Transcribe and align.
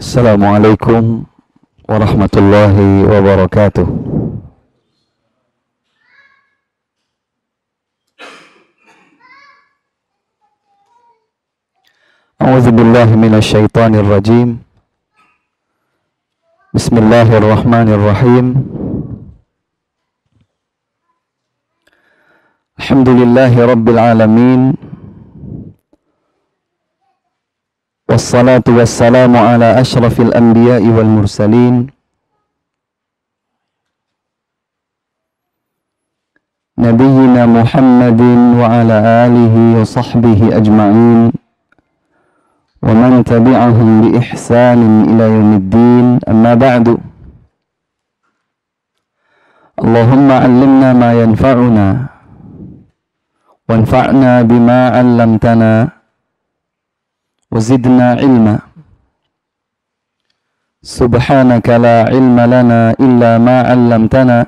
السلام 0.00 0.40
عليكم 0.44 1.02
ورحمة 1.88 2.34
الله 2.36 2.76
وبركاته. 3.12 3.86
أعوذ 12.40 12.66
بالله 12.72 13.08
من 13.12 13.32
الشيطان 13.36 13.92
الرجيم. 14.00 14.48
بسم 16.72 16.94
الله 16.96 17.28
الرحمن 17.36 17.88
الرحيم. 17.92 18.46
الحمد 22.80 23.08
لله 23.20 23.52
رب 23.52 23.86
العالمين. 23.88 24.60
والصلاة 28.10 28.66
والسلام 28.68 29.36
على 29.36 29.80
أشرف 29.80 30.20
الأنبياء 30.20 30.82
والمرسلين. 30.82 31.74
نبينا 36.78 37.42
محمد 37.46 38.20
وعلى 38.58 38.96
آله 39.26 39.54
وصحبه 39.80 40.40
أجمعين. 40.58 41.30
ومن 42.82 43.12
تبعهم 43.24 43.88
بإحسان 44.02 44.80
إلى 45.10 45.24
يوم 45.36 45.50
الدين. 45.62 46.06
أما 46.28 46.54
بعد. 46.54 46.86
اللهم 49.78 50.28
علمنا 50.32 50.88
ما 50.92 51.10
ينفعنا 51.22 51.88
وانفعنا 53.68 54.42
بما 54.42 54.80
علمتنا. 54.98 55.99
وزدنا 57.50 58.22
علما. 58.22 58.58
سبحانك 60.82 61.68
لا 61.68 61.96
علم 62.08 62.38
لنا 62.40 62.94
إلا 63.00 63.38
ما 63.38 63.56
علمتنا. 63.68 64.46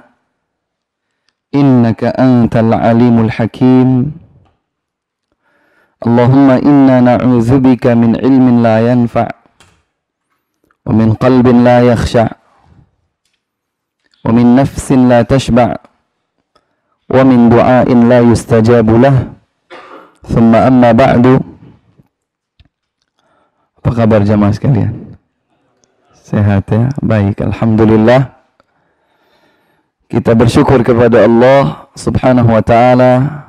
إنك 1.54 2.04
أنت 2.04 2.54
العليم 2.56 3.16
الحكيم. 3.26 3.90
اللهم 6.06 6.48
إنا 6.50 6.96
نعوذ 7.00 7.50
بك 7.58 7.86
من 7.86 8.16
علم 8.16 8.62
لا 8.62 8.76
ينفع 8.90 9.28
ومن 10.86 11.14
قلب 11.14 11.46
لا 11.46 11.78
يخشع 11.80 12.26
ومن 14.24 14.56
نفس 14.56 14.92
لا 14.92 15.22
تشبع 15.22 15.76
ومن 17.10 17.48
دعاء 17.48 17.88
لا 17.94 18.20
يستجاب 18.20 18.88
له. 18.90 19.16
ثم 20.22 20.54
أما 20.54 20.92
بعد. 20.92 21.51
Apa 23.82 24.06
kabar 24.06 24.22
jamaah 24.22 24.54
sekalian? 24.54 25.18
Sehat 26.14 26.70
ya? 26.70 26.86
Baik, 27.02 27.42
Alhamdulillah. 27.42 28.30
Kita 30.06 30.38
bersyukur 30.38 30.86
kepada 30.86 31.26
Allah 31.26 31.90
subhanahu 31.98 32.46
wa 32.46 32.62
ta'ala 32.62 33.42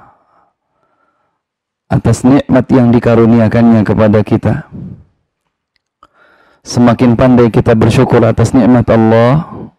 atas 1.86 2.26
nikmat 2.26 2.66
yang 2.74 2.90
dikaruniakannya 2.90 3.86
kepada 3.86 4.26
kita. 4.26 4.66
Semakin 6.66 7.14
pandai 7.14 7.54
kita 7.54 7.78
bersyukur 7.78 8.26
atas 8.26 8.58
nikmat 8.58 8.90
Allah, 8.90 9.70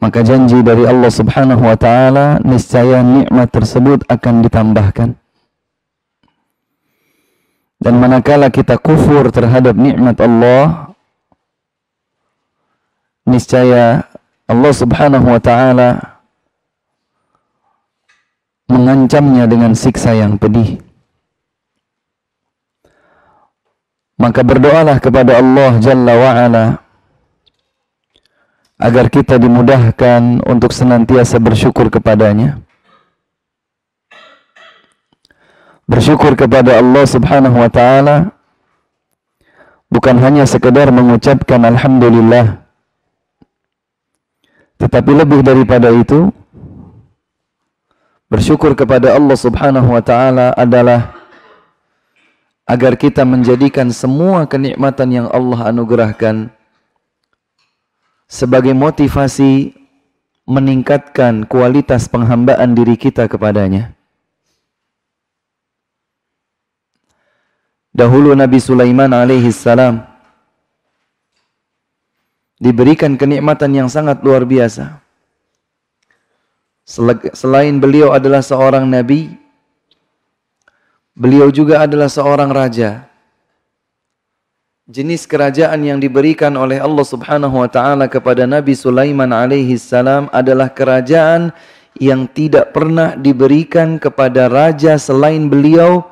maka 0.00 0.24
janji 0.24 0.64
dari 0.64 0.88
Allah 0.88 1.12
subhanahu 1.12 1.68
wa 1.68 1.76
ta'ala, 1.76 2.40
niscaya 2.48 3.04
nikmat 3.04 3.52
tersebut 3.52 4.08
akan 4.08 4.40
ditambahkan. 4.40 5.20
Dan 7.78 8.02
manakala 8.02 8.50
kita 8.50 8.74
kufur 8.74 9.30
terhadap 9.30 9.78
nikmat 9.78 10.18
Allah, 10.18 10.90
niscaya 13.22 14.02
Allah 14.50 14.72
Subhanahu 14.74 15.30
wa 15.30 15.38
taala 15.38 16.18
mengancamnya 18.66 19.46
dengan 19.46 19.78
siksa 19.78 20.12
yang 20.12 20.36
pedih. 20.36 20.82
Maka 24.18 24.42
berdoalah 24.42 24.98
kepada 24.98 25.38
Allah 25.38 25.78
Jalla 25.78 26.14
wa 26.18 26.32
ala 26.34 26.64
agar 28.78 29.06
kita 29.10 29.38
dimudahkan 29.38 30.42
untuk 30.46 30.74
senantiasa 30.74 31.38
bersyukur 31.38 31.86
kepadanya. 31.90 32.58
Bersyukur 35.88 36.36
kepada 36.36 36.76
Allah 36.76 37.04
Subhanahu 37.08 37.56
wa 37.56 37.70
taala 37.72 38.36
bukan 39.88 40.20
hanya 40.20 40.44
sekedar 40.44 40.92
mengucapkan 40.92 41.64
alhamdulillah 41.64 42.60
tetapi 44.76 45.10
lebih 45.16 45.40
daripada 45.40 45.88
itu 45.90 46.28
bersyukur 48.28 48.76
kepada 48.76 49.16
Allah 49.16 49.34
Subhanahu 49.34 49.88
wa 49.96 50.04
taala 50.04 50.52
adalah 50.54 51.16
agar 52.68 53.00
kita 53.00 53.24
menjadikan 53.24 53.88
semua 53.88 54.44
kenikmatan 54.44 55.08
yang 55.08 55.26
Allah 55.32 55.72
anugerahkan 55.72 56.52
sebagai 58.28 58.76
motivasi 58.76 59.72
meningkatkan 60.44 61.48
kualitas 61.48 62.12
penghambaan 62.12 62.76
diri 62.76 63.00
kita 63.00 63.24
kepadanya. 63.24 63.97
Dahulu 67.94 68.36
Nabi 68.36 68.58
Sulaiman 68.60 69.10
alaihi 69.10 69.50
salam 69.50 70.04
diberikan 72.58 73.14
kenikmatan 73.14 73.70
yang 73.74 73.88
sangat 73.88 74.18
luar 74.20 74.42
biasa. 74.42 74.98
Selain 77.36 77.76
beliau 77.78 78.16
adalah 78.16 78.40
seorang 78.40 78.88
nabi, 78.88 79.36
beliau 81.12 81.52
juga 81.52 81.84
adalah 81.84 82.08
seorang 82.08 82.50
raja. 82.50 83.06
Jenis 84.88 85.28
kerajaan 85.28 85.84
yang 85.84 86.00
diberikan 86.00 86.56
oleh 86.56 86.80
Allah 86.80 87.04
Subhanahu 87.04 87.60
wa 87.60 87.68
taala 87.68 88.08
kepada 88.08 88.48
Nabi 88.48 88.72
Sulaiman 88.72 89.36
alaihi 89.36 89.76
salam 89.76 90.32
adalah 90.32 90.72
kerajaan 90.72 91.52
yang 92.00 92.24
tidak 92.24 92.72
pernah 92.72 93.12
diberikan 93.12 94.00
kepada 94.00 94.48
raja 94.48 94.96
selain 94.96 95.52
beliau 95.52 96.08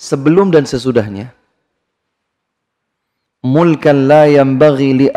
sebelum 0.00 0.48
dan 0.48 0.64
sesudahnya. 0.64 1.36
Mulkan 3.44 4.08
la 4.08 4.24
yanbaghi 4.24 4.96
li 4.96 5.08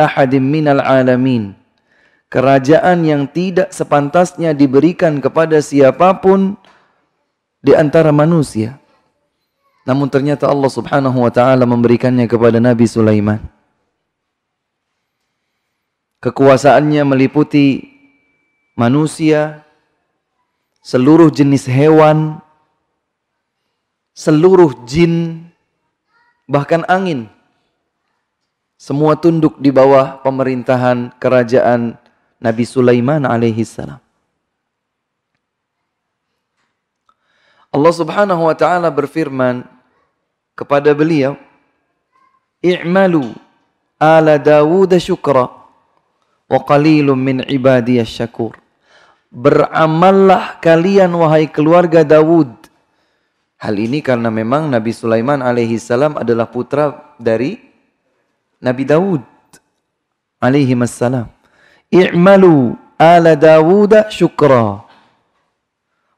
minal 0.44 0.84
alamin. 0.84 1.56
Kerajaan 2.28 3.08
yang 3.08 3.24
tidak 3.32 3.72
sepantasnya 3.72 4.52
diberikan 4.52 5.24
kepada 5.24 5.64
siapa 5.64 6.20
pun 6.20 6.60
di 7.64 7.72
antara 7.72 8.12
manusia. 8.12 8.82
Namun 9.88 10.12
ternyata 10.12 10.50
Allah 10.50 10.72
Subhanahu 10.72 11.24
wa 11.24 11.32
taala 11.32 11.64
memberikannya 11.64 12.26
kepada 12.28 12.58
Nabi 12.58 12.88
Sulaiman. 12.90 13.40
Kekuasaannya 16.24 17.04
meliputi 17.04 17.84
manusia, 18.80 19.68
seluruh 20.80 21.28
jenis 21.28 21.68
hewan, 21.68 22.40
seluruh 24.13 24.85
jin, 24.85 25.46
bahkan 26.46 26.85
angin. 26.85 27.28
Semua 28.78 29.18
tunduk 29.18 29.57
di 29.57 29.74
bawah 29.74 30.22
pemerintahan 30.22 31.13
kerajaan 31.18 31.97
Nabi 32.38 32.63
Sulaiman 32.68 33.24
alaihi 33.25 33.63
salam. 33.66 34.03
Allah 37.74 37.94
Subhanahu 37.96 38.46
wa 38.46 38.53
taala 38.53 38.94
berfirman 38.94 39.66
kepada 40.53 40.94
beliau, 40.94 41.34
"I'malu 42.62 43.34
ala 43.97 44.38
Dawud 44.38 44.94
syukra 45.01 45.50
wa 46.45 46.59
qalilun 46.62 47.18
min 47.18 47.38
ibadiyas 47.50 48.13
syakur." 48.13 48.59
Beramallah 49.33 50.62
kalian 50.62 51.09
wahai 51.18 51.50
keluarga 51.50 52.06
Dawud 52.06 52.62
Hal 53.63 53.80
ini 53.80 54.04
karena 54.04 54.27
memang 54.27 54.68
Nabi 54.68 54.92
Sulaiman 54.92 55.39
alaihi 55.39 55.80
salam 55.80 56.19
adalah 56.19 56.51
putra 56.51 57.15
dari 57.15 57.56
Nabi 58.60 58.83
Dawud 58.83 59.24
alaihi 60.44 60.75
salam. 60.83 61.31
I'malu 61.88 62.75
ala 63.00 63.39
Dawud 63.39 64.12
syukra. 64.12 64.83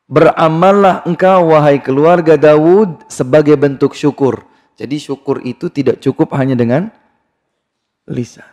Beramallah 0.09 1.05
engkau 1.05 1.53
wahai 1.53 1.77
keluarga 1.77 2.33
Dawud 2.33 3.05
sebagai 3.13 3.53
bentuk 3.53 3.93
syukur. 3.93 4.41
Jadi 4.73 4.97
syukur 4.97 5.37
itu 5.45 5.69
tidak 5.69 6.01
cukup 6.01 6.33
hanya 6.41 6.57
dengan 6.57 6.89
lisan. 8.09 8.49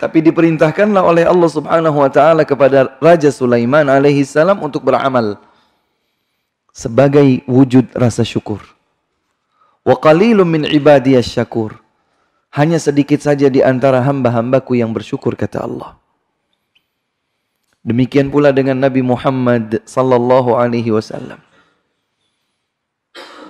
Tapi 0.00 0.24
diperintahkanlah 0.24 1.04
oleh 1.04 1.28
Allah 1.28 1.50
Subhanahu 1.52 2.00
wa 2.00 2.08
taala 2.08 2.48
kepada 2.48 2.96
Raja 2.96 3.28
Sulaiman 3.28 3.92
alaihi 3.92 4.24
salam 4.24 4.64
untuk 4.64 4.88
beramal 4.88 5.36
sebagai 6.74 7.46
wujud 7.46 7.94
rasa 7.94 8.26
syukur. 8.26 8.58
Wa 9.86 9.94
qalilun 9.94 10.50
min 10.50 10.62
ibadiyas 10.66 11.30
syakur. 11.30 11.78
hanya 12.54 12.78
sedikit 12.78 13.18
saja 13.18 13.50
di 13.50 13.66
antara 13.66 13.98
hamba-hambaku 13.98 14.78
yang 14.78 14.94
bersyukur 14.94 15.34
kata 15.34 15.66
Allah. 15.66 15.98
Demikian 17.82 18.30
pula 18.30 18.54
dengan 18.54 18.78
Nabi 18.78 19.02
Muhammad 19.02 19.82
sallallahu 19.82 20.54
alaihi 20.54 20.94
wasallam. 20.94 21.42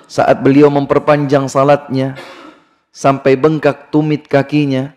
Saat 0.09 0.41
beliau 0.41 0.73
memperpanjang 0.73 1.53
salatnya 1.53 2.17
sampai 2.97 3.37
bengkak 3.37 3.93
tumit 3.93 4.25
kakinya, 4.25 4.97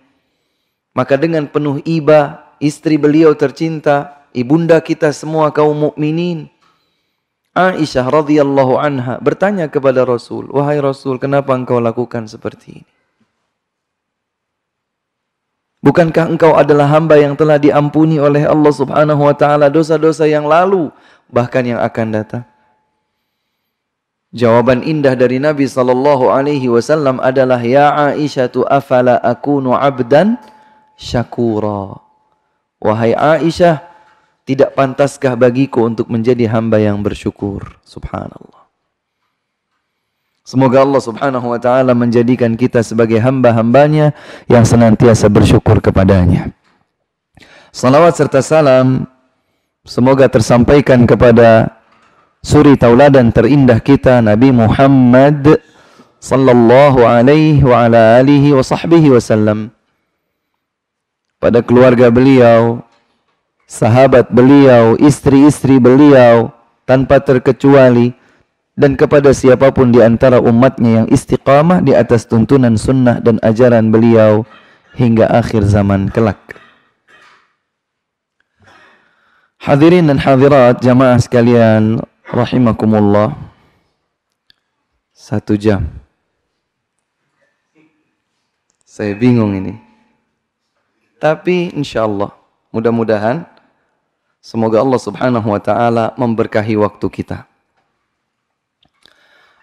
maka 0.96 1.20
dengan 1.20 1.44
penuh 1.44 1.84
iba 1.84 2.48
istri 2.64 2.96
beliau 2.96 3.36
tercinta, 3.36 4.24
ibunda 4.32 4.80
kita 4.80 5.12
semua 5.12 5.52
kaum 5.52 5.92
mukminin, 5.92 6.48
Aisyah 7.58 8.06
radhiyallahu 8.06 8.78
anha 8.78 9.18
bertanya 9.18 9.66
kepada 9.66 10.06
Rasul, 10.06 10.46
"Wahai 10.54 10.78
Rasul, 10.78 11.18
kenapa 11.18 11.58
engkau 11.58 11.82
lakukan 11.82 12.30
seperti 12.30 12.86
ini?" 12.86 12.92
Bukankah 15.82 16.28
engkau 16.28 16.54
adalah 16.54 16.90
hamba 16.90 17.16
yang 17.16 17.34
telah 17.34 17.56
diampuni 17.56 18.20
oleh 18.20 18.44
Allah 18.44 18.74
subhanahu 18.76 19.24
wa 19.24 19.32
ta'ala 19.32 19.72
dosa-dosa 19.72 20.28
yang 20.28 20.44
lalu, 20.44 20.92
bahkan 21.32 21.64
yang 21.64 21.80
akan 21.80 22.08
datang? 22.12 22.44
Jawaban 24.36 24.84
indah 24.84 25.16
dari 25.16 25.40
Nabi 25.40 25.64
sallallahu 25.64 26.28
alaihi 26.28 26.68
wasallam 26.68 27.24
adalah 27.24 27.64
ya 27.64 28.12
Aisyah 28.12 28.52
afala 28.68 29.16
akunu 29.24 29.72
abdan 29.72 30.36
syakura. 31.00 32.04
Wahai 32.84 33.16
Aisyah, 33.16 33.87
tidak 34.48 34.72
pantaskah 34.80 35.36
bagiku 35.36 35.84
untuk 35.84 36.08
menjadi 36.08 36.48
hamba 36.48 36.80
yang 36.80 37.04
bersyukur? 37.04 37.68
Subhanallah. 37.84 38.64
Semoga 40.48 40.88
Allah 40.88 41.04
subhanahu 41.04 41.52
wa 41.52 41.60
ta'ala 41.60 41.92
menjadikan 41.92 42.56
kita 42.56 42.80
sebagai 42.80 43.20
hamba-hambanya 43.20 44.16
yang 44.48 44.64
senantiasa 44.64 45.28
bersyukur 45.28 45.84
kepadanya. 45.84 46.56
Salawat 47.76 48.16
serta 48.16 48.40
salam 48.40 49.04
semoga 49.84 50.32
tersampaikan 50.32 51.04
kepada 51.04 51.76
suri 52.40 52.80
tauladan 52.80 53.36
terindah 53.36 53.84
kita 53.84 54.24
Nabi 54.24 54.56
Muhammad 54.56 55.60
sallallahu 56.24 57.04
alaihi 57.04 57.60
wa 57.68 57.84
ala 57.84 58.24
alihi 58.24 58.56
wa 58.56 58.64
sahbihi 58.64 59.12
wasallam 59.12 59.76
pada 61.44 61.60
keluarga 61.60 62.08
beliau, 62.08 62.87
sahabat 63.68 64.32
beliau, 64.32 64.96
istri-istri 64.96 65.78
beliau 65.78 66.56
tanpa 66.88 67.20
terkecuali 67.20 68.16
dan 68.80 68.96
kepada 68.96 69.36
siapa 69.36 69.70
pun 69.76 69.92
di 69.92 70.00
antara 70.00 70.40
umatnya 70.40 71.04
yang 71.04 71.08
istiqamah 71.12 71.84
di 71.84 71.92
atas 71.92 72.24
tuntunan 72.26 72.80
sunnah 72.80 73.20
dan 73.20 73.38
ajaran 73.44 73.92
beliau 73.92 74.48
hingga 74.96 75.28
akhir 75.28 75.68
zaman 75.68 76.08
kelak. 76.08 76.40
Hadirin 79.60 80.08
dan 80.08 80.16
hadirat 80.16 80.80
jamaah 80.80 81.20
sekalian 81.20 82.00
rahimakumullah. 82.24 83.36
Satu 85.12 85.60
jam. 85.60 85.84
Saya 88.88 89.12
bingung 89.18 89.58
ini. 89.58 89.76
Tapi 91.18 91.74
insya 91.74 92.06
Allah 92.06 92.32
mudah-mudahan 92.70 93.57
semoga 94.48 94.80
Allah 94.80 95.02
subhanahu 95.04 95.52
wa 95.52 95.60
ta'ala 95.60 96.16
memberkahi 96.16 96.80
waktu 96.80 97.04
kita. 97.12 97.44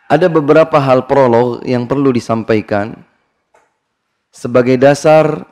Ada 0.04 0.28
beberapa 0.28 0.76
hal 0.76 1.08
prolog 1.08 1.64
yang 1.64 1.88
perlu 1.88 2.12
disampaikan 2.12 2.92
sebagai 4.28 4.76
dasar 4.76 5.48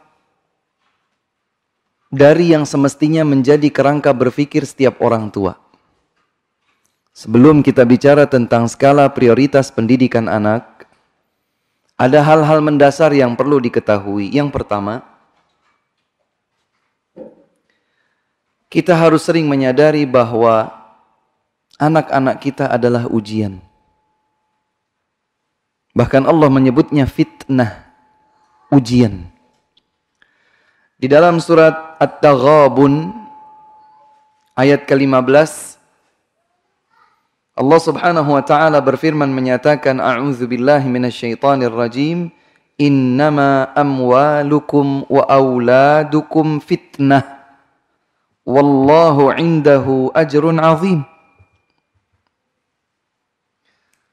dari 2.12 2.52
yang 2.52 2.68
semestinya 2.68 3.24
menjadi 3.24 3.72
kerangka 3.72 4.12
berpikir 4.12 4.68
setiap 4.68 5.00
orang 5.00 5.32
tua. 5.32 5.56
Sebelum 7.16 7.64
kita 7.64 7.88
bicara 7.88 8.28
tentang 8.28 8.68
skala 8.68 9.08
prioritas 9.08 9.72
pendidikan 9.72 10.28
anak, 10.28 10.84
ada 11.96 12.20
hal-hal 12.20 12.60
mendasar 12.60 13.16
yang 13.16 13.32
perlu 13.32 13.56
diketahui. 13.64 14.28
Yang 14.28 14.52
pertama, 14.52 15.11
kita 18.72 18.96
harus 18.96 19.28
sering 19.28 19.44
menyadari 19.44 20.08
bahwa 20.08 20.72
anak-anak 21.76 22.40
kita 22.40 22.72
adalah 22.72 23.04
ujian. 23.04 23.60
Bahkan 25.92 26.24
Allah 26.24 26.48
menyebutnya 26.48 27.04
fitnah, 27.04 27.84
ujian. 28.72 29.28
Di 30.96 31.04
dalam 31.04 31.36
surat 31.36 32.00
At-Taghabun 32.00 33.12
ayat 34.56 34.88
ke-15 34.88 35.76
Allah 37.52 37.80
Subhanahu 37.84 38.30
wa 38.32 38.40
taala 38.40 38.80
berfirman 38.80 39.28
menyatakan 39.28 40.00
a'udzu 40.00 40.48
billahi 40.48 40.88
minasyaitonir 40.88 41.68
rajim 41.68 42.32
innama 42.80 43.68
amwalukum 43.76 45.04
wa 45.12 45.28
auladukum 45.28 46.64
fitnah 46.64 47.41
wallahu 48.42 49.34
indahu 49.34 50.10
ajrun 50.14 50.58
azim 50.58 51.06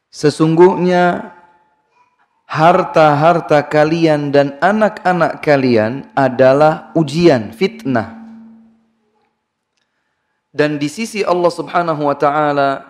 Sesungguhnya 0.10 1.38
harta-harta 2.50 3.62
kalian 3.62 4.34
dan 4.34 4.58
anak-anak 4.58 5.46
kalian 5.46 6.10
adalah 6.18 6.90
ujian, 6.98 7.54
fitnah. 7.54 8.18
Dan 10.50 10.82
di 10.82 10.90
sisi 10.90 11.22
Allah 11.22 11.54
Subhanahu 11.54 12.10
wa 12.10 12.18
taala 12.18 12.90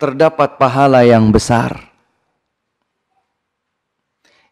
terdapat 0.00 0.56
pahala 0.56 1.04
yang 1.04 1.28
besar. 1.28 1.76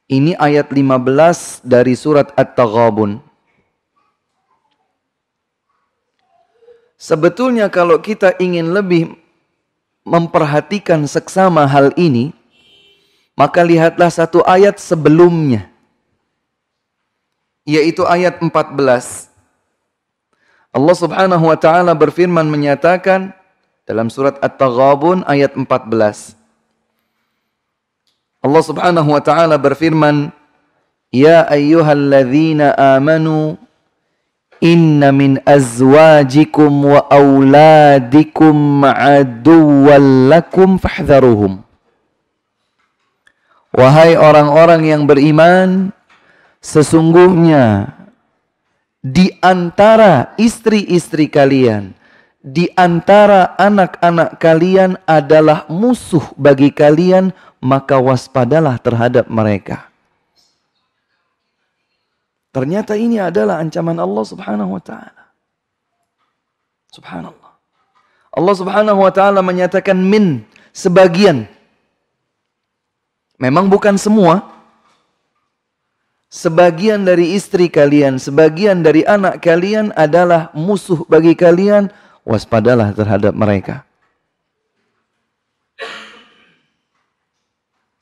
Ini 0.08 0.36
ayat 0.36 0.68
15 0.70 1.64
dari 1.64 1.96
surat 1.96 2.32
At-Taghabun. 2.36 3.27
Sebetulnya 6.98 7.70
kalau 7.70 8.02
kita 8.02 8.34
ingin 8.42 8.74
lebih 8.74 9.14
memperhatikan 10.02 11.06
seksama 11.06 11.62
hal 11.70 11.94
ini, 11.94 12.34
maka 13.38 13.62
lihatlah 13.62 14.10
satu 14.10 14.42
ayat 14.42 14.82
sebelumnya. 14.82 15.70
Yaitu 17.62 18.02
ayat 18.02 18.42
14. 18.42 19.30
Allah 20.74 20.96
subhanahu 20.98 21.44
wa 21.46 21.54
ta'ala 21.54 21.94
berfirman 21.94 22.50
menyatakan 22.50 23.30
dalam 23.86 24.10
surat 24.10 24.34
At-Taghabun 24.42 25.22
ayat 25.22 25.54
14. 25.54 26.34
Allah 28.42 28.62
subhanahu 28.66 29.08
wa 29.14 29.22
ta'ala 29.22 29.54
berfirman, 29.54 30.34
Ya 31.14 31.46
ayyuhalladzina 31.46 32.74
amanu 32.74 33.54
Inna 34.58 35.14
min 35.14 35.38
azwajikum 35.46 36.82
wa 36.82 37.06
auladikum 37.06 38.82
aduwwan 38.82 40.26
lakum 40.26 40.82
fahdharuhum. 40.82 41.62
Wahai 43.70 44.18
orang-orang 44.18 44.82
yang 44.82 45.02
beriman, 45.06 45.94
sesungguhnya 46.58 47.94
di 48.98 49.30
antara 49.38 50.34
istri-istri 50.34 51.30
kalian, 51.30 51.94
di 52.42 52.66
antara 52.74 53.54
anak-anak 53.54 54.42
kalian 54.42 54.98
adalah 55.06 55.70
musuh 55.70 56.24
bagi 56.34 56.74
kalian, 56.74 57.30
maka 57.62 58.02
waspadalah 58.02 58.78
terhadap 58.82 59.30
mereka. 59.30 59.87
Ternyata 62.58 62.98
ini 62.98 63.22
adalah 63.22 63.62
ancaman 63.62 64.02
Allah 64.02 64.24
Subhanahu 64.26 64.74
wa 64.74 64.82
taala. 64.82 65.30
Subhanallah. 66.90 67.52
Allah 68.34 68.54
Subhanahu 68.58 68.98
wa 68.98 69.12
taala 69.14 69.46
menyatakan 69.46 69.94
min 69.94 70.42
sebagian 70.74 71.46
Memang 73.38 73.70
bukan 73.70 73.94
semua. 73.94 74.42
Sebagian 76.28 77.08
dari 77.08 77.38
istri 77.38 77.72
kalian, 77.72 78.20
sebagian 78.20 78.84
dari 78.84 79.00
anak 79.06 79.40
kalian 79.40 79.94
adalah 79.96 80.52
musuh 80.52 81.06
bagi 81.08 81.32
kalian. 81.32 81.88
Waspadalah 82.26 82.92
terhadap 82.92 83.32
mereka. 83.32 83.86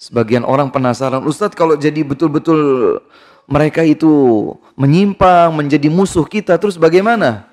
Sebagian 0.01 0.43
orang 0.43 0.75
penasaran, 0.75 1.23
Ustadz 1.23 1.55
kalau 1.55 1.79
jadi 1.79 2.03
betul-betul 2.03 2.99
mereka 3.47 3.87
itu 3.87 4.53
menyimpang, 4.75 5.55
menjadi 5.55 5.87
musuh 5.87 6.27
kita, 6.27 6.59
terus 6.59 6.75
bagaimana? 6.75 7.47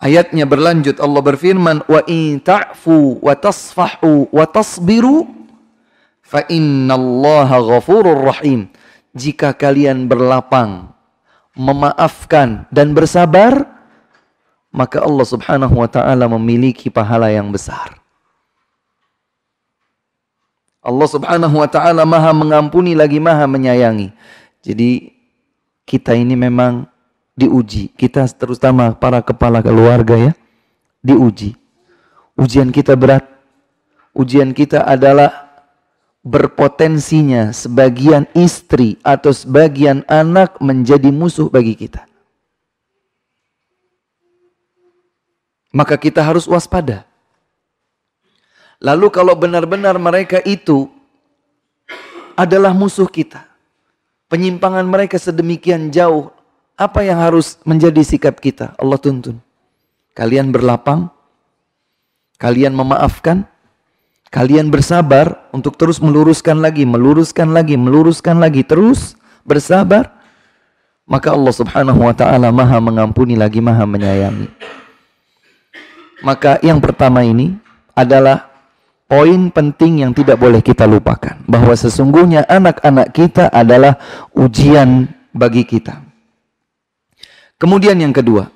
Ayatnya 0.00 0.44
berlanjut, 0.44 1.00
Allah 1.00 1.22
berfirman, 1.24 1.84
Wa 1.88 2.04
in 2.08 2.40
ta'fu 2.40 3.20
wa 3.20 3.32
tasfahu 3.36 4.28
wa 4.32 4.44
tasbiru 4.44 5.28
fa 6.24 6.44
innallaha 6.48 7.60
ghafurur 7.60 8.20
rahim. 8.24 8.68
jika 9.14 9.54
kalian 9.54 10.10
berlapang, 10.10 10.90
memaafkan 11.54 12.66
dan 12.74 12.90
bersabar, 12.90 13.62
maka 14.74 14.98
Allah 14.98 15.22
Subhanahu 15.22 15.78
wa 15.78 15.86
taala 15.86 16.26
memiliki 16.26 16.90
pahala 16.90 17.30
yang 17.30 17.54
besar. 17.54 17.94
Allah 20.84 21.08
Subhanahu 21.08 21.56
wa 21.62 21.68
taala 21.70 22.02
Maha 22.04 22.34
mengampuni 22.34 22.92
lagi 22.92 23.22
Maha 23.22 23.46
menyayangi. 23.46 24.10
Jadi 24.64 25.12
kita 25.84 26.16
ini 26.16 26.32
memang 26.32 26.88
diuji. 27.36 27.92
Kita 27.92 28.24
terutama 28.32 28.96
para 28.96 29.20
kepala 29.20 29.60
keluarga 29.60 30.16
ya, 30.16 30.32
diuji. 31.04 31.52
Ujian 32.34 32.72
kita 32.72 32.96
berat. 32.96 33.28
Ujian 34.16 34.56
kita 34.56 34.88
adalah 34.88 35.44
berpotensinya 36.24 37.52
sebagian 37.52 38.24
istri 38.32 38.96
atau 39.04 39.28
sebagian 39.28 40.00
anak 40.08 40.56
menjadi 40.64 41.12
musuh 41.12 41.52
bagi 41.52 41.76
kita. 41.76 42.08
Maka 45.74 46.00
kita 46.00 46.24
harus 46.24 46.48
waspada. 46.48 47.04
Lalu 48.80 49.10
kalau 49.10 49.34
benar-benar 49.34 49.98
mereka 50.00 50.38
itu 50.46 50.88
adalah 52.38 52.70
musuh 52.70 53.10
kita. 53.10 53.53
Penyimpangan 54.28 54.86
mereka 54.86 55.20
sedemikian 55.20 55.92
jauh. 55.92 56.32
Apa 56.74 57.06
yang 57.06 57.22
harus 57.22 57.60
menjadi 57.62 58.02
sikap 58.02 58.42
kita? 58.42 58.74
Allah 58.76 58.98
tuntun. 58.98 59.38
Kalian 60.16 60.50
berlapang. 60.50 61.10
Kalian 62.34 62.74
memaafkan 62.74 63.46
Kalian 64.34 64.66
bersabar 64.66 65.46
untuk 65.54 65.78
terus 65.78 66.02
meluruskan 66.02 66.58
lagi, 66.58 66.82
meluruskan 66.82 67.54
lagi, 67.54 67.78
meluruskan 67.78 68.42
lagi, 68.42 68.66
terus 68.66 69.14
bersabar. 69.46 70.10
Maka 71.06 71.30
Allah 71.30 71.54
subhanahu 71.54 72.02
wa 72.02 72.10
ta'ala 72.10 72.50
maha 72.50 72.82
mengampuni 72.82 73.38
lagi, 73.38 73.62
maha 73.62 73.86
menyayangi. 73.86 74.50
Maka 76.26 76.58
yang 76.66 76.82
pertama 76.82 77.22
ini 77.22 77.54
adalah 77.94 78.50
poin 79.06 79.52
penting 79.52 80.06
yang 80.06 80.12
tidak 80.12 80.40
boleh 80.40 80.64
kita 80.64 80.88
lupakan. 80.88 81.38
Bahwa 81.44 81.74
sesungguhnya 81.76 82.48
anak-anak 82.48 83.12
kita 83.12 83.48
adalah 83.52 83.98
ujian 84.32 85.08
bagi 85.34 85.64
kita. 85.64 86.00
Kemudian 87.58 87.96
yang 88.00 88.12
kedua, 88.12 88.54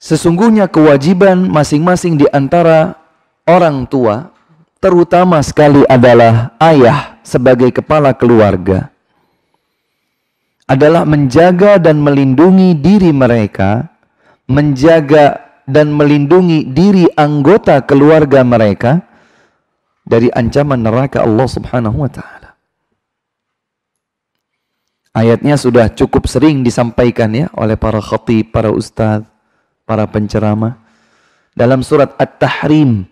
Sesungguhnya 0.00 0.64
kewajiban 0.64 1.44
masing-masing 1.44 2.16
di 2.16 2.24
antara 2.32 2.96
orang 3.44 3.84
tua, 3.84 4.32
terutama 4.80 5.44
sekali 5.44 5.84
adalah 5.84 6.56
ayah 6.56 7.20
sebagai 7.20 7.68
kepala 7.68 8.16
keluarga, 8.16 8.88
adalah 10.64 11.04
menjaga 11.04 11.76
dan 11.76 12.00
melindungi 12.00 12.80
diri 12.80 13.12
mereka, 13.12 13.92
menjaga 14.48 15.49
dan 15.70 15.94
melindungi 15.94 16.66
diri 16.66 17.06
anggota 17.14 17.80
keluarga 17.86 18.42
mereka 18.42 19.00
dari 20.02 20.26
ancaman 20.34 20.82
neraka 20.82 21.22
Allah 21.22 21.46
Subhanahu 21.46 22.02
wa 22.02 22.10
taala. 22.10 22.58
Ayatnya 25.10 25.58
sudah 25.58 25.90
cukup 25.90 26.30
sering 26.30 26.62
disampaikan 26.62 27.30
ya 27.34 27.46
oleh 27.58 27.74
para 27.74 27.98
khatib, 27.98 28.54
para 28.54 28.70
ustadz 28.70 29.26
para 29.90 30.06
penceramah 30.06 30.78
dalam 31.50 31.82
surat 31.82 32.14
At-Tahrim 32.14 33.10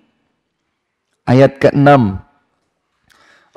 ayat 1.27 1.59
ke-6 1.59 2.23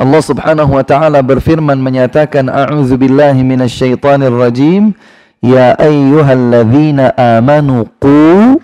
Allah 0.02 0.22
Subhanahu 0.26 0.74
wa 0.74 0.82
taala 0.82 1.22
berfirman 1.22 1.78
menyatakan 1.78 2.50
a'udzu 2.50 2.98
billahi 2.98 3.46
minasyaitonir 3.46 4.34
rajim 4.34 4.98
ya 5.46 5.78
ayyuhalladzina 5.78 7.14
amanu 7.14 7.86
qu 8.02 8.58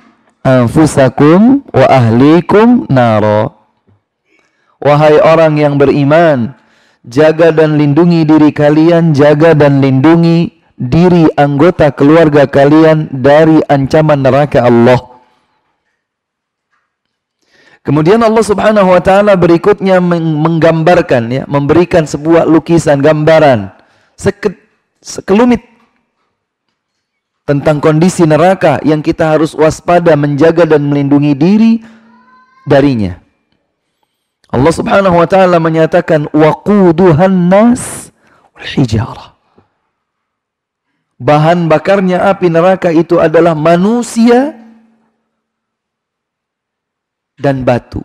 anfusakum 0.48 1.68
wa 1.76 1.86
ahlikum 1.92 2.88
nara 2.88 3.52
wahai 4.80 5.20
orang 5.20 5.60
yang 5.60 5.76
beriman 5.76 6.56
jaga 7.04 7.52
dan 7.52 7.76
lindungi 7.76 8.24
diri 8.24 8.56
kalian 8.56 9.12
jaga 9.12 9.52
dan 9.52 9.84
lindungi 9.84 10.56
diri 10.78 11.28
anggota 11.36 11.90
keluarga 11.92 12.46
kalian 12.46 13.10
dari 13.10 13.60
ancaman 13.66 14.22
neraka 14.22 14.62
Allah. 14.64 15.18
Kemudian 17.82 18.20
Allah 18.20 18.44
Subhanahu 18.44 18.92
wa 18.94 19.00
taala 19.00 19.34
berikutnya 19.40 20.04
menggambarkan 20.04 21.24
ya, 21.32 21.44
memberikan 21.48 22.04
sebuah 22.04 22.44
lukisan 22.44 23.00
gambaran 23.00 23.72
seke, 24.20 24.60
sekelumit 25.00 25.64
tentang 27.48 27.80
kondisi 27.80 28.28
neraka 28.28 28.84
yang 28.84 29.00
kita 29.00 29.40
harus 29.40 29.56
waspada 29.56 30.14
menjaga 30.20 30.68
dan 30.68 30.84
melindungi 30.84 31.34
diri 31.34 31.74
darinya. 32.68 33.16
Allah 34.52 34.74
Subhanahu 34.76 35.16
wa 35.16 35.28
taala 35.28 35.58
menyatakan 35.58 36.28
waquduhan 36.36 37.48
nas 37.48 38.12
wal 38.52 38.68
hijarah 38.68 39.38
bahan 41.18 41.66
bakarnya 41.66 42.30
api 42.30 42.48
neraka 42.48 42.94
itu 42.94 43.18
adalah 43.18 43.58
manusia 43.58 44.54
dan 47.38 47.66
batu. 47.66 48.02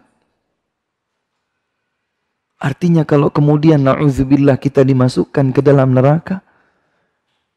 Artinya 2.63 3.03
kalau 3.03 3.29
kemudian 3.29 3.83
na'udzubillah 3.83 4.55
kita 4.55 4.87
dimasukkan 4.87 5.51
ke 5.51 5.61
dalam 5.65 5.99
neraka, 5.99 6.47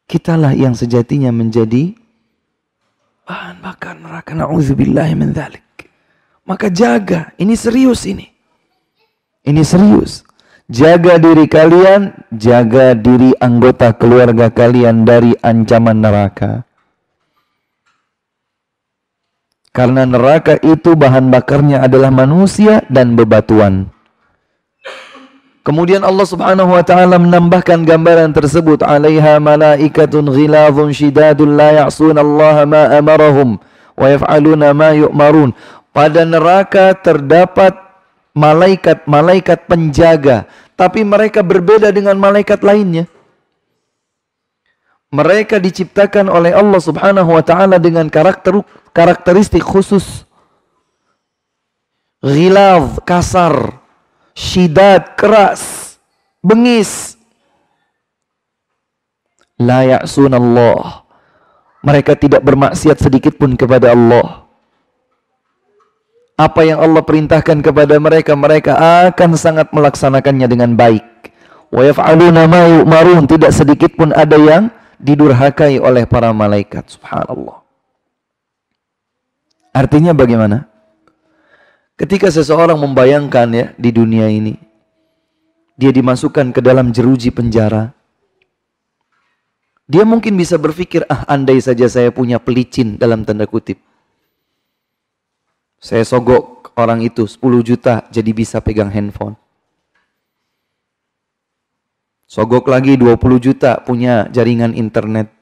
kitalah 0.06 0.54
yang 0.54 0.72
sejatinya 0.72 1.34
menjadi 1.34 1.94
bahan 3.26 3.58
bakar 3.60 3.98
neraka. 3.98 4.32
Na'udzubillah 4.32 5.10
min 5.18 5.34
dhalik. 5.34 5.62
Maka 6.46 6.70
jaga, 6.70 7.34
ini 7.42 7.58
serius 7.58 8.06
ini. 8.06 8.30
Ini 9.42 9.62
serius. 9.66 10.22
Jaga 10.66 11.18
diri 11.18 11.46
kalian, 11.46 12.14
jaga 12.34 12.94
diri 12.94 13.34
anggota 13.38 13.94
keluarga 13.94 14.50
kalian 14.50 15.06
dari 15.06 15.34
ancaman 15.42 16.02
neraka. 16.02 16.66
Karena 19.70 20.02
neraka 20.06 20.58
itu 20.62 20.98
bahan 20.98 21.30
bakarnya 21.30 21.84
adalah 21.86 22.10
manusia 22.10 22.82
dan 22.90 23.14
bebatuan. 23.14 23.95
Kemudian 25.66 26.06
Allah 26.06 26.22
Subhanahu 26.22 26.78
wa 26.78 26.84
taala 26.86 27.18
menambahkan 27.18 27.82
gambaran 27.82 28.30
tersebut, 28.30 28.86
"Alaiha 28.86 29.42
malaikatun 29.42 30.30
ghilazun 30.30 30.94
shidadun 30.94 31.58
la 31.58 31.82
ya'sun 31.82 32.14
Allah 32.14 32.62
ma 32.62 32.86
amarahum 32.94 33.58
wa 33.98 34.06
yaf'aluna 34.06 34.70
ma 34.70 34.94
yu'marun." 34.94 35.50
Pada 35.90 36.22
neraka 36.22 36.94
terdapat 36.94 37.74
malaikat-malaikat 38.30 39.66
penjaga, 39.66 40.46
tapi 40.78 41.02
mereka 41.02 41.42
berbeda 41.42 41.90
dengan 41.90 42.14
malaikat 42.14 42.62
lainnya. 42.62 43.10
Mereka 45.10 45.58
diciptakan 45.58 46.30
oleh 46.30 46.54
Allah 46.54 46.78
Subhanahu 46.78 47.34
wa 47.34 47.42
taala 47.42 47.82
dengan 47.82 48.06
karakter 48.06 48.62
karakteristik 48.94 49.66
khusus. 49.66 50.22
Ghilaz, 52.22 53.02
kasar, 53.02 53.82
syidad, 54.36 55.16
keras, 55.16 55.96
bengis. 56.44 57.16
La 59.56 59.88
ya'sunallah. 59.88 61.08
Mereka 61.80 62.20
tidak 62.20 62.44
bermaksiat 62.44 63.00
sedikit 63.00 63.40
pun 63.40 63.56
kepada 63.56 63.96
Allah. 63.96 64.44
Apa 66.36 66.68
yang 66.68 66.84
Allah 66.84 67.00
perintahkan 67.00 67.64
kepada 67.64 67.96
mereka 67.96 68.36
mereka 68.36 68.76
akan 69.08 69.40
sangat 69.40 69.72
melaksanakannya 69.72 70.44
dengan 70.44 70.76
baik. 70.76 71.32
Wa 71.72 71.80
yaf'aluna 71.88 72.44
ma 72.44 72.62
yu'marun. 72.68 73.24
Tidak 73.24 73.48
sedikit 73.48 73.96
pun 73.96 74.12
ada 74.12 74.36
yang 74.36 74.68
didurhakai 75.00 75.80
oleh 75.80 76.04
para 76.04 76.28
malaikat. 76.36 76.84
Subhanallah. 76.92 77.64
Artinya 79.72 80.12
bagaimana 80.12 80.68
ketika 81.96 82.28
seseorang 82.28 82.76
membayangkan 82.76 83.48
ya 83.52 83.66
di 83.76 83.90
dunia 83.92 84.28
ini 84.28 84.56
dia 85.76 85.92
dimasukkan 85.92 86.52
ke 86.52 86.60
dalam 86.64 86.92
jeruji 86.92 87.32
penjara 87.32 87.92
dia 89.86 90.04
mungkin 90.04 90.36
bisa 90.36 90.60
berpikir 90.60 91.04
ah 91.08 91.24
andai 91.28 91.60
saja 91.60 91.88
saya 91.88 92.12
punya 92.12 92.40
pelicin 92.40 93.00
dalam 93.00 93.24
tanda 93.24 93.48
kutip 93.48 93.80
saya 95.76 96.02
sogok 96.02 96.56
orang 96.76 97.00
itu 97.02 97.24
10 97.24 97.40
juta 97.64 98.04
jadi 98.12 98.30
bisa 98.36 98.60
pegang 98.60 98.92
handphone. 98.92 99.34
Sogok 102.28 102.68
lagi 102.68 103.00
20 103.00 103.16
juta 103.40 103.80
punya 103.80 104.28
jaringan 104.28 104.76
internet. 104.76 105.32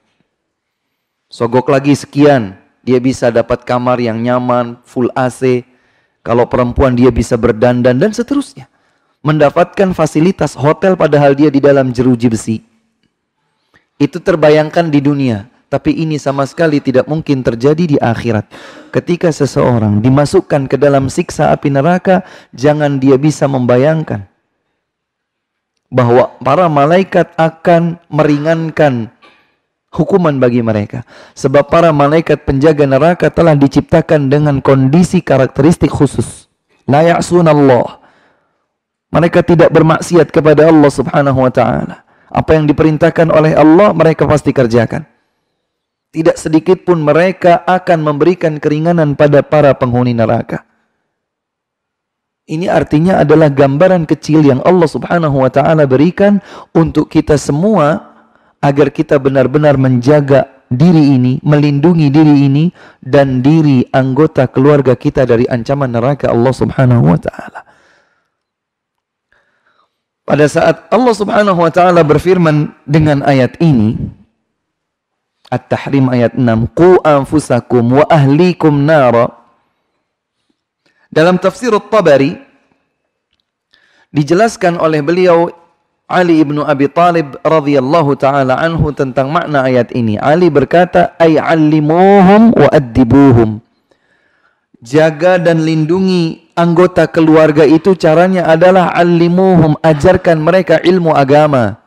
Sogok 1.27 1.73
lagi 1.73 1.99
sekian, 1.99 2.55
dia 2.87 3.03
bisa 3.03 3.35
dapat 3.35 3.67
kamar 3.67 3.99
yang 3.99 4.23
nyaman, 4.23 4.79
full 4.87 5.11
AC. 5.19 5.67
Kalau 6.25 6.49
perempuan 6.49 6.97
dia 6.97 7.13
bisa 7.13 7.37
berdandan 7.37 8.01
dan 8.01 8.11
seterusnya. 8.11 8.67
mendapatkan 9.25 9.97
fasilitas 9.97 10.53
hotel 10.53 11.01
padahal 11.01 11.33
dia 11.33 11.49
di 11.49 11.57
dalam 11.57 11.97
jeruji 11.97 12.29
besi. 12.29 12.61
Itu 13.97 14.21
terbayangkan 14.21 14.93
di 14.93 15.01
dunia, 15.01 15.49
tapi 15.73 15.97
ini 15.97 16.21
sama 16.21 16.45
sekali 16.45 16.77
tidak 16.85 17.09
mungkin 17.09 17.41
terjadi 17.41 17.85
di 17.89 17.97
akhirat. 17.97 18.45
Ketika 18.93 19.33
seseorang 19.33 20.05
dimasukkan 20.05 20.69
ke 20.69 20.77
dalam 20.77 21.09
siksa 21.09 21.57
api 21.57 21.73
neraka, 21.73 22.21
jangan 22.53 23.01
dia 23.01 23.17
bisa 23.17 23.49
membayangkan 23.49 24.29
bahwa 25.95 26.35
para 26.43 26.67
malaikat 26.67 27.31
akan 27.39 28.03
meringankan 28.11 29.14
hukuman 29.95 30.37
bagi 30.43 30.61
mereka. 30.61 31.07
Sebab 31.39 31.71
para 31.71 31.95
malaikat 31.95 32.43
penjaga 32.43 32.85
neraka 32.85 33.31
telah 33.31 33.55
diciptakan 33.55 34.27
dengan 34.27 34.59
kondisi 34.59 35.23
karakteristik 35.23 35.95
khusus. 35.95 36.51
La 36.85 37.07
ya'sunallah 37.07 38.05
mereka 39.15 39.47
tidak 39.47 39.71
bermaksiat 39.71 40.35
kepada 40.35 40.67
Allah 40.67 40.91
Subhanahu 40.91 41.39
wa 41.47 41.53
taala. 41.55 42.03
Apa 42.35 42.59
yang 42.59 42.67
diperintahkan 42.67 43.31
oleh 43.31 43.55
Allah 43.55 43.95
mereka 43.95 44.27
pasti 44.27 44.51
kerjakan. 44.51 45.07
Tidak 46.11 46.35
sedikit 46.35 46.83
pun 46.83 46.99
mereka 46.99 47.63
akan 47.63 48.03
memberikan 48.03 48.59
keringanan 48.59 49.15
pada 49.15 49.47
para 49.47 49.71
penghuni 49.79 50.19
neraka. 50.19 50.67
Ini 52.45 52.67
artinya 52.69 53.23
adalah 53.23 53.49
gambaran 53.55 54.03
kecil 54.05 54.43
yang 54.43 54.59
Allah 54.67 54.91
Subhanahu 54.91 55.47
wa 55.47 55.51
taala 55.51 55.87
berikan 55.87 56.43
untuk 56.75 57.07
kita 57.07 57.39
semua 57.39 58.14
agar 58.65 58.89
kita 58.89 59.21
benar-benar 59.21 59.77
menjaga 59.77 60.49
diri 60.73 61.21
ini, 61.21 61.37
melindungi 61.45 62.09
diri 62.09 62.49
ini 62.49 62.65
dan 63.05 63.45
diri 63.45 63.85
anggota 63.93 64.49
keluarga 64.49 64.97
kita 64.97 65.29
dari 65.29 65.45
ancaman 65.45 65.93
neraka 65.93 66.33
Allah 66.33 66.55
Subhanahu 66.57 67.05
wa 67.05 67.21
taala. 67.21 67.61
Pada 70.25 70.49
saat 70.49 70.89
Allah 70.89 71.13
Subhanahu 71.13 71.61
wa 71.61 71.69
taala 71.69 72.01
berfirman 72.01 72.73
dengan 72.89 73.21
ayat 73.29 73.61
ini 73.61 73.93
At-Tahrim 75.53 76.09
ayat 76.09 76.33
6 76.41 76.73
Qu 76.73 76.97
anfusakum 77.05 78.01
wa 78.01 78.09
ahlikum 78.09 78.89
nara 78.89 79.29
Dalam 81.13 81.37
tafsir 81.37 81.69
At-Tabari 81.77 82.41
dijelaskan 84.17 84.81
oleh 84.81 85.05
beliau 85.05 85.53
Ali 86.05 86.45
ibnu 86.45 86.61
Abi 86.63 86.87
Talib 86.93 87.41
radhiyallahu 87.41 88.13
taala 88.21 88.61
anhu 88.61 88.93
tentang 88.93 89.33
makna 89.33 89.65
ayat 89.65 89.91
ini. 89.97 90.21
Ali 90.21 90.53
berkata, 90.53 91.17
"Ay 91.17 91.41
'allimuhum 91.41 92.53
wa 92.53 92.69
addibuhum." 92.69 93.65
Jaga 94.85 95.41
dan 95.41 95.65
lindungi 95.65 96.45
anggota 96.55 97.11
keluarga 97.11 97.67
itu 97.67 97.99
caranya 97.99 98.47
adalah 98.47 98.95
alimuhum, 98.95 99.75
ajarkan 99.83 100.39
mereka 100.39 100.79
ilmu 100.81 101.11
agama. 101.13 101.83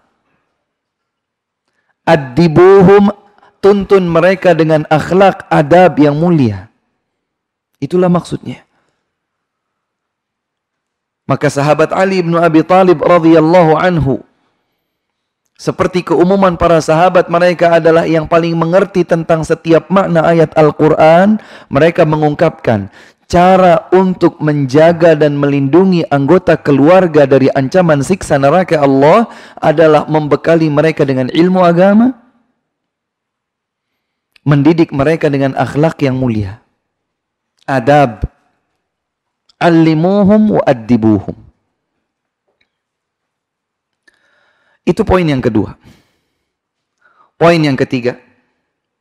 Adibuhum, 2.08 3.12
tuntun 3.60 4.08
mereka 4.08 4.56
dengan 4.56 4.84
akhlak 4.88 5.48
adab 5.52 6.00
yang 6.00 6.16
mulia. 6.16 6.72
Itulah 7.80 8.12
maksudnya. 8.12 8.67
Maka 11.28 11.52
sahabat 11.52 11.92
Ali 11.92 12.24
bin 12.24 12.40
Abi 12.40 12.64
Talib 12.64 13.04
radhiyallahu 13.04 13.76
anhu 13.76 14.24
seperti 15.58 16.06
keumuman 16.06 16.54
para 16.54 16.78
sahabat 16.78 17.34
mereka 17.34 17.82
adalah 17.82 18.06
yang 18.06 18.30
paling 18.30 18.54
mengerti 18.54 19.02
tentang 19.02 19.42
setiap 19.42 19.90
makna 19.90 20.22
ayat 20.22 20.54
Al-Quran. 20.54 21.42
Mereka 21.74 22.06
mengungkapkan 22.06 22.94
cara 23.26 23.90
untuk 23.90 24.40
menjaga 24.40 25.18
dan 25.18 25.36
melindungi 25.36 26.06
anggota 26.14 26.56
keluarga 26.56 27.26
dari 27.28 27.52
ancaman 27.52 28.06
siksa 28.06 28.38
neraka 28.40 28.80
Allah 28.80 29.28
adalah 29.60 30.06
membekali 30.06 30.70
mereka 30.72 31.04
dengan 31.04 31.28
ilmu 31.34 31.60
agama, 31.66 32.16
mendidik 34.46 34.96
mereka 34.96 35.28
dengan 35.28 35.58
akhlak 35.60 36.00
yang 36.06 36.16
mulia, 36.22 36.62
adab, 37.66 38.30
alimuhum 39.58 40.58
wa 40.58 40.64
addibuhum. 40.66 41.38
Itu 44.88 45.04
poin 45.04 45.28
yang 45.28 45.44
kedua. 45.44 45.76
Poin 47.38 47.60
yang 47.60 47.76
ketiga, 47.78 48.18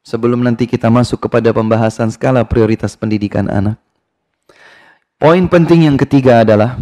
sebelum 0.05 0.45
nanti 0.45 0.69
kita 0.69 0.93
masuk 0.93 1.31
kepada 1.31 1.55
pembahasan 1.55 2.13
skala 2.13 2.45
prioritas 2.45 2.99
pendidikan 2.99 3.49
anak. 3.49 3.81
Poin 5.17 5.49
penting 5.49 5.89
yang 5.89 5.97
ketiga 5.97 6.45
adalah 6.45 6.77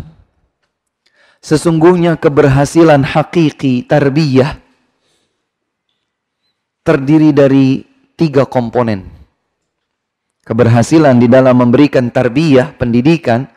sesungguhnya 1.39 2.19
keberhasilan 2.19 3.07
hakiki 3.07 3.87
tarbiyah 3.87 4.59
terdiri 6.83 7.31
dari 7.31 7.87
tiga 8.19 8.43
komponen. 8.43 9.07
Keberhasilan 10.45 11.23
di 11.23 11.31
dalam 11.31 11.57
memberikan 11.57 12.11
tarbiyah, 12.11 12.77
pendidikan 12.77 13.49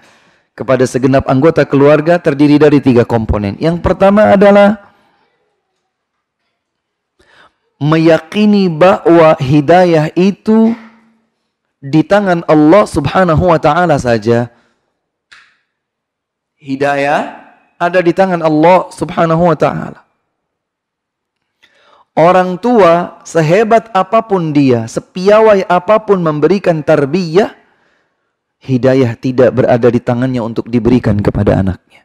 kepada 0.58 0.90
segenap 0.90 1.30
anggota 1.30 1.62
keluarga 1.70 2.18
terdiri 2.18 2.58
dari 2.58 2.82
tiga 2.82 3.06
komponen. 3.06 3.54
Yang 3.62 3.78
pertama 3.86 4.34
adalah 4.34 4.90
meyakini 7.78 8.66
bahwa 8.66 9.38
hidayah 9.38 10.10
itu 10.18 10.74
di 11.78 12.02
tangan 12.02 12.42
Allah 12.50 12.90
Subhanahu 12.90 13.54
wa 13.54 13.62
taala 13.62 14.02
saja 14.02 14.50
hidayah 16.58 17.38
ada 17.78 18.00
di 18.02 18.10
tangan 18.10 18.42
Allah 18.42 18.90
Subhanahu 18.90 19.54
wa 19.54 19.58
taala. 19.58 20.02
Orang 22.18 22.58
tua 22.58 23.22
sehebat 23.22 23.94
apa 23.94 24.26
pun 24.26 24.50
dia, 24.50 24.90
sepiawai 24.90 25.70
apa 25.70 26.02
pun 26.02 26.18
memberikan 26.18 26.82
tarbiyah, 26.82 27.54
hidayah 28.68 29.16
tidak 29.16 29.56
berada 29.56 29.88
di 29.88 30.04
tangannya 30.04 30.44
untuk 30.44 30.68
diberikan 30.68 31.16
kepada 31.24 31.64
anaknya. 31.64 32.04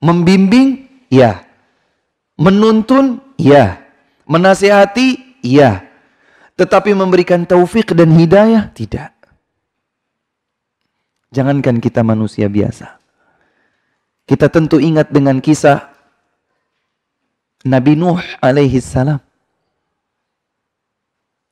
Membimbing, 0.00 0.88
ya. 1.12 1.44
Menuntun, 2.40 3.20
ya. 3.36 3.84
Menasihati, 4.24 5.38
ya. 5.44 5.84
Tetapi 6.56 6.96
memberikan 6.96 7.44
taufik 7.44 7.92
dan 7.92 8.16
hidayah, 8.16 8.72
tidak. 8.72 9.12
Jangankan 11.30 11.78
kita 11.78 12.00
manusia 12.00 12.48
biasa. 12.48 12.98
Kita 14.24 14.50
tentu 14.50 14.82
ingat 14.82 15.12
dengan 15.12 15.38
kisah 15.38 15.90
Nabi 17.62 17.94
Nuh 17.94 18.18
alaihi 18.40 18.82
salam. 18.82 19.29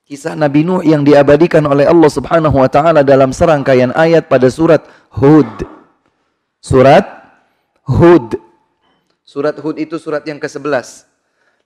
Kisah 0.09 0.33
Nabi 0.33 0.64
Nuh 0.64 0.81
yang 0.81 1.05
diabadikan 1.05 1.61
oleh 1.68 1.85
Allah 1.85 2.09
Subhanahu 2.09 2.57
wa 2.57 2.64
taala 2.73 3.05
dalam 3.05 3.29
serangkaian 3.29 3.92
ayat 3.92 4.25
pada 4.25 4.49
surat 4.49 4.81
Hud. 5.12 5.68
Surat 6.64 7.05
Hud. 7.85 8.40
Surat 9.21 9.61
Hud 9.61 9.77
itu 9.77 10.01
surat 10.01 10.25
yang 10.25 10.40
ke-11. 10.40 11.05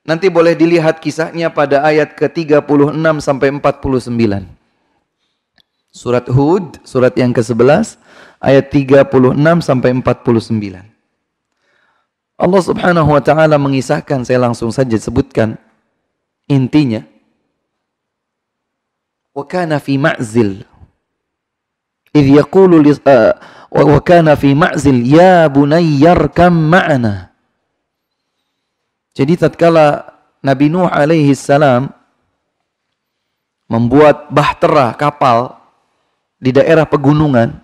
Nanti 0.03 0.27
boleh 0.27 0.59
dilihat 0.59 0.99
kisahnya 0.99 1.55
pada 1.55 1.87
ayat 1.87 2.19
ke-36 2.19 2.67
sampai 3.23 3.55
49. 3.55 4.11
Surat 5.95 6.27
Hud, 6.27 6.83
surat 6.83 7.15
yang 7.15 7.31
ke-11, 7.31 7.95
ayat 8.43 8.67
36 8.75 9.39
sampai 9.63 9.95
49. 9.95 10.83
Allah 12.43 12.63
Subhanahu 12.67 13.07
wa 13.15 13.23
taala 13.23 13.55
mengisahkan 13.55 14.27
saya 14.27 14.43
langsung 14.43 14.75
saja 14.75 14.99
sebutkan 14.99 15.55
intinya 16.51 17.07
wa 19.33 19.45
kana 19.49 19.81
fi 19.81 19.97
ma'zil 19.97 20.65
idh 22.13 22.29
yaqulu 22.37 22.85
wa 23.73 23.99
kana 24.05 24.37
fi 24.37 24.53
ma'zil 24.53 25.01
ya 25.05 25.49
bunayyarkam 25.49 26.53
jadi 29.13 29.33
tatkala 29.37 30.13
Nabi 30.45 30.69
Nuh 30.69 30.89
alaihi 30.89 31.37
salam 31.37 31.93
membuat 33.69 34.29
bahtera 34.29 34.93
kapal 34.97 35.57
di 36.37 36.53
daerah 36.53 36.85
pegunungan 36.85 37.63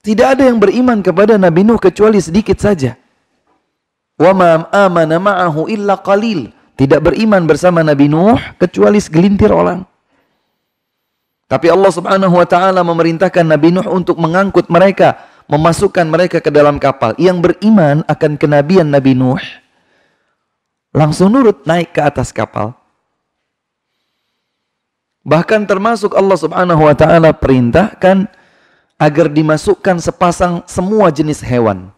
tidak 0.00 0.36
ada 0.36 0.48
yang 0.48 0.56
beriman 0.56 1.04
kepada 1.04 1.36
Nabi 1.36 1.60
Nuh 1.60 1.76
kecuali 1.76 2.16
sedikit 2.24 2.56
saja. 2.56 2.96
Wa 4.16 4.32
ma 4.32 4.64
amana 4.72 5.20
ma'ahu 5.20 5.68
illa 5.68 6.00
qalil. 6.00 6.48
Tidak 6.80 6.96
beriman 7.04 7.44
bersama 7.44 7.84
Nabi 7.84 8.08
Nuh 8.08 8.40
kecuali 8.56 8.96
segelintir 8.96 9.52
orang. 9.52 9.84
Tapi 11.44 11.68
Allah 11.68 11.92
Subhanahu 11.92 12.40
wa 12.40 12.48
taala 12.48 12.80
memerintahkan 12.80 13.44
Nabi 13.44 13.68
Nuh 13.68 13.84
untuk 13.84 14.16
mengangkut 14.16 14.72
mereka, 14.72 15.20
memasukkan 15.44 16.08
mereka 16.08 16.40
ke 16.40 16.48
dalam 16.48 16.80
kapal. 16.80 17.12
Yang 17.20 17.52
beriman 17.52 18.00
akan 18.08 18.40
kenabian 18.40 18.88
Nabi 18.88 19.12
Nuh 19.12 19.44
langsung 20.96 21.36
nurut 21.36 21.68
naik 21.68 21.92
ke 21.92 22.00
atas 22.00 22.32
kapal. 22.32 22.72
Bahkan 25.20 25.68
termasuk 25.68 26.16
Allah 26.16 26.38
Subhanahu 26.40 26.80
wa 26.80 26.96
taala 26.96 27.36
perintahkan 27.36 28.24
agar 28.96 29.26
dimasukkan 29.28 30.00
sepasang 30.00 30.64
semua 30.64 31.12
jenis 31.12 31.44
hewan. 31.44 31.92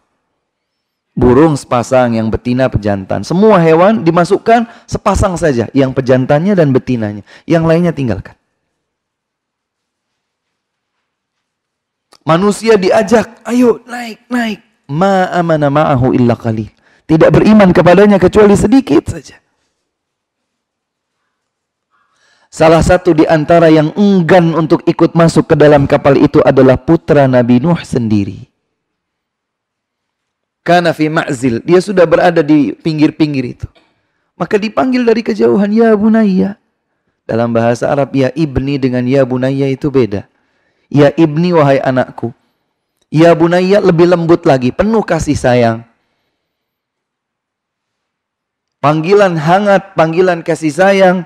Burung 1.13 1.53
sepasang, 1.53 2.17
yang 2.17 2.33
betina 2.33 2.65
pejantan. 2.73 3.21
Semua 3.21 3.61
hewan 3.61 4.01
dimasukkan 4.01 4.65
sepasang 4.89 5.37
saja. 5.37 5.69
Yang 5.69 6.01
pejantannya 6.01 6.57
dan 6.57 6.73
betinanya. 6.73 7.21
Yang 7.45 7.63
lainnya 7.69 7.93
tinggalkan. 7.93 8.33
Manusia 12.23 12.79
diajak, 12.79 13.43
ayo 13.45 13.83
naik, 13.83 14.25
naik. 14.31 14.59
Ma 14.87 15.27
amana 15.29 15.67
ma'ahu 15.67 16.15
illa 16.15 16.39
qalil. 16.39 16.71
Tidak 17.03 17.29
beriman 17.29 17.75
kepadanya 17.75 18.15
kecuali 18.15 18.55
sedikit 18.55 19.11
saja. 19.11 19.43
Salah 22.53 22.85
satu 22.85 23.17
di 23.17 23.25
antara 23.25 23.67
yang 23.67 23.91
enggan 23.97 24.53
untuk 24.53 24.85
ikut 24.85 25.17
masuk 25.17 25.51
ke 25.51 25.55
dalam 25.57 25.89
kapal 25.89 26.13
itu 26.15 26.37
adalah 26.45 26.77
putra 26.77 27.25
Nabi 27.25 27.57
Nuh 27.57 27.81
sendiri. 27.81 28.52
Karena 30.63 30.95
fi 30.95 31.11
ma'zil, 31.11 31.59
dia 31.59 31.83
sudah 31.83 32.07
berada 32.07 32.39
di 32.39 32.71
pinggir-pinggir 32.71 33.45
itu. 33.59 33.67
Maka 34.39 34.55
dipanggil 34.55 35.03
dari 35.03 35.19
kejauhan, 35.19 35.69
ya 35.75 35.91
bunayya. 35.91 36.55
Dalam 37.27 37.51
bahasa 37.51 37.91
Arab, 37.91 38.15
ya 38.15 38.31
ibni 38.31 38.79
dengan 38.79 39.03
ya 39.03 39.27
bunayya 39.27 39.67
itu 39.67 39.91
beda. 39.91 40.23
Ya 40.87 41.11
ibni 41.19 41.51
wahai 41.51 41.83
anakku. 41.83 42.31
Ya 43.11 43.35
bunayya 43.35 43.83
lebih 43.83 44.07
lembut 44.07 44.47
lagi, 44.47 44.71
penuh 44.71 45.03
kasih 45.03 45.35
sayang. 45.35 45.77
Panggilan 48.79 49.35
hangat, 49.39 49.95
panggilan 49.95 50.43
kasih 50.43 50.71
sayang. 50.71 51.17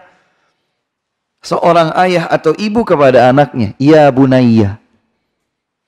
Seorang 1.45 1.93
ayah 1.97 2.25
atau 2.29 2.53
ibu 2.57 2.81
kepada 2.85 3.29
anaknya. 3.29 3.77
Ya 3.77 4.09
bunayya. 4.09 4.81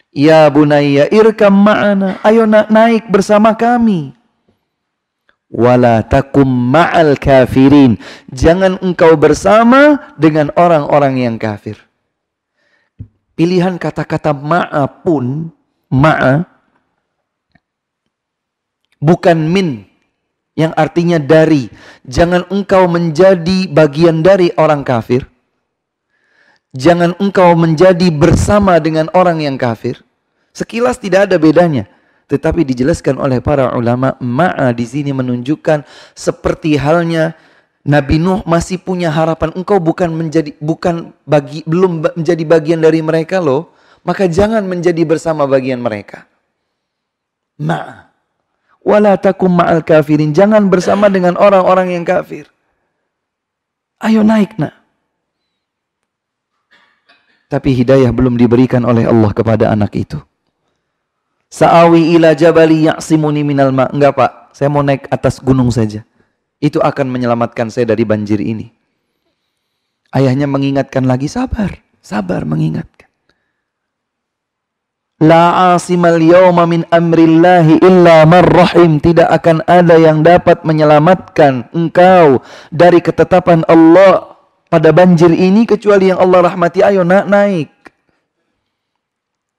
Ya 0.10 0.50
bunayya 0.50 1.10
irkam 1.14 1.54
ma'ana. 1.54 2.18
Ayo 2.26 2.50
na 2.50 2.66
naik 2.66 3.10
bersama 3.14 3.54
kami. 3.54 4.18
Wala 5.50 6.06
takum 6.06 6.46
ma'al 6.46 7.18
kafirin. 7.18 7.98
Jangan 8.30 8.78
engkau 8.86 9.18
bersama 9.18 10.14
dengan 10.18 10.54
orang-orang 10.54 11.26
yang 11.26 11.36
kafir. 11.42 11.78
Pilihan 13.34 13.82
kata-kata 13.82 14.36
ma'a 14.36 14.86
pun, 14.86 15.50
ma'a, 15.90 16.46
bukan 19.02 19.40
min, 19.48 19.90
yang 20.54 20.76
artinya 20.76 21.18
dari. 21.18 21.72
Jangan 22.04 22.52
engkau 22.52 22.86
menjadi 22.92 23.72
bagian 23.72 24.20
dari 24.20 24.52
orang 24.60 24.84
kafir. 24.84 25.26
Jangan 26.74 27.18
engkau 27.18 27.58
menjadi 27.58 28.14
bersama 28.14 28.78
dengan 28.78 29.10
orang 29.18 29.42
yang 29.42 29.58
kafir. 29.58 30.06
Sekilas 30.54 31.02
tidak 31.02 31.30
ada 31.30 31.42
bedanya. 31.42 31.90
Tetapi 32.30 32.62
dijelaskan 32.62 33.18
oleh 33.18 33.42
para 33.42 33.74
ulama, 33.74 34.14
ma'a 34.22 34.70
di 34.70 34.86
sini 34.86 35.10
menunjukkan 35.10 35.82
seperti 36.14 36.78
halnya 36.78 37.34
Nabi 37.90 38.22
Nuh 38.22 38.46
masih 38.46 38.78
punya 38.78 39.10
harapan 39.10 39.50
engkau 39.58 39.82
bukan 39.82 40.14
menjadi 40.14 40.54
bukan 40.62 41.10
bagi 41.26 41.66
belum 41.66 42.06
menjadi 42.14 42.44
bagian 42.46 42.80
dari 42.86 43.02
mereka 43.02 43.42
loh, 43.42 43.74
maka 44.06 44.30
jangan 44.30 44.62
menjadi 44.62 45.02
bersama 45.10 45.50
bagian 45.50 45.82
mereka. 45.82 46.30
Ma 47.58 48.10
wala 48.86 49.18
takum 49.18 49.50
ma'al 49.50 49.82
kafirin, 49.82 50.30
jangan 50.30 50.70
bersama 50.70 51.10
dengan 51.10 51.34
orang-orang 51.34 51.98
yang 51.98 52.06
kafir. 52.06 52.46
Ayo 54.00 54.22
naik 54.22 54.56
nak. 54.62 54.79
Tapi 57.50 57.74
hidayah 57.74 58.14
belum 58.14 58.38
diberikan 58.38 58.86
oleh 58.86 59.10
Allah 59.10 59.34
kepada 59.34 59.74
anak 59.74 59.98
itu. 59.98 60.22
Sa'awi 61.50 62.14
ila 62.14 62.38
jabali 62.38 62.86
ya'simuni 62.86 63.42
minal 63.42 63.74
ma. 63.74 63.90
Enggak 63.90 64.14
pak, 64.14 64.32
saya 64.54 64.70
mau 64.70 64.86
naik 64.86 65.10
atas 65.10 65.42
gunung 65.42 65.74
saja. 65.74 66.06
Itu 66.62 66.78
akan 66.78 67.10
menyelamatkan 67.10 67.74
saya 67.74 67.90
dari 67.90 68.06
banjir 68.06 68.38
ini. 68.38 68.70
Ayahnya 70.14 70.46
mengingatkan 70.46 71.10
lagi, 71.10 71.26
sabar. 71.26 71.74
Sabar 72.06 72.46
mengingatkan. 72.46 73.10
La 75.20 75.76
asimal 75.76 76.22
yawma 76.22 76.64
min 76.70 76.86
amrillahi 76.88 77.82
illa 77.82 78.30
marrahim. 78.30 79.02
Tidak 79.02 79.26
akan 79.26 79.66
ada 79.66 79.98
yang 79.98 80.22
dapat 80.22 80.64
menyelamatkan 80.64 81.68
engkau 81.76 82.46
dari 82.70 83.02
ketetapan 83.04 83.66
Allah 83.68 84.29
pada 84.70 84.94
banjir 84.94 85.34
ini 85.34 85.66
kecuali 85.66 86.14
yang 86.14 86.22
Allah 86.22 86.54
rahmati. 86.54 86.86
Ayo 86.86 87.02
nak 87.04 87.26
naik. 87.28 87.74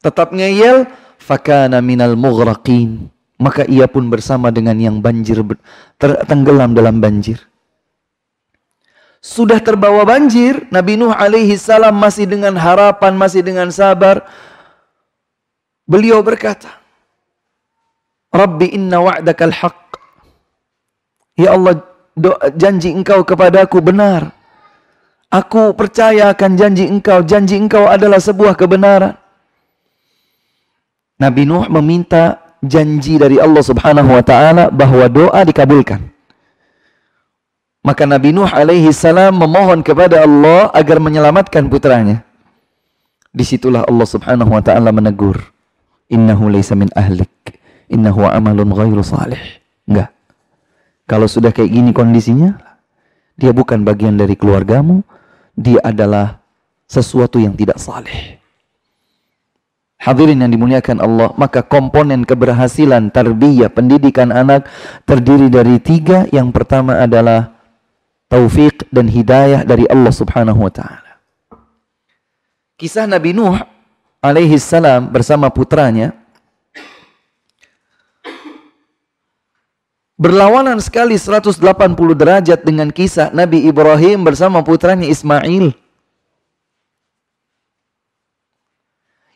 Tetap 0.00 0.32
ngeyel. 0.32 0.86
Fakana 1.20 1.84
minal 1.84 2.16
mughraqin 2.16 3.12
maka 3.40 3.64
ia 3.64 3.88
pun 3.88 4.12
bersama 4.12 4.52
dengan 4.52 4.76
yang 4.76 5.00
banjir 5.00 5.40
tenggelam 6.28 6.76
dalam 6.76 7.00
banjir. 7.00 7.40
Sudah 9.24 9.60
terbawa 9.64 10.04
banjir, 10.04 10.68
Nabi 10.68 11.00
Nuh 11.00 11.12
alaihi 11.12 11.56
salam 11.56 11.96
masih 11.96 12.28
dengan 12.28 12.52
harapan, 12.60 13.16
masih 13.16 13.40
dengan 13.40 13.72
sabar. 13.72 14.28
Beliau 15.88 16.20
berkata, 16.20 16.68
Rabbi 18.30 18.76
inna 18.76 19.00
wa'dakal 19.00 19.52
haq. 19.52 19.80
Ya 21.36 21.56
Allah, 21.56 21.80
janji 22.56 22.92
engkau 22.92 23.24
kepadaku 23.24 23.80
benar. 23.80 24.36
Aku 25.30 25.78
percaya 25.78 26.34
akan 26.34 26.58
janji 26.58 26.90
engkau. 26.90 27.22
Janji 27.22 27.54
engkau 27.54 27.86
adalah 27.86 28.18
sebuah 28.18 28.58
kebenaran. 28.58 29.14
Nabi 31.22 31.46
Nuh 31.46 31.70
meminta 31.70 32.42
janji 32.58 33.14
dari 33.14 33.38
Allah 33.38 33.62
Subhanahu 33.62 34.10
wa 34.10 34.24
taala 34.26 34.74
bahwa 34.74 35.06
doa 35.06 35.40
dikabulkan. 35.46 36.02
Maka 37.86 38.10
Nabi 38.10 38.34
Nuh 38.34 38.50
alaihi 38.50 38.90
salam 38.90 39.38
memohon 39.38 39.86
kepada 39.86 40.26
Allah 40.26 40.68
agar 40.74 40.98
menyelamatkan 40.98 41.70
putranya. 41.70 42.26
Di 43.30 43.46
situlah 43.46 43.86
Allah 43.86 44.08
Subhanahu 44.10 44.50
wa 44.50 44.60
taala 44.66 44.90
menegur, 44.90 45.38
"Innahu 46.10 46.50
laisa 46.50 46.74
min 46.74 46.90
ahlik, 46.98 47.30
innahu 47.86 48.26
amalun 48.26 48.74
ghairu 48.74 49.06
salih." 49.06 49.38
Enggak. 49.86 50.10
Kalau 51.06 51.30
sudah 51.30 51.54
kayak 51.54 51.70
gini 51.70 51.94
kondisinya, 51.94 52.58
dia 53.38 53.54
bukan 53.54 53.86
bagian 53.86 54.18
dari 54.18 54.34
keluargamu, 54.34 55.06
dia 55.56 55.80
adalah 55.82 56.40
sesuatu 56.90 57.38
yang 57.38 57.54
tidak 57.54 57.78
saleh. 57.78 58.40
Hadirin 60.00 60.40
yang 60.40 60.48
dimuliakan 60.48 60.96
Allah, 60.96 61.28
maka 61.36 61.60
komponen 61.60 62.24
keberhasilan 62.24 63.12
tarbiyah 63.12 63.68
pendidikan 63.68 64.32
anak 64.32 64.64
terdiri 65.04 65.52
dari 65.52 65.76
tiga. 65.76 66.24
Yang 66.32 66.56
pertama 66.56 66.96
adalah 67.04 67.52
taufik 68.32 68.88
dan 68.88 69.12
hidayah 69.12 69.60
dari 69.60 69.84
Allah 69.92 70.08
Subhanahu 70.08 70.56
wa 70.56 70.72
taala. 70.72 71.20
Kisah 72.80 73.04
Nabi 73.04 73.36
Nuh 73.36 73.60
alaihi 74.24 74.56
salam 74.56 75.12
bersama 75.12 75.52
putranya 75.52 76.16
berlawanan 80.20 80.76
sekali 80.85 81.16
180 81.16 81.56
derajat 82.12 82.61
dengan 82.61 82.92
kisah 82.92 83.33
Nabi 83.33 83.64
Ibrahim 83.64 84.20
bersama 84.28 84.61
putranya 84.61 85.09
Ismail. 85.09 85.72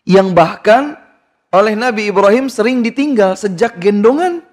yang 0.04 0.36
bahkan 0.36 1.00
oleh 1.48 1.72
Nabi 1.74 2.12
Ibrahim 2.12 2.52
sering 2.52 2.84
ditinggal 2.84 3.34
sejak 3.34 3.80
gendongan. 3.80 4.44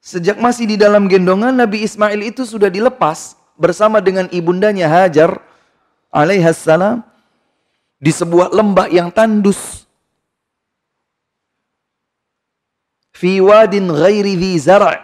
Sejak 0.00 0.40
masih 0.40 0.64
di 0.64 0.76
dalam 0.80 1.12
gendongan, 1.12 1.52
Nabi 1.52 1.84
Ismail 1.84 2.24
itu 2.24 2.48
sudah 2.48 2.72
dilepas 2.72 3.36
bersama 3.60 4.00
dengan 4.00 4.32
ibundanya 4.32 4.88
Hajar 4.88 5.36
alaihassalam 6.08 7.04
di 8.00 8.08
sebuah 8.08 8.48
lembah 8.48 8.88
yang 8.88 9.12
tandus. 9.12 9.84
Fi 13.20 13.36
wadin 13.44 13.92
ghairi 13.92 14.32
dhi 14.32 14.56
zara' 14.56 14.96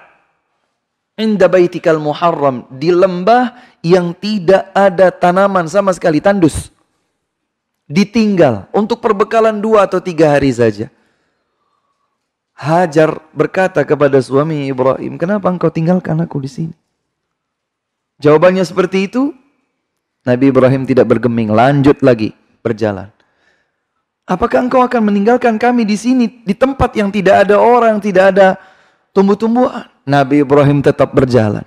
inda 1.21 1.53
baitikal 1.53 2.01
muharram 2.01 2.65
di 2.73 2.89
lembah 2.89 3.53
yang 3.85 4.17
tidak 4.17 4.73
ada 4.73 5.13
tanaman 5.13 5.69
sama 5.69 5.93
sekali 5.93 6.25
tandus 6.25 6.73
ditinggal 7.87 8.67
untuk 8.75 8.99
perbekalan 8.99 9.61
dua 9.63 9.87
atau 9.87 10.03
tiga 10.03 10.33
hari 10.33 10.51
saja. 10.51 10.91
Hajar 12.57 13.21
berkata 13.37 13.85
kepada 13.85 14.17
suami 14.17 14.73
Ibrahim, 14.73 15.21
kenapa 15.21 15.53
engkau 15.53 15.69
tinggalkan 15.69 16.17
aku 16.25 16.41
di 16.41 16.49
sini? 16.49 16.75
Jawabannya 18.17 18.65
seperti 18.65 19.13
itu. 19.13 19.37
Nabi 20.25 20.51
Ibrahim 20.51 20.89
tidak 20.89 21.07
bergeming, 21.07 21.53
lanjut 21.53 22.01
lagi 22.01 22.33
berjalan. 22.65 23.13
Apakah 24.27 24.67
engkau 24.67 24.83
akan 24.83 25.07
meninggalkan 25.07 25.55
kami 25.55 25.87
di 25.87 25.95
sini, 25.95 26.27
di 26.43 26.51
tempat 26.51 26.91
yang 26.99 27.15
tidak 27.15 27.47
ada 27.47 27.63
orang, 27.63 28.03
tidak 28.03 28.35
ada 28.35 28.59
tumbuh-tumbuhan? 29.15 29.87
Nabi 30.03 30.43
Ibrahim 30.43 30.83
tetap 30.83 31.15
berjalan. 31.15 31.63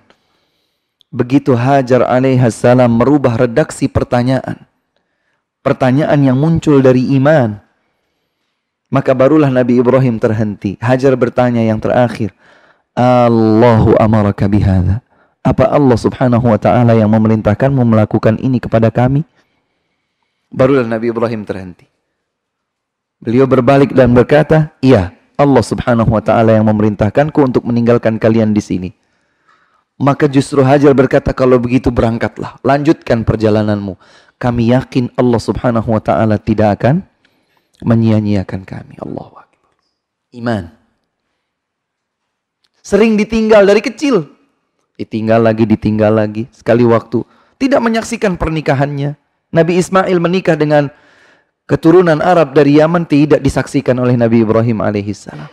Begitu 1.07 1.55
Hajar 1.55 2.03
alaihissalam 2.03 2.91
merubah 2.91 3.39
redaksi 3.39 3.87
pertanyaan 3.87 4.69
pertanyaan 5.63 6.19
yang 6.23 6.37
muncul 6.39 6.79
dari 6.79 7.15
iman. 7.19 7.59
Maka 8.89 9.13
barulah 9.13 9.53
Nabi 9.53 9.77
Ibrahim 9.77 10.17
terhenti. 10.17 10.73
Hajar 10.81 11.13
bertanya 11.13 11.61
yang 11.61 11.77
terakhir. 11.77 12.33
Allahu 12.97 13.93
amaraka 14.01 14.49
bihada. 14.49 15.05
Apa 15.45 15.69
Allah 15.69 15.95
subhanahu 15.95 16.51
wa 16.51 16.59
ta'ala 16.59 16.97
yang 16.97 17.07
memerintahkanmu 17.13 17.85
melakukan 17.85 18.41
ini 18.41 18.57
kepada 18.57 18.89
kami? 18.89 19.23
Barulah 20.49 20.89
Nabi 20.89 21.13
Ibrahim 21.13 21.45
terhenti. 21.45 21.85
Beliau 23.19 23.45
berbalik 23.45 23.91
dan 23.91 24.15
berkata, 24.15 24.71
Iya, 24.79 25.11
Allah 25.39 25.63
subhanahu 25.63 26.11
wa 26.11 26.23
ta'ala 26.23 26.55
yang 26.55 26.67
memerintahkanku 26.67 27.39
untuk 27.43 27.63
meninggalkan 27.67 28.19
kalian 28.19 28.51
di 28.55 28.63
sini. 28.63 28.89
Maka 29.99 30.31
justru 30.31 30.63
Hajar 30.63 30.95
berkata, 30.95 31.35
kalau 31.35 31.59
begitu 31.59 31.91
berangkatlah. 31.91 32.55
Lanjutkan 32.63 33.27
perjalananmu. 33.27 33.99
Kami 34.39 34.71
yakin 34.71 35.11
Allah 35.19 35.39
subhanahu 35.43 35.91
wa 35.91 35.99
ta'ala 35.99 36.39
tidak 36.39 36.79
akan 36.79 37.03
menyia-nyiakan 37.83 38.63
kami. 38.63 38.95
Allah 39.03 39.27
Akbar. 39.43 39.47
Iman. 40.31 40.63
Sering 42.79 43.19
ditinggal 43.19 43.67
dari 43.67 43.83
kecil. 43.83 44.23
Ditinggal 44.95 45.43
lagi, 45.43 45.67
ditinggal 45.67 46.15
lagi. 46.15 46.47
Sekali 46.55 46.87
waktu. 46.87 47.27
Tidak 47.59 47.83
menyaksikan 47.83 48.39
pernikahannya. 48.39 49.19
Nabi 49.51 49.83
Ismail 49.83 50.15
menikah 50.15 50.55
dengan 50.55 50.87
keturunan 51.69 52.17
Arab 52.17 52.57
dari 52.57 52.81
Yaman 52.81 53.05
tidak 53.05 53.45
disaksikan 53.45 53.93
oleh 54.01 54.17
Nabi 54.17 54.41
Ibrahim 54.41 54.81
alaihissalam. 54.81 55.45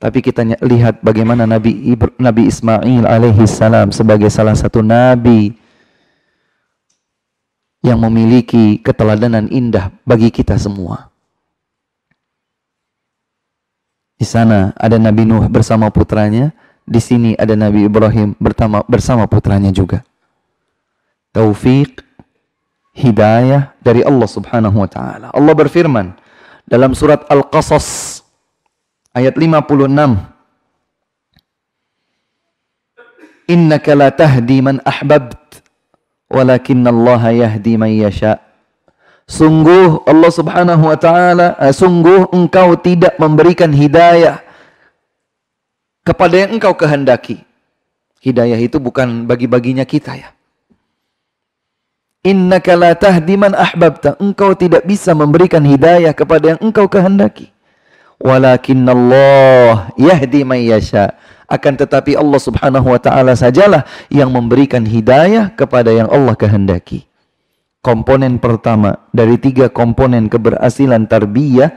Tapi 0.00 0.18
kita 0.24 0.40
lihat 0.64 1.04
bagaimana 1.04 1.44
Nabi 1.44 1.92
Nabi 2.16 2.48
Ismail 2.48 3.04
alaihissalam 3.04 3.92
sebagai 3.92 4.30
salah 4.32 4.54
satu 4.56 4.80
nabi 4.80 5.52
yang 7.82 7.98
memiliki 8.00 8.80
keteladanan 8.80 9.50
indah 9.52 9.92
bagi 10.08 10.32
kita 10.32 10.56
semua. 10.56 11.12
Di 14.18 14.26
sana 14.26 14.74
ada 14.74 14.98
Nabi 14.98 15.22
Nuh 15.26 15.46
bersama 15.46 15.90
putranya, 15.90 16.50
di 16.82 16.98
sini 16.98 17.30
ada 17.38 17.54
Nabi 17.54 17.86
Ibrahim 17.86 18.34
bersama 18.86 19.26
putranya 19.30 19.70
juga. 19.70 20.02
Taufik, 21.30 22.02
hidayah 22.98 23.70
dari 23.78 24.02
Allah 24.02 24.26
Subhanahu 24.26 24.82
wa 24.82 24.90
taala. 24.90 25.30
Allah 25.30 25.54
berfirman 25.54 26.18
dalam 26.66 26.98
surat 26.98 27.22
Al-Qasas 27.30 28.20
ayat 29.14 29.38
56 29.38 30.34
Innaka 33.48 33.96
la 33.96 34.12
tahdi 34.12 34.60
man 34.60 34.76
ahbabt 34.84 35.64
walakin 36.28 36.84
Allah 36.84 37.32
yahdi 37.32 37.80
man 37.80 37.88
yasha' 37.88 38.48
Sungguh 39.28 40.08
Allah 40.08 40.32
Subhanahu 40.32 40.88
wa 40.88 40.96
taala, 40.96 41.52
uh, 41.60 41.68
sungguh 41.68 42.32
engkau 42.32 42.80
tidak 42.80 43.20
memberikan 43.20 43.68
hidayah 43.68 44.40
kepada 46.00 46.48
yang 46.48 46.56
engkau 46.56 46.72
kehendaki. 46.72 47.44
Hidayah 48.24 48.56
itu 48.56 48.80
bukan 48.80 49.28
bagi-baginya 49.28 49.84
kita 49.84 50.16
ya. 50.16 50.32
Innaka 52.26 52.74
la 52.74 52.94
tahdi 52.98 53.38
man 53.38 53.54
ahbabta. 53.54 54.18
Engkau 54.18 54.54
tidak 54.58 54.84
bisa 54.84 55.14
memberikan 55.14 55.62
hidayah 55.62 56.10
kepada 56.12 56.54
yang 56.56 56.60
engkau 56.60 56.90
kehendaki. 56.90 57.50
Walakin 58.18 58.82
Allah 58.86 59.94
yahdi 59.94 60.42
man 60.42 60.58
yasha. 60.58 61.14
Akan 61.48 61.78
tetapi 61.78 62.18
Allah 62.18 62.40
Subhanahu 62.42 62.92
wa 62.92 63.00
taala 63.00 63.32
sajalah 63.32 63.86
yang 64.12 64.28
memberikan 64.28 64.84
hidayah 64.84 65.48
kepada 65.54 65.94
yang 65.94 66.10
Allah 66.10 66.36
kehendaki 66.36 67.08
komponen 67.88 68.36
pertama 68.42 69.08
dari 69.14 69.38
tiga 69.38 69.70
komponen 69.70 70.26
keberhasilan 70.28 71.08
tarbiyah 71.08 71.72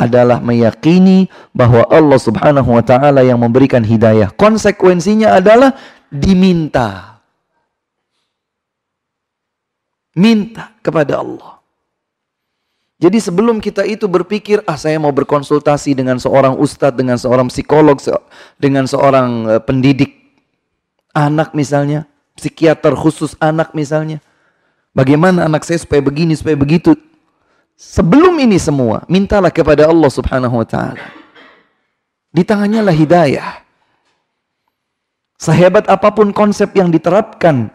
adalah 0.00 0.40
meyakini 0.40 1.28
bahwa 1.52 1.84
Allah 1.88 2.16
Subhanahu 2.20 2.72
wa 2.72 2.84
taala 2.84 3.20
yang 3.20 3.36
memberikan 3.36 3.84
hidayah. 3.84 4.32
Konsekuensinya 4.32 5.36
adalah 5.36 5.76
diminta. 6.08 7.19
Minta 10.14 10.74
kepada 10.82 11.22
Allah. 11.22 11.60
Jadi 13.00 13.16
sebelum 13.16 13.64
kita 13.64 13.80
itu 13.88 14.04
berpikir, 14.04 14.60
ah 14.68 14.76
saya 14.76 15.00
mau 15.00 15.08
berkonsultasi 15.08 15.96
dengan 15.96 16.20
seorang 16.20 16.52
ustadz, 16.60 17.00
dengan 17.00 17.16
seorang 17.16 17.48
psikolog, 17.48 17.96
dengan 18.60 18.84
seorang 18.84 19.56
eh, 19.56 19.60
pendidik 19.64 20.20
anak 21.16 21.56
misalnya, 21.56 22.04
psikiater 22.36 22.92
khusus 22.92 23.32
anak 23.40 23.72
misalnya. 23.72 24.20
Bagaimana 24.92 25.48
anak 25.48 25.64
saya 25.64 25.80
supaya 25.80 26.04
begini, 26.04 26.36
supaya 26.36 26.58
begitu. 26.60 26.92
Sebelum 27.80 28.36
ini 28.36 28.60
semua, 28.60 29.00
mintalah 29.08 29.48
kepada 29.48 29.88
Allah 29.88 30.10
subhanahu 30.12 30.60
wa 30.60 30.66
ta'ala. 30.68 31.00
Di 32.28 32.44
tangannya 32.44 32.84
lah 32.84 32.92
hidayah. 32.92 33.64
Sehebat 35.40 35.88
apa 35.88 36.12
pun 36.12 36.36
konsep 36.36 36.68
yang 36.76 36.92
diterapkan 36.92 37.72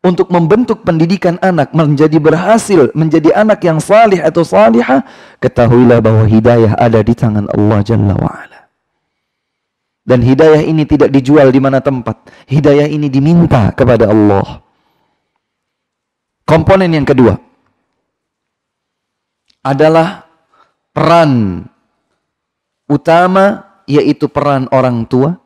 untuk 0.00 0.32
membentuk 0.32 0.80
pendidikan 0.80 1.36
anak 1.44 1.76
menjadi 1.76 2.16
berhasil, 2.16 2.88
menjadi 2.96 3.36
anak 3.36 3.60
yang 3.60 3.76
salih 3.76 4.20
atau 4.24 4.40
salihah, 4.40 5.04
ketahuilah 5.44 6.00
bahwa 6.00 6.24
hidayah 6.24 6.72
ada 6.80 7.04
di 7.04 7.12
tangan 7.12 7.44
Allah 7.52 7.80
Jalla 7.84 8.16
wa'ala. 8.16 8.60
Dan 10.00 10.24
hidayah 10.24 10.64
ini 10.64 10.88
tidak 10.88 11.12
dijual 11.12 11.52
di 11.52 11.60
mana 11.60 11.84
tempat. 11.84 12.16
Hidayah 12.48 12.88
ini 12.88 13.12
diminta 13.12 13.68
kepada 13.76 14.08
Allah. 14.08 14.64
Komponen 16.48 16.90
yang 16.90 17.06
kedua 17.06 17.36
adalah 19.60 20.24
peran 20.90 21.62
utama 22.90 23.70
yaitu 23.84 24.26
peran 24.26 24.66
orang 24.72 25.04
tua 25.06 25.36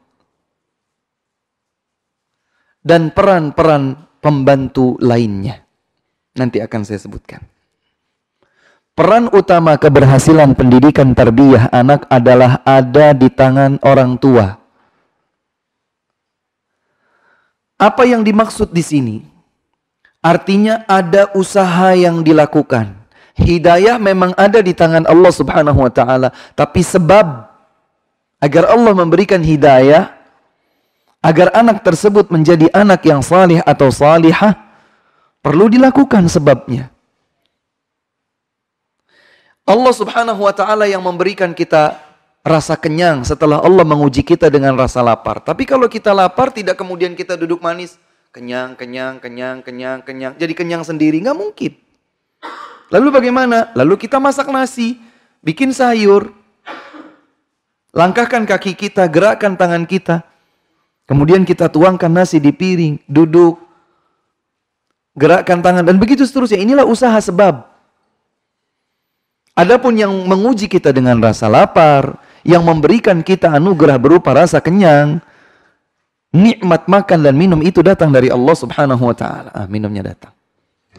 dan 2.81 3.13
peran-peran 3.13 4.04
pembantu 4.25 4.97
lainnya. 5.05 5.61
Nanti 6.33 6.65
akan 6.65 6.81
saya 6.89 6.97
sebutkan. 6.97 7.45
Peran 8.97 9.29
utama 9.37 9.77
keberhasilan 9.77 10.57
pendidikan 10.57 11.13
tarbiyah 11.13 11.69
anak 11.69 12.09
adalah 12.09 12.65
ada 12.65 13.13
di 13.13 13.29
tangan 13.29 13.77
orang 13.85 14.17
tua. 14.17 14.57
Apa 17.77 18.09
yang 18.09 18.25
dimaksud 18.25 18.73
di 18.73 18.81
sini? 18.81 19.17
Artinya 20.25 20.89
ada 20.89 21.29
usaha 21.37 21.93
yang 21.93 22.25
dilakukan. 22.25 22.97
Hidayah 23.35 23.99
memang 23.99 24.33
ada 24.39 24.63
di 24.63 24.73
tangan 24.73 25.05
Allah 25.11 25.33
Subhanahu 25.35 25.85
wa 25.85 25.91
taala, 25.91 26.31
tapi 26.55 26.81
sebab 26.87 27.51
agar 28.39 28.65
Allah 28.71 28.95
memberikan 28.95 29.43
hidayah 29.43 30.24
agar 31.25 31.49
anak 31.57 31.81
tersebut 31.81 32.29
menjadi 32.29 32.69
anak 32.77 33.01
yang 33.09 33.25
salih 33.25 33.65
atau 33.65 33.89
salihah 33.89 34.61
perlu 35.41 35.73
dilakukan 35.73 36.29
sebabnya. 36.29 36.93
Allah 39.65 39.95
Subhanahu 39.97 40.45
wa 40.45 40.53
taala 40.53 40.85
yang 40.85 41.01
memberikan 41.01 41.57
kita 41.57 41.97
rasa 42.45 42.77
kenyang 42.77 43.25
setelah 43.25 43.65
Allah 43.65 43.81
menguji 43.89 44.21
kita 44.21 44.53
dengan 44.53 44.77
rasa 44.77 45.01
lapar. 45.01 45.41
Tapi 45.41 45.65
kalau 45.65 45.89
kita 45.89 46.13
lapar 46.13 46.53
tidak 46.53 46.77
kemudian 46.77 47.17
kita 47.17 47.41
duduk 47.41 47.65
manis, 47.65 47.97
kenyang, 48.29 48.77
kenyang, 48.77 49.17
kenyang, 49.17 49.65
kenyang, 49.65 50.05
kenyang. 50.05 50.37
Jadi 50.37 50.53
kenyang 50.53 50.85
sendiri 50.85 51.17
nggak 51.25 51.41
mungkin. 51.41 51.73
Lalu 52.93 53.09
bagaimana? 53.09 53.73
Lalu 53.73 53.97
kita 54.05 54.21
masak 54.21 54.53
nasi, 54.53 55.01
bikin 55.41 55.73
sayur, 55.73 56.29
langkahkan 57.97 58.45
kaki 58.45 58.77
kita, 58.77 59.09
gerakkan 59.09 59.57
tangan 59.57 59.89
kita. 59.89 60.34
Kemudian 61.05 61.45
kita 61.45 61.69
tuangkan 61.69 62.09
nasi 62.09 62.41
di 62.41 62.49
piring, 62.49 63.05
duduk, 63.05 63.61
gerakkan 65.13 65.61
tangan 65.61 65.85
dan 65.85 66.01
begitu 66.01 66.25
seterusnya. 66.25 66.61
Inilah 66.61 66.89
usaha 66.89 67.17
sebab. 67.21 67.65
Adapun 69.55 69.95
yang 69.95 70.11
menguji 70.11 70.67
kita 70.67 70.91
dengan 70.91 71.21
rasa 71.23 71.47
lapar, 71.47 72.19
yang 72.43 72.65
memberikan 72.67 73.23
kita 73.23 73.53
anugerah 73.55 74.01
berupa 74.01 74.35
rasa 74.35 74.59
kenyang, 74.59 75.23
nikmat 76.35 76.91
makan 76.91 77.23
dan 77.23 77.35
minum 77.39 77.63
itu 77.63 77.79
datang 77.79 78.11
dari 78.11 78.33
Allah 78.33 78.57
Subhanahu 78.59 79.05
wa 79.07 79.15
taala. 79.15 79.55
Ah, 79.55 79.69
minumnya 79.71 80.03
datang. 80.03 80.35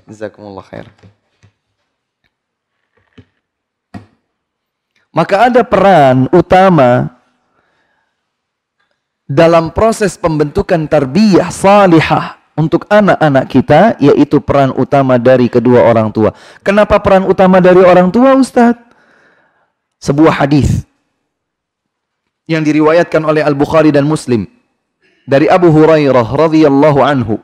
Jazakumullah 0.07 0.63
khair. 0.63 0.87
Maka 5.15 5.47
ada 5.47 5.63
peran 5.63 6.27
utama 6.31 7.14
dalam 9.25 9.73
proses 9.73 10.15
pembentukan 10.15 10.85
tarbiyah 10.85 11.49
salihah 11.49 12.37
untuk 12.55 12.87
anak-anak 12.87 13.45
kita 13.51 13.81
yaitu 13.99 14.39
peran 14.39 14.71
utama 14.77 15.19
dari 15.19 15.51
kedua 15.51 15.83
orang 15.83 16.13
tua. 16.13 16.31
Kenapa 16.61 17.01
peran 17.01 17.27
utama 17.27 17.59
dari 17.59 17.81
orang 17.83 18.13
tua 18.13 18.37
Ustaz? 18.37 18.77
Sebuah 19.99 20.45
hadis 20.45 20.85
yang 22.45 22.61
diriwayatkan 22.61 23.25
oleh 23.25 23.41
Al-Bukhari 23.41 23.89
dan 23.89 24.05
Muslim 24.05 24.45
dari 25.25 25.49
Abu 25.49 25.73
Hurairah 25.73 26.29
radhiyallahu 26.29 26.99
anhu 27.01 27.41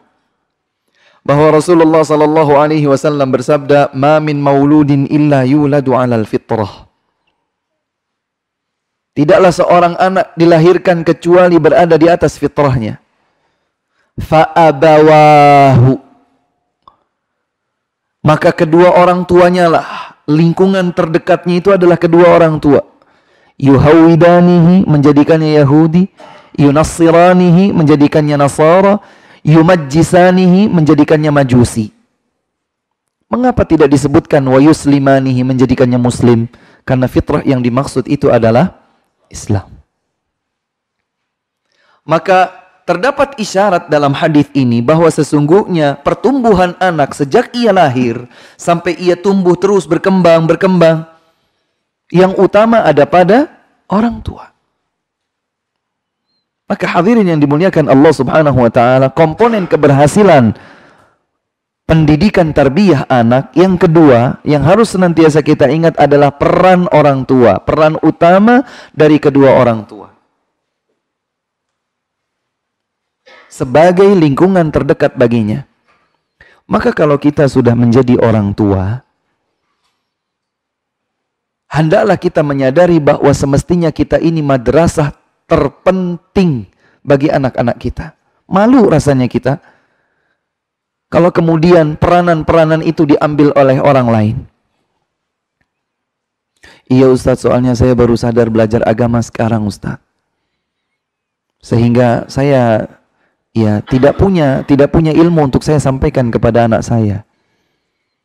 bahwa 1.25 1.57
Rasulullah 1.57 2.05
sallallahu 2.05 2.57
alaihi 2.57 2.85
wasallam 2.85 3.33
bersabda, 3.33 3.93
"Ma 3.97 4.21
min 4.21 4.37
mauludin 4.37 5.09
illa 5.09 5.45
yuladu 5.45 5.97
'alal 5.97 6.25
fitrah." 6.25 6.90
Tidaklah 9.11 9.51
seorang 9.51 9.93
anak 9.99 10.31
dilahirkan 10.39 11.03
kecuali 11.03 11.59
berada 11.59 11.99
di 11.99 12.07
atas 12.07 12.39
fitrahnya. 12.39 12.95
Fa'abawahu. 14.15 15.99
Maka 18.23 18.55
kedua 18.55 18.95
orang 18.95 19.27
tuanya 19.27 19.67
lah. 19.67 19.87
Lingkungan 20.31 20.95
terdekatnya 20.95 21.59
itu 21.59 21.69
adalah 21.75 21.99
kedua 21.99 22.31
orang 22.31 22.55
tua. 22.63 22.87
Yuhawidanihi 23.59 24.87
menjadikannya 24.87 25.59
Yahudi. 25.59 26.07
Yunassiranihi 26.55 27.75
menjadikannya 27.75 28.39
Nasara. 28.39 29.03
Yumajjisanihi 29.43 30.71
menjadikannya 30.71 31.35
Majusi. 31.35 31.91
Mengapa 33.31 33.63
tidak 33.63 33.87
disebutkan 33.91 34.43
wa 34.43 34.59
yuslimanihi 34.59 35.43
menjadikannya 35.43 35.95
Muslim? 35.95 36.51
Karena 36.83 37.07
fitrah 37.07 37.39
yang 37.47 37.63
dimaksud 37.63 38.07
itu 38.11 38.27
adalah 38.27 38.80
Islam. 39.31 39.71
Maka 42.03 42.51
terdapat 42.83 43.39
isyarat 43.39 43.87
dalam 43.87 44.11
hadis 44.11 44.51
ini 44.51 44.83
bahwa 44.83 45.07
sesungguhnya 45.07 45.95
pertumbuhan 46.03 46.75
anak 46.81 47.15
sejak 47.15 47.53
ia 47.55 47.71
lahir 47.71 48.27
sampai 48.59 48.99
ia 48.99 49.15
tumbuh 49.15 49.55
terus 49.55 49.87
berkembang 49.87 50.43
berkembang 50.43 51.07
yang 52.11 52.35
utama 52.35 52.83
ada 52.83 53.07
pada 53.07 53.47
orang 53.87 54.19
tua. 54.19 54.51
Maka 56.67 56.87
hadirin 56.87 57.27
yang 57.27 57.39
dimuliakan 57.39 57.91
Allah 57.91 58.13
Subhanahu 58.15 58.63
wa 58.63 58.71
taala, 58.71 59.11
komponen 59.11 59.67
keberhasilan 59.67 60.55
pendidikan 61.91 62.55
tarbiyah 62.55 63.03
anak 63.11 63.51
yang 63.51 63.75
kedua 63.75 64.39
yang 64.47 64.63
harus 64.63 64.95
senantiasa 64.95 65.43
kita 65.43 65.67
ingat 65.67 65.99
adalah 65.99 66.31
peran 66.31 66.87
orang 66.95 67.27
tua, 67.27 67.59
peran 67.59 67.99
utama 67.99 68.63
dari 68.95 69.19
kedua 69.19 69.59
orang 69.59 69.83
tua. 69.83 70.07
Sebagai 73.51 74.07
lingkungan 74.15 74.71
terdekat 74.71 75.19
baginya. 75.19 75.67
Maka 76.71 76.95
kalau 76.95 77.19
kita 77.19 77.51
sudah 77.51 77.75
menjadi 77.75 78.15
orang 78.23 78.55
tua, 78.55 79.03
hendaklah 81.67 82.15
kita 82.15 82.39
menyadari 82.39 83.03
bahwa 83.03 83.35
semestinya 83.35 83.91
kita 83.91 84.15
ini 84.23 84.39
madrasah 84.39 85.11
terpenting 85.43 86.71
bagi 87.03 87.27
anak-anak 87.27 87.75
kita. 87.75 88.15
Malu 88.47 88.87
rasanya 88.87 89.27
kita 89.27 89.59
kalau 91.11 91.27
kemudian 91.27 91.99
peranan-peranan 91.99 92.79
itu 92.79 93.03
diambil 93.03 93.51
oleh 93.59 93.83
orang 93.83 94.07
lain. 94.07 94.37
Iya 96.87 97.11
Ustadz, 97.11 97.43
soalnya 97.43 97.75
saya 97.75 97.91
baru 97.91 98.15
sadar 98.15 98.47
belajar 98.47 98.79
agama 98.87 99.19
sekarang 99.19 99.67
Ustadz. 99.67 99.99
Sehingga 101.59 102.25
saya 102.31 102.87
ya 103.51 103.83
tidak 103.85 104.17
punya 104.17 104.63
tidak 104.63 104.95
punya 104.95 105.11
ilmu 105.11 105.51
untuk 105.51 105.67
saya 105.67 105.83
sampaikan 105.83 106.31
kepada 106.31 106.65
anak 106.65 106.81
saya. 106.81 107.27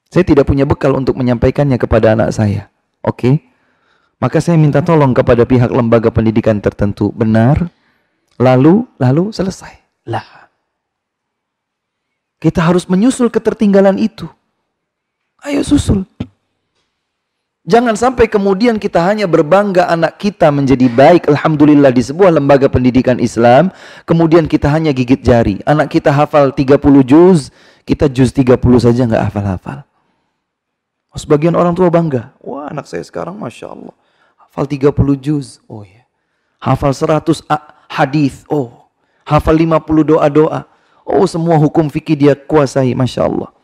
Saya 0.06 0.22
tidak 0.22 0.46
punya 0.46 0.62
bekal 0.62 0.94
untuk 0.94 1.18
menyampaikannya 1.18 1.82
kepada 1.82 2.14
anak 2.14 2.30
saya. 2.30 2.70
Oke? 3.02 3.42
Maka 4.22 4.38
saya 4.38 4.56
minta 4.56 4.80
tolong 4.80 5.12
kepada 5.12 5.42
pihak 5.42 5.68
lembaga 5.74 6.08
pendidikan 6.14 6.62
tertentu. 6.62 7.10
Benar? 7.12 7.68
Lalu, 8.38 8.86
lalu 8.96 9.34
selesai. 9.34 9.74
Lah. 10.06 10.45
Kita 12.36 12.60
harus 12.60 12.84
menyusul 12.84 13.32
ketertinggalan 13.32 13.96
itu. 13.96 14.28
Ayo 15.40 15.64
susul. 15.64 16.04
Jangan 17.66 17.98
sampai 17.98 18.30
kemudian 18.30 18.78
kita 18.78 19.02
hanya 19.02 19.26
berbangga 19.26 19.90
anak 19.90 20.22
kita 20.22 20.54
menjadi 20.54 20.86
baik, 20.86 21.26
Alhamdulillah 21.26 21.90
di 21.90 21.98
sebuah 21.98 22.30
lembaga 22.38 22.70
pendidikan 22.70 23.18
Islam, 23.18 23.74
kemudian 24.06 24.46
kita 24.46 24.70
hanya 24.70 24.94
gigit 24.94 25.18
jari. 25.18 25.58
Anak 25.66 25.90
kita 25.90 26.14
hafal 26.14 26.54
30 26.54 26.78
juz, 27.02 27.50
kita 27.82 28.06
juz 28.06 28.30
30 28.30 28.54
saja 28.78 29.02
nggak 29.10 29.18
hafal-hafal. 29.18 29.82
Oh, 31.10 31.18
sebagian 31.18 31.58
orang 31.58 31.74
tua 31.74 31.90
bangga, 31.90 32.30
wah 32.38 32.70
anak 32.70 32.86
saya 32.86 33.02
sekarang 33.02 33.34
Masya 33.34 33.74
Allah, 33.74 33.94
hafal 34.38 34.70
30 34.70 34.94
juz, 35.18 35.58
oh 35.66 35.82
ya. 35.82 36.06
Hafal 36.62 36.94
100 36.94 37.50
hadis, 37.90 38.46
oh. 38.46 38.86
Hafal 39.26 39.58
50 39.58 40.06
doa-doa. 40.06 40.70
Oh 41.06 41.22
semua 41.30 41.54
hukum 41.54 41.86
fikih 41.86 42.18
dia 42.18 42.34
kuasai, 42.34 42.90
Masya 42.98 43.30
Allah. 43.30 43.54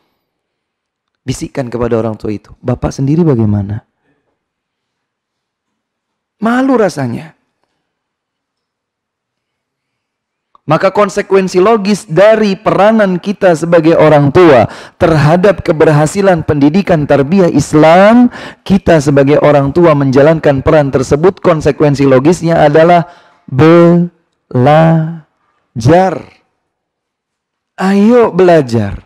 Bisikkan 1.27 1.67
kepada 1.67 1.99
orang 1.99 2.15
tua 2.15 2.31
itu. 2.31 2.55
Bapak 2.63 2.95
sendiri 2.95 3.19
bagaimana? 3.27 3.83
Malu 6.39 6.79
rasanya. 6.79 7.35
Maka 10.63 10.95
konsekuensi 10.95 11.59
logis 11.59 12.07
dari 12.07 12.55
peranan 12.55 13.19
kita 13.19 13.51
sebagai 13.51 13.99
orang 13.99 14.31
tua 14.31 14.71
terhadap 14.95 15.59
keberhasilan 15.59 16.47
pendidikan 16.47 17.03
tarbiyah 17.03 17.51
Islam, 17.51 18.31
kita 18.63 19.03
sebagai 19.03 19.43
orang 19.43 19.75
tua 19.75 19.91
menjalankan 19.91 20.63
peran 20.63 20.87
tersebut, 20.87 21.43
konsekuensi 21.43 22.07
logisnya 22.07 22.63
adalah 22.63 23.11
belajar. 23.51 24.23
Ayo 27.83 28.31
belajar. 28.31 29.03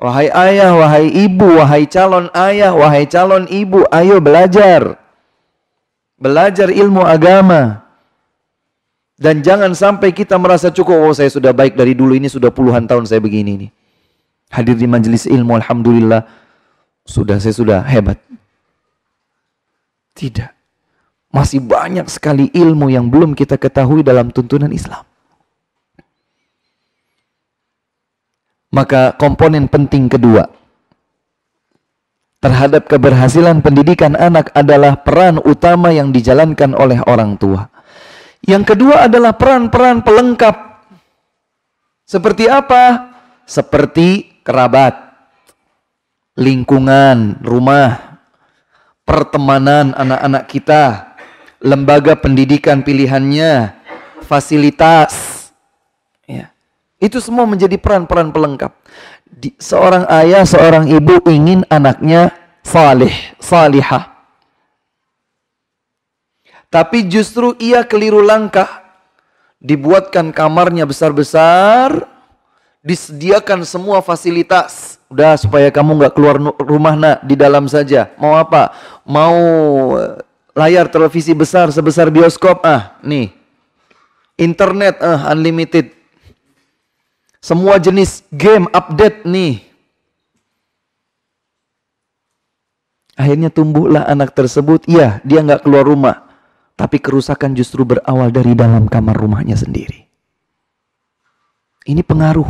Wahai 0.00 0.32
ayah, 0.32 0.72
wahai 0.72 1.12
ibu, 1.12 1.60
wahai 1.60 1.84
calon 1.84 2.32
ayah, 2.32 2.72
wahai 2.72 3.04
calon 3.04 3.44
ibu, 3.52 3.84
ayo 3.92 4.16
belajar. 4.24 4.96
Belajar 6.16 6.72
ilmu 6.72 7.04
agama. 7.04 7.84
Dan 9.20 9.44
jangan 9.44 9.76
sampai 9.76 10.16
kita 10.16 10.40
merasa 10.40 10.72
cukup, 10.72 10.96
oh 10.96 11.12
saya 11.12 11.28
sudah 11.28 11.52
baik 11.52 11.76
dari 11.76 11.92
dulu, 11.92 12.16
ini 12.16 12.32
sudah 12.32 12.48
puluhan 12.48 12.88
tahun 12.88 13.04
saya 13.04 13.20
begini 13.20 13.68
nih. 13.68 13.70
Hadir 14.48 14.80
di 14.80 14.88
majelis 14.88 15.28
ilmu, 15.28 15.60
Alhamdulillah, 15.60 16.24
sudah 17.04 17.36
saya 17.36 17.52
sudah 17.52 17.84
hebat. 17.84 18.16
Tidak. 20.16 20.48
Masih 21.28 21.60
banyak 21.60 22.08
sekali 22.08 22.48
ilmu 22.56 22.88
yang 22.88 23.12
belum 23.12 23.36
kita 23.36 23.60
ketahui 23.60 24.00
dalam 24.00 24.32
tuntunan 24.32 24.72
Islam. 24.72 25.09
Maka 28.70 29.18
komponen 29.18 29.66
penting 29.66 30.06
kedua 30.06 30.46
terhadap 32.40 32.88
keberhasilan 32.88 33.60
pendidikan 33.60 34.16
anak 34.16 34.48
adalah 34.56 34.96
peran 35.04 35.38
utama 35.44 35.92
yang 35.92 36.08
dijalankan 36.10 36.72
oleh 36.72 36.98
orang 37.04 37.36
tua. 37.36 37.68
Yang 38.40 38.74
kedua 38.74 39.04
adalah 39.06 39.36
peran-peran 39.36 40.00
pelengkap. 40.00 40.56
Seperti 42.08 42.48
apa? 42.48 43.12
Seperti 43.44 44.40
kerabat, 44.40 44.96
lingkungan, 46.40 47.44
rumah, 47.44 48.18
pertemanan 49.04 49.92
anak-anak 49.92 50.44
kita, 50.48 51.12
lembaga 51.60 52.16
pendidikan 52.16 52.80
pilihannya, 52.80 53.76
fasilitas, 54.24 55.36
itu 57.00 57.16
semua 57.18 57.48
menjadi 57.48 57.80
peran-peran 57.80 58.28
pelengkap. 58.28 58.76
Di, 59.24 59.56
seorang 59.56 60.04
ayah, 60.12 60.44
seorang 60.44 60.84
ibu 60.92 61.24
ingin 61.24 61.64
anaknya 61.72 62.28
salih, 62.60 63.10
salihah. 63.40 64.12
Tapi 66.68 67.08
justru 67.08 67.56
ia 67.58 67.82
keliru 67.82 68.20
langkah. 68.22 68.84
Dibuatkan 69.60 70.32
kamarnya 70.32 70.88
besar-besar, 70.88 72.08
disediakan 72.80 73.60
semua 73.68 74.00
fasilitas. 74.00 74.96
Udah 75.12 75.36
supaya 75.36 75.68
kamu 75.68 76.00
nggak 76.00 76.14
keluar 76.16 76.40
rumah 76.64 76.96
nak 76.96 77.20
di 77.28 77.36
dalam 77.36 77.68
saja. 77.68 78.08
Mau 78.16 78.40
apa? 78.40 78.72
Mau 79.04 79.36
eh, 80.00 80.16
layar 80.56 80.88
televisi 80.88 81.36
besar 81.36 81.68
sebesar 81.68 82.08
bioskop? 82.08 82.64
Ah, 82.64 82.96
nih. 83.04 83.28
Internet 84.40 84.96
ah 85.04 85.28
unlimited 85.36 85.99
semua 87.40 87.80
jenis 87.80 88.20
game 88.28 88.68
update 88.70 89.24
nih. 89.24 89.64
Akhirnya 93.16 93.52
tumbuhlah 93.52 94.04
anak 94.08 94.32
tersebut. 94.32 94.84
Iya, 94.88 95.20
dia 95.24 95.40
nggak 95.44 95.64
keluar 95.64 95.84
rumah. 95.84 96.24
Tapi 96.76 96.96
kerusakan 96.96 97.52
justru 97.52 97.84
berawal 97.84 98.32
dari 98.32 98.56
dalam 98.56 98.88
kamar 98.88 99.12
rumahnya 99.12 99.56
sendiri. 99.56 100.08
Ini 101.84 102.00
pengaruh. 102.00 102.48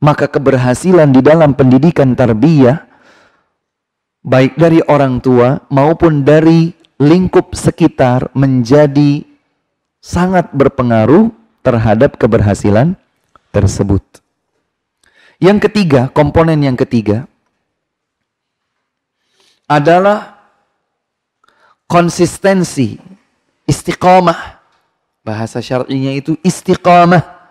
Maka 0.00 0.28
keberhasilan 0.28 1.12
di 1.12 1.20
dalam 1.24 1.56
pendidikan 1.56 2.16
tarbiyah 2.16 2.84
baik 4.24 4.56
dari 4.56 4.80
orang 4.88 5.20
tua 5.20 5.60
maupun 5.72 6.24
dari 6.24 6.72
lingkup 7.00 7.52
sekitar 7.52 8.32
menjadi 8.32 9.24
sangat 10.00 10.52
berpengaruh 10.52 11.32
terhadap 11.66 12.14
keberhasilan 12.14 12.94
tersebut. 13.50 14.06
Yang 15.42 15.66
ketiga, 15.66 16.06
komponen 16.14 16.62
yang 16.62 16.78
ketiga 16.78 17.26
adalah 19.66 20.38
konsistensi, 21.90 23.02
istiqomah. 23.66 24.62
Bahasa 25.26 25.58
syar'inya 25.58 26.14
itu 26.14 26.38
istiqomah. 26.46 27.50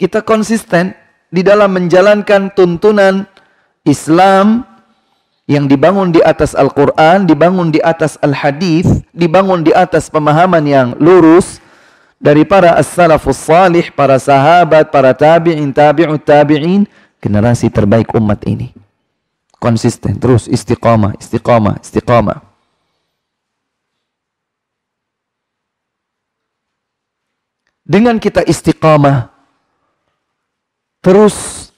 Kita 0.00 0.24
konsisten 0.24 0.96
di 1.28 1.44
dalam 1.44 1.76
menjalankan 1.76 2.48
tuntunan 2.56 3.28
Islam 3.84 4.64
yang 5.44 5.68
dibangun 5.68 6.08
di 6.08 6.24
atas 6.24 6.56
Al-Quran, 6.56 7.28
dibangun 7.28 7.68
di 7.68 7.78
atas 7.84 8.16
Al-Hadis, 8.24 9.04
dibangun 9.12 9.60
di 9.60 9.76
atas 9.76 10.08
pemahaman 10.08 10.64
yang 10.64 10.88
lurus 10.96 11.60
dari 12.18 12.42
para 12.46 12.78
as-salafus 12.78 13.38
salih, 13.38 13.92
para 13.92 14.16
sahabat, 14.18 14.88
para 14.88 15.12
tabi'in, 15.12 15.70
tabi'ut 15.70 16.22
tabi'in, 16.22 16.88
generasi 17.20 17.68
terbaik 17.70 18.12
umat 18.16 18.42
ini. 18.44 18.72
Konsisten, 19.56 20.20
terus 20.20 20.44
istiqamah, 20.44 21.16
istiqamah, 21.16 21.80
istiqamah. 21.80 22.44
Dengan 27.84 28.16
kita 28.16 28.44
istiqamah, 28.44 29.28
terus 31.04 31.68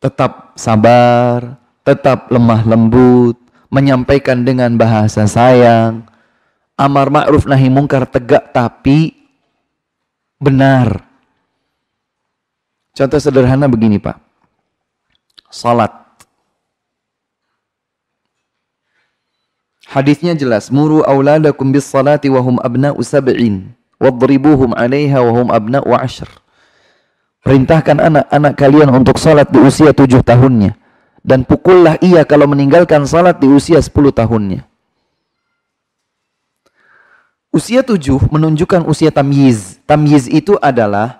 tetap 0.00 0.56
sabar, 0.56 1.60
tetap 1.84 2.32
lemah 2.32 2.64
lembut, 2.64 3.36
menyampaikan 3.68 4.40
dengan 4.42 4.72
bahasa 4.80 5.28
sayang, 5.28 6.09
amar 6.80 7.12
ma'ruf 7.12 7.44
nahi 7.44 7.68
mungkar 7.68 8.08
tegak 8.08 8.56
tapi 8.56 9.12
benar. 10.40 11.04
Contoh 12.96 13.20
sederhana 13.20 13.68
begini 13.68 14.00
Pak. 14.00 14.16
Salat. 15.52 15.92
Hadisnya 19.90 20.38
jelas, 20.38 20.70
muru 20.70 21.02
auladakum 21.02 21.74
bis 21.74 21.84
salati 21.84 22.30
wa 22.30 22.38
hum 22.40 22.62
abna'u 22.62 23.02
sab'in 23.02 23.74
wadribuhum 23.98 24.70
'alaiha 24.72 25.18
wa 25.18 25.32
hum 25.34 25.48
abna'u 25.50 25.90
'ashr. 25.92 26.30
Perintahkan 27.42 27.98
anak-anak 27.98 28.54
kalian 28.54 28.88
untuk 28.94 29.18
salat 29.18 29.50
di 29.50 29.58
usia 29.58 29.90
tujuh 29.90 30.22
tahunnya. 30.22 30.78
Dan 31.20 31.44
pukullah 31.44 31.98
ia 32.00 32.22
kalau 32.24 32.46
meninggalkan 32.48 33.04
salat 33.04 33.42
di 33.42 33.50
usia 33.50 33.82
sepuluh 33.82 34.14
tahunnya. 34.14 34.69
Usia 37.50 37.82
tujuh 37.82 38.30
menunjukkan 38.30 38.86
usia 38.86 39.10
tamyiz. 39.10 39.82
Tamyiz 39.82 40.30
itu 40.30 40.54
adalah 40.62 41.18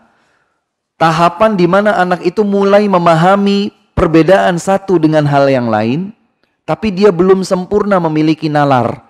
tahapan 0.95 1.59
di 1.59 1.66
mana 1.66 1.99
anak 1.99 2.22
itu 2.22 2.47
mulai 2.47 2.87
memahami 2.87 3.74
perbedaan 3.99 4.55
satu 4.55 4.95
dengan 5.03 5.26
hal 5.26 5.51
yang 5.51 5.66
lain, 5.66 6.14
tapi 6.62 6.95
dia 6.95 7.11
belum 7.11 7.43
sempurna 7.43 7.99
memiliki 7.99 8.47
nalar. 8.47 9.03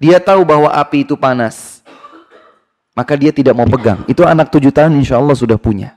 Dia 0.00 0.16
tahu 0.16 0.48
bahwa 0.48 0.72
api 0.72 1.04
itu 1.04 1.12
panas, 1.12 1.84
maka 2.96 3.20
dia 3.20 3.36
tidak 3.36 3.52
mau 3.52 3.68
pegang. 3.68 4.00
Itu 4.08 4.24
anak 4.24 4.48
tujuh 4.48 4.72
tahun 4.72 4.96
insya 4.96 5.20
Allah 5.20 5.36
sudah 5.36 5.60
punya. 5.60 5.92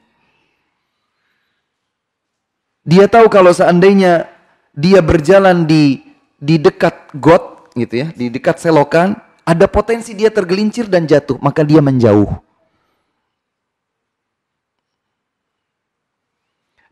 Dia 2.83 3.07
tahu 3.07 3.31
kalau 3.31 3.55
seandainya 3.55 4.27
dia 4.75 4.99
berjalan 4.99 5.63
di 5.63 6.03
di 6.35 6.59
dekat 6.59 7.15
got 7.15 7.71
gitu 7.79 8.03
ya, 8.03 8.07
di 8.11 8.27
dekat 8.27 8.59
selokan, 8.59 9.15
ada 9.43 9.67
potensi 9.67 10.15
dia 10.15 10.31
tergelincir 10.31 10.87
dan 10.87 11.03
jatuh, 11.03 11.35
maka 11.43 11.63
dia 11.67 11.83
menjauh. 11.83 12.31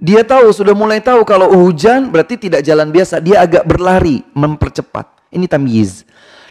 Dia 0.01 0.25
tahu, 0.25 0.49
sudah 0.49 0.73
mulai 0.73 0.97
tahu 0.97 1.21
kalau 1.21 1.53
hujan 1.53 2.09
berarti 2.09 2.33
tidak 2.33 2.65
jalan 2.65 2.89
biasa, 2.89 3.21
dia 3.21 3.45
agak 3.45 3.63
berlari, 3.69 4.25
mempercepat. 4.33 5.05
Ini 5.29 5.45
tamyiz. 5.45 6.03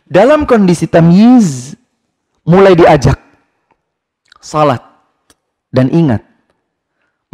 Dalam 0.06 0.46
kondisi 0.46 0.86
tamyiz, 0.86 1.74
mulai 2.46 2.78
diajak 2.78 3.18
salat. 4.38 4.80
Dan 5.70 5.90
ingat, 5.90 6.22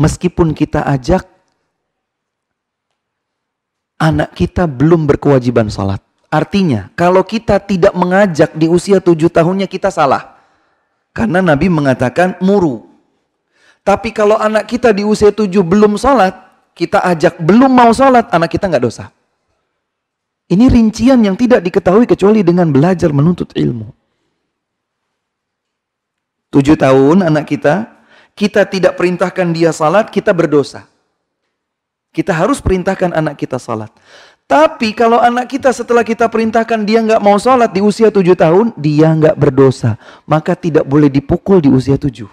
meskipun 0.00 0.56
kita 0.56 0.88
ajak, 0.88 1.24
anak 4.00 4.32
kita 4.32 4.64
belum 4.64 5.04
berkewajiban 5.04 5.68
salat. 5.68 6.05
Artinya, 6.36 6.92
kalau 6.92 7.24
kita 7.24 7.56
tidak 7.56 7.96
mengajak 7.96 8.52
di 8.52 8.68
usia 8.68 9.00
tujuh 9.00 9.32
tahunnya 9.32 9.64
kita 9.64 9.88
salah. 9.88 10.36
Karena 11.16 11.40
Nabi 11.40 11.72
mengatakan 11.72 12.36
muru. 12.44 12.84
Tapi 13.80 14.12
kalau 14.12 14.36
anak 14.36 14.68
kita 14.68 14.92
di 14.92 15.00
usia 15.00 15.32
tujuh 15.32 15.64
belum 15.64 15.96
salat, 15.96 16.36
kita 16.76 17.00
ajak 17.08 17.40
belum 17.40 17.72
mau 17.72 17.88
salat, 17.96 18.28
anak 18.36 18.52
kita 18.52 18.68
nggak 18.68 18.84
dosa. 18.84 19.08
Ini 20.52 20.68
rincian 20.68 21.24
yang 21.24 21.40
tidak 21.40 21.64
diketahui 21.64 22.04
kecuali 22.04 22.44
dengan 22.44 22.68
belajar 22.68 23.08
menuntut 23.16 23.56
ilmu. 23.56 23.88
Tujuh 26.52 26.76
tahun 26.76 27.32
anak 27.32 27.48
kita, 27.48 27.88
kita 28.36 28.68
tidak 28.68 29.00
perintahkan 29.00 29.56
dia 29.56 29.72
salat, 29.72 30.12
kita 30.12 30.36
berdosa. 30.36 30.84
Kita 32.12 32.36
harus 32.36 32.60
perintahkan 32.60 33.16
anak 33.16 33.40
kita 33.40 33.56
salat. 33.56 33.88
Tapi 34.46 34.94
kalau 34.94 35.18
anak 35.18 35.58
kita 35.58 35.74
setelah 35.74 36.06
kita 36.06 36.30
perintahkan 36.30 36.86
dia 36.86 37.02
nggak 37.02 37.18
mau 37.18 37.34
sholat 37.34 37.66
di 37.74 37.82
usia 37.82 38.14
tujuh 38.14 38.38
tahun, 38.38 38.70
dia 38.78 39.10
nggak 39.10 39.34
berdosa. 39.34 39.98
Maka 40.22 40.54
tidak 40.54 40.86
boleh 40.86 41.10
dipukul 41.10 41.58
di 41.58 41.66
usia 41.66 41.98
tujuh. 41.98 42.30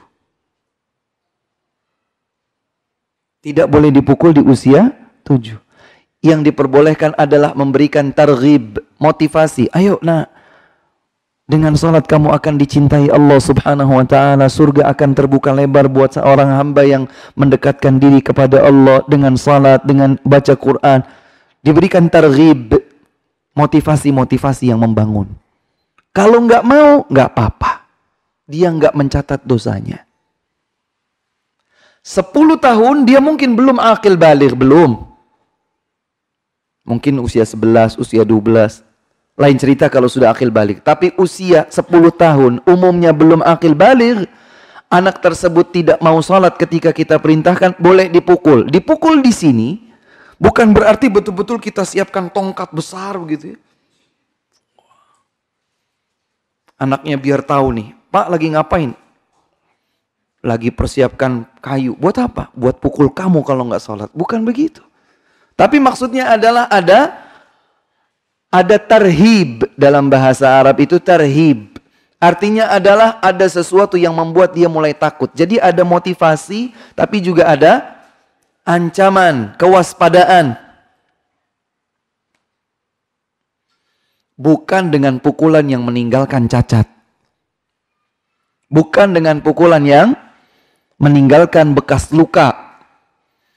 Tidak 3.41 3.65
boleh 3.65 3.89
dipukul 3.89 4.37
di 4.37 4.45
usia 4.45 4.93
tujuh. 5.25 5.57
Yang 6.23 6.53
diperbolehkan 6.53 7.17
adalah 7.17 7.57
memberikan 7.57 8.13
targhib, 8.13 8.79
motivasi. 9.01 9.73
Ayo 9.73 9.97
nak, 10.05 10.31
dengan 11.49 11.75
salat 11.75 12.07
kamu 12.07 12.31
akan 12.31 12.55
dicintai 12.61 13.09
Allah 13.09 13.41
Subhanahu 13.41 13.99
wa 13.99 14.05
taala. 14.07 14.47
Surga 14.47 14.87
akan 14.93 15.17
terbuka 15.17 15.49
lebar 15.49 15.89
buat 15.89 16.15
seorang 16.15 16.61
hamba 16.61 16.85
yang 16.85 17.09
mendekatkan 17.35 17.97
diri 17.97 18.21
kepada 18.21 18.63
Allah 18.63 19.01
dengan 19.09 19.33
salat, 19.33 19.81
dengan 19.83 20.15
baca 20.23 20.53
Quran. 20.55 21.22
Diberikan 21.63 22.11
targhib, 22.11 22.75
motivasi-motivasi 23.55 24.67
yang 24.67 24.83
membangun. 24.83 25.31
Kalau 26.11 26.43
nggak 26.43 26.63
mau, 26.67 27.07
nggak 27.07 27.29
apa-apa. 27.31 27.87
Dia 28.43 28.67
nggak 28.69 28.93
mencatat 28.93 29.41
dosanya. 29.47 30.03
Sepuluh 32.03 32.59
tahun 32.59 33.07
dia 33.07 33.23
mungkin 33.23 33.55
belum 33.55 33.79
akil 33.79 34.19
balik, 34.19 34.59
belum. 34.59 35.07
Mungkin 36.83 37.23
usia 37.23 37.47
11, 37.47 37.95
usia 37.95 38.27
12. 38.27 38.83
Lain 39.39 39.57
cerita 39.57 39.87
kalau 39.87 40.11
sudah 40.11 40.35
akil 40.35 40.51
balik. 40.51 40.83
Tapi 40.83 41.15
usia 41.15 41.63
10 41.71 42.11
tahun, 42.11 42.59
umumnya 42.67 43.15
belum 43.15 43.39
akil 43.39 43.71
balik, 43.71 44.27
anak 44.91 45.23
tersebut 45.23 45.71
tidak 45.71 45.97
mau 46.03 46.19
sholat 46.19 46.59
ketika 46.59 46.91
kita 46.91 47.17
perintahkan, 47.17 47.79
boleh 47.79 48.11
dipukul. 48.11 48.67
Dipukul 48.67 49.23
di 49.23 49.31
sini, 49.31 49.69
bukan 50.41 50.71
berarti 50.71 51.09
betul-betul 51.09 51.57
kita 51.57 51.83
siapkan 51.83 52.29
tongkat 52.29 52.69
besar 52.73 53.17
begitu 53.17 53.57
ya. 53.57 53.59
Anaknya 56.77 57.15
biar 57.15 57.41
tahu 57.45 57.67
nih, 57.79 57.87
Pak 58.11 58.27
lagi 58.27 58.47
ngapain? 58.51 58.91
Lagi 60.43 60.67
persiapkan 60.73 61.47
kayu. 61.63 61.95
Buat 61.95 62.19
apa? 62.19 62.51
Buat 62.51 62.83
pukul 62.83 63.07
kamu 63.07 63.39
kalau 63.47 63.63
nggak 63.71 63.79
sholat. 63.79 64.09
Bukan 64.11 64.43
begitu. 64.43 64.83
Tapi 65.55 65.79
maksudnya 65.79 66.33
adalah 66.35 66.67
ada 66.67 67.23
ada 68.53 68.77
tarhib 68.77 69.65
dalam 69.79 70.11
bahasa 70.11 70.45
Arab 70.45 70.77
itu 70.83 70.99
tarhib. 70.99 71.73
Artinya 72.21 72.71
adalah 72.71 73.19
ada 73.19 73.43
sesuatu 73.47 73.99
yang 73.99 74.15
membuat 74.15 74.51
dia 74.55 74.67
mulai 74.67 74.91
takut. 74.91 75.31
Jadi 75.31 75.59
ada 75.59 75.83
motivasi 75.87 76.71
tapi 76.95 77.23
juga 77.23 77.47
ada 77.47 77.92
ancaman, 78.63 79.55
kewaspadaan. 79.59 80.59
Bukan 84.33 84.89
dengan 84.89 85.21
pukulan 85.21 85.63
yang 85.69 85.85
meninggalkan 85.85 86.49
cacat. 86.49 86.89
Bukan 88.73 89.13
dengan 89.13 89.39
pukulan 89.45 89.85
yang 89.85 90.17
meninggalkan 90.97 91.77
bekas 91.77 92.09
luka 92.09 92.73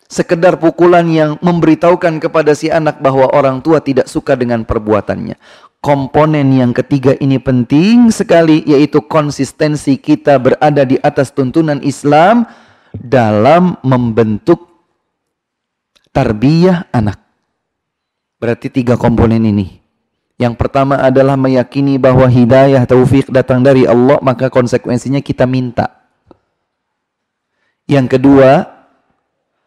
sekedar 0.06 0.58
pukulan 0.62 1.06
yang 1.10 1.34
memberitahukan 1.42 2.22
kepada 2.22 2.54
si 2.54 2.70
anak 2.70 3.02
bahwa 3.02 3.26
orang 3.34 3.58
tua 3.58 3.82
tidak 3.82 4.06
suka 4.06 4.38
dengan 4.38 4.62
perbuatannya. 4.62 5.34
Komponen 5.82 6.50
yang 6.50 6.74
ketiga 6.74 7.14
ini 7.18 7.38
penting 7.38 8.10
sekali 8.10 8.62
yaitu 8.66 9.02
konsistensi 9.06 9.98
kita 9.98 10.38
berada 10.38 10.82
di 10.82 10.98
atas 10.98 11.30
tuntunan 11.30 11.78
Islam 11.82 12.46
dalam 12.96 13.78
membentuk 13.86 14.75
tarbiyah 16.16 16.88
anak. 16.96 17.20
Berarti 18.40 18.72
tiga 18.72 18.96
komponen 18.96 19.44
ini. 19.44 19.84
Yang 20.40 20.56
pertama 20.56 20.96
adalah 20.96 21.36
meyakini 21.36 22.00
bahwa 22.00 22.24
hidayah 22.24 22.88
taufik 22.88 23.28
datang 23.28 23.60
dari 23.60 23.84
Allah, 23.84 24.16
maka 24.24 24.48
konsekuensinya 24.48 25.20
kita 25.20 25.44
minta. 25.44 25.92
Yang 27.84 28.16
kedua, 28.16 28.64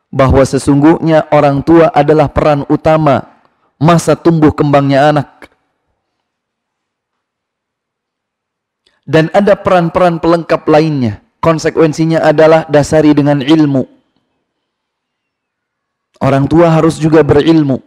bahwa 0.09 0.41
sesungguhnya 0.41 1.29
orang 1.29 1.61
tua 1.61 1.93
adalah 1.93 2.29
peran 2.33 2.65
utama 2.65 3.29
masa 3.77 4.17
tumbuh 4.17 4.49
kembangnya 4.49 5.13
anak. 5.13 5.29
Dan 9.05 9.33
ada 9.33 9.57
peran-peran 9.57 10.21
pelengkap 10.21 10.69
lainnya. 10.69 11.21
Konsekuensinya 11.41 12.21
adalah 12.21 12.69
dasari 12.69 13.13
dengan 13.17 13.41
ilmu. 13.41 13.98
Orang 16.19 16.51
tua 16.51 16.67
harus 16.67 16.99
juga 16.99 17.23
berilmu. 17.23 17.79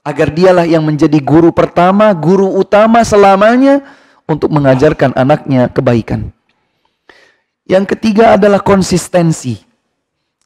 Agar 0.00 0.32
dialah 0.32 0.64
yang 0.64 0.80
menjadi 0.80 1.20
guru 1.20 1.52
pertama, 1.52 2.08
guru 2.16 2.48
utama 2.56 3.04
selamanya 3.04 3.84
untuk 4.24 4.48
mengajarkan 4.48 5.12
anaknya 5.12 5.68
kebaikan. 5.68 6.32
Yang 7.68 7.92
ketiga 7.92 8.40
adalah 8.40 8.64
konsistensi. 8.64 9.60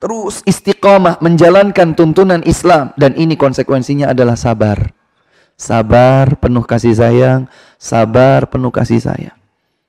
Terus 0.02 0.42
istiqomah 0.42 1.22
menjalankan 1.22 1.94
tuntunan 1.94 2.42
Islam. 2.42 2.90
Dan 2.98 3.14
ini 3.14 3.38
konsekuensinya 3.38 4.10
adalah 4.10 4.34
sabar. 4.34 4.90
Sabar 5.54 6.34
penuh 6.42 6.66
kasih 6.66 6.98
sayang. 6.98 7.46
Sabar 7.78 8.50
penuh 8.50 8.74
kasih 8.74 8.98
sayang. 8.98 9.38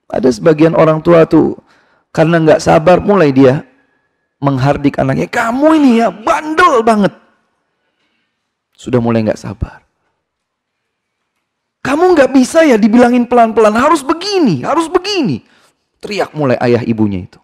Ada 0.05 0.29
sebagian 0.29 0.77
orang 0.77 1.01
tua 1.01 1.25
tuh 1.25 1.57
karena 2.13 2.37
nggak 2.37 2.61
sabar 2.61 3.01
mulai 3.01 3.33
dia 3.33 3.65
menghardik 4.43 4.99
anaknya. 4.99 5.31
Kamu 5.31 5.67
ini 5.79 6.03
ya 6.03 6.11
bandel 6.11 6.83
banget. 6.83 7.15
Sudah 8.75 8.99
mulai 8.99 9.23
nggak 9.23 9.39
sabar. 9.39 9.79
Kamu 11.79 12.11
nggak 12.15 12.31
bisa 12.35 12.67
ya 12.67 12.75
dibilangin 12.75 13.23
pelan-pelan. 13.23 13.75
Harus 13.75 14.03
begini, 14.03 14.67
harus 14.67 14.91
begini. 14.91 15.43
Teriak 16.03 16.35
mulai 16.35 16.59
ayah 16.59 16.83
ibunya 16.83 17.23
itu. 17.23 17.39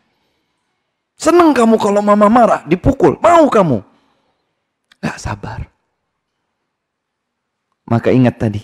Seneng 1.19 1.51
kamu 1.51 1.75
kalau 1.75 1.99
mama 1.99 2.31
marah, 2.31 2.63
dipukul. 2.63 3.19
Mau 3.19 3.51
kamu. 3.51 3.83
Gak 5.03 5.19
sabar. 5.19 5.67
Maka 7.83 8.15
ingat 8.15 8.39
tadi. 8.39 8.63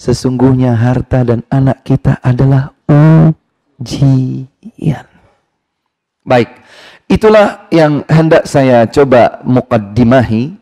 Sesungguhnya 0.00 0.72
harta 0.72 1.20
dan 1.28 1.44
anak 1.52 1.84
kita 1.84 2.16
adalah 2.24 2.72
ujian. 2.88 4.48
Baik. 6.24 6.63
Itulah 7.04 7.68
yang 7.68 8.00
hendak 8.08 8.48
saya 8.48 8.88
coba 8.88 9.44
mukaddimahi 9.44 10.56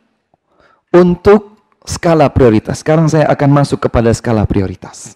untuk 0.91 1.57
skala 1.87 2.31
prioritas. 2.31 2.83
Sekarang 2.83 3.07
saya 3.07 3.27
akan 3.31 3.51
masuk 3.51 3.87
kepada 3.87 4.11
skala 4.15 4.47
prioritas. 4.47 5.15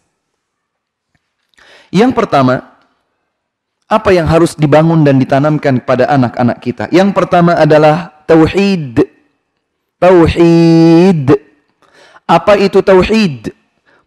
Yang 1.94 2.12
pertama, 2.18 2.76
apa 3.86 4.10
yang 4.10 4.26
harus 4.26 4.58
dibangun 4.58 5.06
dan 5.06 5.18
ditanamkan 5.22 5.78
kepada 5.78 6.10
anak-anak 6.10 6.58
kita? 6.58 6.84
Yang 6.90 7.14
pertama 7.14 7.54
adalah 7.54 8.10
tauhid. 8.26 9.06
Tauhid. 10.02 11.26
Apa 12.26 12.58
itu 12.58 12.82
tauhid? 12.82 13.54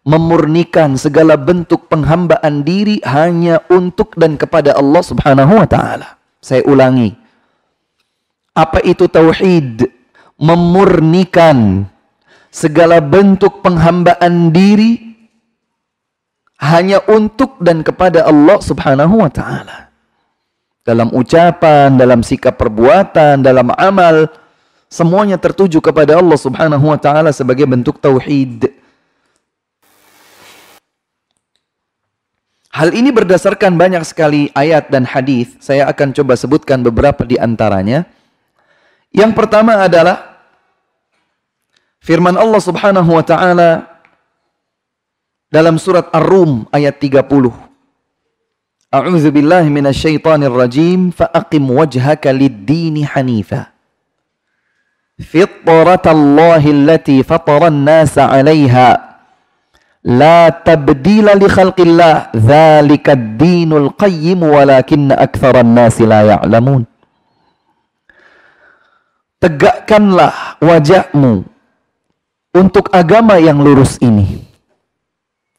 Memurnikan 0.04 1.00
segala 1.00 1.40
bentuk 1.40 1.88
penghambaan 1.88 2.64
diri 2.68 3.00
hanya 3.08 3.64
untuk 3.72 4.16
dan 4.20 4.36
kepada 4.36 4.76
Allah 4.76 5.04
Subhanahu 5.04 5.60
wa 5.60 5.68
taala. 5.68 6.19
Saya 6.40 6.64
ulangi. 6.66 7.16
Apa 8.56 8.80
itu 8.84 9.08
tauhid? 9.08 9.88
Memurnikan 10.40 11.84
segala 12.48 13.04
bentuk 13.04 13.60
penghambaan 13.60 14.50
diri 14.56 15.10
hanya 16.60 17.00
untuk 17.08 17.60
dan 17.60 17.84
kepada 17.84 18.28
Allah 18.28 18.60
Subhanahu 18.60 19.20
wa 19.20 19.32
taala. 19.32 19.92
Dalam 20.84 21.12
ucapan, 21.12 21.96
dalam 21.96 22.24
sikap 22.24 22.56
perbuatan, 22.56 23.44
dalam 23.44 23.70
amal, 23.76 24.32
semuanya 24.88 25.36
tertuju 25.36 25.80
kepada 25.80 26.18
Allah 26.20 26.40
Subhanahu 26.40 26.88
wa 26.88 27.00
taala 27.00 27.36
sebagai 27.36 27.68
bentuk 27.68 28.00
tauhid. 28.00 28.69
Hal 32.80 32.96
ini 32.96 33.12
berdasarkan 33.12 33.76
banyak 33.76 34.08
sekali 34.08 34.48
ayat 34.56 34.88
dan 34.88 35.04
hadis. 35.04 35.52
Saya 35.60 35.84
akan 35.92 36.16
coba 36.16 36.40
sebutkan 36.40 36.80
beberapa 36.80 37.28
di 37.28 37.36
antaranya. 37.36 38.08
Yang 39.12 39.36
pertama 39.36 39.84
adalah 39.84 40.40
firman 42.00 42.40
Allah 42.40 42.62
Subhanahu 42.64 43.20
wa 43.20 43.20
taala 43.20 43.84
dalam 45.52 45.76
surat 45.76 46.08
Ar-Rum 46.16 46.72
ayat 46.72 46.96
30. 47.04 47.52
A'udzu 48.96 49.28
billahi 49.28 49.68
minasyaitonir 49.68 50.56
rajim 50.56 51.12
fa'aqim 51.12 51.68
wajhaka 51.68 52.32
lid-dini 52.32 53.04
hanifa. 53.04 53.76
Fitratallahi 55.20 56.72
allati 56.72 57.28
fatara 57.28 57.68
an-nasa 57.68 58.32
'alayha 58.32 59.09
La 60.00 60.48
tabdila 60.48 61.36
li 61.36 61.48
khalqillah 61.52 62.32
dzalika 62.32 63.20
dinul 63.20 63.92
qayyim 64.00 64.48
walakin 64.48 65.12
aktsaran 65.12 65.68
nasi 65.76 66.08
la 66.08 66.24
ya'lamun. 66.24 66.88
Tegakkanlah 69.44 70.60
wajahmu 70.64 71.44
untuk 72.56 72.88
agama 72.96 73.40
yang 73.44 73.60
lurus 73.60 74.00
ini. 74.00 74.48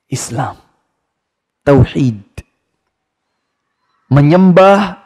Islam. 0.08 0.56
Tauhid. 1.64 2.24
Menyembah 4.08 5.00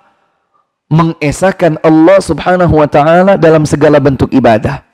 mengesahkan 0.86 1.82
Allah 1.82 2.18
Subhanahu 2.22 2.78
wa 2.78 2.86
taala 2.86 3.34
dalam 3.34 3.66
segala 3.66 3.98
bentuk 3.98 4.30
ibadah. 4.30 4.86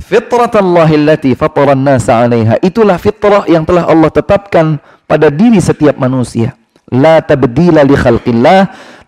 Fitrat 0.00 0.56
Allah 0.56 0.88
allati 0.88 1.36
fataran 1.36 1.78
nasa 1.78 2.24
alaiha. 2.24 2.56
Itulah 2.64 2.96
fitrah 2.96 3.44
yang 3.46 3.68
telah 3.68 3.84
Allah 3.86 4.08
tetapkan 4.08 4.80
pada 5.04 5.28
diri 5.28 5.60
setiap 5.60 6.00
manusia. 6.00 6.56
La 6.88 7.20
tabdila 7.20 7.84
li 7.84 7.94
khalqillah. 7.94 8.60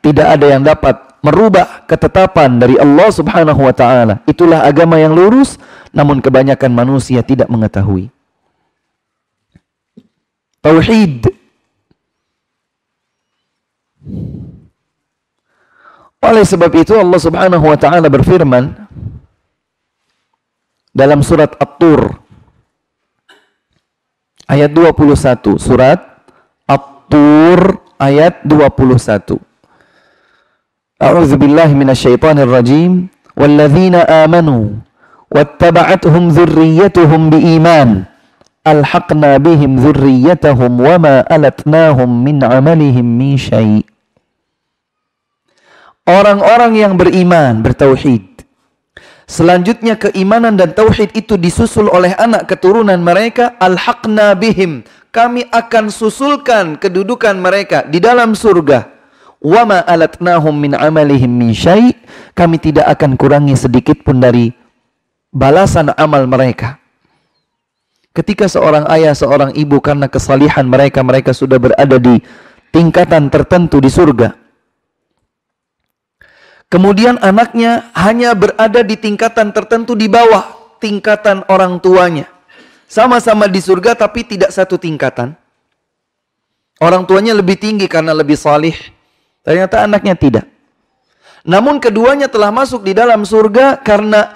Tidak 0.02 0.26
ada 0.26 0.46
yang 0.50 0.60
dapat 0.60 0.98
merubah 1.22 1.86
ketetapan 1.86 2.58
dari 2.58 2.74
Allah 2.76 3.08
subhanahu 3.08 3.60
wa 3.62 3.74
ta'ala. 3.74 4.20
Itulah 4.26 4.66
agama 4.66 4.98
yang 4.98 5.14
lurus, 5.14 5.56
namun 5.94 6.18
kebanyakan 6.18 6.74
manusia 6.74 7.22
tidak 7.22 7.46
mengetahui. 7.46 8.10
Tauhid. 10.62 11.26
Oleh 16.22 16.46
sebab 16.46 16.70
itu 16.78 16.94
Allah 16.94 17.18
Subhanahu 17.18 17.66
wa 17.66 17.74
taala 17.74 18.06
berfirman 18.06 18.81
dalam 20.92 21.24
surat 21.24 21.56
At-Tur. 21.56 22.20
Ayat 24.48 24.70
21 24.76 25.56
surat 25.56 25.98
At-Tur 26.68 27.80
ayat 27.96 28.44
21 28.44 29.40
A'udzu 31.00 31.34
billahi 31.40 31.72
minasyaitonir 31.72 32.46
rajim 32.46 33.08
walladzina 33.32 34.04
amanu 34.22 34.84
wattaba'atuhum 35.32 36.30
dzurriyyatuhum 36.30 37.32
biiman. 37.32 38.06
Alhaqna 38.62 39.42
bihim 39.42 39.80
dzurriyyatahum 39.80 40.78
wama 40.78 41.26
alatnahum 41.26 42.06
min 42.22 42.38
amalihim 42.46 43.02
min 43.02 43.34
syai' 43.34 43.82
Orang-orang 46.02 46.74
yang 46.74 46.94
beriman, 46.98 47.62
bertauhid. 47.62 48.31
Selanjutnya 49.32 49.96
keimanan 49.96 50.60
dan 50.60 50.76
tauhid 50.76 51.16
itu 51.16 51.40
disusul 51.40 51.88
oleh 51.88 52.12
anak 52.20 52.52
keturunan 52.52 53.00
mereka, 53.00 53.56
alhaqna 53.56 54.36
bihim. 54.36 54.84
Kami 55.08 55.48
akan 55.48 55.88
susulkan 55.88 56.76
kedudukan 56.76 57.40
mereka 57.40 57.88
di 57.88 57.96
dalam 57.96 58.36
surga. 58.36 58.92
Wama 59.40 59.88
alatnahum 59.88 60.52
min 60.52 60.76
amalihim 60.76 61.32
min 61.32 61.56
syai' 61.56 61.96
Kami 62.36 62.60
tidak 62.60 62.92
akan 62.92 63.16
kurangi 63.16 63.56
sedikit 63.56 64.04
pun 64.04 64.20
dari 64.20 64.52
balasan 65.32 65.88
amal 65.96 66.28
mereka. 66.28 66.76
Ketika 68.12 68.44
seorang 68.52 68.84
ayah, 68.92 69.16
seorang 69.16 69.56
ibu 69.56 69.80
karena 69.80 70.12
kesalihan 70.12 70.68
mereka, 70.68 71.00
mereka 71.00 71.32
sudah 71.32 71.56
berada 71.56 71.96
di 71.96 72.20
tingkatan 72.68 73.32
tertentu 73.32 73.80
di 73.80 73.88
surga. 73.88 74.41
Kemudian 76.72 77.20
anaknya 77.20 77.92
hanya 77.92 78.32
berada 78.32 78.80
di 78.80 78.96
tingkatan 78.96 79.52
tertentu 79.52 79.92
di 79.92 80.08
bawah 80.08 80.56
tingkatan 80.80 81.44
orang 81.52 81.76
tuanya. 81.76 82.24
Sama-sama 82.88 83.44
di 83.44 83.60
surga 83.60 83.92
tapi 83.92 84.24
tidak 84.24 84.56
satu 84.56 84.80
tingkatan. 84.80 85.36
Orang 86.80 87.04
tuanya 87.04 87.36
lebih 87.36 87.60
tinggi 87.60 87.84
karena 87.84 88.16
lebih 88.16 88.40
salih. 88.40 88.72
Ternyata 89.44 89.84
anaknya 89.84 90.16
tidak. 90.16 90.48
Namun 91.44 91.76
keduanya 91.76 92.32
telah 92.32 92.48
masuk 92.48 92.80
di 92.88 92.96
dalam 92.96 93.20
surga 93.28 93.76
karena 93.84 94.32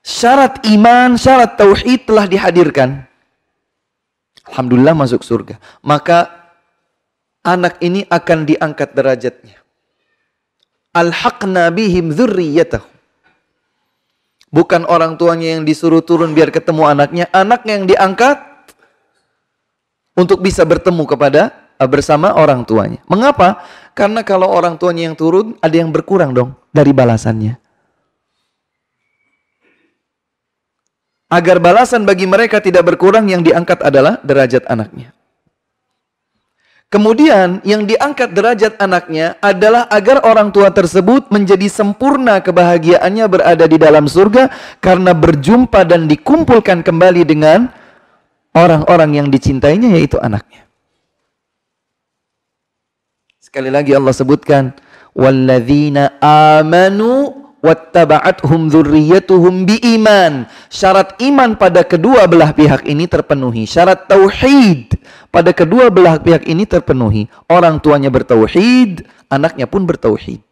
syarat 0.00 0.64
iman, 0.64 1.20
syarat 1.20 1.60
tauhid 1.60 2.08
telah 2.08 2.24
dihadirkan. 2.24 3.04
Alhamdulillah 4.48 4.96
masuk 4.96 5.20
surga. 5.20 5.60
Maka 5.84 6.32
anak 7.44 7.76
ini 7.84 8.08
akan 8.08 8.48
diangkat 8.48 8.96
derajatnya. 8.96 9.60
Alhaqna 10.90 11.70
bihim 11.70 12.10
dzurriyyatahum. 12.10 12.90
Bukan 14.50 14.82
orang 14.90 15.14
tuanya 15.14 15.54
yang 15.54 15.62
disuruh 15.62 16.02
turun 16.02 16.34
biar 16.34 16.50
ketemu 16.50 16.82
anaknya, 16.90 17.30
anaknya 17.30 17.72
yang 17.78 17.86
diangkat 17.86 18.36
untuk 20.18 20.42
bisa 20.42 20.66
bertemu 20.66 21.06
kepada 21.06 21.54
eh, 21.78 21.86
bersama 21.86 22.34
orang 22.34 22.66
tuanya. 22.66 22.98
Mengapa? 23.06 23.62
Karena 23.94 24.26
kalau 24.26 24.50
orang 24.50 24.74
tuanya 24.74 25.06
yang 25.06 25.14
turun, 25.14 25.54
ada 25.62 25.76
yang 25.78 25.94
berkurang 25.94 26.34
dong 26.34 26.58
dari 26.74 26.90
balasannya. 26.90 27.62
Agar 31.30 31.62
balasan 31.62 32.02
bagi 32.02 32.26
mereka 32.26 32.58
tidak 32.58 32.82
berkurang, 32.90 33.30
yang 33.30 33.46
diangkat 33.46 33.78
adalah 33.86 34.18
derajat 34.26 34.66
anaknya. 34.66 35.14
Kemudian 36.90 37.62
yang 37.62 37.86
diangkat 37.86 38.34
derajat 38.34 38.74
anaknya 38.82 39.38
adalah 39.38 39.86
agar 39.94 40.26
orang 40.26 40.50
tua 40.50 40.74
tersebut 40.74 41.30
menjadi 41.30 41.70
sempurna 41.70 42.42
kebahagiaannya 42.42 43.30
berada 43.30 43.70
di 43.70 43.78
dalam 43.78 44.10
surga 44.10 44.50
karena 44.82 45.14
berjumpa 45.14 45.86
dan 45.86 46.10
dikumpulkan 46.10 46.82
kembali 46.82 47.22
dengan 47.22 47.70
orang-orang 48.58 49.22
yang 49.22 49.28
dicintainya 49.30 49.94
yaitu 49.94 50.18
anaknya. 50.18 50.66
Sekali 53.38 53.70
lagi 53.70 53.94
Allah 53.94 54.10
sebutkan 54.10 54.74
walladzina 55.14 56.18
amanu 56.18 57.49
wattaba'athum 57.60 58.68
dzurriyyatuhum 58.68 59.68
biiman. 59.68 60.48
Syarat 60.68 61.20
iman 61.22 61.56
pada 61.56 61.84
kedua 61.84 62.26
belah 62.26 62.52
pihak 62.52 62.84
ini 62.88 63.06
terpenuhi. 63.06 63.64
Syarat 63.68 64.08
tauhid 64.08 64.96
pada 65.30 65.54
kedua 65.54 65.88
belah 65.88 66.18
pihak 66.20 66.44
ini 66.48 66.64
terpenuhi. 66.66 67.28
Orang 67.46 67.78
tuanya 67.80 68.08
bertauhid, 68.08 69.06
anaknya 69.30 69.68
pun 69.68 69.86
bertauhid. 69.86 70.42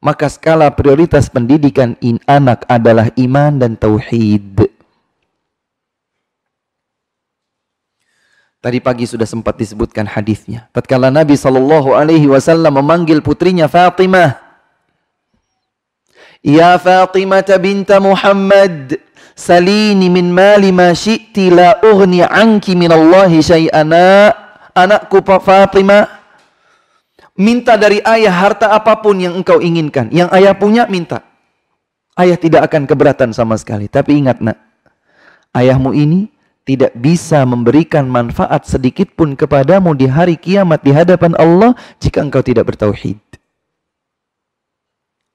Maka 0.00 0.32
skala 0.32 0.72
prioritas 0.72 1.28
pendidikan 1.28 1.92
in 2.00 2.16
anak 2.24 2.64
adalah 2.66 3.12
iman 3.20 3.60
dan 3.60 3.76
tauhid. 3.76 4.72
Tadi 8.60 8.76
pagi 8.76 9.08
sudah 9.08 9.24
sempat 9.24 9.56
disebutkan 9.56 10.04
hadisnya. 10.04 10.68
Tatkala 10.76 11.08
Nabi 11.08 11.32
Shallallahu 11.32 11.96
Alaihi 11.96 12.28
Wasallam 12.28 12.76
memanggil 12.76 13.24
putrinya 13.24 13.64
Fatimah, 13.72 14.49
Ya 16.40 16.80
Fatimah 16.80 17.44
binta 17.60 18.00
Muhammad 18.00 18.96
salini 19.36 20.08
min 20.08 20.32
mali 20.32 20.72
ma 20.72 20.96
syi'ti 20.96 21.52
la 21.52 21.76
ughni 21.84 22.24
anki 22.24 22.72
min 22.72 22.88
Allah 22.88 23.28
syai'ana. 23.28 24.32
Anakku 24.72 25.20
Fatimah 25.20 26.08
minta 27.36 27.76
dari 27.76 28.00
ayah 28.00 28.32
harta 28.32 28.72
apa 28.72 28.96
pun 29.04 29.20
yang 29.20 29.36
engkau 29.36 29.60
inginkan. 29.60 30.08
Yang 30.08 30.32
ayah 30.40 30.54
punya 30.56 30.88
minta. 30.88 31.20
Ayah 32.16 32.40
tidak 32.40 32.72
akan 32.72 32.88
keberatan 32.88 33.30
sama 33.36 33.60
sekali. 33.60 33.92
Tapi 33.92 34.24
ingat 34.24 34.40
nak 34.40 34.56
ayahmu 35.52 35.92
ini 35.92 36.32
tidak 36.64 36.96
bisa 36.96 37.42
memberikan 37.44 38.08
manfaat 38.08 38.64
sedikit 38.68 39.12
pun 39.12 39.36
kepadamu 39.36 39.92
di 39.92 40.06
hari 40.08 40.40
kiamat 40.40 40.80
di 40.84 40.92
hadapan 40.94 41.36
Allah 41.36 41.74
jika 41.98 42.22
engkau 42.22 42.44
tidak 42.44 42.70
bertauhid 42.70 43.18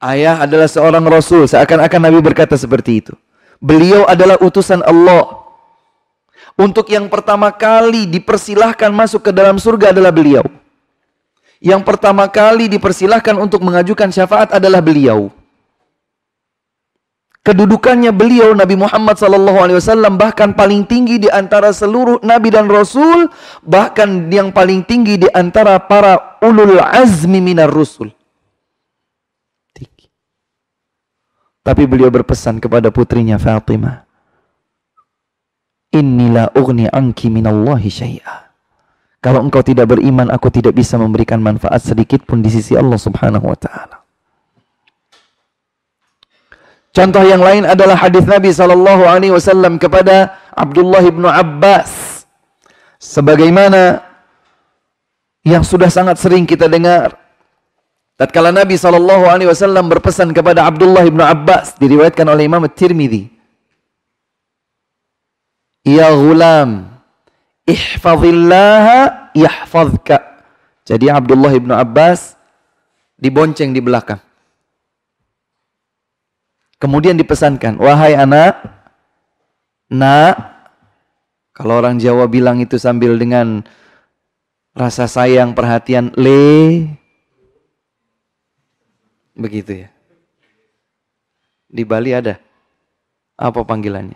Ayah 0.06 0.46
adalah 0.46 0.70
seorang 0.70 1.02
rasul, 1.10 1.50
seakan-akan 1.50 2.02
Nabi 2.06 2.22
berkata 2.22 2.54
seperti 2.54 3.02
itu. 3.02 3.14
Beliau 3.58 4.06
adalah 4.06 4.38
utusan 4.38 4.86
Allah. 4.86 5.42
Untuk 6.54 6.86
yang 6.94 7.10
pertama 7.10 7.50
kali 7.50 8.06
dipersilahkan 8.06 8.94
masuk 8.94 9.26
ke 9.26 9.32
dalam 9.34 9.58
surga 9.58 9.90
adalah 9.90 10.14
beliau. 10.14 10.46
Yang 11.58 11.82
pertama 11.82 12.30
kali 12.30 12.70
dipersilahkan 12.70 13.34
untuk 13.42 13.66
mengajukan 13.66 14.14
syafaat 14.14 14.54
adalah 14.54 14.86
beliau. 14.86 15.34
Kedudukannya 17.42 18.14
beliau 18.14 18.54
Nabi 18.54 18.78
Muhammad 18.78 19.18
SAW 19.18 20.14
bahkan 20.18 20.54
paling 20.54 20.86
tinggi 20.86 21.22
di 21.22 21.30
antara 21.30 21.70
seluruh 21.74 22.22
nabi 22.22 22.54
dan 22.54 22.70
rasul, 22.70 23.30
bahkan 23.62 24.30
yang 24.30 24.50
paling 24.54 24.86
tinggi 24.86 25.18
di 25.18 25.30
antara 25.30 25.82
para 25.82 26.38
ulul 26.46 26.78
azmi 26.82 27.42
minar 27.42 27.70
rusul. 27.70 28.14
Tapi 31.66 31.90
beliau 31.90 32.14
berpesan 32.14 32.62
kepada 32.62 32.94
putrinya 32.94 33.42
Fatimah. 33.42 34.06
Inilah 35.90 36.54
ugni 36.54 36.86
anki 36.86 37.34
minallahi 37.34 37.90
syai'a. 37.90 38.46
Kalau 39.18 39.42
engkau 39.42 39.66
tidak 39.66 39.90
beriman, 39.90 40.30
aku 40.30 40.54
tidak 40.54 40.78
bisa 40.78 41.02
memberikan 41.02 41.42
manfaat 41.42 41.82
sedikit 41.82 42.22
pun 42.30 42.46
di 42.46 42.54
sisi 42.54 42.78
Allah 42.78 43.02
subhanahu 43.02 43.50
wa 43.50 43.58
ta'ala. 43.58 44.06
Contoh 46.94 47.26
yang 47.26 47.42
lain 47.42 47.66
adalah 47.66 47.98
hadis 47.98 48.24
Nabi 48.30 48.54
sallallahu 48.54 49.10
alaihi 49.10 49.34
wasallam 49.34 49.82
kepada 49.82 50.38
Abdullah 50.54 51.02
bin 51.02 51.26
Abbas. 51.26 52.24
Sebagaimana 53.02 54.06
yang 55.42 55.66
sudah 55.66 55.90
sangat 55.90 56.22
sering 56.22 56.46
kita 56.46 56.70
dengar 56.70 57.25
Tatkala 58.16 58.56
Nabi 58.56 58.80
sallallahu 58.80 59.28
alaihi 59.28 59.52
wasallam 59.52 59.92
berpesan 59.92 60.32
kepada 60.32 60.64
Abdullah 60.64 61.04
bin 61.04 61.20
Abbas 61.20 61.76
diriwayatkan 61.76 62.24
oleh 62.32 62.48
Imam 62.48 62.64
At-Tirmizi. 62.64 63.28
Ya 65.84 66.10
ghulam, 66.16 66.96
ihfazillaha 67.68 69.30
yahfazka. 69.36 70.18
Jadi 70.88 71.12
Abdullah 71.12 71.52
bin 71.60 71.76
Abbas 71.76 72.40
dibonceng 73.20 73.76
di 73.76 73.84
belakang. 73.84 74.24
Kemudian 76.80 77.20
dipesankan, 77.20 77.80
wahai 77.84 78.16
anak, 78.16 78.64
nak, 79.92 80.36
kalau 81.52 81.84
orang 81.84 82.00
Jawa 82.00 82.32
bilang 82.32 82.64
itu 82.64 82.80
sambil 82.80 83.20
dengan 83.20 83.64
rasa 84.72 85.08
sayang, 85.08 85.52
perhatian, 85.52 86.16
le, 86.16 86.84
Begitu 89.36 89.84
ya. 89.86 89.90
Di 91.68 91.84
Bali 91.84 92.16
ada. 92.16 92.40
Apa 93.36 93.68
panggilannya? 93.68 94.16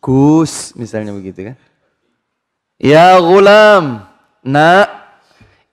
Gus, 0.00 0.76
misalnya 0.76 1.16
begitu 1.16 1.52
kan. 1.52 1.56
Ya 2.80 3.16
gulam, 3.20 4.08
nak, 4.44 4.88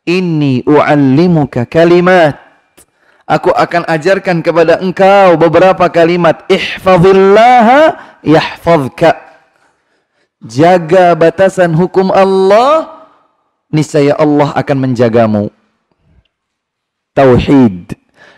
ini 0.07 0.63
u'allimuka 0.63 1.67
kalimat. 1.67 2.39
Aku 3.27 3.51
akan 3.51 3.83
ajarkan 3.87 4.39
kepada 4.39 4.79
engkau 4.79 5.35
beberapa 5.35 5.91
kalimat. 5.91 6.47
Ihfazillaha 6.47 7.99
yahfazka. 8.23 9.19
Jaga 10.39 11.11
batasan 11.19 11.75
hukum 11.75 12.07
Allah, 12.15 13.03
niscaya 13.67 14.15
Allah 14.15 14.55
akan 14.55 14.77
menjagamu 14.87 15.51
tauhid. 17.17 17.97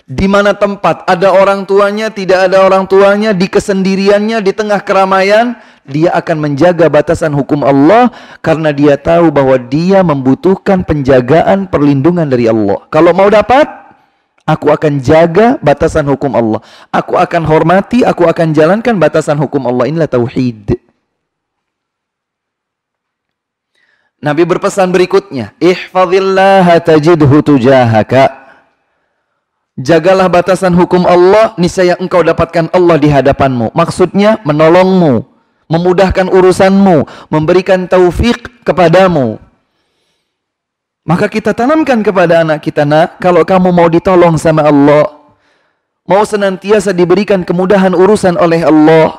Di 0.09 0.25
mana 0.25 0.55
tempat 0.57 1.05
ada 1.05 1.29
orang 1.35 1.67
tuanya, 1.67 2.09
tidak 2.09 2.49
ada 2.49 2.65
orang 2.65 2.89
tuanya, 2.89 3.29
di 3.35 3.45
kesendiriannya, 3.45 4.41
di 4.41 4.51
tengah 4.55 4.81
keramaian, 4.81 5.53
dia 5.85 6.09
akan 6.17 6.49
menjaga 6.49 6.89
batasan 6.89 7.29
hukum 7.29 7.61
Allah 7.61 8.09
karena 8.41 8.73
dia 8.73 8.97
tahu 8.97 9.29
bahwa 9.29 9.53
dia 9.61 10.01
membutuhkan 10.01 10.81
penjagaan 10.81 11.69
perlindungan 11.69 12.25
dari 12.25 12.49
Allah. 12.49 12.89
Kalau 12.89 13.13
mau 13.13 13.29
dapat, 13.29 13.69
aku 14.49 14.73
akan 14.73 14.97
jaga 14.97 15.61
batasan 15.61 16.09
hukum 16.09 16.33
Allah. 16.33 16.65
Aku 16.89 17.13
akan 17.13 17.45
hormati, 17.45 18.01
aku 18.01 18.25
akan 18.25 18.49
jalankan 18.49 18.97
batasan 18.97 19.37
hukum 19.37 19.69
Allah. 19.69 19.93
Inilah 19.93 20.09
tauhid. 20.09 20.73
Nabi 24.19 24.43
berpesan 24.43 24.89
berikutnya, 24.89 25.53
ihfazillaha 25.61 26.81
tajidhu 26.81 27.45
tujahaka. 27.45 28.38
Jagalah 29.79 30.27
batasan 30.27 30.75
hukum 30.75 31.07
Allah, 31.07 31.55
niscaya 31.55 31.95
engkau 31.95 32.19
dapatkan 32.19 32.67
Allah 32.75 32.99
di 32.99 33.07
hadapanmu. 33.07 33.71
Maksudnya 33.71 34.43
menolongmu, 34.43 35.23
memudahkan 35.71 36.27
urusanmu, 36.27 37.07
memberikan 37.31 37.87
taufik 37.87 38.59
kepadamu. 38.67 39.39
Maka 41.07 41.31
kita 41.31 41.55
tanamkan 41.55 42.03
kepada 42.03 42.43
anak 42.43 42.59
kita, 42.59 42.83
nak, 42.83 43.23
kalau 43.23 43.47
kamu 43.47 43.71
mau 43.71 43.87
ditolong 43.87 44.35
sama 44.35 44.67
Allah, 44.67 45.15
mau 46.03 46.27
senantiasa 46.27 46.91
diberikan 46.91 47.47
kemudahan 47.47 47.95
urusan 47.95 48.35
oleh 48.35 48.67
Allah, 48.67 49.15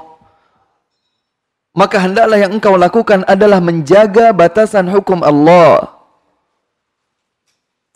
maka 1.73 2.05
hendaklah 2.05 2.37
yang 2.37 2.53
engkau 2.53 2.77
lakukan 2.77 3.25
adalah 3.25 3.65
menjaga 3.65 4.37
batasan 4.37 4.93
hukum 4.93 5.25
Allah 5.25 6.00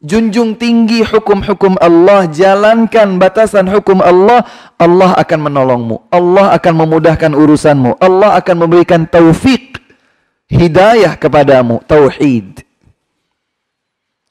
junjung 0.03 0.59
tinggi 0.59 1.07
hukum-hukum 1.07 1.79
Allah, 1.79 2.27
jalankan 2.27 3.21
batasan 3.21 3.71
hukum 3.71 4.03
Allah, 4.03 4.43
Allah 4.81 5.15
akan 5.21 5.39
menolongmu. 5.51 5.97
Allah 6.11 6.57
akan 6.59 6.75
memudahkan 6.75 7.33
urusanmu. 7.37 8.01
Allah 8.03 8.35
akan 8.41 8.57
memberikan 8.67 9.07
taufik, 9.07 9.79
hidayah 10.51 11.15
kepadamu, 11.15 11.85
tauhid. 11.87 12.65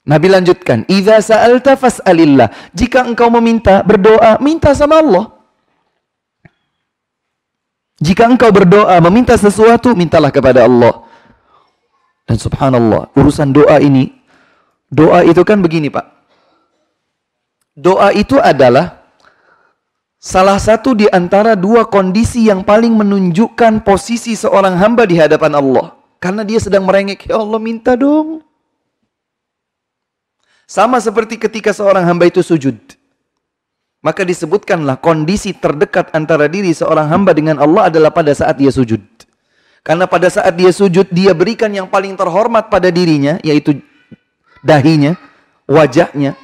Nabi 0.03 0.27
lanjutkan, 0.27 0.83
"Idza 0.91 1.23
sa'alta 1.23 1.79
fas'alillah." 1.79 2.75
Jika 2.75 3.07
engkau 3.07 3.31
meminta, 3.31 3.79
berdoa, 3.87 4.35
minta 4.43 4.75
sama 4.75 4.99
Allah. 4.99 5.31
Jika 8.03 8.27
engkau 8.27 8.51
berdoa 8.51 8.99
meminta 8.99 9.31
sesuatu, 9.39 9.95
mintalah 9.95 10.27
kepada 10.27 10.67
Allah. 10.67 11.07
Dan 12.27 12.35
subhanallah, 12.35 13.15
urusan 13.15 13.55
doa 13.55 13.79
ini, 13.79 14.11
doa 14.93 15.25
itu 15.25 15.41
kan 15.41 15.57
begini 15.57 15.89
Pak. 15.89 16.05
Doa 17.73 18.13
itu 18.13 18.37
adalah 18.37 19.01
salah 20.21 20.61
satu 20.61 20.93
di 20.93 21.09
antara 21.09 21.57
dua 21.57 21.89
kondisi 21.89 22.45
yang 22.45 22.61
paling 22.61 22.93
menunjukkan 22.93 23.81
posisi 23.81 24.37
seorang 24.37 24.77
hamba 24.77 25.09
di 25.09 25.17
hadapan 25.17 25.57
Allah. 25.57 25.97
Karena 26.21 26.45
dia 26.45 26.61
sedang 26.61 26.85
merengek, 26.87 27.27
ya 27.27 27.41
Allah 27.41 27.59
minta 27.59 27.97
dong. 27.97 28.45
Sama 30.69 31.01
seperti 31.03 31.35
ketika 31.35 31.75
seorang 31.75 32.07
hamba 32.07 32.29
itu 32.29 32.39
sujud. 32.39 32.77
Maka 33.99 34.23
disebutkanlah 34.23 34.99
kondisi 35.03 35.51
terdekat 35.51 36.11
antara 36.15 36.47
diri 36.47 36.71
seorang 36.71 37.11
hamba 37.11 37.35
dengan 37.35 37.59
Allah 37.59 37.91
adalah 37.91 38.11
pada 38.11 38.31
saat 38.31 38.55
dia 38.55 38.71
sujud. 38.71 39.03
Karena 39.83 40.07
pada 40.07 40.31
saat 40.31 40.55
dia 40.55 40.71
sujud, 40.71 41.11
dia 41.11 41.35
berikan 41.35 41.67
yang 41.71 41.91
paling 41.91 42.15
terhormat 42.15 42.71
pada 42.71 42.87
dirinya, 42.87 43.35
yaitu 43.43 43.83
dahinya, 44.63 45.19
wajahnya, 45.67 46.39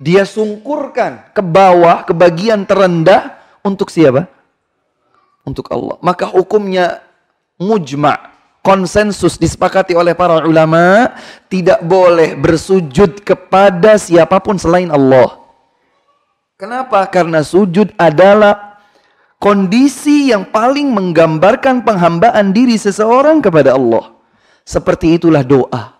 dia 0.00 0.26
sungkurkan 0.26 1.30
ke 1.30 1.42
bawah, 1.44 2.02
ke 2.02 2.16
bagian 2.16 2.66
terendah 2.66 3.38
untuk 3.62 3.92
siapa? 3.92 4.26
Untuk 5.44 5.68
Allah. 5.70 6.00
Maka 6.00 6.26
hukumnya 6.26 7.04
mujma' 7.60 8.34
konsensus 8.64 9.36
disepakati 9.36 9.92
oleh 9.92 10.16
para 10.16 10.40
ulama 10.48 11.12
tidak 11.52 11.84
boleh 11.84 12.32
bersujud 12.34 13.20
kepada 13.20 14.00
siapa 14.00 14.40
pun 14.40 14.56
selain 14.56 14.88
Allah. 14.88 15.36
Kenapa? 16.56 17.04
Karena 17.12 17.44
sujud 17.44 17.92
adalah 18.00 18.80
kondisi 19.36 20.32
yang 20.32 20.48
paling 20.48 20.88
menggambarkan 20.96 21.84
penghambaan 21.84 22.56
diri 22.56 22.80
seseorang 22.80 23.44
kepada 23.44 23.76
Allah. 23.76 24.16
Seperti 24.64 25.20
itulah 25.20 25.44
doa. 25.44 25.93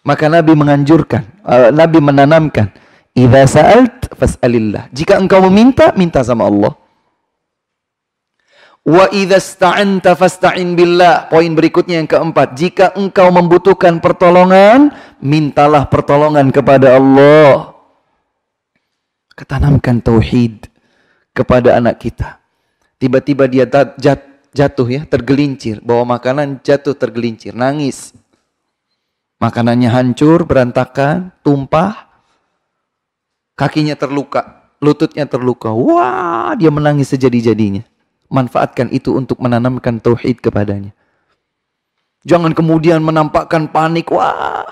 Maka 0.00 0.32
Nabi 0.32 0.56
menganjurkan, 0.56 1.44
uh, 1.44 1.68
Nabi 1.68 2.00
menanamkan, 2.00 2.72
"Idza 3.12 3.60
sa'alt 3.60 4.16
fas'alillah." 4.16 4.88
Jika 4.96 5.20
engkau 5.20 5.44
meminta, 5.48 5.92
minta 5.92 6.24
sama 6.24 6.48
Allah. 6.48 6.72
Wa 8.80 9.12
idza 9.12 9.36
sta'anta 9.36 10.16
fasta'in 10.16 10.72
billah. 10.72 11.28
Poin 11.28 11.52
berikutnya 11.52 12.00
yang 12.00 12.08
keempat, 12.08 12.56
jika 12.56 12.96
engkau 12.96 13.28
membutuhkan 13.28 14.00
pertolongan, 14.00 14.88
mintalah 15.20 15.84
pertolongan 15.84 16.48
kepada 16.48 16.96
Allah. 16.96 17.76
Ketanamkan 19.36 20.00
tauhid 20.00 20.72
kepada 21.36 21.76
anak 21.76 22.00
kita. 22.00 22.40
Tiba-tiba 22.96 23.48
dia 23.52 23.68
jatuh 24.52 24.88
ya, 24.88 25.04
tergelincir, 25.04 25.84
bawa 25.84 26.16
makanan 26.16 26.64
jatuh 26.64 26.96
tergelincir, 26.96 27.52
nangis. 27.52 28.16
Makanannya 29.40 29.88
hancur, 29.88 30.44
berantakan, 30.44 31.32
tumpah. 31.40 32.12
Kakinya 33.56 33.96
terluka, 33.96 34.68
lututnya 34.84 35.24
terluka. 35.24 35.72
Wah, 35.72 36.52
dia 36.60 36.68
menangis 36.68 37.12
sejadi-jadinya. 37.12 37.82
Manfaatkan 38.28 38.92
itu 38.92 39.16
untuk 39.16 39.40
menanamkan 39.40 39.98
tauhid 39.98 40.44
kepadanya. 40.44 40.92
Jangan 42.22 42.52
kemudian 42.52 43.00
menampakkan 43.00 43.72
panik. 43.72 44.12
Wah, 44.12 44.68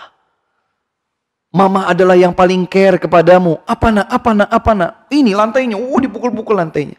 Mama 1.48 1.88
adalah 1.88 2.12
yang 2.12 2.36
paling 2.36 2.68
care 2.68 3.00
kepadamu. 3.00 3.56
Apa 3.64 3.88
nak, 3.88 4.06
apa 4.12 4.30
nak, 4.36 4.50
apa 4.52 4.70
nak. 4.76 4.90
Ini 5.08 5.32
lantainya. 5.32 5.80
Oh, 5.80 5.96
dipukul-pukul 5.96 6.60
lantainya. 6.60 6.96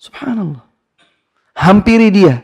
Subhanallah. 0.00 0.64
Hampiri 1.52 2.08
dia. 2.08 2.40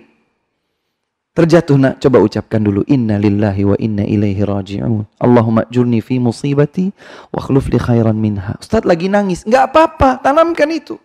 Terjatuh 1.38 1.78
nak, 1.78 2.02
coba 2.02 2.18
ucapkan 2.18 2.58
dulu. 2.58 2.82
Inna 2.90 3.14
lillahi 3.14 3.62
wa 3.62 3.78
inna 3.78 4.02
ilaihi 4.02 4.42
raji'un. 4.42 5.06
Allahumma 5.22 5.62
jurni 5.70 6.02
fi 6.02 6.18
musibati 6.18 6.90
wa 7.30 7.38
khluf 7.38 7.70
li 7.70 7.78
khairan 7.78 8.18
minha. 8.18 8.58
Ustaz 8.58 8.82
lagi 8.82 9.06
nangis. 9.06 9.46
Enggak 9.46 9.70
apa-apa, 9.70 10.18
tanamkan 10.18 10.66
itu. 10.74 10.98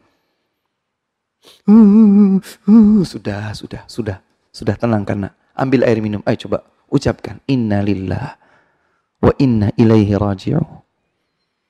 Uh, 1.69 2.41
uh, 2.65 3.05
sudah, 3.05 3.53
sudah, 3.53 3.85
sudah. 3.85 4.17
Sudah 4.49 4.73
tenangkan 4.73 5.29
nak. 5.29 5.33
Ambil 5.53 5.85
air 5.85 6.01
minum. 6.01 6.25
Ayo 6.25 6.49
coba 6.49 6.65
ucapkan. 6.89 7.37
Inna 7.45 7.85
lillah 7.85 8.33
wa 9.21 9.37
inna 9.37 9.69
ilaihi 9.77 10.17
raji'un. 10.17 10.65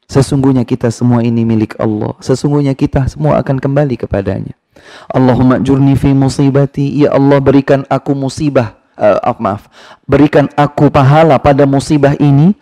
Sesungguhnya 0.08 0.64
kita 0.64 0.88
semua 0.88 1.20
ini 1.20 1.44
milik 1.44 1.76
Allah. 1.84 2.16
Sesungguhnya 2.24 2.80
kita 2.80 3.12
semua 3.12 3.44
akan 3.44 3.60
kembali 3.60 4.00
kepadanya. 4.00 4.56
Allahumma 5.10 5.60
jurni 5.62 5.98
fi 5.98 6.14
musibati. 6.14 7.04
Ya 7.04 7.14
Allah 7.14 7.40
berikan 7.40 7.86
aku 7.90 8.14
musibah. 8.18 8.78
Uh, 8.94 9.18
maaf. 9.42 9.68
Berikan 10.06 10.48
aku 10.54 10.94
pahala 10.94 11.38
pada 11.42 11.66
musibah 11.66 12.14
ini. 12.18 12.54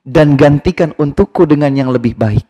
Dan 0.00 0.34
gantikan 0.34 0.96
untukku 0.96 1.44
dengan 1.44 1.70
yang 1.76 1.92
lebih 1.92 2.16
baik. 2.16 2.48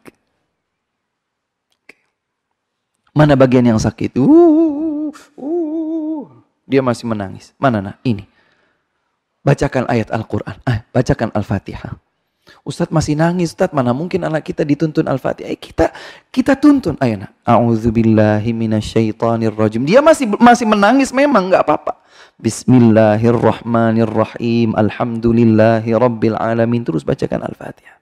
Mana 3.11 3.35
bagian 3.35 3.67
yang 3.67 3.81
sakit? 3.83 4.15
Uh, 4.17 5.11
uh, 5.35 6.25
dia 6.71 6.79
masih 6.79 7.11
menangis. 7.11 7.51
Mana 7.59 7.83
nak? 7.83 7.99
Ini. 8.07 8.23
Bacakan 9.43 9.91
ayat 9.91 10.15
Al-Quran. 10.15 10.57
Ah, 10.63 10.87
bacakan 10.95 11.35
Al-Fatihah. 11.35 11.99
Ustadz 12.61 12.93
masih 12.93 13.17
nangis, 13.17 13.57
Ustadz 13.57 13.73
mana 13.73 13.97
mungkin 13.97 14.21
anak 14.21 14.45
kita 14.45 14.69
dituntun 14.69 15.09
Al-Fatihah. 15.09 15.49
Eh, 15.49 15.57
kita 15.57 15.97
kita 16.29 16.61
tuntun. 16.61 16.93
Ayo 17.01 17.25
nak. 17.25 17.33
A'udzubillahi 17.49 18.53
minasyaitonirrajim. 18.53 19.89
Dia 19.89 20.05
masih 20.05 20.29
masih 20.37 20.69
menangis 20.69 21.09
memang 21.09 21.49
nggak 21.49 21.65
apa-apa. 21.65 21.97
Bismillahirrahmanirrahim. 22.37 24.77
Alhamdulillahi 24.77 25.89
rabbil 25.97 26.37
alamin. 26.37 26.85
Terus 26.85 27.01
bacakan 27.01 27.49
Al-Fatihah. 27.49 27.97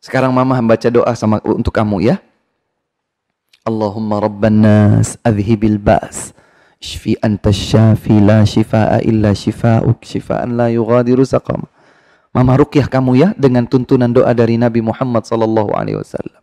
Sekarang 0.00 0.32
mama 0.32 0.56
membaca 0.56 0.88
doa 0.88 1.12
sama 1.12 1.44
untuk 1.44 1.76
kamu 1.76 2.08
ya. 2.08 2.16
Allahumma 3.66 4.22
rabban 4.22 4.62
nas 4.64 5.18
adhibil 5.26 5.76
ba's. 5.76 6.30
Shfi 6.78 7.18
anta 7.18 7.50
syafi 7.50 8.14
la 8.22 8.46
shifa'a 8.46 9.02
illa 9.02 9.34
shifa'uk 9.34 9.98
shifa'an 10.06 10.54
la 10.54 10.70
yughadiru 10.70 11.26
saqama. 11.26 11.66
Mama 12.36 12.52
Rukyah 12.60 12.84
kamu 12.92 13.16
ya 13.16 13.28
dengan 13.40 13.64
tuntunan 13.64 14.12
doa 14.12 14.28
dari 14.36 14.60
Nabi 14.60 14.84
Muhammad 14.84 15.24
sallallahu 15.24 15.72
alaihi 15.72 15.96
wasallam. 15.96 16.36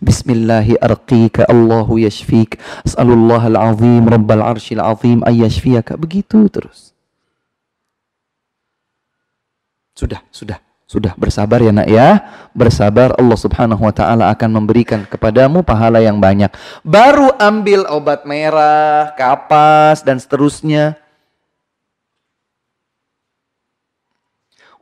Bismillahi 0.00 0.80
arqika 0.80 1.44
Allahu 1.44 2.00
yashfik. 2.00 2.56
As'alullah 2.80 3.52
al-azim 3.52 4.08
rabbal 4.08 4.40
arshil 4.40 4.80
azim 4.80 5.20
ay 5.28 5.44
yashfiyaka. 5.44 6.00
Begitu 6.00 6.48
terus. 6.48 6.96
Sudah, 9.92 10.24
sudah. 10.32 10.64
Sudah 10.88 11.12
bersabar 11.20 11.60
ya 11.60 11.76
nak 11.76 11.92
ya. 11.92 12.24
Bersabar 12.56 13.12
Allah 13.20 13.36
subhanahu 13.36 13.84
wa 13.84 13.92
ta'ala 13.92 14.32
akan 14.32 14.48
memberikan 14.64 15.04
kepadamu 15.04 15.60
pahala 15.60 16.00
yang 16.00 16.24
banyak. 16.24 16.48
Baru 16.80 17.36
ambil 17.36 17.84
obat 17.92 18.24
merah, 18.24 19.12
kapas 19.12 20.00
dan 20.00 20.16
seterusnya. 20.16 21.03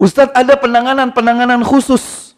Ustadz 0.03 0.35
ada 0.35 0.59
penanganan-penanganan 0.59 1.63
khusus. 1.63 2.35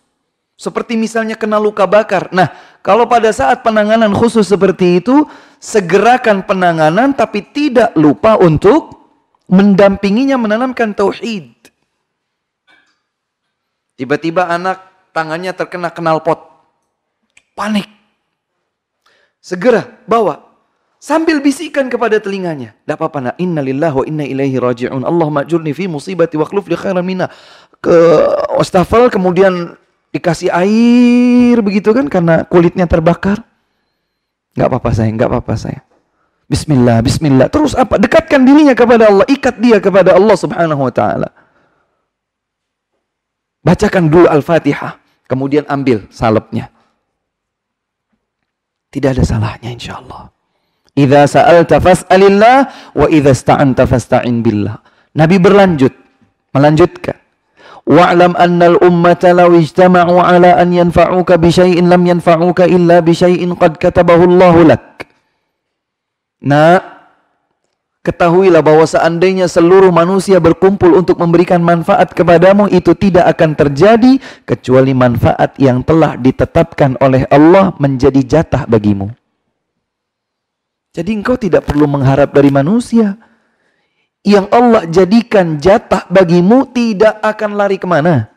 Seperti 0.55 1.01
misalnya 1.01 1.35
kena 1.35 1.57
luka 1.57 1.89
bakar. 1.89 2.29
Nah, 2.29 2.53
kalau 2.85 3.09
pada 3.09 3.33
saat 3.33 3.65
penanganan 3.65 4.13
khusus 4.13 4.45
seperti 4.45 5.01
itu, 5.01 5.25
segerakan 5.57 6.45
penanganan 6.45 7.17
tapi 7.17 7.41
tidak 7.41 7.97
lupa 7.97 8.37
untuk 8.37 8.93
mendampinginya 9.49 10.37
menanamkan 10.37 10.93
tauhid. 10.93 11.57
Tiba-tiba 13.97 14.47
anak 14.47 14.85
tangannya 15.17 15.57
terkena 15.57 15.89
knalpot. 15.89 16.39
Panik. 17.57 17.89
Segera 19.41 19.89
bawa 20.05 20.54
sambil 21.05 21.45
bisikan 21.45 21.93
kepada 21.93 22.17
telinganya. 22.17 22.73
Tidak 22.73 22.97
apa-apa 22.97 23.19
nak. 23.21 23.37
Inna 23.37 23.61
lillahi 23.61 23.93
wa 23.93 24.05
inna 24.09 24.25
ilaihi 24.25 24.57
raji'un. 24.57 25.05
Allah 25.05 25.29
majurni 25.29 25.77
fi 25.77 25.85
musibati 25.85 26.41
wa 26.41 26.49
khluf 26.49 26.65
li 26.65 26.73
khairan 26.81 27.05
minna. 27.05 27.29
Ke 27.85 27.93
wastafel 28.57 29.13
kemudian 29.13 29.77
dikasih 30.17 30.49
air 30.49 31.61
begitu 31.61 31.93
kan 31.93 32.09
karena 32.09 32.49
kulitnya 32.49 32.89
terbakar. 32.89 33.45
Enggak 34.57 34.69
apa-apa 34.73 34.91
saya, 34.97 35.13
enggak 35.13 35.29
apa-apa 35.29 35.55
saya. 35.61 35.81
Bismillah, 36.49 37.05
bismillah. 37.05 37.53
Terus 37.53 37.77
apa? 37.77 38.01
Dekatkan 38.01 38.49
dirinya 38.49 38.73
kepada 38.73 39.13
Allah, 39.13 39.29
ikat 39.29 39.61
dia 39.61 39.77
kepada 39.85 40.17
Allah 40.17 40.37
Subhanahu 40.41 40.89
wa 40.89 40.93
taala. 40.95 41.29
Bacakan 43.65 44.13
dulu 44.13 44.29
Al-Fatihah, 44.29 45.01
kemudian 45.25 45.65
ambil 45.69 46.05
salepnya. 46.13 46.69
Tidak 48.93 49.11
ada 49.17 49.25
salahnya 49.25 49.73
insya 49.73 49.99
Allah. 49.99 50.34
Idza 50.95 51.27
sa'alta 51.27 51.83
fas'alillah 51.83 52.57
wa 52.95 53.07
idza 53.11 53.35
sta'anta 53.35 53.83
fasta'in 53.83 54.47
billah. 54.47 54.79
Nabi 55.19 55.43
berlanjut, 55.43 55.91
melanjutkan. 56.55 57.19
Wa'lam 57.85 58.33
anna 58.39 58.73
al-ummata 58.73 59.35
law 59.37 59.51
ijtama'u 59.53 60.23
ala 60.23 60.57
an 60.57 60.73
yanfa'uka 60.73 61.37
bi 61.37 61.51
syai'in 61.53 61.91
lam 61.91 62.07
yanfa'uka 62.07 62.65
illa 62.71 63.03
bi 63.05 63.13
syai'in 63.13 63.53
qad 63.59 63.77
katabahu 63.77 64.25
Allahu 64.25 64.71
lak. 64.71 65.05
Nah, 66.47 66.79
ketahuilah 68.07 68.63
bahwa 68.63 68.87
seandainya 68.87 69.51
seluruh 69.51 69.91
manusia 69.91 70.39
berkumpul 70.39 70.95
untuk 70.95 71.19
memberikan 71.21 71.59
manfaat 71.61 72.15
kepadamu 72.15 72.71
itu 72.71 72.95
tidak 72.95 73.35
akan 73.37 73.53
terjadi 73.53 74.17
kecuali 74.47 74.95
manfaat 74.95 75.59
yang 75.61 75.83
telah 75.83 76.17
ditetapkan 76.17 76.97
oleh 77.03 77.27
Allah 77.29 77.75
menjadi 77.83 78.23
jatah 78.23 78.65
bagimu. 78.65 79.13
Jadi 80.95 81.11
engkau 81.11 81.35
tidak 81.35 81.67
perlu 81.67 81.91
mengharap 81.91 82.31
dari 82.31 82.55
manusia 82.55 83.19
yang 84.23 84.47
Allah 84.49 84.87
jadikan 84.87 85.59
jatah 85.59 86.07
bagimu 86.07 86.71
tidak 86.71 87.19
akan 87.21 87.51
lari 87.59 87.77
ke 87.77 87.85
mana. 87.85 88.31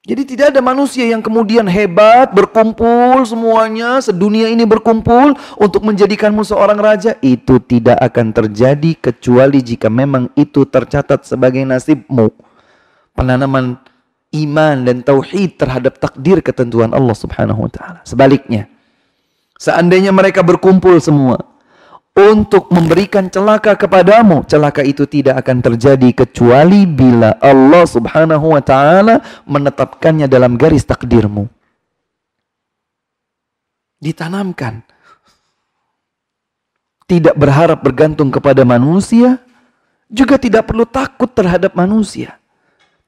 Jadi 0.00 0.32
tidak 0.32 0.56
ada 0.56 0.64
manusia 0.64 1.04
yang 1.04 1.20
kemudian 1.20 1.68
hebat, 1.68 2.32
berkumpul 2.32 3.20
semuanya, 3.28 4.00
sedunia 4.00 4.48
ini 4.48 4.64
berkumpul 4.64 5.36
untuk 5.60 5.84
menjadikanmu 5.84 6.40
seorang 6.40 6.80
raja. 6.80 7.20
Itu 7.20 7.60
tidak 7.60 8.00
akan 8.00 8.32
terjadi 8.32 8.96
kecuali 8.96 9.60
jika 9.60 9.92
memang 9.92 10.32
itu 10.40 10.64
tercatat 10.64 11.28
sebagai 11.28 11.60
nasibmu. 11.68 12.32
Penanaman 13.12 13.76
iman 14.32 14.76
dan 14.88 15.04
tauhid 15.04 15.60
terhadap 15.60 16.00
takdir 16.00 16.40
ketentuan 16.40 16.96
Allah 16.96 17.14
subhanahu 17.14 17.68
wa 17.68 17.70
ta'ala. 17.70 18.00
Sebaliknya, 18.08 18.72
seandainya 19.60 20.08
mereka 20.08 20.40
berkumpul 20.40 20.96
semua, 20.96 21.44
untuk 22.16 22.68
memberikan 22.72 23.30
celaka 23.30 23.76
kepadamu. 23.78 24.42
Celaka 24.48 24.82
itu 24.82 25.06
tidak 25.06 25.44
akan 25.46 25.62
terjadi 25.62 26.08
kecuali 26.24 26.88
bila 26.88 27.36
Allah 27.38 27.84
Subhanahu 27.86 28.56
wa 28.56 28.62
taala 28.64 29.22
menetapkannya 29.46 30.26
dalam 30.26 30.56
garis 30.58 30.82
takdirmu. 30.82 31.46
Ditanamkan. 34.00 34.80
Tidak 37.04 37.34
berharap 37.34 37.82
bergantung 37.82 38.30
kepada 38.30 38.62
manusia, 38.62 39.42
juga 40.06 40.38
tidak 40.38 40.70
perlu 40.70 40.86
takut 40.86 41.26
terhadap 41.26 41.74
manusia. 41.74 42.38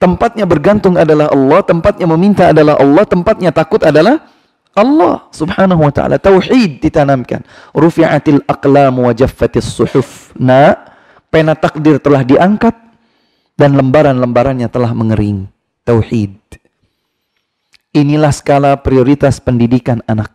Tempatnya 0.03 0.42
bergantung 0.42 0.98
adalah 0.98 1.30
Allah, 1.30 1.62
tempatnya 1.62 2.11
meminta 2.11 2.50
adalah 2.50 2.74
Allah, 2.82 3.07
tempatnya 3.07 3.55
takut 3.55 3.78
adalah 3.86 4.26
Allah 4.72 5.28
subhanahu 5.28 5.84
wa 5.84 5.92
ta'ala. 5.92 6.16
Tauhid 6.16 6.80
ditanamkan. 6.80 7.44
Rufi'atil 7.76 8.40
aqlam 8.48 9.04
wa 9.04 9.12
jaffatis 9.12 9.68
suhuf. 9.68 10.32
Nah, 10.40 10.72
pena 11.28 11.52
takdir 11.52 12.00
telah 12.00 12.24
diangkat 12.24 12.72
dan 13.56 13.76
lembaran-lembarannya 13.76 14.68
telah 14.72 14.96
mengering. 14.96 15.48
Tauhid. 15.84 16.40
Inilah 17.92 18.32
skala 18.32 18.80
prioritas 18.80 19.36
pendidikan 19.44 20.00
anak. 20.08 20.32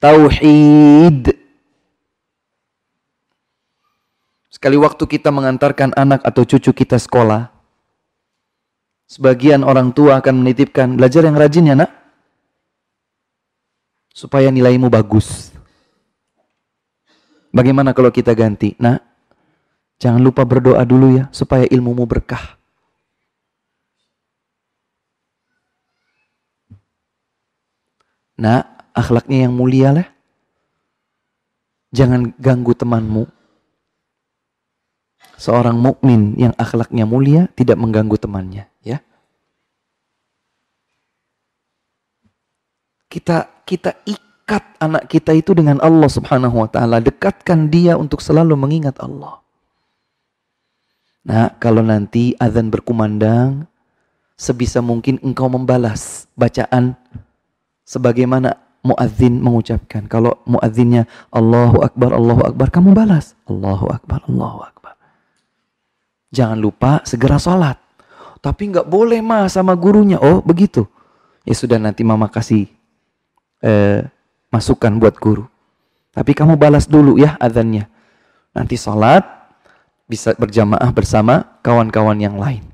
Tauhid. 0.00 1.36
Sekali 4.48 4.80
waktu 4.80 5.04
kita 5.04 5.28
mengantarkan 5.28 5.92
anak 5.92 6.24
atau 6.24 6.48
cucu 6.48 6.72
kita 6.72 6.96
sekolah, 6.96 7.52
sebagian 9.04 9.60
orang 9.60 9.92
tua 9.92 10.16
akan 10.16 10.40
menitipkan, 10.40 10.96
belajar 10.96 11.28
yang 11.28 11.36
rajin 11.36 11.68
ya 11.68 11.76
nak, 11.76 11.92
supaya 14.16 14.48
nilaimu 14.48 14.88
bagus. 14.88 15.52
Bagaimana 17.52 17.92
kalau 17.92 18.08
kita 18.08 18.32
ganti? 18.32 18.72
Nah, 18.80 18.96
jangan 20.00 20.24
lupa 20.24 20.40
berdoa 20.48 20.80
dulu 20.88 21.20
ya 21.20 21.28
supaya 21.36 21.68
ilmumu 21.68 22.08
berkah. 22.08 22.56
Nah, 28.40 28.64
akhlaknya 28.96 29.48
yang 29.48 29.52
mulia 29.52 29.92
lah. 29.92 30.08
Jangan 31.92 32.32
ganggu 32.36 32.76
temanmu. 32.76 33.24
Seorang 35.36 35.76
mukmin 35.76 36.36
yang 36.40 36.52
akhlaknya 36.56 37.04
mulia 37.04 37.48
tidak 37.56 37.76
mengganggu 37.80 38.16
temannya, 38.16 38.68
ya. 38.80 39.00
Kita 43.06 43.46
kita 43.66 43.98
ikat 44.06 44.78
anak 44.82 45.10
kita 45.10 45.34
itu 45.34 45.54
dengan 45.54 45.82
Allah 45.82 46.10
Subhanahu 46.10 46.62
wa 46.62 46.68
taala, 46.70 47.02
dekatkan 47.02 47.70
dia 47.70 47.98
untuk 47.98 48.22
selalu 48.22 48.54
mengingat 48.54 48.98
Allah. 49.02 49.42
Nah, 51.26 51.50
kalau 51.58 51.82
nanti 51.82 52.38
azan 52.38 52.70
berkumandang, 52.70 53.66
sebisa 54.38 54.78
mungkin 54.78 55.18
engkau 55.26 55.50
membalas 55.50 56.30
bacaan 56.38 56.94
sebagaimana 57.82 58.54
muadzin 58.86 59.42
mengucapkan. 59.42 60.06
Kalau 60.06 60.38
muadzinnya 60.46 61.10
Allahu 61.34 61.82
Akbar, 61.82 62.14
Allahu 62.14 62.42
Akbar, 62.46 62.70
kamu 62.70 62.94
balas 62.94 63.34
Allahu 63.50 63.90
Akbar, 63.90 64.22
Allahu 64.30 64.62
Akbar. 64.62 64.94
Jangan 66.30 66.58
lupa 66.62 67.02
segera 67.02 67.42
sholat. 67.42 67.80
Tapi 68.38 68.70
nggak 68.70 68.86
boleh 68.86 69.18
mah 69.18 69.50
sama 69.50 69.74
gurunya. 69.74 70.22
Oh 70.22 70.38
begitu. 70.38 70.86
Ya 71.42 71.54
sudah 71.58 71.82
nanti 71.82 72.06
mama 72.06 72.30
kasih 72.30 72.70
eh, 73.60 74.04
masukan 74.50 74.92
buat 74.96 75.16
guru. 75.20 75.44
Tapi 76.16 76.32
kamu 76.32 76.56
balas 76.56 76.88
dulu 76.88 77.20
ya 77.20 77.36
adhannya. 77.36 77.88
Nanti 78.56 78.80
sholat 78.80 79.24
bisa 80.08 80.32
berjamaah 80.32 80.88
bersama 80.94 81.60
kawan-kawan 81.60 82.16
yang 82.16 82.40
lain. 82.40 82.64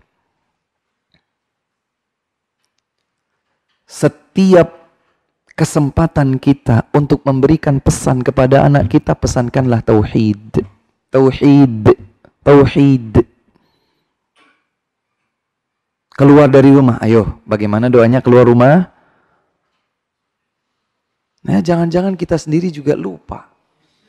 Setiap 3.88 4.82
kesempatan 5.52 6.38
kita 6.38 6.88
untuk 6.96 7.26
memberikan 7.26 7.82
pesan 7.82 8.24
kepada 8.24 8.64
anak 8.64 8.88
kita, 8.88 9.12
pesankanlah 9.12 9.84
tauhid. 9.84 10.64
Tauhid. 11.12 11.92
Tauhid. 12.40 13.26
Keluar 16.12 16.48
dari 16.48 16.70
rumah, 16.72 17.00
ayo. 17.00 17.40
Bagaimana 17.44 17.88
doanya 17.88 18.20
keluar 18.20 18.48
rumah? 18.48 18.91
Nah, 21.42 21.58
jangan-jangan 21.58 22.14
kita 22.14 22.38
sendiri 22.38 22.70
juga 22.70 22.94
lupa. 22.94 23.50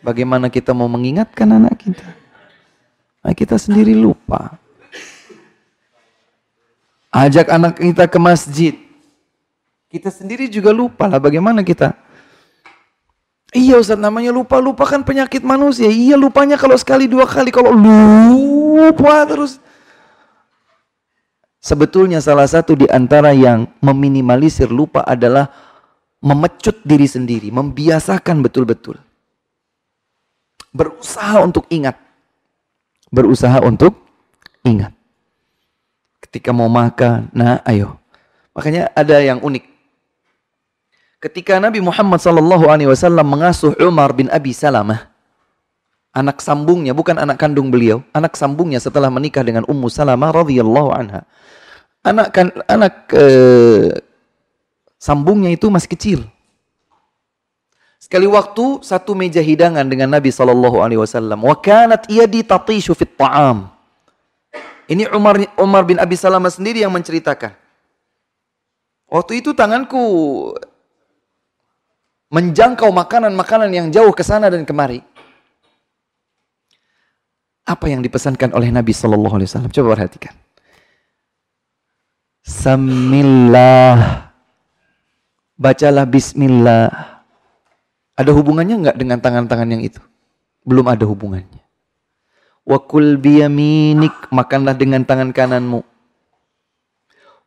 Bagaimana 0.05 0.53
kita 0.53 0.71
mau 0.75 0.85
mengingatkan 0.85 1.49
anak 1.49 1.81
kita? 1.81 2.07
Nah, 3.25 3.33
kita 3.33 3.57
sendiri 3.57 3.97
lupa. 3.97 4.61
Ajak 7.13 7.49
anak 7.49 7.77
kita 7.77 8.05
ke 8.09 8.19
masjid. 8.21 8.73
Kita 9.93 10.09
sendiri 10.09 10.49
juga 10.49 10.73
lupa 10.73 11.05
lah 11.05 11.21
bagaimana 11.21 11.61
kita. 11.61 11.93
Iya 13.53 13.77
Ustaz 13.77 14.01
namanya 14.01 14.33
lupa-lupa 14.33 14.81
kan 14.89 15.05
penyakit 15.05 15.45
manusia. 15.45 15.85
Iya 15.85 16.17
lupanya 16.17 16.57
kalau 16.57 16.73
sekali 16.73 17.05
dua 17.05 17.29
kali. 17.29 17.53
Kalau 17.53 17.69
lupa 17.69 19.21
terus. 19.29 19.61
Sebetulnya 21.61 22.17
salah 22.19 22.49
satu 22.49 22.73
di 22.73 22.89
antara 22.89 23.29
yang 23.31 23.69
meminimalisir 23.77 24.67
lupa 24.73 25.05
adalah 25.05 25.53
memecut 26.23 26.79
diri 26.87 27.03
sendiri, 27.03 27.51
membiasakan 27.51 28.39
betul-betul. 28.39 28.95
Berusaha 30.71 31.43
untuk 31.43 31.67
ingat. 31.67 31.99
Berusaha 33.11 33.59
untuk 33.61 33.93
ingat. 34.63 34.95
Ketika 36.23 36.55
mau 36.55 36.71
makan, 36.71 37.29
nah 37.35 37.59
ayo. 37.67 37.99
Makanya 38.55 38.89
ada 38.95 39.19
yang 39.19 39.43
unik. 39.43 39.69
Ketika 41.21 41.59
Nabi 41.59 41.83
Muhammad 41.83 42.19
SAW 42.23 43.21
mengasuh 43.21 43.75
Umar 43.83 44.15
bin 44.15 44.31
Abi 44.33 44.55
Salamah, 44.55 45.13
anak 46.15 46.39
sambungnya 46.39 46.95
bukan 46.95 47.19
anak 47.19 47.37
kandung 47.37 47.69
beliau, 47.69 48.01
anak 48.15 48.33
sambungnya 48.39 48.79
setelah 48.79 49.11
menikah 49.11 49.43
dengan 49.43 49.67
Ummu 49.67 49.91
Salamah 49.91 50.31
radhiyallahu 50.31 50.89
anha. 50.89 51.21
Anak 52.03 52.27
kan 52.35 52.47
anak 52.67 53.07
eh, 53.15 53.93
Sambungnya 55.03 55.51
itu 55.51 55.67
masih 55.67 55.91
kecil. 55.91 56.19
Sekali 57.99 58.23
waktu 58.23 58.79
satu 58.79 59.11
meja 59.11 59.43
hidangan 59.43 59.83
dengan 59.83 60.07
Nabi 60.07 60.31
Shallallahu 60.31 60.79
Alaihi 60.79 61.03
Wasallam. 61.03 61.43
Wa 61.43 61.59
kanat 61.59 62.07
di 62.07 62.39
tatishu 62.39 62.95
fit 62.95 63.11
ta'am. 63.19 63.67
Ini 64.87 65.11
Umar 65.11 65.43
Umar 65.59 65.83
bin 65.83 65.99
Abi 65.99 66.15
Salamah 66.15 66.47
sendiri 66.47 66.79
yang 66.79 66.95
menceritakan. 66.95 67.51
Waktu 69.11 69.43
itu 69.43 69.51
tanganku 69.51 69.99
menjangkau 72.31 72.87
makanan-makanan 72.87 73.75
yang 73.75 73.87
jauh 73.91 74.15
ke 74.15 74.23
sana 74.23 74.47
dan 74.47 74.63
kemari. 74.63 75.03
Apa 77.67 77.91
yang 77.91 77.99
dipesankan 77.99 78.55
oleh 78.55 78.71
Nabi 78.71 78.95
Shallallahu 78.95 79.35
Alaihi 79.35 79.51
Wasallam? 79.51 79.71
Coba 79.75 79.99
perhatikan. 79.99 80.31
Samillah 82.43 84.32
bacalah 85.63 86.03
bismillah. 86.03 86.91
Ada 88.19 88.35
hubungannya 88.35 88.83
enggak 88.83 88.97
dengan 88.99 89.23
tangan-tangan 89.23 89.71
yang 89.71 89.83
itu? 89.87 90.03
Belum 90.67 90.83
ada 90.91 91.07
hubungannya. 91.07 91.63
Wa 92.67 92.83
kul 92.83 93.15
biyaminik, 93.15 94.27
makanlah 94.27 94.75
dengan 94.75 95.07
tangan 95.07 95.31
kananmu. 95.31 95.81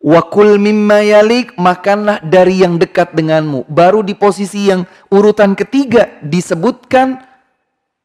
Wa 0.01 0.21
kul 0.29 0.57
mimma 0.57 1.05
yalik, 1.05 1.57
makanlah 1.61 2.21
dari 2.25 2.65
yang 2.65 2.81
dekat 2.81 3.13
denganmu. 3.13 3.69
Baru 3.69 4.01
di 4.01 4.17
posisi 4.17 4.69
yang 4.73 4.89
urutan 5.13 5.53
ketiga 5.53 6.21
disebutkan 6.25 7.21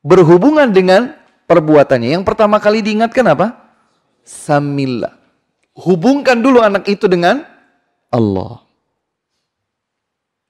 berhubungan 0.04 0.72
dengan 0.72 1.16
perbuatannya. 1.50 2.20
Yang 2.20 2.24
pertama 2.28 2.62
kali 2.62 2.80
diingatkan 2.84 3.26
apa? 3.32 3.48
Samillah. 4.24 5.18
Hubungkan 5.76 6.40
dulu 6.40 6.62
anak 6.62 6.88
itu 6.88 7.10
dengan 7.10 7.44
Allah. 8.14 8.71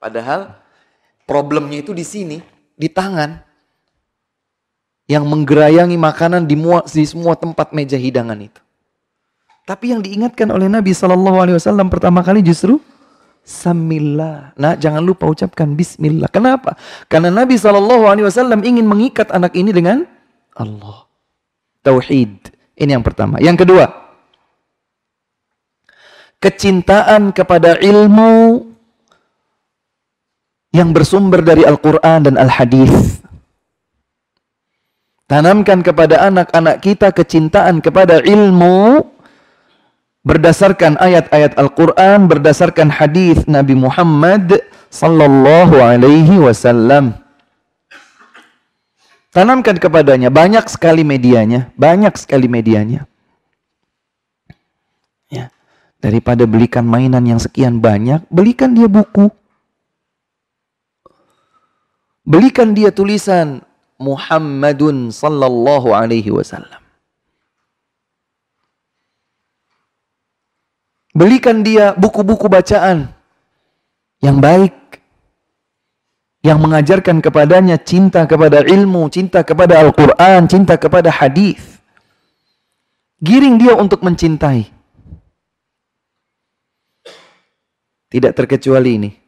Padahal 0.01 0.57
problemnya 1.29 1.85
itu 1.85 1.93
di 1.93 2.01
sini, 2.01 2.41
di 2.73 2.89
tangan. 2.89 3.37
Yang 5.05 5.27
menggerayangi 5.27 5.97
makanan 5.99 6.47
di, 6.47 6.55
semua 7.05 7.35
tempat 7.35 7.75
meja 7.75 7.99
hidangan 7.99 8.39
itu. 8.41 8.57
Tapi 9.67 9.93
yang 9.93 10.01
diingatkan 10.01 10.49
oleh 10.49 10.71
Nabi 10.71 10.95
Shallallahu 10.95 11.37
Alaihi 11.37 11.55
Wasallam 11.59 11.91
pertama 11.91 12.25
kali 12.25 12.41
justru 12.41 12.79
Samillah. 13.43 14.55
Nah, 14.55 14.73
jangan 14.79 15.03
lupa 15.03 15.27
ucapkan 15.27 15.75
Bismillah. 15.75 16.31
Kenapa? 16.31 16.79
Karena 17.11 17.27
Nabi 17.27 17.59
Shallallahu 17.59 18.07
Alaihi 18.07 18.25
Wasallam 18.25 18.63
ingin 18.63 18.87
mengikat 18.87 19.29
anak 19.35 19.53
ini 19.53 19.75
dengan 19.75 20.07
Allah. 20.55 21.05
Tauhid. 21.83 22.53
Ini 22.77 22.97
yang 22.97 23.05
pertama. 23.05 23.37
Yang 23.43 23.67
kedua, 23.67 23.85
kecintaan 26.41 27.35
kepada 27.35 27.77
ilmu 27.77 28.70
yang 30.71 30.95
bersumber 30.95 31.43
dari 31.43 31.67
Al-Quran 31.67 32.31
dan 32.31 32.35
Al-Hadis. 32.39 33.19
Tanamkan 35.27 35.79
kepada 35.79 36.27
anak-anak 36.27 36.83
kita 36.83 37.15
kecintaan 37.15 37.79
kepada 37.79 38.19
ilmu 38.19 39.07
berdasarkan 40.27 40.99
ayat-ayat 40.99 41.55
Al-Quran, 41.55 42.27
berdasarkan 42.27 42.91
hadis 42.91 43.47
Nabi 43.47 43.79
Muhammad 43.79 44.59
sallallahu 44.91 45.79
alaihi 45.79 46.35
wasallam. 46.35 47.15
Tanamkan 49.31 49.79
kepadanya 49.79 50.27
banyak 50.27 50.67
sekali 50.67 51.07
medianya, 51.07 51.71
banyak 51.79 52.11
sekali 52.19 52.51
medianya. 52.51 53.07
Ya. 55.31 55.47
Daripada 56.03 56.43
belikan 56.43 56.83
mainan 56.83 57.23
yang 57.23 57.39
sekian 57.39 57.79
banyak, 57.79 58.19
belikan 58.27 58.75
dia 58.75 58.91
buku. 58.91 59.31
Belikan 62.21 62.77
dia 62.77 62.93
tulisan 62.93 63.65
Muhammadun 63.97 65.09
sallallahu 65.09 65.93
alaihi 65.93 66.29
wasallam. 66.29 66.81
Belikan 71.11 71.61
dia 71.61 71.91
buku-buku 71.97 72.47
bacaan 72.47 73.11
yang 74.21 74.39
baik. 74.39 74.73
Yang 76.41 76.57
mengajarkan 76.57 77.21
kepadanya 77.21 77.77
cinta 77.77 78.25
kepada 78.25 78.65
ilmu, 78.65 79.13
cinta 79.13 79.45
kepada 79.45 79.77
Al-Quran, 79.77 80.49
cinta 80.49 80.73
kepada 80.73 81.13
hadis. 81.13 81.61
Giring 83.21 83.61
dia 83.61 83.77
untuk 83.77 84.01
mencintai. 84.01 84.65
Tidak 88.09 88.33
terkecuali 88.33 88.91
ini. 88.97 89.20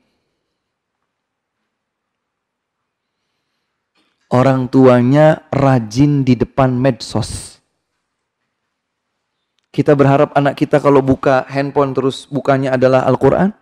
Orang 4.34 4.66
tuanya 4.66 5.46
rajin 5.54 6.26
di 6.26 6.34
depan 6.34 6.74
medsos. 6.74 7.62
Kita 9.70 9.94
berharap 9.94 10.34
anak 10.34 10.58
kita 10.58 10.82
kalau 10.82 11.06
buka 11.06 11.46
handphone 11.46 11.94
terus 11.94 12.26
bukanya 12.26 12.74
adalah 12.74 13.06
Al-Quran? 13.06 13.54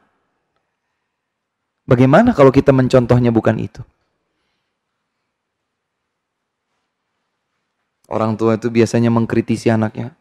Bagaimana 1.83 2.31
kalau 2.31 2.55
kita 2.55 2.71
mencontohnya 2.71 3.35
bukan 3.35 3.59
itu? 3.59 3.83
Orang 8.07 8.39
tua 8.39 8.55
itu 8.55 8.71
biasanya 8.71 9.11
mengkritisi 9.11 9.67
anaknya. 9.67 10.15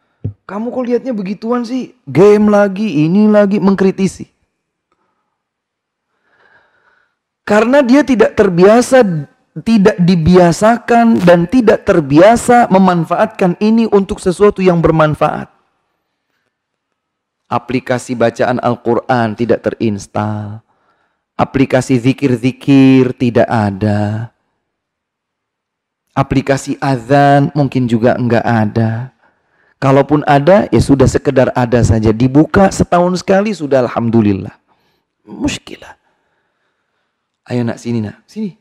Kamu 0.51 0.75
kok 0.75 0.83
lihatnya 0.83 1.15
begituan 1.15 1.63
sih? 1.63 1.95
Game 2.07 2.51
lagi, 2.51 3.07
ini 3.07 3.31
lagi, 3.31 3.63
mengkritisi. 3.63 4.27
Karena 7.47 7.83
dia 7.83 8.07
tidak 8.07 8.39
terbiasa, 8.39 9.03
tidak 9.67 9.99
dibiasakan 9.99 11.23
dan 11.27 11.51
tidak 11.51 11.83
terbiasa 11.83 12.71
memanfaatkan 12.71 13.59
ini 13.59 13.91
untuk 13.91 14.23
sesuatu 14.23 14.63
yang 14.63 14.79
bermanfaat 14.79 15.61
aplikasi 17.51 18.15
bacaan 18.15 18.63
Al-Quran 18.63 19.35
tidak 19.35 19.67
terinstal. 19.67 20.63
Aplikasi 21.35 21.99
zikir-zikir 21.99 23.11
tidak 23.19 23.51
ada. 23.51 24.31
Aplikasi 26.15 26.79
azan 26.79 27.51
mungkin 27.53 27.91
juga 27.91 28.15
enggak 28.15 28.47
ada. 28.47 29.11
Kalaupun 29.81 30.21
ada, 30.29 30.69
ya 30.69 30.81
sudah 30.85 31.09
sekedar 31.09 31.49
ada 31.57 31.81
saja. 31.81 32.13
Dibuka 32.13 32.69
setahun 32.69 33.25
sekali 33.25 33.57
sudah 33.57 33.81
Alhamdulillah. 33.89 34.53
Muskilah. 35.25 35.97
Ayo 37.49 37.65
nak, 37.65 37.81
sini 37.81 38.05
nak. 38.05 38.21
Sini. 38.29 38.61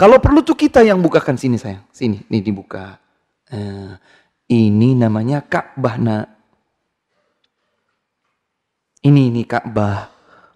Kalau 0.00 0.16
perlu 0.16 0.40
tuh 0.40 0.56
kita 0.56 0.80
yang 0.80 0.96
bukakan 1.04 1.36
sini 1.36 1.60
sayang. 1.60 1.84
Sini, 1.92 2.24
ini 2.32 2.40
dibuka. 2.40 2.96
Uh, 3.52 4.00
ini 4.48 4.96
namanya 4.96 5.44
Ka'bah 5.44 6.00
nak. 6.00 6.24
Ini 9.04 9.28
ini 9.28 9.44
Ka'bah. 9.44 10.08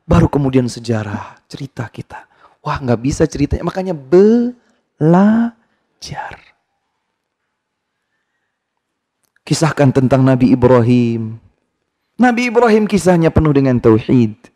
Baru 0.08 0.32
kemudian 0.32 0.64
sejarah, 0.64 1.44
cerita 1.44 1.84
kita. 1.92 2.24
Wah 2.64 2.80
nggak 2.80 3.00
bisa 3.04 3.28
ceritanya, 3.28 3.68
makanya 3.68 3.92
belajar. 3.92 5.52
Kisahkan 9.44 9.92
tentang 9.92 10.24
Nabi 10.24 10.56
Ibrahim. 10.56 11.36
Nabi 12.16 12.48
Ibrahim 12.48 12.88
kisahnya 12.88 13.28
penuh 13.28 13.52
dengan 13.52 13.76
tauhid. 13.76 14.53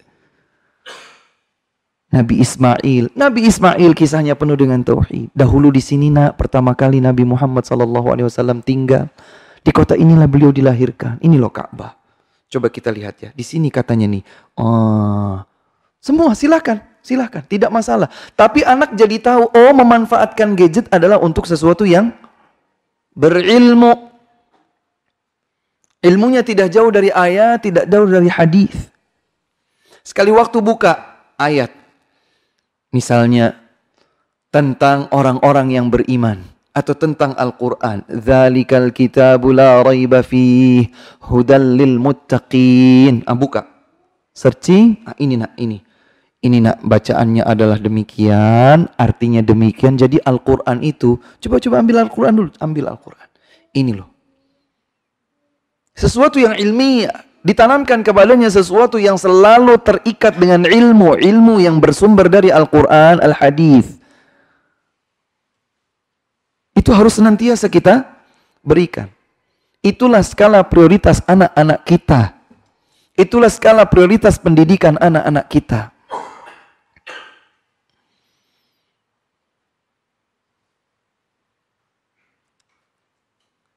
Nabi 2.09 2.41
Ismail, 2.41 3.13
Nabi 3.13 3.45
Ismail 3.45 3.93
kisahnya 3.93 4.33
penuh 4.33 4.57
dengan 4.57 4.81
tauhid. 4.81 5.29
Dahulu 5.37 5.69
di 5.69 5.85
sini 5.85 6.09
nak 6.09 6.41
pertama 6.41 6.73
kali 6.73 7.05
Nabi 7.05 7.29
Muhammad 7.29 7.69
SAW 7.69 8.65
tinggal 8.65 9.13
di 9.61 9.69
kota 9.77 9.93
inilah 9.93 10.25
beliau 10.25 10.49
dilahirkan. 10.49 11.21
Ini 11.21 11.37
loh 11.37 11.53
Ka'bah. 11.53 11.93
Coba 12.49 12.73
kita 12.73 12.89
lihat 12.89 13.21
ya. 13.21 13.31
Di 13.37 13.45
sini 13.45 13.69
katanya 13.69 14.09
nih. 14.09 14.25
Oh, 14.57 15.37
semua 16.01 16.33
silakan, 16.33 16.81
silakan, 17.05 17.45
tidak 17.45 17.69
masalah. 17.69 18.09
Tapi 18.33 18.65
anak 18.65 18.97
jadi 18.97 19.21
tahu, 19.21 19.53
oh 19.53 19.73
memanfaatkan 19.77 20.57
gadget 20.57 20.89
adalah 20.89 21.21
untuk 21.21 21.45
sesuatu 21.45 21.85
yang 21.85 22.09
berilmu. 23.13 24.09
Ilmunya 26.01 26.41
tidak 26.41 26.73
jauh 26.73 26.89
dari 26.89 27.13
ayat, 27.13 27.61
tidak 27.61 27.85
jauh 27.85 28.09
dari 28.09 28.33
hadis. 28.33 28.73
Sekali 30.01 30.33
waktu 30.33 30.57
buka 30.65 31.21
ayat. 31.37 31.78
Misalnya 32.89 33.57
tentang 34.49 35.13
orang-orang 35.13 35.77
yang 35.77 35.93
beriman 35.93 36.41
atau 36.73 36.95
tentang 36.95 37.35
Al-Quran. 37.35 38.07
Zalikal 38.09 38.95
kitabu 38.95 39.53
la 39.53 39.83
raiba 39.83 40.23
fih 40.23 40.89
hudal 41.27 41.77
lil 41.77 41.99
muttaqin. 41.99 43.27
Ah, 43.27 43.35
buka. 43.35 43.67
Searching. 44.33 45.03
Ah, 45.05 45.19
ini 45.19 45.35
nak, 45.37 45.53
ini. 45.59 45.83
Ini 46.39 46.63
nak 46.63 46.87
bacaannya 46.87 47.43
adalah 47.43 47.83
demikian, 47.83 48.87
artinya 48.95 49.43
demikian. 49.43 49.99
Jadi 49.99 50.23
Al-Quran 50.23 50.87
itu, 50.87 51.19
coba-coba 51.43 51.83
ambil 51.83 52.07
Al-Quran 52.07 52.35
dulu, 52.39 52.51
ambil 52.63 52.95
Al-Quran. 52.95 53.29
Ini 53.75 53.93
loh. 53.99 54.07
Sesuatu 55.99 56.39
yang 56.39 56.55
ilmiah, 56.55 57.27
ditanamkan 57.43 58.03
kepadanya 58.03 58.51
sesuatu 58.51 58.99
yang 58.99 59.19
selalu 59.19 59.79
terikat 59.83 60.39
dengan 60.39 60.67
ilmu, 60.67 61.19
ilmu 61.19 61.63
yang 61.63 61.79
bersumber 61.79 62.27
dari 62.31 62.51
Al-Quran, 62.51 63.23
Al-Hadis. 63.23 63.99
Itu 66.79 66.95
harus 66.95 67.19
senantiasa 67.19 67.67
kita 67.67 68.07
berikan. 68.63 69.11
Itulah 69.83 70.23
skala 70.23 70.63
prioritas 70.67 71.23
anak-anak 71.27 71.81
kita. 71.87 72.35
Itulah 73.19 73.51
skala 73.51 73.83
prioritas 73.87 74.39
pendidikan 74.39 74.95
anak-anak 74.99 75.47
kita. 75.51 75.91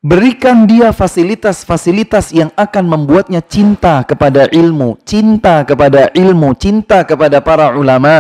Berikan 0.02 0.66
dia 0.66 0.90
fasilitas-fasilitas 0.90 2.34
yang 2.34 2.50
akan 2.58 2.90
membuatnya 2.90 3.38
cinta 3.38 4.02
kepada 4.02 4.50
ilmu, 4.50 4.98
cinta 5.06 5.62
kepada 5.62 6.10
ilmu, 6.18 6.58
cinta 6.58 7.06
kepada 7.06 7.38
para 7.38 7.78
ulama. 7.78 8.18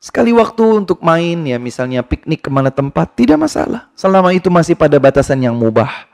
Sekali 0.00 0.32
waktu 0.32 0.64
untuk 0.88 1.04
main 1.04 1.44
ya 1.44 1.60
misalnya 1.60 2.00
piknik 2.00 2.40
ke 2.40 2.48
mana 2.48 2.72
tempat 2.72 3.12
tidak 3.12 3.44
masalah. 3.44 3.92
Selama 3.92 4.32
itu 4.32 4.48
masih 4.48 4.72
pada 4.72 4.96
batasan 4.96 5.44
yang 5.44 5.52
mubah. 5.52 6.08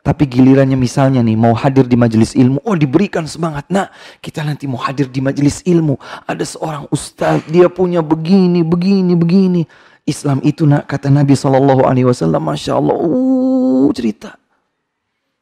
Tapi 0.00 0.24
gilirannya 0.24 0.80
misalnya 0.80 1.20
nih 1.20 1.36
mau 1.36 1.52
hadir 1.52 1.84
di 1.84 2.00
majelis 2.00 2.32
ilmu, 2.32 2.64
oh 2.64 2.80
diberikan 2.80 3.28
semangat. 3.28 3.68
Nah 3.68 3.92
kita 4.24 4.40
nanti 4.40 4.64
mau 4.64 4.80
hadir 4.80 5.12
di 5.12 5.20
majelis 5.20 5.60
ilmu. 5.68 6.00
Ada 6.24 6.48
seorang 6.48 6.88
ustaz, 6.88 7.44
dia 7.44 7.68
punya 7.68 8.00
begini, 8.00 8.64
begini, 8.64 9.12
begini. 9.12 9.62
Islam 10.06 10.38
itu 10.46 10.62
nak 10.64 10.86
kata 10.86 11.10
Nabi 11.10 11.34
Shallallahu 11.34 11.82
Alaihi 11.82 12.06
Wasallam, 12.06 12.38
masya 12.46 12.78
Allah, 12.78 12.94
uh, 12.94 13.90
cerita. 13.90 14.38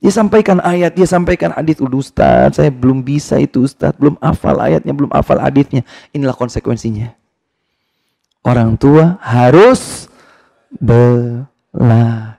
Dia 0.01 0.13
sampaikan 0.13 0.61
ayat, 0.61 0.97
dia 0.97 1.09
sampaikan 1.09 1.53
hadis. 1.53 1.81
Udah 1.81 2.01
Ustaz, 2.01 2.61
saya 2.61 2.73
belum 2.73 3.05
bisa 3.05 3.41
itu 3.41 3.65
Ustaz, 3.65 3.97
belum 3.97 4.17
hafal 4.21 4.61
ayatnya, 4.61 4.93
belum 4.93 5.13
hafal 5.13 5.41
hadisnya. 5.41 5.85
Inilah 6.13 6.37
konsekuensinya. 6.37 7.13
Orang 8.45 8.77
tua 8.77 9.17
harus 9.25 10.13
belajar. 10.77 12.37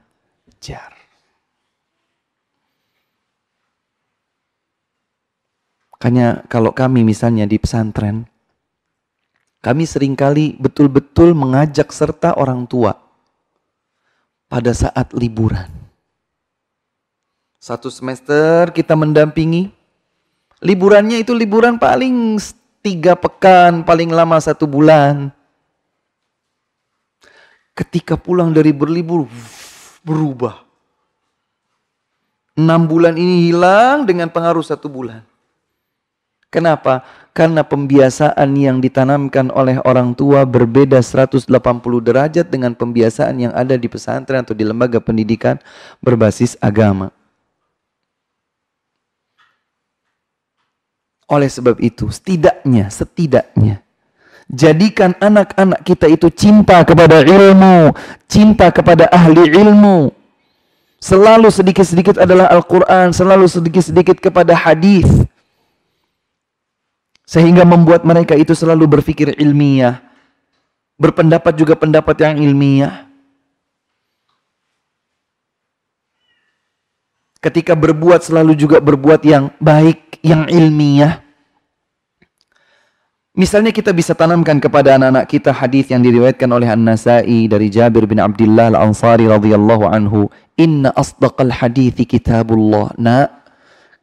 Makanya 5.89 6.45
kalau 6.45 6.69
kami 6.69 7.01
misalnya 7.01 7.49
di 7.49 7.57
pesantren, 7.57 8.29
kami 9.65 9.89
sering 9.89 10.13
kali 10.13 10.53
betul-betul 10.61 11.33
mengajak 11.33 11.89
serta 11.89 12.37
orang 12.37 12.69
tua 12.69 12.93
pada 14.45 14.69
saat 14.77 15.09
liburan. 15.17 15.65
Satu 17.57 17.89
semester 17.89 18.69
kita 18.69 18.93
mendampingi, 18.93 19.73
liburannya 20.61 21.17
itu 21.17 21.33
liburan 21.33 21.81
paling 21.81 22.37
tiga 22.85 23.17
pekan, 23.17 23.81
paling 23.81 24.13
lama 24.13 24.37
satu 24.37 24.69
bulan. 24.69 25.33
Ketika 27.73 28.21
pulang 28.21 28.53
dari 28.53 28.69
berlibur, 28.69 29.25
berubah. 30.05 30.61
Enam 32.53 32.85
bulan 32.85 33.17
ini 33.17 33.49
hilang 33.49 34.05
dengan 34.05 34.29
pengaruh 34.29 34.61
satu 34.61 34.85
bulan. 34.93 35.25
Kenapa? 36.53 37.24
Karena 37.35 37.67
pembiasaan 37.67 38.55
yang 38.55 38.79
ditanamkan 38.79 39.51
oleh 39.51 39.75
orang 39.83 40.15
tua 40.15 40.47
berbeda 40.47 41.03
180 41.03 41.51
derajat 41.99 42.47
dengan 42.47 42.71
pembiasaan 42.71 43.35
yang 43.35 43.51
ada 43.51 43.75
di 43.75 43.91
pesantren 43.91 44.47
atau 44.47 44.55
di 44.55 44.63
lembaga 44.63 45.03
pendidikan 45.03 45.59
berbasis 45.99 46.55
agama. 46.63 47.11
Oleh 51.27 51.51
sebab 51.51 51.75
itu, 51.83 52.07
setidaknya, 52.07 52.87
setidaknya, 52.87 53.83
jadikan 54.47 55.11
anak-anak 55.19 55.83
kita 55.83 56.07
itu 56.07 56.31
cinta 56.31 56.87
kepada 56.87 57.19
ilmu, 57.19 57.91
cinta 58.31 58.71
kepada 58.71 59.11
ahli 59.11 59.43
ilmu. 59.59 60.07
Selalu 61.03 61.51
sedikit-sedikit 61.51 62.15
adalah 62.15 62.47
Al-Quran, 62.47 63.11
selalu 63.11 63.51
sedikit-sedikit 63.51 64.23
kepada 64.23 64.55
hadis 64.55 65.03
sehingga 67.25 67.65
membuat 67.65 68.05
mereka 68.05 68.37
itu 68.37 68.53
selalu 68.53 69.01
berpikir 69.01 69.33
ilmiah. 69.41 69.99
Berpendapat 70.95 71.57
juga 71.59 71.75
pendapat 71.75 72.15
yang 72.21 72.39
ilmiah. 72.39 73.03
Ketika 77.43 77.75
berbuat 77.77 78.25
selalu 78.25 78.57
juga 78.57 78.81
berbuat 78.81 79.21
yang 79.21 79.53
baik, 79.59 80.23
yang 80.25 80.49
ilmiah. 80.49 81.21
Misalnya 83.35 83.75
kita 83.75 83.91
bisa 83.91 84.15
tanamkan 84.15 84.63
kepada 84.63 84.95
anak-anak 84.95 85.27
kita 85.27 85.51
hadis 85.51 85.91
yang 85.91 85.99
diriwayatkan 85.99 86.47
oleh 86.47 86.71
An-Nasai 86.71 87.51
dari 87.51 87.67
Jabir 87.67 88.07
bin 88.07 88.23
Abdullah 88.23 88.71
Al-Ansari 88.71 89.27
radhiyallahu 89.27 89.91
anhu, 89.91 90.31
"Inna 90.55 90.95
asdaqal 90.95 91.51
hadithi 91.51 92.07
kitabullah." 92.07 92.95
Nah, 92.95 93.44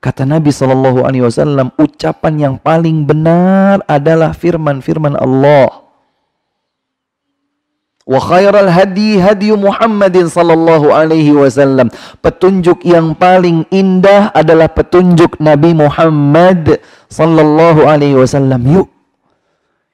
Kata 0.03 0.27
Nabi 0.27 0.51
Shallallahu 0.51 1.07
Alaihi 1.07 1.23
Wasallam, 1.23 1.71
ucapan 1.79 2.35
yang 2.35 2.55
paling 2.59 3.07
benar 3.07 3.87
adalah 3.87 4.35
firman-firman 4.35 5.15
Allah. 5.15 5.83
Wa 8.03 8.19
khairal 8.19 8.67
hadi 8.67 9.23
hadi 9.23 9.55
Muhammadin 9.55 10.27
sallallahu 10.27 10.91
alaihi 10.91 11.31
wasallam. 11.39 11.87
Petunjuk 12.19 12.83
yang 12.83 13.15
paling 13.15 13.63
indah 13.71 14.35
adalah 14.35 14.67
petunjuk 14.67 15.39
Nabi 15.39 15.71
Muhammad 15.71 16.83
sallallahu 17.07 17.87
alaihi 17.87 18.19
wasallam. 18.19 18.67
Yuk 18.67 18.91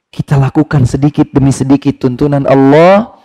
kita 0.08 0.40
lakukan 0.40 0.88
sedikit 0.88 1.28
demi 1.36 1.52
sedikit 1.52 2.00
tuntunan 2.00 2.48
Allah, 2.48 3.20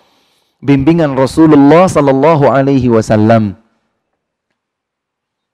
bimbingan 0.59 1.15
Rasulullah 1.15 1.87
sallallahu 1.87 2.51
alaihi 2.51 2.91
wasallam. 2.91 3.62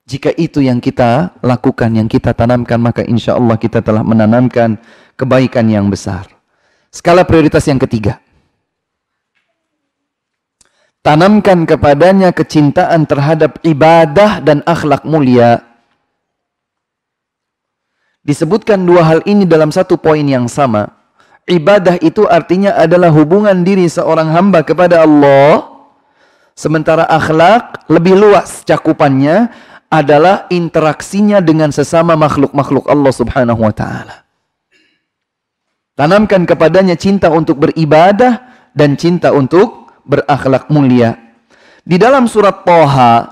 Jika 0.10 0.34
itu 0.34 0.66
yang 0.66 0.82
kita 0.82 1.38
lakukan, 1.46 1.94
yang 1.94 2.10
kita 2.10 2.34
tanamkan, 2.34 2.82
maka 2.82 3.06
insya 3.06 3.38
Allah 3.38 3.62
kita 3.62 3.86
telah 3.86 4.02
menanamkan 4.02 4.82
kebaikan 5.14 5.70
yang 5.70 5.86
besar. 5.86 6.26
Skala 6.90 7.22
prioritas 7.22 7.62
yang 7.70 7.78
ketiga. 7.78 8.18
Tanamkan 11.06 11.70
kepadanya 11.70 12.34
kecintaan 12.34 13.06
terhadap 13.06 13.62
ibadah 13.62 14.42
dan 14.42 14.66
akhlak 14.66 15.06
mulia. 15.06 15.62
Disebutkan 18.26 18.82
dua 18.90 19.06
hal 19.06 19.22
ini 19.30 19.46
dalam 19.46 19.70
satu 19.70 19.94
poin 19.94 20.26
yang 20.26 20.50
sama. 20.50 20.90
Ibadah 21.46 22.02
itu 22.02 22.26
artinya 22.26 22.74
adalah 22.74 23.14
hubungan 23.14 23.62
diri 23.62 23.86
seorang 23.86 24.34
hamba 24.34 24.66
kepada 24.66 25.06
Allah. 25.06 25.70
Sementara 26.58 27.06
akhlak 27.06 27.86
lebih 27.94 28.18
luas 28.18 28.66
cakupannya 28.66 29.70
adalah 29.90 30.46
interaksinya 30.54 31.42
dengan 31.42 31.74
sesama 31.74 32.14
makhluk-makhluk 32.14 32.86
Allah 32.86 33.14
Subhanahu 33.14 33.62
wa 33.66 33.74
taala. 33.74 34.24
Tanamkan 35.98 36.46
kepadanya 36.46 36.96
cinta 36.96 37.28
untuk 37.34 37.60
beribadah 37.60 38.40
dan 38.72 38.96
cinta 38.96 39.34
untuk 39.34 39.92
berakhlak 40.06 40.70
mulia. 40.72 41.18
Di 41.84 41.98
dalam 41.98 42.30
surat 42.30 42.64
Toha 42.64 43.28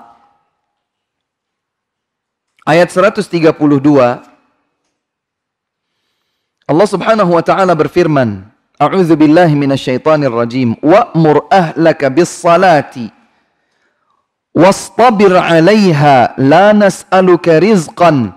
ayat 2.66 2.90
132 2.92 3.54
Allah 6.68 6.88
Subhanahu 6.92 7.32
wa 7.32 7.44
taala 7.46 7.72
berfirman, 7.72 8.44
A'udzu 8.78 9.16
billahi 9.16 9.56
minasyaitonir 9.56 10.34
rajim. 10.34 10.76
Wa'mur 10.84 11.48
ahlaka 11.48 12.12
bis 12.12 12.30
salati 12.30 13.17
wastabir 14.56 15.34
'alaiha 15.34 16.36
la 16.40 16.72
nas'aluka 16.76 17.60
rizqan 17.60 18.32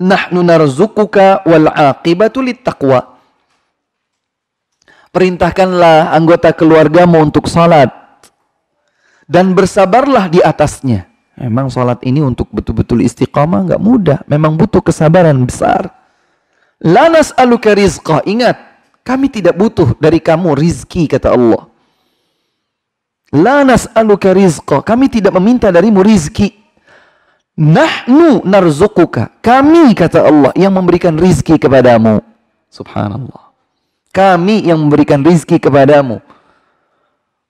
nahnu 0.00 0.40
narzukuka 0.42 1.44
wal 1.46 1.68
'aqibatu 1.70 2.42
littaqwa 2.42 3.14
Perintahkanlah 5.14 6.10
anggota 6.10 6.50
keluargamu 6.50 7.22
untuk 7.22 7.46
salat 7.46 7.86
dan 9.30 9.54
bersabarlah 9.54 10.26
di 10.26 10.42
atasnya. 10.42 11.06
Memang 11.38 11.70
salat 11.70 12.02
ini 12.02 12.18
untuk 12.18 12.50
betul-betul 12.50 12.98
istiqamah 13.06 13.62
nggak 13.62 13.78
mudah, 13.78 14.18
memang 14.26 14.58
butuh 14.58 14.82
kesabaran 14.82 15.38
besar. 15.46 15.86
La 16.82 17.06
nas'aluka 17.06 17.78
rizqa. 17.78 18.26
Ingat, 18.26 18.58
kami 19.06 19.30
tidak 19.30 19.54
butuh 19.54 19.94
dari 20.02 20.18
kamu 20.18 20.58
rizki 20.58 21.06
kata 21.06 21.30
Allah. 21.30 21.70
La 23.32 23.64
nas'aluka 23.64 24.34
rizqa. 24.34 24.84
Kami 24.84 25.08
tidak 25.08 25.32
meminta 25.40 25.72
darimu 25.72 26.04
rizki. 26.04 26.52
Nahnu 27.54 28.42
narzukuka. 28.42 29.38
Kami 29.38 29.94
kata 29.94 30.26
Allah 30.26 30.52
yang 30.58 30.74
memberikan 30.74 31.14
rizki 31.14 31.56
kepadamu. 31.56 32.20
Subhanallah. 32.68 33.54
Kami 34.10 34.66
yang 34.66 34.82
memberikan 34.82 35.22
rizki 35.22 35.62
kepadamu. 35.62 36.18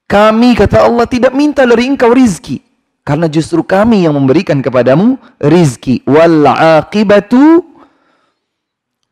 Kami 0.04 0.52
kata 0.52 0.84
Allah 0.84 1.08
tidak 1.08 1.32
minta 1.32 1.64
dari 1.64 1.88
engkau 1.88 2.12
rizki. 2.12 2.60
Karena 3.04 3.28
justru 3.28 3.60
kami 3.60 4.04
yang 4.04 4.16
memberikan 4.16 4.64
kepadamu 4.64 5.20
rizki. 5.40 6.00
Wal 6.08 6.48
aqibatu 6.48 7.64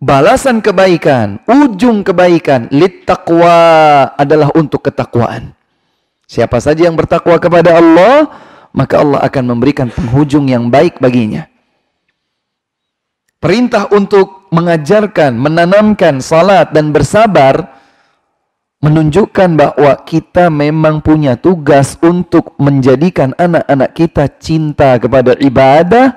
balasan 0.01 0.65
kebaikan, 0.65 1.45
ujung 1.45 2.03
kebaikan, 2.03 2.73
lit 2.73 3.05
taqwa 3.05 4.11
adalah 4.17 4.49
untuk 4.57 4.89
ketakwaan. 4.89 5.55
Siapa 6.33 6.65
saja 6.65 6.89
yang 6.89 6.97
bertakwa 6.97 7.37
kepada 7.37 7.77
Allah, 7.77 8.33
maka 8.73 9.05
Allah 9.05 9.21
akan 9.21 9.53
memberikan 9.53 9.93
penghujung 9.93 10.49
yang 10.49 10.73
baik 10.73 10.97
baginya. 10.97 11.45
Perintah 13.37 13.93
untuk 13.93 14.49
mengajarkan, 14.49 15.37
menanamkan 15.37 16.25
salat 16.25 16.73
dan 16.73 16.89
bersabar 16.89 17.77
menunjukkan 18.81 19.61
bahwa 19.61 19.93
kita 20.09 20.49
memang 20.49 21.05
punya 21.05 21.37
tugas 21.37 22.01
untuk 22.01 22.57
menjadikan 22.57 23.37
anak-anak 23.37 23.93
kita 23.93 24.25
cinta 24.41 24.97
kepada 24.97 25.37
ibadah, 25.37 26.17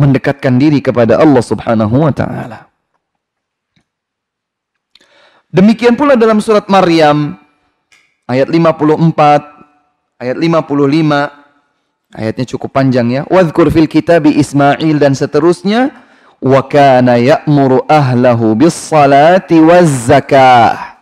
mendekatkan 0.00 0.56
diri 0.56 0.80
kepada 0.80 1.20
Allah 1.20 1.44
Subhanahu 1.44 2.08
wa 2.08 2.12
taala. 2.16 2.72
Demikian 5.52 5.92
pula 5.92 6.16
dalam 6.16 6.40
surat 6.40 6.66
Maryam 6.72 7.43
ayat 8.28 8.48
54, 8.48 10.20
ayat 10.20 10.36
55, 10.36 11.30
ayatnya 12.14 12.44
cukup 12.48 12.70
panjang 12.72 13.06
ya. 13.10 13.22
Wadhkur 13.28 13.68
fil 13.68 13.90
kitabi 13.90 14.36
Ismail 14.38 14.96
dan 15.00 15.12
seterusnya. 15.12 15.92
Wa 16.44 16.60
kana 16.68 17.16
ya'muru 17.16 17.88
ahlahu 17.88 18.52
bis 18.52 18.76
salati 18.76 19.64
waz 19.64 20.12
zakah. 20.12 21.00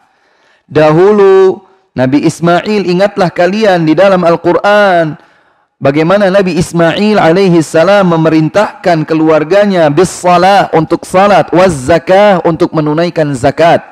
Dahulu 0.71 1.59
Nabi 1.93 2.25
Ismail 2.25 2.89
ingatlah 2.89 3.29
kalian 3.29 3.85
di 3.85 3.93
dalam 3.93 4.23
Al-Quran. 4.23 5.19
Bagaimana 5.83 6.31
Nabi 6.31 6.57
Ismail 6.63 7.19
alaihi 7.19 7.59
salam 7.59 8.15
memerintahkan 8.15 9.03
keluarganya 9.03 9.91
bis 9.91 10.15
salah 10.15 10.71
untuk 10.71 11.03
salat, 11.03 11.51
waz 11.51 11.75
zakah 11.75 12.39
untuk 12.47 12.71
menunaikan 12.71 13.35
zakat. 13.35 13.83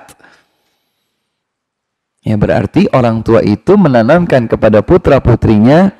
Ya 2.21 2.37
berarti 2.37 2.85
orang 2.93 3.25
tua 3.25 3.41
itu 3.41 3.81
menanamkan 3.81 4.45
kepada 4.45 4.85
putra-putrinya 4.85 5.97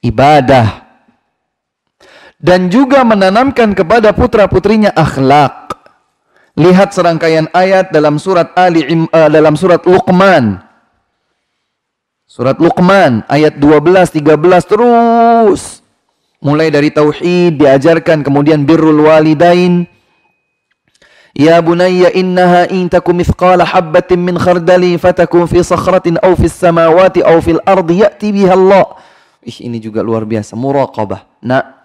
ibadah. 0.00 0.88
Dan 2.36 2.68
juga 2.72 3.04
menanamkan 3.04 3.72
kepada 3.76 4.12
putra-putrinya 4.16 4.92
akhlak. 4.92 5.76
Lihat 6.56 6.96
serangkaian 6.96 7.52
ayat 7.52 7.92
dalam 7.92 8.16
surat 8.16 8.56
Ali 8.56 8.84
uh, 8.88 9.28
dalam 9.28 9.60
surat 9.60 9.84
Luqman. 9.84 10.64
Surat 12.24 12.56
Luqman 12.56 13.24
ayat 13.28 13.60
12 13.60 14.20
13 14.20 14.40
terus 14.64 15.84
mulai 16.40 16.68
dari 16.68 16.92
tauhid 16.92 17.60
diajarkan 17.60 18.20
kemudian 18.20 18.68
birrul 18.68 19.08
walidain 19.08 19.88
Ya 21.36 21.60
bunayya 21.60 22.16
innaha 22.16 22.64
in 22.72 22.88
taku 22.88 23.12
mithqala 23.12 23.60
habbatin 23.60 24.16
min 24.24 24.40
khardali 24.40 24.96
fatakun 24.96 25.44
fi 25.44 25.60
sakhratin 25.60 26.16
aw 26.24 26.32
fi 26.32 26.48
samawati 26.48 27.20
aw 27.20 27.36
fil 27.44 27.60
ardi 27.60 28.00
ya'ti 28.00 28.32
biha 28.32 28.56
Allah. 28.56 28.96
Ih, 29.44 29.68
ini 29.68 29.76
juga 29.76 30.00
luar 30.00 30.24
biasa, 30.24 30.56
muraqabah. 30.56 31.28
Nah, 31.44 31.76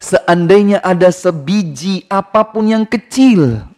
seandainya 0.00 0.80
ada 0.80 1.12
sebiji 1.12 2.08
apa 2.08 2.48
pun 2.48 2.64
yang 2.64 2.88
kecil 2.88 3.68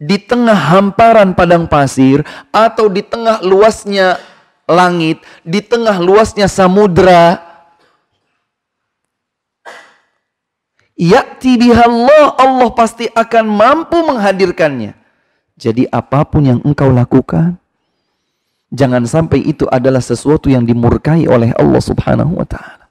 di 0.00 0.16
tengah 0.16 0.56
hamparan 0.56 1.36
padang 1.36 1.68
pasir 1.68 2.24
atau 2.48 2.88
di 2.88 3.04
tengah 3.04 3.44
luasnya 3.44 4.16
langit, 4.64 5.20
di 5.44 5.60
tengah 5.60 6.00
luasnya 6.00 6.48
samudra, 6.48 7.47
Ya'ti 10.98 11.54
bihallah, 11.62 12.34
Allah 12.34 12.74
pasti 12.74 13.06
akan 13.06 13.46
mampu 13.46 14.02
menghadirkannya. 14.02 14.98
Jadi 15.54 15.86
apa 15.94 16.26
pun 16.26 16.42
yang 16.42 16.58
engkau 16.66 16.90
lakukan, 16.90 17.54
jangan 18.74 19.06
sampai 19.06 19.46
itu 19.46 19.62
adalah 19.70 20.02
sesuatu 20.02 20.50
yang 20.50 20.66
dimurkai 20.66 21.30
oleh 21.30 21.54
Allah 21.54 21.78
subhanahu 21.78 22.42
wa 22.42 22.46
ta'ala. 22.46 22.90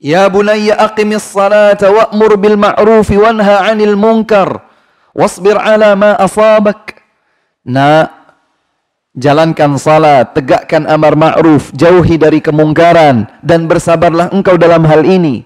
Ya 0.00 0.24
bunayya 0.32 0.80
aqimis 0.80 1.28
salata 1.28 1.92
wa'mur 1.92 2.40
bil 2.40 2.56
ma'rufi 2.56 3.20
wanha 3.20 3.68
'anil 3.68 4.00
munkar 4.00 4.64
wasbir 5.12 5.60
'ala 5.60 5.92
ma 5.92 6.16
asabak. 6.16 7.04
Nak, 7.68 8.17
Jalankan 9.18 9.74
salat, 9.82 10.30
tegakkan 10.30 10.86
amar 10.86 11.18
ma'ruf, 11.18 11.74
jauhi 11.74 12.14
dari 12.14 12.38
kemungkaran, 12.38 13.26
dan 13.42 13.66
bersabarlah 13.66 14.30
engkau 14.30 14.54
dalam 14.54 14.86
hal 14.86 15.02
ini. 15.02 15.42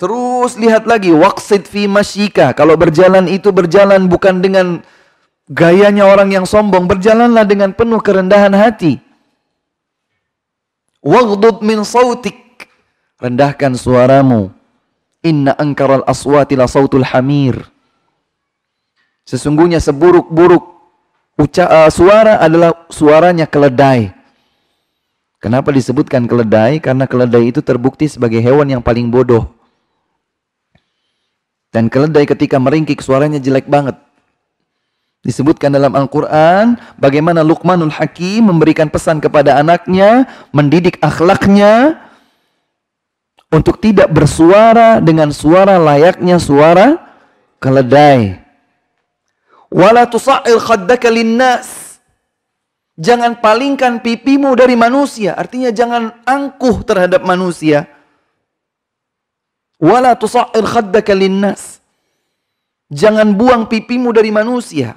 Terus 0.00 0.56
lihat 0.56 0.88
lagi, 0.88 1.12
waqsid 1.12 1.68
fi 1.68 1.84
masyika. 1.84 2.56
Kalau 2.56 2.80
berjalan 2.80 3.28
itu 3.28 3.52
berjalan 3.52 4.08
bukan 4.08 4.40
dengan 4.40 4.80
gayanya 5.52 6.08
orang 6.08 6.32
yang 6.32 6.48
sombong, 6.48 6.88
berjalanlah 6.88 7.44
dengan 7.44 7.76
penuh 7.76 8.00
kerendahan 8.00 8.56
hati. 8.56 8.96
Waghdud 11.04 11.60
min 11.60 11.84
sautik. 11.84 12.40
Rendahkan 13.20 13.76
suaramu. 13.76 14.56
Inna 15.20 15.52
angkaral 15.52 16.00
aswati 16.08 16.56
la 16.56 16.64
sautul 16.64 17.04
hamir. 17.04 17.60
Sesungguhnya 19.24 19.80
seburuk-buruk 19.84 20.73
Uca, 21.34 21.66
uh, 21.66 21.90
suara 21.90 22.38
adalah 22.38 22.86
suaranya 22.86 23.42
keledai. 23.50 24.14
Kenapa 25.42 25.74
disebutkan 25.74 26.30
keledai? 26.30 26.78
Karena 26.78 27.10
keledai 27.10 27.50
itu 27.50 27.58
terbukti 27.58 28.06
sebagai 28.06 28.38
hewan 28.38 28.70
yang 28.70 28.80
paling 28.80 29.10
bodoh. 29.10 29.50
Dan 31.74 31.90
keledai 31.90 32.22
ketika 32.22 32.56
meringkik 32.62 33.02
suaranya 33.02 33.42
jelek 33.42 33.66
banget. 33.66 33.98
Disebutkan 35.26 35.74
dalam 35.74 35.90
Al-Quran 35.98 36.78
bagaimana 37.00 37.42
Luqmanul 37.42 37.90
Hakim 37.90 38.46
memberikan 38.46 38.86
pesan 38.86 39.18
kepada 39.18 39.58
anaknya, 39.58 40.30
mendidik 40.54 41.02
akhlaknya 41.02 41.98
untuk 43.50 43.82
tidak 43.82 44.06
bersuara 44.12 45.02
dengan 45.02 45.34
suara 45.34 45.82
layaknya 45.82 46.38
suara 46.38 47.00
keledai. 47.58 48.43
Wala 49.74 50.06
tusa'il 50.06 50.62
khaddaka 50.62 51.10
linnas. 51.10 51.98
Jangan 52.94 53.42
palingkan 53.42 53.98
pipimu 53.98 54.54
dari 54.54 54.78
manusia. 54.78 55.34
Artinya 55.34 55.74
jangan 55.74 56.14
angkuh 56.22 56.86
terhadap 56.86 57.26
manusia. 57.26 57.90
Wala 59.82 60.14
tusa'il 60.14 60.62
khaddaka 60.62 61.10
linnas. 61.10 61.82
Jangan 62.94 63.34
buang 63.34 63.66
pipimu 63.66 64.14
dari 64.14 64.30
manusia. 64.30 64.94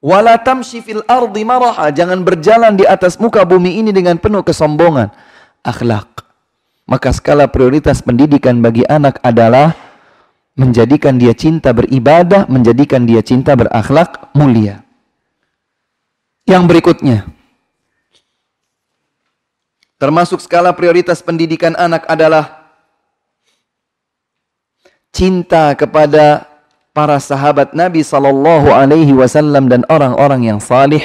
Wala 0.00 0.40
tamshi 0.40 0.80
fil 0.80 1.04
ardi 1.04 1.44
maraha. 1.44 1.92
Jangan 1.92 2.24
berjalan 2.24 2.72
di 2.72 2.88
atas 2.88 3.20
muka 3.20 3.44
bumi 3.44 3.84
ini 3.84 3.92
dengan 3.92 4.16
penuh 4.16 4.40
kesombongan. 4.40 5.12
Akhlak. 5.60 6.24
Maka 6.88 7.12
skala 7.12 7.52
prioritas 7.52 8.00
pendidikan 8.00 8.64
bagi 8.64 8.80
anak 8.88 9.20
adalah 9.20 9.89
menjadikan 10.58 11.16
dia 11.16 11.32
cinta 11.36 11.70
beribadah, 11.70 12.46
menjadikan 12.50 13.06
dia 13.06 13.22
cinta 13.22 13.54
berakhlak 13.54 14.30
mulia. 14.34 14.82
Yang 16.48 16.64
berikutnya, 16.66 17.18
termasuk 20.00 20.42
skala 20.42 20.74
prioritas 20.74 21.22
pendidikan 21.22 21.78
anak 21.78 22.02
adalah 22.10 22.74
cinta 25.14 25.76
kepada 25.78 26.50
para 26.90 27.22
sahabat 27.22 27.70
Nabi 27.70 28.02
sallallahu 28.02 28.74
alaihi 28.74 29.14
wasallam 29.14 29.70
dan 29.70 29.86
orang-orang 29.86 30.50
yang 30.50 30.58
salih. 30.58 31.04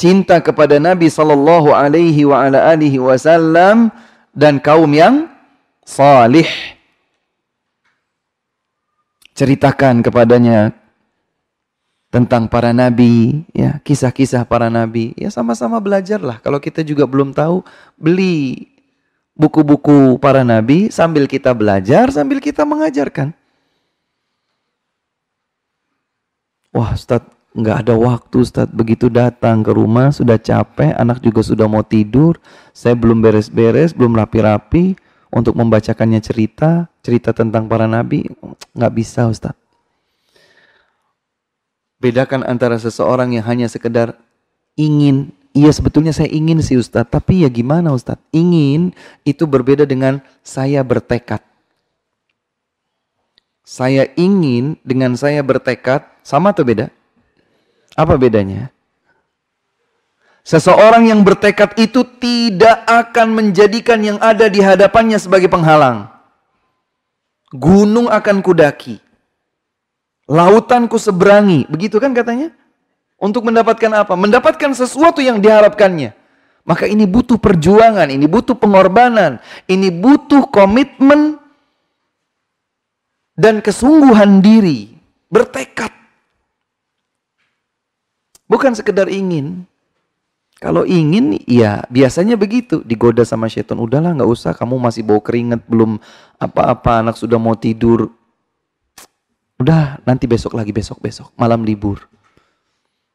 Cinta 0.00 0.40
kepada 0.40 0.80
Nabi 0.80 1.12
sallallahu 1.12 1.76
alaihi 1.76 2.24
wasallam 2.96 3.92
dan 4.32 4.56
kaum 4.56 4.88
yang 4.96 5.28
salih 5.84 6.48
ceritakan 9.40 10.04
kepadanya 10.04 10.76
tentang 12.12 12.44
para 12.44 12.76
nabi, 12.76 13.48
ya 13.56 13.80
kisah-kisah 13.80 14.44
para 14.44 14.68
nabi. 14.68 15.16
Ya 15.16 15.32
sama-sama 15.32 15.80
belajarlah. 15.80 16.44
Kalau 16.44 16.60
kita 16.60 16.84
juga 16.84 17.08
belum 17.08 17.32
tahu, 17.32 17.64
beli 17.96 18.68
buku-buku 19.32 20.20
para 20.20 20.44
nabi 20.44 20.92
sambil 20.92 21.24
kita 21.24 21.56
belajar, 21.56 22.12
sambil 22.12 22.36
kita 22.36 22.68
mengajarkan. 22.68 23.32
Wah 26.76 26.92
Ustaz, 26.92 27.24
nggak 27.56 27.88
ada 27.88 27.94
waktu 27.96 28.44
Ustaz. 28.44 28.68
Begitu 28.68 29.08
datang 29.08 29.64
ke 29.64 29.72
rumah 29.72 30.12
sudah 30.12 30.36
capek, 30.36 30.92
anak 31.00 31.24
juga 31.24 31.40
sudah 31.40 31.64
mau 31.64 31.80
tidur, 31.80 32.36
saya 32.76 32.92
belum 32.92 33.24
beres-beres, 33.24 33.96
belum 33.96 34.20
rapi-rapi 34.20 35.00
untuk 35.30 35.54
membacakannya 35.54 36.18
cerita, 36.18 36.90
cerita 37.06 37.30
tentang 37.30 37.70
para 37.70 37.86
nabi, 37.86 38.26
nggak 38.74 38.94
bisa 38.94 39.30
Ustaz. 39.30 39.54
Bedakan 42.02 42.42
antara 42.42 42.80
seseorang 42.80 43.36
yang 43.36 43.44
hanya 43.46 43.70
sekedar 43.70 44.18
ingin, 44.74 45.30
iya 45.54 45.70
sebetulnya 45.70 46.10
saya 46.10 46.32
ingin 46.32 46.58
sih 46.64 46.80
Ustaz, 46.80 47.06
tapi 47.06 47.46
ya 47.46 47.50
gimana 47.52 47.94
Ustaz? 47.94 48.18
Ingin 48.34 48.96
itu 49.22 49.46
berbeda 49.46 49.86
dengan 49.86 50.18
saya 50.42 50.82
bertekad. 50.82 51.44
Saya 53.62 54.10
ingin 54.18 54.74
dengan 54.82 55.14
saya 55.14 55.46
bertekad, 55.46 56.02
sama 56.26 56.50
atau 56.50 56.66
beda? 56.66 56.90
Apa 57.94 58.18
bedanya? 58.18 58.74
Seseorang 60.40 61.08
yang 61.08 61.20
bertekad 61.20 61.76
itu 61.76 62.02
tidak 62.18 62.82
akan 62.88 63.36
menjadikan 63.36 64.00
yang 64.00 64.18
ada 64.18 64.48
di 64.48 64.64
hadapannya 64.64 65.20
sebagai 65.20 65.52
penghalang. 65.52 66.08
Gunung 67.52 68.08
akan 68.08 68.40
kudaki. 68.40 69.02
Lautan 70.30 70.86
ku 70.86 70.96
seberangi. 70.96 71.66
Begitu 71.66 71.98
kan 71.98 72.14
katanya? 72.14 72.54
Untuk 73.20 73.44
mendapatkan 73.44 73.90
apa? 73.92 74.16
Mendapatkan 74.16 74.72
sesuatu 74.72 75.20
yang 75.20 75.42
diharapkannya. 75.42 76.16
Maka 76.64 76.86
ini 76.86 77.04
butuh 77.08 77.40
perjuangan, 77.40 78.08
ini 78.12 78.30
butuh 78.30 78.54
pengorbanan, 78.54 79.40
ini 79.66 79.88
butuh 79.90 80.46
komitmen 80.52 81.40
dan 83.34 83.64
kesungguhan 83.64 84.44
diri, 84.44 84.92
bertekad. 85.32 85.90
Bukan 88.44 88.76
sekedar 88.76 89.08
ingin. 89.08 89.64
Kalau 90.60 90.84
ingin, 90.84 91.40
ya 91.48 91.80
biasanya 91.88 92.36
begitu. 92.36 92.84
Digoda 92.84 93.24
sama 93.24 93.48
setan, 93.48 93.80
udahlah 93.80 94.12
nggak 94.12 94.28
usah, 94.28 94.52
kamu 94.52 94.76
masih 94.76 95.00
bau 95.00 95.16
keringat, 95.16 95.64
belum 95.64 95.96
apa-apa, 96.36 97.00
anak 97.00 97.16
sudah 97.16 97.40
mau 97.40 97.56
tidur. 97.56 98.12
Udah, 99.56 99.96
nanti 100.04 100.28
besok 100.28 100.52
lagi, 100.52 100.68
besok-besok, 100.68 101.32
malam 101.40 101.64
libur. 101.64 102.04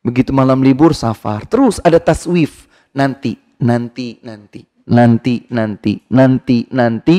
Begitu 0.01 0.33
malam 0.33 0.65
libur, 0.65 0.97
safar. 0.97 1.45
Terus 1.45 1.77
ada 1.85 2.01
taswif, 2.01 2.65
nanti, 2.97 3.37
nanti, 3.61 4.17
nanti, 4.25 4.65
nanti, 4.89 5.45
nanti, 5.45 6.01
nanti, 6.09 6.57
nanti, 6.73 7.17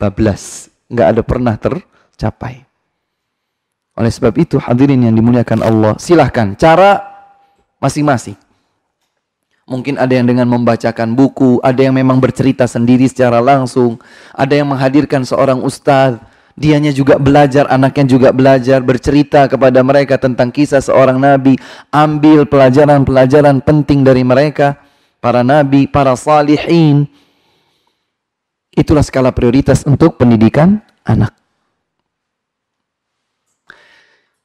bablas. 0.00 0.72
Nggak 0.88 1.08
ada 1.12 1.20
pernah 1.20 1.54
tercapai. 1.60 2.64
Oleh 3.92 4.08
sebab 4.08 4.32
itu, 4.40 4.56
hadirin 4.56 5.04
yang 5.04 5.12
dimuliakan 5.12 5.60
Allah, 5.60 5.92
silahkan 6.00 6.56
cara 6.56 7.04
masing-masing 7.76 8.49
Mungkin 9.70 10.02
ada 10.02 10.10
yang 10.10 10.26
dengan 10.26 10.50
membacakan 10.50 11.14
buku, 11.14 11.62
ada 11.62 11.78
yang 11.78 11.94
memang 11.94 12.18
bercerita 12.18 12.66
sendiri 12.66 13.06
secara 13.06 13.38
langsung, 13.38 14.02
ada 14.34 14.50
yang 14.50 14.66
menghadirkan 14.66 15.22
seorang 15.22 15.62
ustadz, 15.62 16.18
dianya 16.58 16.90
juga 16.90 17.22
belajar, 17.22 17.70
anaknya 17.70 18.18
juga 18.18 18.34
belajar, 18.34 18.82
bercerita 18.82 19.46
kepada 19.46 19.78
mereka 19.86 20.18
tentang 20.18 20.50
kisah 20.50 20.82
seorang 20.82 21.22
nabi, 21.22 21.54
ambil 21.94 22.50
pelajaran-pelajaran 22.50 23.62
penting 23.62 24.02
dari 24.02 24.26
mereka, 24.26 24.74
para 25.22 25.46
nabi, 25.46 25.86
para 25.86 26.18
salihin. 26.18 27.06
Itulah 28.74 29.06
skala 29.06 29.30
prioritas 29.30 29.86
untuk 29.86 30.18
pendidikan 30.18 30.82
anak. 31.06 31.30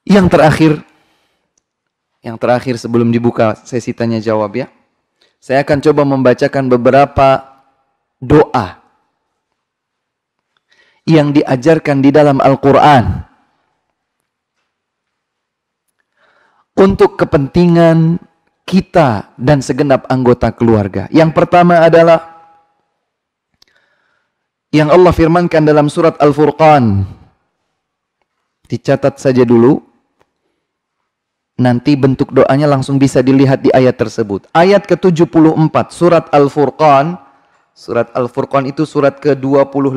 Yang 0.05 0.27
terakhir, 0.29 0.71
yang 2.21 2.37
terakhir 2.37 2.77
sebelum 2.77 3.09
dibuka 3.09 3.57
sesi 3.65 3.89
tanya 3.89 4.21
jawab 4.21 4.53
ya. 4.53 4.69
Saya 5.45 5.61
akan 5.61 5.77
coba 5.77 6.01
membacakan 6.09 6.73
beberapa 6.73 7.61
doa 8.17 8.81
yang 11.05 11.29
diajarkan 11.37 12.01
di 12.01 12.09
dalam 12.09 12.41
Al-Quran 12.41 13.29
untuk 16.81 17.13
kepentingan 17.21 18.17
kita 18.65 19.37
dan 19.37 19.61
segenap 19.61 20.09
anggota 20.09 20.49
keluarga. 20.49 21.05
Yang 21.13 21.37
pertama 21.37 21.77
adalah 21.77 22.25
yang 24.73 24.89
Allah 24.89 25.13
firmankan 25.13 25.61
dalam 25.61 25.93
surat 25.93 26.17
Al-Furqan. 26.17 27.05
Dicatat 28.65 29.21
saja 29.21 29.45
dulu 29.45 29.77
Nanti 31.55 31.95
bentuk 31.95 32.35
doanya 32.35 32.67
langsung 32.67 32.99
bisa 32.99 33.23
dilihat 33.23 33.63
di 33.63 33.71
ayat 33.71 33.95
tersebut. 33.95 34.51
Ayat 34.51 34.83
ke-74 34.83 35.75
surat 35.91 36.27
Al-Furqan. 36.35 37.15
Surat 37.71 38.11
Al-Furqan 38.11 38.67
itu 38.67 38.83
surat 38.83 39.19
ke-25. 39.23 39.95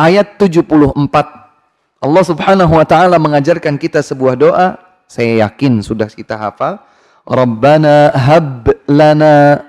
Ayat 0.00 0.40
74 0.40 1.42
Allah 2.02 2.24
Subhanahu 2.26 2.72
wa 2.74 2.82
taala 2.82 3.14
mengajarkan 3.22 3.78
kita 3.78 4.02
sebuah 4.02 4.34
doa, 4.34 4.74
saya 5.06 5.46
yakin 5.46 5.84
sudah 5.86 6.10
kita 6.10 6.34
hafal. 6.34 6.82
Rabbana 7.22 8.10
hab 8.10 8.66
lana 8.90 9.62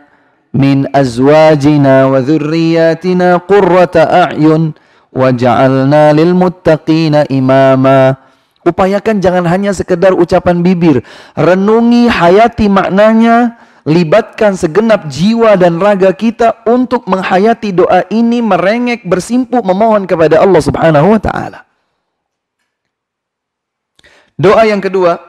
min 0.49 0.89
azwajina 0.89 2.09
wa 2.09 2.17
dhurriyyatina 2.17 3.37
qurrata 3.45 4.33
a'yun 4.33 4.73
waj'alna 5.13 6.09
lil 6.17 6.33
muttaqina 6.33 7.29
imama. 7.29 8.22
Upayakan 8.63 9.19
jangan 9.19 9.43
hanya 9.47 9.75
sekedar 9.75 10.15
ucapan 10.15 10.63
bibir. 10.63 11.03
Renungi, 11.35 12.07
hayati 12.07 12.71
maknanya, 12.71 13.59
libatkan 13.83 14.55
segenap 14.55 15.11
jiwa 15.11 15.59
dan 15.59 15.83
raga 15.83 16.15
kita 16.15 16.63
untuk 16.63 17.03
menghayati 17.03 17.75
doa 17.75 18.07
ini, 18.07 18.39
merengek, 18.39 19.03
bersimpu, 19.03 19.59
memohon 19.59 20.07
kepada 20.07 20.39
Allah 20.39 20.61
Subhanahu 20.63 21.11
wa 21.11 21.19
taala. 21.19 21.59
Doa 24.39 24.63
yang 24.65 24.79
kedua 24.81 25.19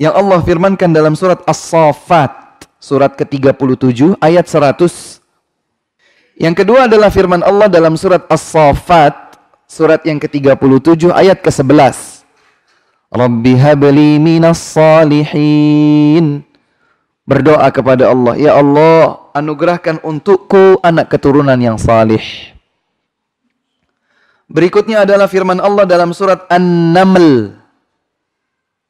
yang 0.00 0.16
Allah 0.16 0.40
firmankan 0.42 0.90
dalam 0.90 1.14
surat 1.14 1.44
As-Saffat, 1.46 2.66
surat 2.80 3.14
ke-37 3.14 4.16
ayat 4.18 4.48
100. 4.48 5.20
Yang 6.40 6.54
kedua 6.64 6.88
adalah 6.88 7.12
firman 7.12 7.44
Allah 7.44 7.68
dalam 7.68 8.00
surat 8.00 8.24
As-Saffat, 8.26 9.36
surat 9.68 10.00
yang 10.08 10.16
ke-37 10.16 11.12
ayat 11.12 11.38
ke-11. 11.44 12.09
Rabbi 13.10 13.58
habli 13.58 14.22
minas 14.22 14.62
salihin. 14.62 16.46
Berdoa 17.26 17.66
kepada 17.74 18.10
Allah, 18.10 18.34
Ya 18.38 18.54
Allah, 18.54 19.18
anugerahkan 19.34 20.02
untukku 20.02 20.78
anak 20.82 21.10
keturunan 21.10 21.58
yang 21.58 21.74
salih. 21.78 22.22
Berikutnya 24.50 25.06
adalah 25.06 25.30
firman 25.30 25.62
Allah 25.62 25.86
dalam 25.86 26.10
surat 26.10 26.46
An-Naml. 26.50 27.54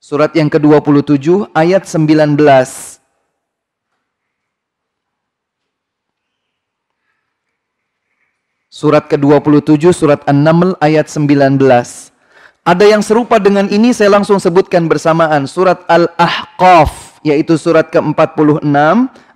Surat 0.01 0.33
yang 0.33 0.49
ke-27 0.49 1.53
ayat 1.53 1.85
19. 1.85 2.41
Surat 8.73 9.05
ke-27 9.05 9.85
surat 9.93 10.25
An-Naml 10.25 10.81
ayat 10.81 11.13
19. 11.13 11.61
Ada 12.61 12.85
yang 12.85 13.01
serupa 13.01 13.41
dengan 13.41 13.65
ini 13.73 13.97
saya 13.97 14.13
langsung 14.13 14.37
sebutkan 14.37 14.85
bersamaan 14.85 15.49
surat 15.49 15.81
Al-Ahqaf 15.89 17.21
yaitu 17.25 17.57
surat 17.57 17.89
ke-46 17.89 18.69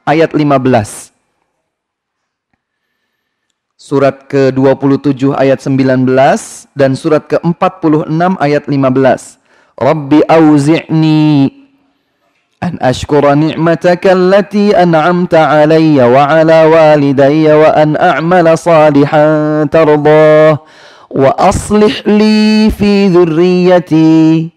ayat 0.04 0.30
15. 0.36 1.12
Surat 3.80 4.28
ke-27 4.28 5.36
ayat 5.36 5.60
19 5.60 6.08
dan 6.76 6.96
surat 6.96 7.24
ke-46 7.28 8.08
ayat 8.40 8.64
15. 8.68 9.40
Rabbi 9.74 10.20
auzi'ni 10.28 11.64
ni'mataka 12.72 14.16
allati 14.16 14.72
an'amta 14.72 15.64
alayya 15.64 16.08
wa 16.08 16.24
ala 16.28 16.64
walidayya 16.64 17.60
wa 17.60 17.76
an 17.76 17.92
a'mala 17.98 18.56
salihan 18.56 19.68
tardah 19.68 20.64
wa 21.10 21.30
aslih 21.36 22.04
li 22.06 22.68
fi 22.72 23.08
dzurriyyati 23.10 24.52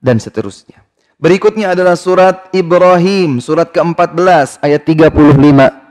dan 0.00 0.22
seterusnya. 0.22 0.86
Berikutnya 1.16 1.72
adalah 1.72 1.96
surat 1.96 2.52
Ibrahim, 2.52 3.40
surat 3.40 3.72
ke-14 3.72 4.60
ayat 4.60 4.84
35. 4.84 5.86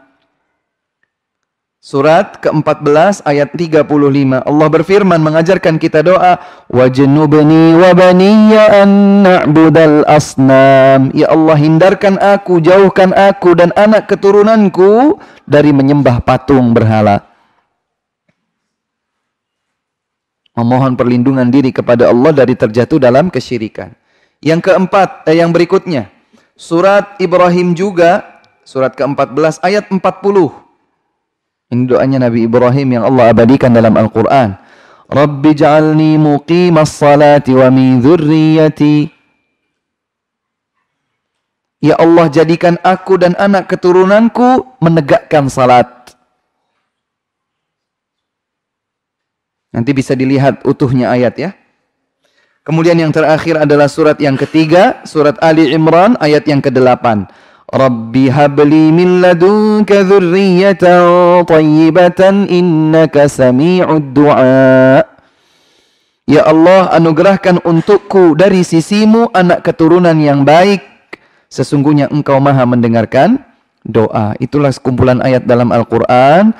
Surat 1.85 2.41
ke-14 2.41 3.21
ayat 3.25 3.53
35. 3.53 4.41
Allah 4.41 4.67
berfirman 4.73 5.21
mengajarkan 5.21 5.77
kita 5.77 6.01
doa, 6.01 6.41
"Wajnubni 6.69 7.77
wa 7.77 7.93
baniya 7.93 8.85
an 8.85 8.89
na'budal 9.21 10.01
asnam." 10.09 11.13
Ya 11.13 11.29
Allah, 11.29 11.57
hindarkan 11.57 12.17
aku, 12.17 12.57
jauhkan 12.61 13.13
aku 13.13 13.53
dan 13.53 13.69
anak 13.77 14.09
keturunanku 14.09 15.21
dari 15.45 15.69
menyembah 15.73 16.25
patung 16.25 16.73
berhala. 16.73 17.34
Memohon 20.55 20.95
perlindungan 20.95 21.51
diri 21.51 21.69
kepada 21.69 22.09
Allah 22.09 22.31
dari 22.31 22.55
terjatuh 22.55 22.97
dalam 22.97 23.27
kesyirikan. 23.27 23.91
Yang 24.39 24.71
keempat, 24.71 25.27
eh, 25.27 25.43
yang 25.43 25.51
berikutnya, 25.51 26.09
surat 26.55 27.19
Ibrahim 27.19 27.75
juga, 27.75 28.41
surat 28.63 28.95
ke-14 28.95 29.59
ayat 29.61 29.91
40. 29.91 30.55
Ini 31.71 31.83
doanya 31.85 32.29
Nabi 32.29 32.47
Ibrahim 32.47 32.87
yang 32.99 33.03
Allah 33.03 33.35
abadikan 33.35 33.73
dalam 33.75 33.91
Al-Quran. 33.95 34.55
Rabbi 35.05 35.51
ja'alni 35.53 36.17
muqimas 36.17 36.93
salati 36.93 37.53
wa 37.53 37.69
min 37.69 38.01
dhurriyati. 38.01 39.13
Ya 41.85 41.93
Allah 42.01 42.25
jadikan 42.33 42.81
aku 42.81 43.21
dan 43.21 43.37
anak 43.37 43.69
keturunanku 43.69 44.77
menegakkan 44.81 45.45
salat. 45.53 45.94
Nanti 49.75 49.91
bisa 49.91 50.15
dilihat 50.15 50.63
utuhnya 50.63 51.11
ayat 51.11 51.35
ya. 51.35 51.51
Kemudian 52.63 52.95
yang 52.95 53.11
terakhir 53.11 53.59
adalah 53.59 53.91
surat 53.91 54.15
yang 54.23 54.39
ketiga, 54.39 55.03
surat 55.03 55.35
Ali 55.43 55.75
Imran 55.75 56.15
ayat 56.23 56.47
yang 56.47 56.63
ke-8. 56.63 57.27
Rabbi 57.75 58.31
habli 58.31 58.95
min 58.95 59.19
ladunka 59.19 60.07
dzurriyyatan 60.07 61.43
thayyibatan 61.43 62.47
innaka 62.47 63.27
sami'ud 63.27 64.15
du'a. 64.15 65.03
Ya 66.25 66.41
Allah, 66.47 66.89
anugerahkan 66.95 67.61
untukku 67.61 68.33
dari 68.33 68.63
sisimu 68.63 69.29
anak 69.35 69.61
keturunan 69.61 70.15
yang 70.17 70.47
baik. 70.47 70.81
Sesungguhnya 71.51 72.09
engkau 72.09 72.39
maha 72.41 72.63
mendengarkan 72.63 73.43
doa. 73.85 74.33
Itulah 74.41 74.73
sekumpulan 74.73 75.21
ayat 75.21 75.45
dalam 75.45 75.69
Al-Quran 75.69 76.55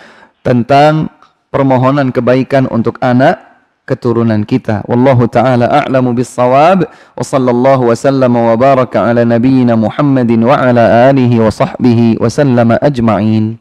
tentang 0.46 1.10
permohonan 1.56 2.12
kebaikan 2.12 2.68
untuk 2.68 3.00
anak 3.00 3.40
keturunan 3.88 4.44
kita. 4.44 4.84
Wallahu 4.92 5.32
taala 5.32 5.72
a'lamu 5.72 6.12
bis-shawab 6.12 6.84
wa 6.84 7.24
sallallahu 7.24 7.88
wa 7.88 7.96
sallama 7.96 8.52
wa 8.52 8.56
baraka 8.60 9.08
ala 9.08 9.24
nabiyyina 9.24 9.80
Muhammadin 9.80 10.44
wa 10.44 10.60
ala 10.60 11.08
alihi 11.08 11.40
wa 11.40 11.48
sahbihi 11.48 12.20
wa 12.20 12.28
sallama 12.28 12.76
ajma'in. 12.84 13.56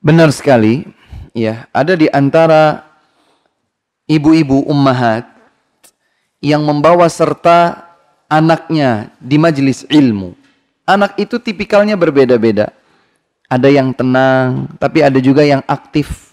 Benar 0.00 0.32
sekali, 0.32 0.88
ya, 1.36 1.68
ada 1.76 1.92
di 1.92 2.08
antara 2.08 2.88
ibu-ibu 4.08 4.64
ummahat 4.64 5.28
yang 6.40 6.64
membawa 6.64 7.04
serta 7.12 7.84
anaknya 8.32 9.12
di 9.20 9.36
majelis 9.36 9.84
ilmu. 9.92 10.32
Anak 10.88 11.20
itu 11.20 11.36
tipikalnya 11.36 12.00
berbeda-beda. 12.00 12.79
Ada 13.50 13.66
yang 13.66 13.90
tenang, 13.90 14.70
tapi 14.78 15.02
ada 15.02 15.18
juga 15.18 15.42
yang 15.42 15.60
aktif. 15.66 16.30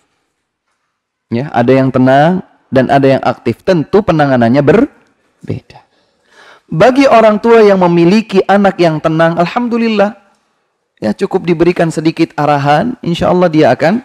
Ya, 1.33 1.49
ada 1.49 1.73
yang 1.73 1.89
tenang 1.89 2.45
dan 2.69 2.93
ada 2.93 3.17
yang 3.17 3.23
aktif. 3.25 3.65
Tentu 3.65 4.05
penanganannya 4.05 4.61
berbeda. 4.61 5.81
Bagi 6.69 7.09
orang 7.09 7.41
tua 7.41 7.65
yang 7.65 7.81
memiliki 7.81 8.45
anak 8.45 8.77
yang 8.77 9.01
tenang, 9.01 9.33
alhamdulillah 9.41 10.27
Ya 10.97 11.13
cukup 11.13 11.45
diberikan 11.45 11.93
sedikit 11.93 12.33
arahan, 12.33 12.97
insya 13.05 13.29
Allah 13.29 13.49
dia 13.53 13.69
akan 13.69 14.01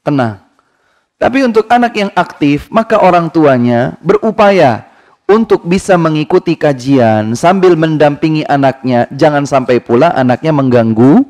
tenang. 0.00 0.40
Tapi 1.20 1.44
untuk 1.44 1.68
anak 1.68 1.92
yang 2.00 2.08
aktif, 2.16 2.72
maka 2.72 2.96
orang 2.96 3.28
tuanya 3.28 4.00
berupaya 4.00 4.88
untuk 5.28 5.68
bisa 5.68 6.00
mengikuti 6.00 6.56
kajian 6.56 7.36
sambil 7.36 7.76
mendampingi 7.76 8.48
anaknya. 8.48 9.04
Jangan 9.12 9.44
sampai 9.44 9.84
pula 9.84 10.16
anaknya 10.16 10.48
mengganggu 10.48 11.28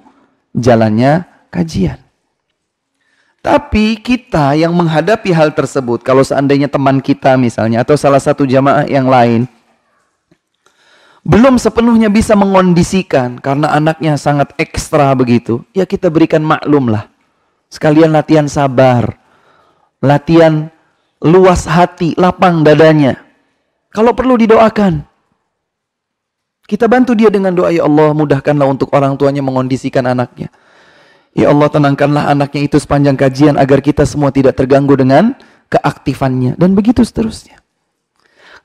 jalannya 0.55 1.27
kajian. 1.51 1.99
Tapi 3.41 3.97
kita 3.97 4.53
yang 4.53 4.77
menghadapi 4.77 5.33
hal 5.33 5.57
tersebut, 5.57 6.05
kalau 6.05 6.21
seandainya 6.21 6.69
teman 6.69 7.01
kita 7.01 7.41
misalnya, 7.41 7.81
atau 7.81 7.97
salah 7.97 8.21
satu 8.21 8.45
jamaah 8.45 8.85
yang 8.85 9.09
lain, 9.09 9.49
belum 11.25 11.57
sepenuhnya 11.57 12.13
bisa 12.13 12.37
mengondisikan 12.37 13.41
karena 13.41 13.73
anaknya 13.73 14.21
sangat 14.21 14.53
ekstra 14.61 15.13
begitu, 15.17 15.65
ya 15.73 15.89
kita 15.89 16.13
berikan 16.13 16.45
maklum 16.45 16.93
lah. 16.93 17.09
Sekalian 17.73 18.13
latihan 18.13 18.45
sabar, 18.45 19.17
latihan 20.05 20.69
luas 21.21 21.65
hati, 21.69 22.17
lapang 22.17 22.65
dadanya. 22.65 23.21
Kalau 23.93 24.17
perlu 24.17 24.37
didoakan. 24.37 25.10
Kita 26.71 26.87
bantu 26.87 27.19
dia 27.19 27.35
dengan 27.35 27.51
doa, 27.51 27.75
ya 27.75 27.83
Allah 27.83 28.15
mudahkanlah 28.15 28.71
untuk 28.71 28.95
orang 28.95 29.19
tuanya 29.19 29.43
mengondisikan 29.43 30.07
anaknya. 30.07 30.55
Ya 31.35 31.51
Allah 31.51 31.67
tenangkanlah 31.67 32.31
anaknya 32.31 32.71
itu 32.71 32.79
sepanjang 32.79 33.19
kajian 33.19 33.59
agar 33.59 33.83
kita 33.83 34.07
semua 34.07 34.31
tidak 34.31 34.55
terganggu 34.55 34.95
dengan 34.95 35.35
keaktifannya. 35.67 36.55
Dan 36.55 36.79
begitu 36.79 37.03
seterusnya. 37.03 37.59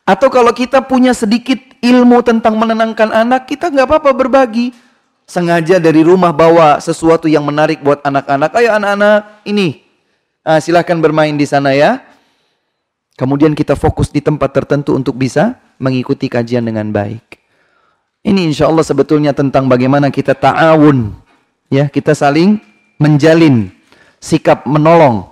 Atau 0.05 0.29
kalau 0.29 0.53
kita 0.53 0.85
punya 0.85 1.17
sedikit 1.17 1.57
ilmu 1.81 2.21
tentang 2.21 2.53
menenangkan 2.61 3.09
anak, 3.09 3.49
kita 3.49 3.73
nggak 3.73 3.89
apa-apa 3.89 4.13
berbagi. 4.13 4.69
Sengaja 5.25 5.81
dari 5.81 6.05
rumah 6.05 6.29
bawa 6.29 6.77
sesuatu 6.77 7.25
yang 7.25 7.41
menarik 7.41 7.81
buat 7.81 8.05
anak-anak. 8.05 8.53
Ayo 8.53 8.69
anak-anak, 8.77 9.41
ini. 9.49 9.81
Nah, 10.45 10.61
silahkan 10.61 11.01
bermain 11.01 11.33
di 11.33 11.49
sana 11.49 11.73
ya. 11.73 12.05
Kemudian 13.17 13.57
kita 13.57 13.73
fokus 13.73 14.13
di 14.13 14.21
tempat 14.21 14.53
tertentu 14.53 14.93
untuk 14.93 15.17
bisa 15.17 15.57
mengikuti 15.81 16.29
kajian 16.29 16.61
dengan 16.61 16.93
baik. 16.93 17.44
Ini 18.25 18.49
insya 18.49 18.65
Allah 18.65 18.81
sebetulnya 18.81 19.37
tentang 19.37 19.69
bagaimana 19.69 20.09
kita 20.09 20.33
ta'awun. 20.33 21.13
Ya, 21.69 21.85
kita 21.85 22.17
saling 22.17 22.57
menjalin 22.97 23.69
sikap 24.17 24.65
menolong 24.65 25.29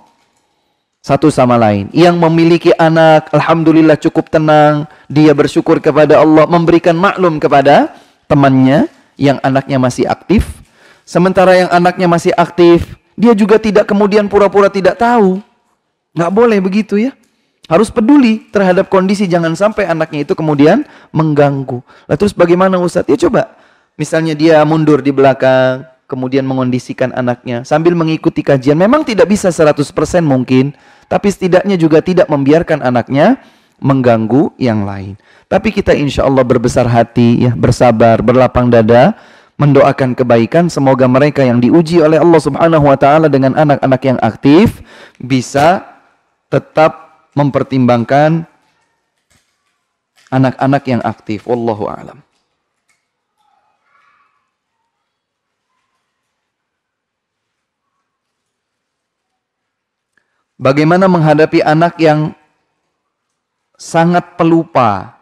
satu 1.02 1.34
sama 1.34 1.58
lain. 1.58 1.90
Yang 1.90 2.16
memiliki 2.22 2.70
anak, 2.78 3.34
alhamdulillah 3.34 3.98
cukup 3.98 4.30
tenang, 4.30 4.86
dia 5.10 5.34
bersyukur 5.34 5.82
kepada 5.82 6.22
Allah, 6.22 6.46
memberikan 6.46 6.94
maklum 6.94 7.42
kepada 7.42 7.98
temannya 8.30 8.86
yang 9.18 9.42
anaknya 9.42 9.82
masih 9.82 10.06
aktif. 10.06 10.46
Sementara 11.02 11.58
yang 11.58 11.70
anaknya 11.74 12.06
masih 12.06 12.32
aktif, 12.38 12.94
dia 13.18 13.34
juga 13.34 13.58
tidak 13.58 13.90
kemudian 13.90 14.30
pura-pura 14.30 14.70
tidak 14.70 15.02
tahu. 15.02 15.42
Nggak 16.14 16.32
boleh 16.32 16.60
begitu 16.62 17.02
ya. 17.10 17.12
Harus 17.72 17.88
peduli 17.88 18.44
terhadap 18.52 18.92
kondisi, 18.92 19.24
jangan 19.24 19.56
sampai 19.56 19.88
anaknya 19.88 20.28
itu 20.28 20.36
kemudian 20.36 20.84
mengganggu. 21.16 21.80
Lalu 22.12 22.18
terus 22.20 22.36
bagaimana 22.36 22.76
Ustaz? 22.76 23.08
Ya 23.08 23.16
coba, 23.16 23.56
misalnya 23.96 24.36
dia 24.36 24.60
mundur 24.68 25.00
di 25.00 25.16
belakang, 25.16 25.88
kemudian 26.12 26.44
mengondisikan 26.44 27.16
anaknya 27.16 27.64
sambil 27.64 27.96
mengikuti 27.96 28.44
kajian. 28.44 28.76
Memang 28.76 29.08
tidak 29.08 29.32
bisa 29.32 29.48
100% 29.48 29.80
mungkin, 30.28 30.76
tapi 31.08 31.32
setidaknya 31.32 31.80
juga 31.80 32.04
tidak 32.04 32.28
membiarkan 32.28 32.84
anaknya 32.84 33.40
mengganggu 33.80 34.52
yang 34.60 34.84
lain. 34.84 35.16
Tapi 35.48 35.72
kita 35.72 35.96
insya 35.96 36.28
Allah 36.28 36.44
berbesar 36.44 36.84
hati, 36.88 37.48
ya 37.48 37.52
bersabar, 37.56 38.20
berlapang 38.20 38.68
dada, 38.68 39.16
mendoakan 39.56 40.18
kebaikan. 40.18 40.68
Semoga 40.68 41.08
mereka 41.08 41.46
yang 41.46 41.64
diuji 41.64 42.04
oleh 42.04 42.20
Allah 42.20 42.42
Subhanahu 42.42 42.92
Wa 42.92 42.98
Taala 43.00 43.28
dengan 43.32 43.56
anak-anak 43.56 44.02
yang 44.04 44.20
aktif 44.20 44.82
bisa 45.22 45.86
tetap 46.50 47.13
mempertimbangkan 47.34 48.46
anak-anak 50.34 50.84
yang 50.90 51.02
aktif. 51.06 51.46
Wallahu 51.46 51.86
a'lam. 51.90 52.22
Bagaimana 60.58 61.12
menghadapi 61.12 61.60
anak 61.60 62.00
yang 62.00 62.32
sangat 63.76 64.38
pelupa. 64.40 65.18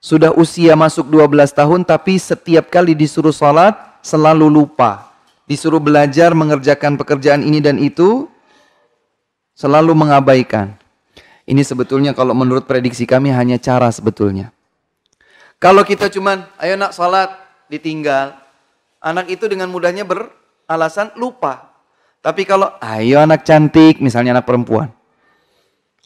Sudah 0.00 0.32
usia 0.32 0.72
masuk 0.76 1.12
12 1.12 1.52
tahun 1.52 1.80
tapi 1.84 2.16
setiap 2.16 2.72
kali 2.72 2.96
disuruh 2.96 3.32
salat 3.32 3.76
selalu 4.00 4.48
lupa. 4.48 5.12
Disuruh 5.44 5.80
belajar 5.80 6.32
mengerjakan 6.32 6.96
pekerjaan 6.96 7.44
ini 7.44 7.60
dan 7.60 7.76
itu 7.76 8.28
selalu 9.52 9.92
mengabaikan. 9.92 10.79
Ini 11.50 11.66
sebetulnya 11.66 12.14
kalau 12.14 12.30
menurut 12.30 12.70
prediksi 12.70 13.02
kami 13.10 13.34
hanya 13.34 13.58
cara 13.58 13.90
sebetulnya. 13.90 14.54
Kalau 15.58 15.82
kita 15.82 16.06
cuman 16.06 16.46
ayo 16.62 16.78
nak 16.78 16.94
salat 16.94 17.34
ditinggal, 17.66 18.38
anak 19.02 19.26
itu 19.34 19.50
dengan 19.50 19.66
mudahnya 19.66 20.06
beralasan 20.06 21.10
lupa. 21.18 21.74
Tapi 22.22 22.46
kalau 22.46 22.70
ayo 22.78 23.18
anak 23.18 23.42
cantik, 23.42 23.98
misalnya 23.98 24.38
anak 24.38 24.46
perempuan. 24.46 24.94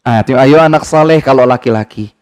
Ah, 0.00 0.24
ayo 0.24 0.64
anak 0.64 0.88
saleh 0.88 1.20
kalau 1.20 1.44
laki-laki. 1.44 2.16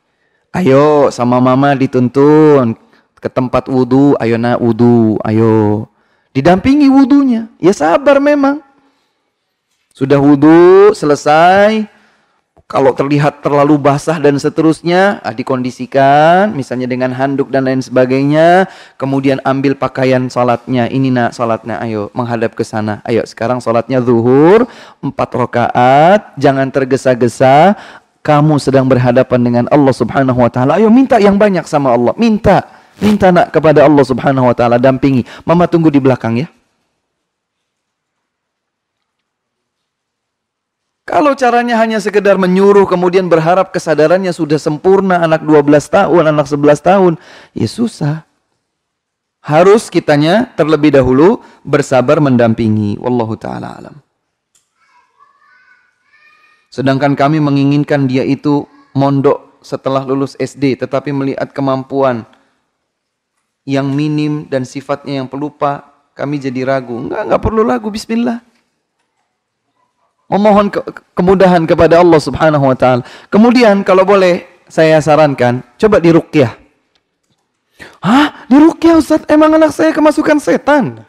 Ayo 0.51 1.15
sama 1.15 1.39
mama 1.39 1.79
dituntun 1.79 2.75
ke 3.23 3.31
tempat 3.31 3.71
wudhu, 3.71 4.19
ayo 4.19 4.35
nak 4.35 4.59
wudhu, 4.59 5.15
ayo. 5.23 5.87
Didampingi 6.35 6.91
wudhunya, 6.91 7.55
ya 7.63 7.71
sabar 7.71 8.19
memang. 8.19 8.59
Sudah 9.95 10.19
wudhu, 10.19 10.91
selesai, 10.91 11.87
kalau 12.73 12.97
terlihat 12.97 13.45
terlalu 13.45 13.77
basah 13.77 14.17
dan 14.17 14.41
seterusnya, 14.41 15.21
ah, 15.21 15.37
dikondisikan, 15.37 16.57
misalnya 16.57 16.89
dengan 16.89 17.13
handuk 17.13 17.53
dan 17.53 17.69
lain 17.69 17.85
sebagainya. 17.85 18.65
Kemudian 18.97 19.45
ambil 19.45 19.77
pakaian 19.77 20.25
salatnya. 20.33 20.89
Ini 20.89 21.13
nak 21.13 21.37
salatnya, 21.37 21.77
ayo 21.85 22.09
menghadap 22.17 22.57
ke 22.57 22.65
sana. 22.65 23.05
Ayo 23.05 23.29
sekarang 23.29 23.61
salatnya 23.61 24.01
zuhur, 24.01 24.65
empat 25.05 25.31
rakaat, 25.37 26.33
jangan 26.41 26.73
tergesa-gesa. 26.73 27.77
Kamu 28.25 28.57
sedang 28.57 28.89
berhadapan 28.89 29.41
dengan 29.45 29.65
Allah 29.69 29.93
Subhanahu 29.93 30.41
Wa 30.41 30.49
Taala. 30.49 30.81
Ayo 30.81 30.89
minta 30.89 31.21
yang 31.21 31.37
banyak 31.37 31.69
sama 31.69 31.93
Allah. 31.93 32.17
Minta, 32.17 32.65
minta 33.05 33.29
nak 33.29 33.53
kepada 33.53 33.85
Allah 33.85 34.05
Subhanahu 34.09 34.49
Wa 34.49 34.57
Taala. 34.57 34.81
Dampingi. 34.81 35.29
Mama 35.45 35.69
tunggu 35.69 35.93
di 35.93 36.01
belakang 36.01 36.41
ya. 36.41 36.49
Kalau 41.03 41.35
caranya 41.35 41.75
hanya 41.83 41.99
sekedar 41.99 42.39
menyuruh 42.39 42.87
kemudian 42.87 43.27
berharap 43.27 43.75
kesadarannya 43.75 44.31
sudah 44.31 44.55
sempurna 44.55 45.19
anak 45.19 45.43
12 45.43 45.91
tahun, 45.91 46.31
anak 46.31 46.47
11 46.47 46.79
tahun, 46.79 47.13
ya 47.59 47.67
susah. 47.67 48.17
Harus 49.43 49.91
kitanya 49.91 50.55
terlebih 50.55 50.95
dahulu 50.95 51.43
bersabar 51.67 52.23
mendampingi. 52.23 53.03
Wallahu 53.03 53.35
taala 53.35 53.75
alam. 53.83 53.99
Sedangkan 56.71 57.19
kami 57.19 57.43
menginginkan 57.43 58.07
dia 58.07 58.23
itu 58.23 58.71
mondok 58.95 59.59
setelah 59.59 60.07
lulus 60.07 60.39
SD 60.39 60.79
tetapi 60.79 61.11
melihat 61.11 61.51
kemampuan 61.51 62.23
yang 63.67 63.91
minim 63.91 64.47
dan 64.47 64.63
sifatnya 64.63 65.19
yang 65.19 65.27
pelupa, 65.27 65.83
kami 66.15 66.39
jadi 66.39 66.63
ragu. 66.63 66.95
Enggak, 66.95 67.27
enggak 67.27 67.43
perlu 67.43 67.67
ragu, 67.67 67.91
bismillah 67.91 68.52
memohon 70.33 70.73
ke 70.73 70.81
kemudahan 71.13 71.69
kepada 71.69 72.01
Allah 72.01 72.17
Subhanahu 72.17 72.73
wa 72.73 72.77
taala. 72.77 73.05
Kemudian 73.29 73.85
kalau 73.85 74.09
boleh 74.09 74.49
saya 74.65 74.97
sarankan, 75.05 75.61
coba 75.77 76.01
dirukyah. 76.01 76.57
Hah? 78.01 78.49
Dirukyah 78.49 78.97
Ustaz? 78.97 79.21
Emang 79.29 79.53
anak 79.53 79.77
saya 79.77 79.93
kemasukan 79.93 80.41
setan? 80.41 81.05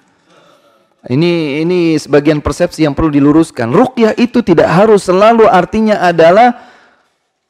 Ini 1.03 1.63
ini 1.67 1.99
sebagian 1.99 2.39
persepsi 2.39 2.87
yang 2.87 2.95
perlu 2.95 3.11
diluruskan. 3.11 3.71
Rukyah 3.71 4.15
itu 4.15 4.39
tidak 4.39 4.71
harus 4.71 5.03
selalu 5.07 5.47
artinya 5.51 5.99
adalah 5.99 6.71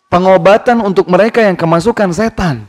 pengobatan 0.09 0.81
untuk 0.81 1.05
mereka 1.09 1.45
yang 1.45 1.53
kemasukan 1.53 2.09
setan. 2.13 2.65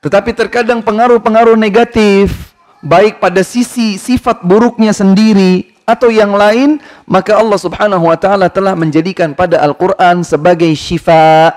Tetapi 0.00 0.36
terkadang 0.36 0.80
pengaruh-pengaruh 0.80 1.56
negatif 1.56 2.56
baik 2.84 3.20
pada 3.20 3.40
sisi 3.44 3.96
sifat 3.96 4.44
buruknya 4.44 4.92
sendiri 4.92 5.73
atau 5.84 6.08
yang 6.08 6.32
lain, 6.32 6.80
maka 7.04 7.36
Allah 7.36 7.60
Subhanahu 7.60 8.08
wa 8.08 8.16
taala 8.16 8.48
telah 8.48 8.72
menjadikan 8.72 9.36
pada 9.36 9.60
Al-Qur'an 9.60 10.24
sebagai 10.24 10.72
syifa. 10.72 11.52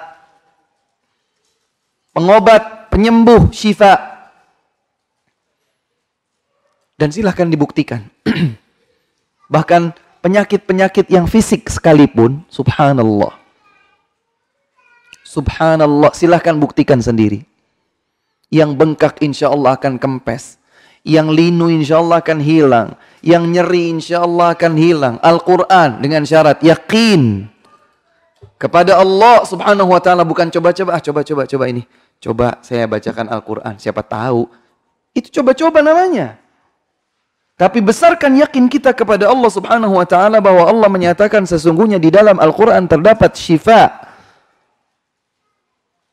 Pengobat, 2.12 2.92
penyembuh, 2.92 3.52
syifa 3.56 4.18
dan 6.98 7.14
silahkan 7.14 7.48
dibuktikan. 7.48 8.02
Bahkan 9.54 9.94
penyakit-penyakit 10.26 11.08
yang 11.14 11.30
fisik 11.30 11.70
sekalipun, 11.70 12.44
subhanallah. 12.50 13.38
Subhanallah, 15.24 16.12
silahkan 16.18 16.58
buktikan 16.58 17.00
sendiri. 17.00 17.46
Yang 18.50 18.76
bengkak 18.76 19.22
insya 19.22 19.54
Allah 19.54 19.78
akan 19.78 20.02
kempes. 20.02 20.58
Yang 21.06 21.28
linu 21.32 21.72
insya 21.72 22.02
Allah 22.02 22.20
akan 22.20 22.42
hilang. 22.42 22.98
Yang 23.26 23.44
nyeri 23.50 23.84
insya 23.94 24.24
Allah 24.24 24.54
akan 24.54 24.74
hilang. 24.78 25.16
Al-Quran 25.22 26.02
dengan 26.02 26.24
syarat 26.24 26.62
yakin. 26.62 27.50
Kepada 28.58 28.98
Allah 28.98 29.46
subhanahu 29.46 29.94
wa 29.94 30.02
ta'ala 30.02 30.26
bukan 30.26 30.50
coba-coba. 30.50 30.98
Ah 30.98 31.02
coba-coba 31.02 31.46
coba 31.46 31.66
ini. 31.70 31.86
Coba 32.18 32.58
saya 32.66 32.90
bacakan 32.90 33.30
Al-Quran. 33.30 33.78
Siapa 33.78 34.02
tahu. 34.02 34.50
Itu 35.14 35.42
coba-coba 35.42 35.82
namanya. 35.82 36.38
Tapi 37.58 37.82
besarkan 37.82 38.38
yakin 38.38 38.70
kita 38.70 38.94
kepada 38.94 39.34
Allah 39.34 39.50
Subhanahu 39.50 39.98
wa 39.98 40.06
taala 40.06 40.38
bahwa 40.38 40.70
Allah 40.70 40.86
menyatakan 40.94 41.42
sesungguhnya 41.42 41.98
di 41.98 42.14
dalam 42.14 42.38
Al-Qur'an 42.38 42.86
terdapat 42.86 43.34
syifa. 43.34 43.98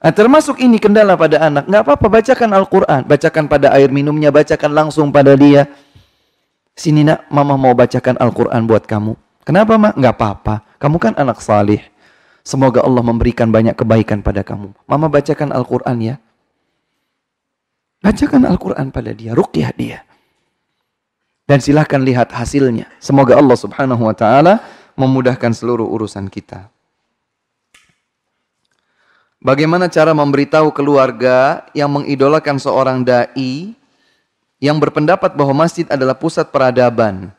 Nah, 0.01 0.12
termasuk 0.12 0.56
ini 0.60 0.81
kendala 0.81 1.20
pada 1.20 1.44
anak. 1.44 1.68
Nggak 1.68 1.82
apa-apa 1.85 2.06
bacakan 2.09 2.51
Al-Quran. 2.52 3.09
Bacakan 3.09 3.44
pada 3.48 3.72
air 3.76 3.93
minumnya, 3.93 4.32
bacakan 4.32 4.72
langsung 4.72 5.12
pada 5.12 5.36
dia. 5.36 5.68
Sini 6.74 7.06
nak, 7.06 7.30
mama 7.30 7.55
mau 7.55 7.70
bacakan 7.70 8.18
Al-Quran 8.18 8.66
buat 8.66 8.82
kamu. 8.84 9.14
Kenapa 9.46 9.78
mak? 9.78 9.94
Nggak 9.94 10.14
apa-apa. 10.18 10.55
Kamu 10.82 10.96
kan 10.98 11.14
anak 11.14 11.38
salih. 11.38 11.78
Semoga 12.44 12.82
Allah 12.82 13.01
memberikan 13.01 13.48
banyak 13.48 13.78
kebaikan 13.78 14.20
pada 14.20 14.42
kamu. 14.42 14.74
Mama 14.84 15.06
bacakan 15.06 15.55
Al-Quran 15.55 15.96
ya. 16.02 16.16
Bacakan 18.05 18.44
Al-Quran 18.44 18.92
pada 18.92 19.16
dia, 19.16 19.32
ruqyah 19.32 19.72
dia. 19.72 20.05
Dan 21.48 21.62
silahkan 21.62 22.01
lihat 22.05 22.34
hasilnya. 22.36 22.90
Semoga 23.01 23.38
Allah 23.38 23.56
subhanahu 23.56 24.05
wa 24.05 24.12
ta'ala 24.12 24.60
memudahkan 24.98 25.56
seluruh 25.56 25.88
urusan 25.88 26.28
kita. 26.28 26.68
Bagaimana 29.44 29.92
cara 29.92 30.16
memberitahu 30.16 30.72
keluarga 30.72 31.68
yang 31.76 31.92
mengidolakan 31.92 32.56
seorang 32.56 33.05
da'i 33.05 33.76
yang 34.62 34.78
berpendapat 34.78 35.35
bahwa 35.35 35.66
masjid 35.66 35.86
adalah 35.90 36.14
pusat 36.14 36.48
peradaban. 36.51 37.31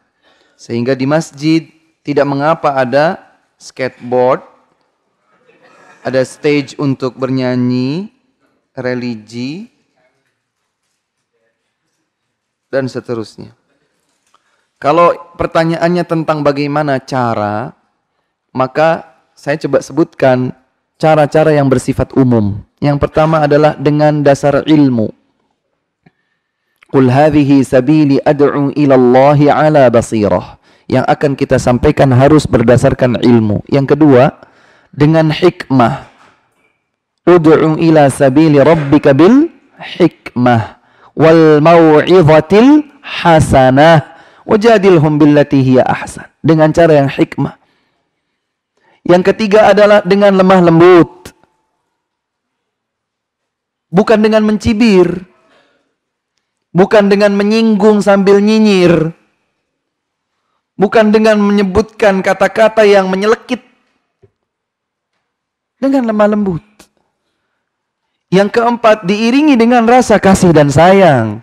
Sehingga 0.55 0.95
di 0.95 1.03
masjid 1.03 1.67
tidak 2.05 2.27
mengapa 2.27 2.75
ada 2.75 3.19
skateboard, 3.57 4.43
ada 6.05 6.21
stage 6.21 6.77
untuk 6.77 7.17
bernyanyi, 7.17 8.13
religi, 8.77 9.73
dan 12.69 12.91
seterusnya. 12.91 13.55
Kalau 14.75 15.15
pertanyaannya 15.39 16.03
tentang 16.03 16.43
bagaimana 16.43 16.99
cara, 17.01 17.73
maka 18.51 19.17
saya 19.33 19.55
coba 19.59 19.79
sebutkan 19.79 20.51
cara-cara 20.99 21.55
yang 21.55 21.71
bersifat 21.71 22.11
umum. 22.15 22.61
Yang 22.83 22.97
pertama 23.01 23.43
adalah 23.43 23.73
dengan 23.79 24.21
dasar 24.21 24.61
ilmu. 24.67 25.09
Qul 26.95 27.11
hadhihi 27.11 27.59
sabili 27.67 28.23
ad'u 28.23 28.71
ila 28.71 28.95
Allah 28.95 29.39
ala 29.51 29.83
basirah. 29.91 30.55
Yang 30.87 31.05
akan 31.11 31.31
kita 31.35 31.59
sampaikan 31.59 32.15
harus 32.15 32.47
berdasarkan 32.47 33.19
ilmu. 33.19 33.67
Yang 33.67 33.99
kedua, 33.99 34.31
dengan 34.95 35.27
hikmah. 35.27 36.07
Ud'u 37.27 37.75
ila 37.83 38.07
sabili 38.07 38.63
rabbika 38.63 39.11
bil 39.11 39.51
hikmah 39.75 40.79
wal 41.19 41.59
mau'izatil 41.59 42.87
hasanah 43.03 44.15
Wajadilhum 44.45 45.17
billati 45.17 45.59
hiya 45.65 45.83
ahsan. 45.83 46.29
Dengan 46.45 46.69
cara 46.69 47.01
yang 47.01 47.09
hikmah. 47.09 47.57
Yang 49.01 49.33
ketiga 49.33 49.73
adalah 49.73 50.05
dengan 50.05 50.37
lemah 50.37 50.61
lembut. 50.61 51.33
Bukan 53.89 54.21
dengan 54.21 54.45
mencibir. 54.45 55.25
Bukan 56.75 57.07
dengan 57.07 57.31
menyinggung 57.31 58.03
sambil 58.03 58.43
nyinyir. 58.43 59.15
Bukan 60.75 61.15
dengan 61.15 61.39
menyebutkan 61.39 62.19
kata-kata 62.19 62.83
yang 62.83 63.07
menyelekit. 63.07 63.63
Dengan 65.79 66.11
lemah 66.11 66.35
lembut. 66.35 66.65
Yang 68.27 68.59
keempat, 68.59 69.07
diiringi 69.07 69.55
dengan 69.55 69.87
rasa 69.87 70.19
kasih 70.19 70.51
dan 70.51 70.67
sayang. 70.67 71.39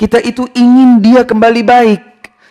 Kita 0.00 0.16
itu 0.24 0.48
ingin 0.56 1.04
dia 1.04 1.28
kembali 1.28 1.60
baik. 1.60 2.02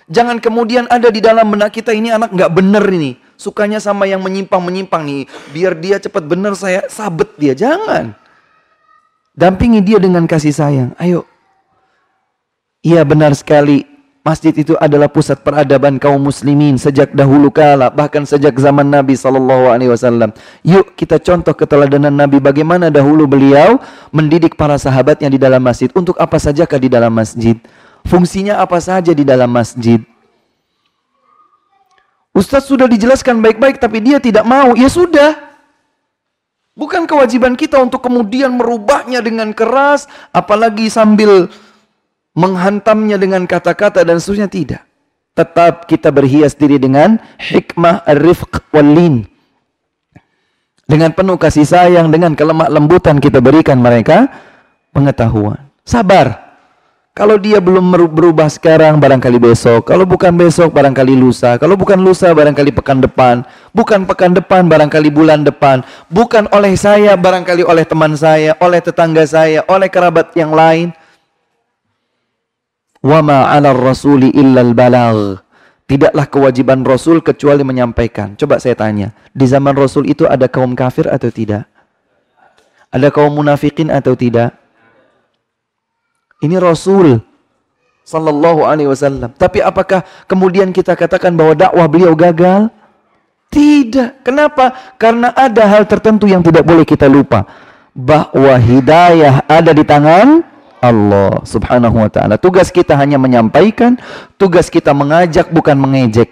Jangan 0.05 0.37
kemudian 0.37 0.85
ada 0.85 1.09
di 1.09 1.17
dalam 1.17 1.49
benak 1.49 1.73
kita 1.73 1.97
ini 1.97 2.13
anak 2.13 2.29
nggak 2.29 2.53
bener 2.53 2.85
ini. 2.93 3.17
Sukanya 3.41 3.81
sama 3.81 4.05
yang 4.05 4.21
menyimpang-menyimpang 4.21 5.01
nih. 5.01 5.25
Biar 5.49 5.73
dia 5.73 5.97
cepat 5.97 6.29
bener 6.29 6.53
saya 6.53 6.85
sabet 6.93 7.33
dia. 7.41 7.57
Jangan. 7.57 8.13
Dampingi 9.33 9.81
dia 9.81 9.97
dengan 9.97 10.29
kasih 10.29 10.53
sayang. 10.53 10.93
Ayo. 11.01 11.25
Iya 12.79 13.03
benar 13.03 13.35
sekali. 13.35 13.83
Masjid 14.19 14.51
itu 14.51 14.75
adalah 14.77 15.07
pusat 15.07 15.39
peradaban 15.41 15.95
kaum 15.95 16.19
muslimin 16.19 16.75
sejak 16.75 17.15
dahulu 17.15 17.47
kala, 17.47 17.87
bahkan 17.87 18.27
sejak 18.27 18.51
zaman 18.59 18.83
Nabi 18.83 19.15
Sallallahu 19.15 19.71
Alaihi 19.71 19.89
Wasallam. 19.95 20.35
Yuk 20.61 20.91
kita 20.99 21.23
contoh 21.23 21.55
keteladanan 21.55 22.11
Nabi 22.11 22.43
bagaimana 22.43 22.91
dahulu 22.91 23.25
beliau 23.25 23.79
mendidik 24.11 24.59
para 24.59 24.75
sahabatnya 24.75 25.31
di 25.31 25.39
dalam 25.39 25.63
masjid. 25.63 25.87
Untuk 25.95 26.19
apa 26.19 26.35
sajakah 26.35 26.77
di 26.77 26.91
dalam 26.91 27.15
masjid? 27.15 27.55
Fungsinya 28.05 28.59
apa 28.59 28.77
saja 28.83 29.15
di 29.15 29.23
dalam 29.23 29.49
masjid? 29.49 30.03
Ustadz 32.35 32.69
sudah 32.69 32.91
dijelaskan 32.91 33.39
baik-baik 33.39 33.79
tapi 33.79 34.03
dia 34.03 34.19
tidak 34.19 34.43
mau. 34.43 34.75
Ya 34.75 34.91
sudah. 34.91 35.35
Bukan 36.75 37.07
kewajiban 37.07 37.55
kita 37.59 37.81
untuk 37.81 38.03
kemudian 38.03 38.55
merubahnya 38.55 39.23
dengan 39.23 39.51
keras. 39.55 40.11
Apalagi 40.35 40.91
sambil 40.91 41.49
menghantamnya 42.39 43.19
dengan 43.19 43.43
kata-kata 43.43 44.07
dan 44.07 44.23
seterusnya. 44.23 44.47
Tidak. 44.47 44.81
Tetap 45.35 45.87
kita 45.91 46.07
berhias 46.15 46.55
diri 46.55 46.79
dengan 46.79 47.19
hikmah 47.35 48.07
ar-rifq 48.07 48.63
wal-lin. 48.71 49.27
Dengan 50.89 51.13
penuh 51.13 51.37
kasih 51.37 51.67
sayang, 51.67 52.09
dengan 52.09 52.33
kelemah 52.33 52.71
lembutan 52.71 53.21
kita 53.21 53.43
berikan 53.43 53.77
mereka 53.77 54.31
pengetahuan. 54.89 55.69
Sabar. 55.85 56.49
Kalau 57.13 57.35
dia 57.35 57.59
belum 57.59 57.91
berubah 57.91 58.47
sekarang, 58.47 58.95
barangkali 58.95 59.43
besok. 59.43 59.91
Kalau 59.91 60.07
bukan 60.07 60.31
besok, 60.39 60.71
barangkali 60.71 61.19
lusa. 61.19 61.59
Kalau 61.59 61.75
bukan 61.75 61.99
lusa, 61.99 62.31
barangkali 62.31 62.71
pekan 62.71 63.03
depan. 63.03 63.43
Bukan 63.75 64.07
pekan 64.07 64.31
depan, 64.31 64.71
barangkali 64.71 65.11
bulan 65.11 65.43
depan. 65.43 65.83
Bukan 66.07 66.47
oleh 66.55 66.79
saya, 66.79 67.19
barangkali 67.19 67.67
oleh 67.67 67.83
teman 67.83 68.15
saya, 68.15 68.55
oleh 68.63 68.79
tetangga 68.79 69.27
saya, 69.27 69.67
oleh 69.67 69.91
kerabat 69.91 70.31
yang 70.31 70.55
lain. 70.55 70.95
Wama 72.99 73.47
ala 73.47 73.71
rasuli 73.71 74.31
illal 74.35 74.75
balagh. 74.75 75.39
Tidaklah 75.89 76.29
kewajiban 76.29 76.85
Rasul 76.85 77.17
kecuali 77.25 77.65
menyampaikan. 77.65 78.37
Coba 78.37 78.61
saya 78.61 78.77
tanya, 78.77 79.09
di 79.33 79.49
zaman 79.49 79.73
Rasul 79.73 80.05
itu 80.05 80.29
ada 80.29 80.45
kaum 80.45 80.77
kafir 80.77 81.09
atau 81.09 81.33
tidak? 81.33 81.65
Ada 82.93 83.09
kaum 83.09 83.33
munafikin 83.33 83.89
atau 83.89 84.13
tidak? 84.13 84.53
Ini 86.45 86.61
Rasul 86.61 87.17
sallallahu 88.05 88.69
alaihi 88.69 88.85
wasallam. 88.85 89.33
Tapi 89.33 89.65
apakah 89.65 90.05
kemudian 90.29 90.69
kita 90.69 90.93
katakan 90.93 91.33
bahwa 91.33 91.57
dakwah 91.57 91.89
beliau 91.89 92.13
gagal? 92.13 92.69
Tidak. 93.49 94.21
Kenapa? 94.21 94.93
Karena 95.01 95.33
ada 95.33 95.65
hal 95.65 95.89
tertentu 95.89 96.29
yang 96.29 96.45
tidak 96.45 96.69
boleh 96.69 96.85
kita 96.85 97.09
lupa. 97.09 97.49
Bahwa 97.97 98.53
hidayah 98.61 99.41
ada 99.49 99.73
di 99.73 99.81
tangan 99.81 100.45
Allah 100.79 101.43
subhanahu 101.43 101.99
wa 101.99 102.09
ta'ala. 102.11 102.39
Tugas 102.39 102.71
kita 102.71 102.95
hanya 102.95 103.19
menyampaikan, 103.19 103.99
tugas 104.39 104.71
kita 104.71 104.95
mengajak 104.95 105.51
bukan 105.51 105.75
mengejek. 105.75 106.31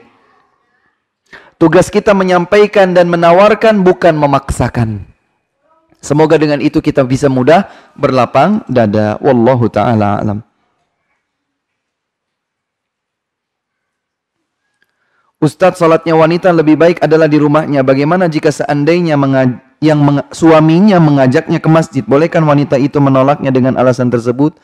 Tugas 1.57 1.89
kita 1.89 2.13
menyampaikan 2.13 2.93
dan 2.93 3.09
menawarkan 3.09 3.81
bukan 3.81 4.13
memaksakan. 4.15 5.09
Semoga 5.97 6.37
dengan 6.37 6.61
itu 6.61 6.79
kita 6.79 7.01
bisa 7.01 7.27
mudah 7.27 7.67
berlapang 7.97 8.61
dada. 8.69 9.17
Wallahu 9.19 9.65
taala 9.67 10.21
alam. 10.21 10.39
Ustadz 15.37 15.77
salatnya 15.77 16.17
wanita 16.17 16.49
lebih 16.49 16.77
baik 16.77 16.97
adalah 17.01 17.29
di 17.29 17.37
rumahnya. 17.37 17.85
Bagaimana 17.85 18.25
jika 18.25 18.49
seandainya 18.49 19.13
yang 19.83 20.01
meng 20.01 20.25
suaminya 20.33 20.97
mengajaknya 20.97 21.61
ke 21.61 21.69
masjid? 21.69 22.03
Bolehkan 22.05 22.45
wanita 22.45 22.77
itu 22.81 22.97
menolaknya 22.97 23.53
dengan 23.53 23.77
alasan 23.77 24.09
tersebut? 24.09 24.57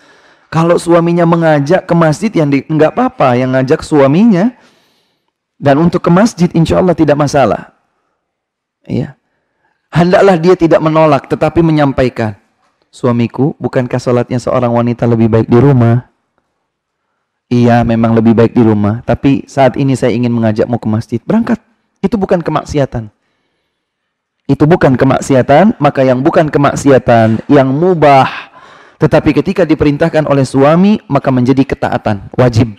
Kalau 0.53 0.77
suaminya 0.77 1.25
mengajak 1.25 1.89
ke 1.89 1.93
masjid 1.97 2.29
yang 2.29 2.49
enggak 2.49 2.93
apa-apa, 2.93 3.33
yang 3.37 3.57
ngajak 3.57 3.81
suaminya 3.81 4.53
dan 5.57 5.81
untuk 5.81 6.03
ke 6.03 6.11
masjid 6.13 6.49
insya 6.53 6.77
Allah 6.77 6.93
tidak 6.93 7.17
masalah. 7.17 7.73
Iya. 8.85 9.17
Hendaklah 9.93 10.37
dia 10.41 10.57
tidak 10.57 10.81
menolak 10.81 11.29
tetapi 11.29 11.61
menyampaikan. 11.61 12.37
Suamiku, 12.93 13.57
bukankah 13.57 13.97
salatnya 13.97 14.37
seorang 14.37 14.69
wanita 14.69 15.09
lebih 15.09 15.25
baik 15.25 15.49
di 15.49 15.57
rumah? 15.57 16.13
Iya, 17.49 17.81
memang 17.81 18.13
lebih 18.17 18.37
baik 18.37 18.53
di 18.53 18.61
rumah. 18.61 19.01
Tapi 19.05 19.45
saat 19.49 19.77
ini 19.77 19.97
saya 19.97 20.13
ingin 20.13 20.29
mengajakmu 20.29 20.77
ke 20.77 20.87
masjid. 20.89 21.19
Berangkat. 21.21 21.57
Itu 22.01 22.17
bukan 22.17 22.41
kemaksiatan. 22.41 23.09
Itu 24.43 24.67
bukan 24.67 24.99
kemaksiatan, 24.99 25.79
maka 25.79 26.03
yang 26.03 26.19
bukan 26.19 26.51
kemaksiatan, 26.51 27.47
yang 27.47 27.71
mubah. 27.71 28.27
Tetapi 28.99 29.31
ketika 29.39 29.63
diperintahkan 29.63 30.27
oleh 30.27 30.43
suami, 30.43 30.99
maka 31.07 31.31
menjadi 31.31 31.63
ketaatan. 31.63 32.27
Wajib. 32.35 32.75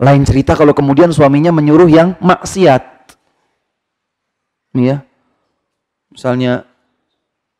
Lain 0.00 0.22
cerita 0.24 0.56
kalau 0.56 0.72
kemudian 0.72 1.12
suaminya 1.12 1.52
menyuruh 1.52 1.90
yang 1.90 2.16
maksiat. 2.24 2.82
Ya. 4.76 5.04
Misalnya, 6.08 6.64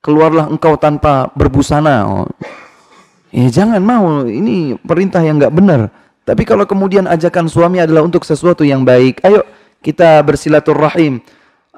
keluarlah 0.01 0.49
engkau 0.49 0.81
tanpa 0.81 1.29
berbusana. 1.37 2.09
Oh 2.09 2.29
Ya 3.29 3.53
jangan 3.53 3.85
mau, 3.85 4.25
ini 4.25 4.73
perintah 4.81 5.21
yang 5.21 5.37
nggak 5.37 5.53
benar. 5.53 5.93
Tapi 6.25 6.49
kalau 6.49 6.65
kemudian 6.65 7.05
ajakan 7.05 7.45
suami 7.45 7.77
adalah 7.77 8.01
untuk 8.01 8.25
sesuatu 8.25 8.65
yang 8.65 8.89
baik, 8.89 9.21
ayo 9.21 9.45
kita 9.85 10.25
bersilaturahim 10.25 11.21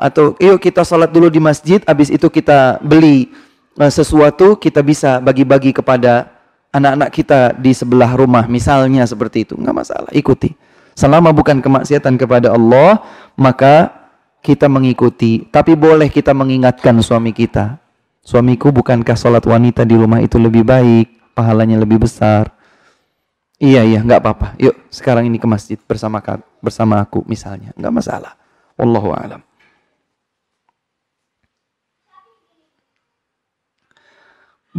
atau 0.01 0.33
ayo 0.41 0.57
kita 0.57 0.81
salat 0.81 1.13
dulu 1.13 1.29
di 1.29 1.37
masjid, 1.37 1.85
habis 1.85 2.09
itu 2.09 2.33
kita 2.33 2.81
beli 2.81 3.29
uh, 3.77 3.93
sesuatu, 3.93 4.57
kita 4.57 4.81
bisa 4.81 5.21
bagi-bagi 5.21 5.77
kepada 5.77 6.33
anak-anak 6.73 7.11
kita 7.13 7.41
di 7.53 7.77
sebelah 7.77 8.17
rumah, 8.17 8.49
misalnya 8.49 9.05
seperti 9.05 9.45
itu, 9.45 9.55
nggak 9.61 9.77
masalah, 9.77 10.11
ikuti. 10.17 10.57
Selama 10.97 11.37
bukan 11.37 11.61
kemaksiatan 11.61 12.17
kepada 12.17 12.57
Allah, 12.57 13.05
maka 13.37 13.93
kita 14.41 14.73
mengikuti. 14.73 15.45
Tapi 15.53 15.77
boleh 15.77 16.09
kita 16.09 16.33
mengingatkan 16.33 16.97
suami 17.05 17.37
kita. 17.37 17.77
Suamiku 18.25 18.73
bukankah 18.73 19.17
salat 19.17 19.45
wanita 19.45 19.85
di 19.85 19.97
rumah 19.97 20.25
itu 20.25 20.41
lebih 20.41 20.65
baik? 20.65 21.21
pahalanya 21.41 21.81
lebih 21.81 22.05
besar. 22.05 22.53
Iya 23.61 23.85
iya 23.85 24.01
nggak 24.05 24.21
apa-apa. 24.21 24.49
Yuk 24.61 24.77
sekarang 24.93 25.29
ini 25.29 25.41
ke 25.41 25.49
masjid 25.49 25.81
bersama 25.85 26.21
bersama 26.61 27.01
aku 27.01 27.25
misalnya 27.25 27.73
nggak 27.77 27.93
masalah. 27.93 28.37
Wallahu 28.77 29.13
a'lam. 29.13 29.41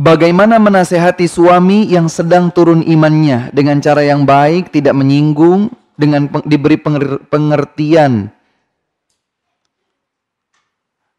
Bagaimana 0.02 0.58
menasehati 0.58 1.30
suami 1.30 1.86
yang 1.86 2.10
sedang 2.10 2.50
turun 2.50 2.82
imannya 2.82 3.54
dengan 3.54 3.78
cara 3.78 4.02
yang 4.02 4.26
baik, 4.26 4.74
tidak 4.74 4.98
menyinggung, 4.98 5.70
dengan 5.94 6.26
diberi 6.42 6.82
pengertian. 7.30 8.34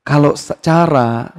Kalau 0.02 0.34
cara 0.58 1.30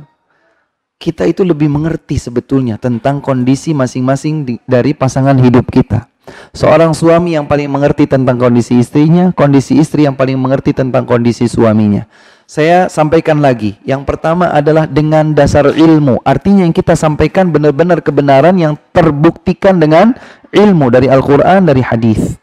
kita 0.96 1.28
itu 1.28 1.44
lebih 1.44 1.68
mengerti 1.68 2.16
sebetulnya 2.16 2.80
tentang 2.80 3.20
kondisi 3.20 3.76
masing-masing 3.76 4.64
dari 4.64 4.96
pasangan 4.96 5.36
hidup 5.36 5.68
kita. 5.68 6.08
Seorang 6.56 6.96
suami 6.96 7.36
yang 7.36 7.44
paling 7.44 7.68
mengerti 7.68 8.08
tentang 8.08 8.40
kondisi 8.40 8.80
istrinya, 8.80 9.36
kondisi 9.36 9.76
istri 9.76 10.08
yang 10.08 10.16
paling 10.16 10.40
mengerti 10.40 10.72
tentang 10.72 11.04
kondisi 11.04 11.52
suaminya. 11.52 12.08
Saya 12.44 12.92
sampaikan 12.92 13.40
lagi, 13.40 13.80
yang 13.88 14.04
pertama 14.04 14.52
adalah 14.52 14.84
dengan 14.84 15.32
dasar 15.32 15.64
ilmu. 15.72 16.20
Artinya 16.28 16.68
yang 16.68 16.76
kita 16.76 16.94
sampaikan 16.94 17.50
benar-benar 17.50 18.04
kebenaran 18.04 18.54
yang 18.60 18.76
terbuktikan 18.92 19.80
dengan 19.80 20.14
ilmu 20.52 20.92
dari 20.92 21.08
Al-Quran, 21.08 21.66
dari 21.66 21.82
hadis. 21.82 22.36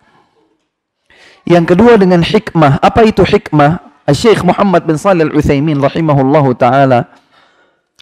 Yang 1.44 1.76
kedua 1.76 2.00
dengan 2.00 2.24
hikmah. 2.24 2.80
Apa 2.80 3.04
itu 3.04 3.22
hikmah? 3.22 3.80
Syekh 4.10 4.42
Muhammad 4.42 4.82
bin 4.88 4.98
Salih 4.98 5.30
Al-Uthaymin 5.30 5.78
rahimahullahu 5.78 6.58
ta'ala 6.58 7.06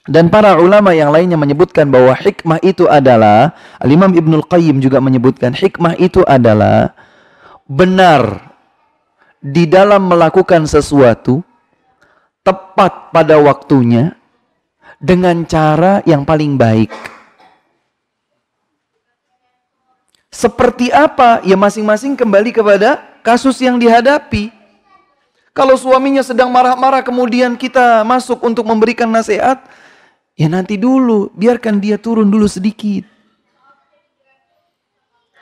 dan 0.08 0.32
para 0.32 0.56
ulama 0.56 0.96
yang 0.96 1.12
lainnya 1.12 1.36
menyebutkan 1.36 1.92
bahwa 1.92 2.16
hikmah 2.16 2.64
itu 2.64 2.88
adalah 2.88 3.52
Al-Imam 3.76 4.16
Ibnul 4.16 4.48
Qayyim 4.48 4.80
juga 4.80 5.04
menyebutkan 5.04 5.52
hikmah 5.52 6.00
itu 6.00 6.24
adalah 6.24 6.96
benar 7.68 8.48
di 9.44 9.68
dalam 9.68 10.08
melakukan 10.08 10.64
sesuatu 10.64 11.44
tepat 12.48 13.12
pada 13.12 13.36
waktunya 13.36 14.16
dengan 14.96 15.44
cara 15.44 16.00
yang 16.08 16.24
paling 16.24 16.56
baik. 16.56 16.88
Seperti 20.32 20.88
apa? 20.88 21.44
Ya 21.44 21.60
masing-masing 21.60 22.16
kembali 22.16 22.56
kepada 22.56 23.04
kasus 23.20 23.60
yang 23.60 23.76
dihadapi. 23.76 24.48
Kalau 25.52 25.76
suaminya 25.76 26.24
sedang 26.24 26.48
marah-marah 26.48 27.04
kemudian 27.04 27.52
kita 27.58 28.00
masuk 28.06 28.40
untuk 28.46 28.64
memberikan 28.64 29.10
nasihat, 29.10 29.60
Ya 30.38 30.46
nanti 30.46 30.78
dulu, 30.78 31.34
biarkan 31.34 31.82
dia 31.82 31.98
turun 31.98 32.30
dulu 32.30 32.46
sedikit. 32.46 33.02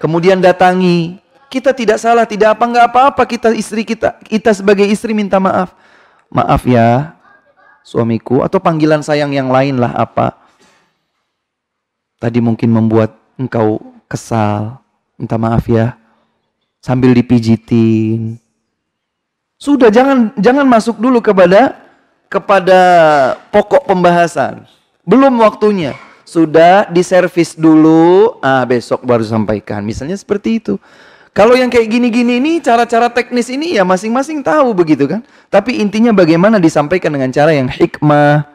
Kemudian 0.00 0.40
datangi. 0.40 1.20
Kita 1.52 1.76
tidak 1.76 2.00
salah, 2.00 2.24
tidak 2.24 2.56
apa 2.56 2.64
nggak 2.64 2.86
apa-apa 2.90 3.22
kita 3.28 3.52
istri 3.54 3.84
kita 3.84 4.16
kita 4.24 4.56
sebagai 4.56 4.88
istri 4.88 5.12
minta 5.12 5.36
maaf. 5.36 5.76
Maaf 6.30 6.66
ya, 6.66 7.14
suamiku 7.86 8.42
atau 8.42 8.58
panggilan 8.58 9.00
sayang 9.00 9.30
yang 9.30 9.46
lain 9.46 9.78
lah 9.78 9.94
apa. 9.94 10.34
Tadi 12.18 12.42
mungkin 12.42 12.74
membuat 12.74 13.14
engkau 13.38 13.78
kesal. 14.10 14.82
Minta 15.14 15.38
maaf 15.38 15.70
ya. 15.70 15.94
Sambil 16.82 17.14
dipijitin. 17.14 18.36
Sudah 19.56 19.88
jangan 19.88 20.34
jangan 20.36 20.66
masuk 20.68 21.00
dulu 21.00 21.22
kepada 21.24 21.78
kepada 22.28 22.80
pokok 23.54 23.86
pembahasan. 23.88 24.66
Belum 25.06 25.38
waktunya. 25.40 25.94
Sudah 26.26 26.90
diservis 26.90 27.54
dulu, 27.54 28.34
ah 28.42 28.66
besok 28.66 29.06
baru 29.06 29.22
sampaikan. 29.22 29.86
Misalnya 29.86 30.18
seperti 30.18 30.58
itu. 30.58 30.74
Kalau 31.36 31.52
yang 31.52 31.68
kayak 31.68 31.92
gini-gini 31.92 32.40
ini 32.40 32.64
cara-cara 32.64 33.12
teknis 33.12 33.52
ini 33.52 33.76
ya 33.76 33.84
masing-masing 33.84 34.40
tahu 34.40 34.72
begitu 34.72 35.04
kan. 35.04 35.20
Tapi 35.52 35.84
intinya 35.84 36.08
bagaimana 36.16 36.56
disampaikan 36.56 37.12
dengan 37.12 37.28
cara 37.28 37.52
yang 37.52 37.68
hikmah, 37.68 38.48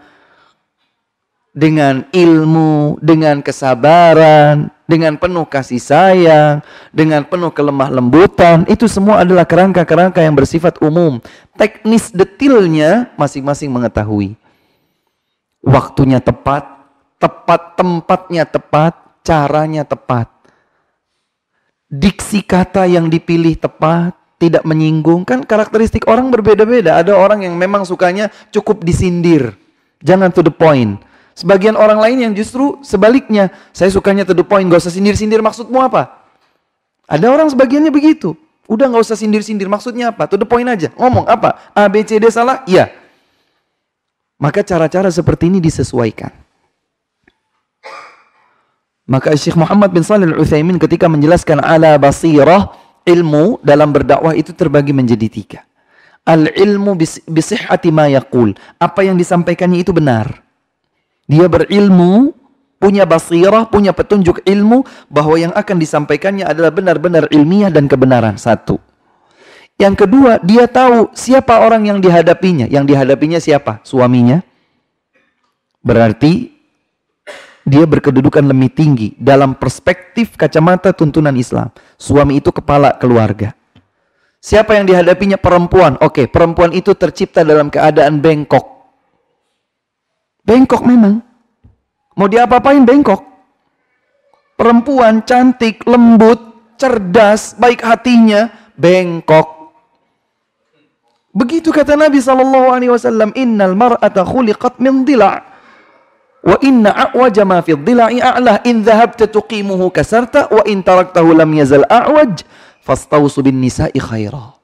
dengan 1.53 2.09
ilmu, 2.09 2.97
dengan 2.97 3.45
kesabaran, 3.45 4.73
dengan 4.89 5.13
penuh 5.21 5.45
kasih 5.45 5.77
sayang, 5.77 6.65
dengan 6.89 7.21
penuh 7.21 7.53
kelemah 7.53 7.93
lembutan. 7.93 8.65
Itu 8.65 8.89
semua 8.89 9.21
adalah 9.21 9.45
kerangka-kerangka 9.45 10.17
yang 10.25 10.33
bersifat 10.33 10.81
umum. 10.81 11.21
Teknis 11.53 12.09
detailnya 12.09 13.13
masing-masing 13.13 13.69
mengetahui 13.69 14.41
waktunya 15.61 16.17
tepat, 16.17 16.65
tepat 17.21 17.77
tempatnya 17.77 18.43
tepat, 18.49 18.97
caranya 19.21 19.85
tepat. 19.85 20.40
Diksi 21.91 22.39
kata 22.39 22.88
yang 22.88 23.11
dipilih 23.11 23.59
tepat, 23.59 24.15
tidak 24.39 24.63
menyinggung. 24.63 25.27
Kan 25.27 25.43
karakteristik 25.43 26.07
orang 26.07 26.31
berbeda-beda. 26.31 26.95
Ada 27.03 27.11
orang 27.11 27.43
yang 27.43 27.59
memang 27.59 27.84
sukanya 27.84 28.31
cukup 28.47 28.81
disindir. 28.81 29.59
Jangan 29.99 30.31
to 30.31 30.39
the 30.39 30.55
point. 30.55 31.03
Sebagian 31.35 31.76
orang 31.76 31.99
lain 31.99 32.18
yang 32.23 32.34
justru 32.34 32.80
sebaliknya. 32.80 33.51
Saya 33.76 33.91
sukanya 33.91 34.23
to 34.23 34.31
the 34.31 34.47
point, 34.47 34.63
gak 34.72 34.88
usah 34.88 34.93
sindir-sindir 34.95 35.43
maksudmu 35.43 35.84
apa? 35.84 36.15
Ada 37.11 37.27
orang 37.27 37.51
sebagiannya 37.51 37.91
begitu. 37.91 38.39
Udah 38.72 38.88
gak 38.88 39.03
usah 39.03 39.19
sindir-sindir 39.19 39.68
maksudnya 39.68 40.15
apa? 40.15 40.31
To 40.31 40.39
the 40.39 40.47
point 40.47 40.68
aja. 40.72 40.95
Ngomong 40.95 41.27
apa? 41.27 41.76
A, 41.76 41.91
B, 41.91 42.07
C, 42.07 42.18
D 42.18 42.31
salah? 42.31 42.63
Iya. 42.63 42.88
Maka 44.39 44.63
cara-cara 44.63 45.11
seperti 45.11 45.51
ini 45.51 45.59
disesuaikan. 45.59 46.31
Maka 49.11 49.35
Syekh 49.35 49.59
Muhammad 49.59 49.91
bin 49.91 50.07
Salih 50.07 50.31
Al-Uthaymin 50.31 50.79
ketika 50.79 51.11
menjelaskan 51.11 51.59
ala 51.59 51.99
basirah 51.99 52.71
ilmu 53.03 53.59
dalam 53.59 53.91
berdakwah 53.91 54.31
itu 54.31 54.55
terbagi 54.55 54.95
menjadi 54.95 55.27
tiga. 55.27 55.59
Al-ilmu 56.23 56.95
bisihhati 57.27 57.91
ma 57.91 58.07
yaqul. 58.07 58.55
Apa 58.79 59.03
yang 59.03 59.19
disampaikannya 59.19 59.83
itu 59.83 59.91
benar. 59.91 60.39
Dia 61.27 61.51
berilmu, 61.51 62.31
punya 62.79 63.03
basirah, 63.03 63.67
punya 63.67 63.91
petunjuk 63.91 64.47
ilmu 64.47 64.88
bahwa 65.11 65.35
yang 65.35 65.51
akan 65.59 65.75
disampaikannya 65.75 66.47
adalah 66.47 66.71
benar-benar 66.71 67.27
ilmiah 67.35 67.67
dan 67.67 67.91
kebenaran. 67.91 68.39
Satu. 68.39 68.79
Yang 69.75 70.07
kedua, 70.07 70.39
dia 70.39 70.71
tahu 70.71 71.11
siapa 71.11 71.59
orang 71.59 71.83
yang 71.83 71.99
dihadapinya. 71.99 72.69
Yang 72.71 72.95
dihadapinya 72.95 73.39
siapa? 73.43 73.83
Suaminya. 73.83 74.39
Berarti 75.81 76.51
dia 77.61 77.85
berkedudukan 77.85 78.41
lebih 78.41 78.71
tinggi 78.73 79.07
dalam 79.17 79.53
perspektif 79.53 80.33
kacamata 80.33 80.93
tuntunan 80.93 81.33
Islam. 81.38 81.69
Suami 81.97 82.41
itu 82.41 82.49
kepala 82.49 82.97
keluarga. 82.97 83.53
Siapa 84.41 84.73
yang 84.73 84.89
dihadapinya 84.89 85.38
perempuan? 85.38 86.01
Oke, 86.01 86.25
perempuan 86.25 86.73
itu 86.73 86.97
tercipta 86.97 87.45
dalam 87.45 87.69
keadaan 87.69 88.17
bengkok. 88.17 88.65
Bengkok 90.41 90.81
memang. 90.81 91.21
Mau 92.17 92.25
diapa-apain 92.25 92.81
bengkok. 92.81 93.21
Perempuan 94.57 95.21
cantik, 95.21 95.85
lembut, 95.85 96.41
cerdas, 96.81 97.53
baik 97.61 97.85
hatinya, 97.85 98.49
bengkok. 98.73 99.61
Begitu 101.31 101.69
kata 101.69 101.93
Nabi 101.95 102.17
sallallahu 102.17 102.67
alaihi 102.73 102.91
wasallam, 102.91 103.31
"Innal 103.38 103.77
mar'ata 103.77 104.25
khuliqat 104.25 104.81
min 104.81 105.05
dhila'." 105.05 105.51
Wa 106.41 106.57
inna 106.65 106.89
a'waja 106.89 107.45
ma 107.45 107.61
fi 107.61 107.77
dhila'i 107.77 108.18
a'lah 108.18 108.65
in 108.65 108.81
dhahabta 108.81 109.30
tuqimuhu 109.30 109.93
kasarta 109.93 110.49
wa 110.49 110.65
in 110.65 110.81
taraktahu 110.81 111.38
lam 111.38 111.53
yazal 111.53 111.85
a'waj 111.85 112.41
fastausu 112.81 113.45
bin 113.45 113.61
nisa'i 113.61 114.01
khaira. 114.01 114.57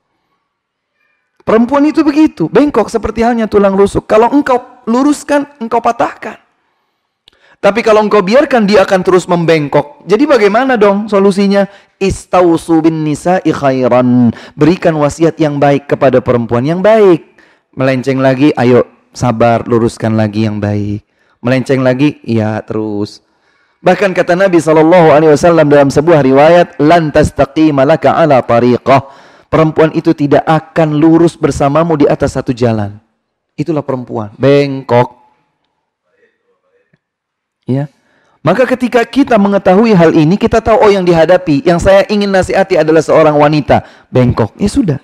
Perempuan 1.48 1.88
itu 1.88 2.04
begitu, 2.04 2.52
bengkok 2.52 2.92
seperti 2.92 3.24
halnya 3.24 3.48
tulang 3.48 3.72
rusuk. 3.72 4.04
Kalau 4.04 4.28
engkau 4.36 4.84
luruskan, 4.84 5.48
engkau 5.64 5.80
patahkan. 5.80 6.36
Tapi 7.58 7.80
kalau 7.82 8.04
engkau 8.04 8.20
biarkan 8.20 8.68
dia 8.68 8.84
akan 8.84 9.00
terus 9.02 9.26
membengkok. 9.26 10.04
Jadi 10.04 10.28
bagaimana 10.28 10.76
dong 10.76 11.08
solusinya? 11.08 11.64
Istausu 11.98 12.84
bin 12.84 13.02
nisa'i 13.08 13.50
khairan. 13.50 14.36
Berikan 14.60 14.94
wasiat 15.00 15.40
yang 15.40 15.56
baik 15.56 15.88
kepada 15.88 16.20
perempuan 16.20 16.68
yang 16.68 16.84
baik. 16.84 17.24
Melenceng 17.80 18.20
lagi, 18.20 18.52
ayo 18.60 18.86
sabar, 19.16 19.64
luruskan 19.66 20.20
lagi 20.20 20.46
yang 20.46 20.60
baik. 20.60 21.07
Melenceng 21.42 21.82
lagi, 21.86 22.18
ya 22.26 22.60
terus. 22.66 23.22
Bahkan 23.78 24.12
kata 24.18 24.34
Nabi 24.34 24.58
SAW 24.58 25.30
dalam 25.70 25.90
sebuah 25.94 26.26
riwayat, 26.26 26.82
lantas 26.82 27.30
taqima 27.32 27.86
laka 27.86 28.18
ala 28.18 28.42
tariqah. 28.42 29.06
Perempuan 29.48 29.96
itu 29.96 30.12
tidak 30.12 30.44
akan 30.44 31.00
lurus 31.00 31.40
bersamamu 31.40 31.96
di 31.96 32.06
atas 32.10 32.36
satu 32.36 32.52
jalan. 32.52 33.00
Itulah 33.56 33.86
perempuan, 33.86 34.36
bengkok. 34.36 35.16
Ya. 37.64 37.88
Maka 38.44 38.64
ketika 38.64 39.04
kita 39.08 39.36
mengetahui 39.40 39.92
hal 39.96 40.12
ini, 40.16 40.36
kita 40.36 40.60
tahu 40.60 40.88
oh 40.88 40.92
yang 40.92 41.04
dihadapi, 41.04 41.64
yang 41.68 41.80
saya 41.80 42.04
ingin 42.08 42.32
nasihati 42.32 42.80
adalah 42.80 43.04
seorang 43.04 43.36
wanita 43.36 43.84
bengkok. 44.12 44.52
Ya 44.60 44.70
sudah. 44.72 45.00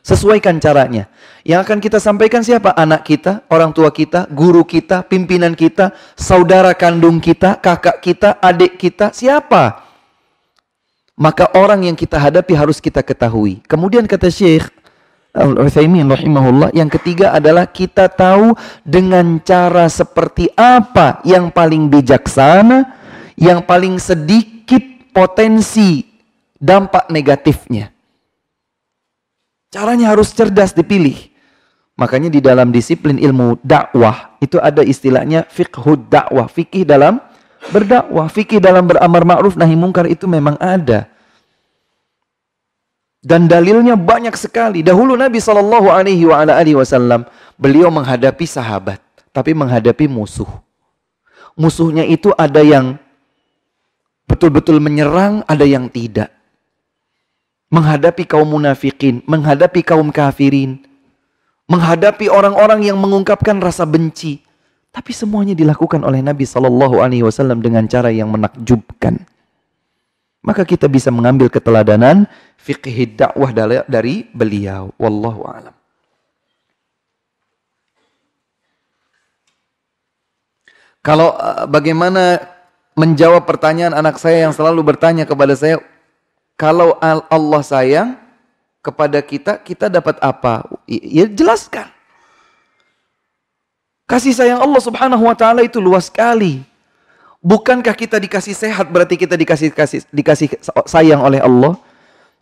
Sesuaikan 0.00 0.56
caranya. 0.56 1.12
Yang 1.44 1.60
akan 1.68 1.78
kita 1.80 1.98
sampaikan 2.00 2.40
siapa? 2.40 2.72
Anak 2.72 3.04
kita, 3.04 3.44
orang 3.52 3.72
tua 3.72 3.92
kita, 3.92 4.24
guru 4.32 4.64
kita, 4.64 5.04
pimpinan 5.04 5.52
kita, 5.52 5.92
saudara 6.16 6.72
kandung 6.72 7.20
kita, 7.20 7.60
kakak 7.60 8.00
kita, 8.00 8.40
adik 8.40 8.80
kita, 8.80 9.12
siapa? 9.12 9.84
Maka 11.20 11.52
orang 11.52 11.84
yang 11.84 11.96
kita 11.96 12.16
hadapi 12.16 12.56
harus 12.56 12.80
kita 12.80 13.04
ketahui. 13.04 13.60
Kemudian 13.68 14.08
kata 14.08 14.32
Syekh, 14.32 14.72
Al-Uthaymin 15.36 16.08
rahimahullah. 16.10 16.72
Yang 16.74 16.98
ketiga 16.98 17.36
adalah 17.36 17.68
kita 17.68 18.08
tahu 18.08 18.56
dengan 18.82 19.38
cara 19.44 19.86
seperti 19.86 20.50
apa 20.56 21.22
yang 21.28 21.52
paling 21.52 21.92
bijaksana, 21.92 22.88
yang 23.38 23.62
paling 23.62 24.00
sedikit 24.00 24.82
potensi 25.14 26.08
dampak 26.58 27.12
negatifnya. 27.12 27.94
Caranya 29.70 30.10
harus 30.10 30.34
cerdas 30.34 30.74
dipilih. 30.74 31.30
Makanya 31.94 32.26
di 32.26 32.42
dalam 32.42 32.74
disiplin 32.74 33.20
ilmu 33.20 33.62
dakwah 33.62 34.34
itu 34.42 34.58
ada 34.58 34.82
istilahnya 34.82 35.46
fiqhud 35.46 36.10
dakwah, 36.10 36.50
fikih 36.50 36.82
dalam 36.82 37.22
berdakwah, 37.70 38.26
fikih 38.26 38.58
dalam 38.58 38.88
beramar 38.88 39.22
ma'ruf 39.22 39.54
nahi 39.54 39.78
mungkar 39.78 40.10
itu 40.10 40.26
memang 40.26 40.58
ada. 40.58 41.06
Dan 43.20 43.44
dalilnya 43.44 44.00
banyak 44.00 44.32
sekali. 44.32 44.80
Dahulu 44.80 45.12
Nabi 45.12 45.44
Shallallahu 45.44 45.92
Alaihi 45.92 46.72
Wasallam 46.72 47.28
beliau 47.60 47.92
menghadapi 47.92 48.48
sahabat, 48.48 48.96
tapi 49.28 49.52
menghadapi 49.52 50.08
musuh. 50.08 50.48
Musuhnya 51.52 52.08
itu 52.08 52.32
ada 52.40 52.64
yang 52.64 52.96
betul-betul 54.24 54.80
menyerang, 54.80 55.44
ada 55.44 55.68
yang 55.68 55.92
tidak. 55.92 56.32
Menghadapi 57.70 58.26
kaum 58.26 58.50
munafikin, 58.50 59.22
menghadapi 59.30 59.86
kaum 59.86 60.10
kafirin, 60.10 60.82
menghadapi 61.70 62.26
orang-orang 62.26 62.82
yang 62.82 62.98
mengungkapkan 62.98 63.62
rasa 63.62 63.86
benci. 63.86 64.42
Tapi 64.90 65.14
semuanya 65.14 65.54
dilakukan 65.54 66.02
oleh 66.02 66.18
Nabi 66.18 66.42
Shallallahu 66.42 66.98
Alaihi 66.98 67.22
Wasallam 67.22 67.62
dengan 67.62 67.86
cara 67.86 68.10
yang 68.10 68.26
menakjubkan. 68.34 69.22
Maka 70.42 70.66
kita 70.66 70.90
bisa 70.90 71.14
mengambil 71.14 71.46
keteladanan 71.46 72.26
fikih 72.58 73.14
dakwah 73.14 73.54
dari 73.86 74.26
beliau. 74.34 74.90
Wallahu 74.98 75.46
a'lam. 75.46 75.74
Kalau 81.00 81.32
uh, 81.32 81.64
bagaimana 81.64 82.40
menjawab 82.92 83.48
pertanyaan 83.48 83.96
anak 83.96 84.20
saya 84.20 84.44
yang 84.48 84.52
selalu 84.52 84.84
bertanya 84.84 85.24
kepada 85.24 85.56
saya, 85.56 85.80
kalau 86.60 87.00
Allah 87.00 87.62
sayang 87.64 88.20
kepada 88.84 89.24
kita, 89.24 89.56
kita 89.56 89.88
dapat 89.88 90.20
apa? 90.20 90.68
Ya 90.84 91.24
jelaskan. 91.24 91.88
Kasih 94.04 94.36
sayang 94.36 94.60
Allah 94.60 94.82
subhanahu 94.84 95.24
wa 95.24 95.32
ta'ala 95.32 95.64
itu 95.64 95.80
luas 95.80 96.12
sekali. 96.12 96.60
Bukankah 97.40 97.96
kita 97.96 98.20
dikasih 98.20 98.52
sehat 98.52 98.92
berarti 98.92 99.16
kita 99.16 99.40
dikasih 99.40 99.72
kasih, 99.72 100.04
dikasih 100.12 100.60
sayang 100.84 101.24
oleh 101.24 101.40
Allah? 101.40 101.80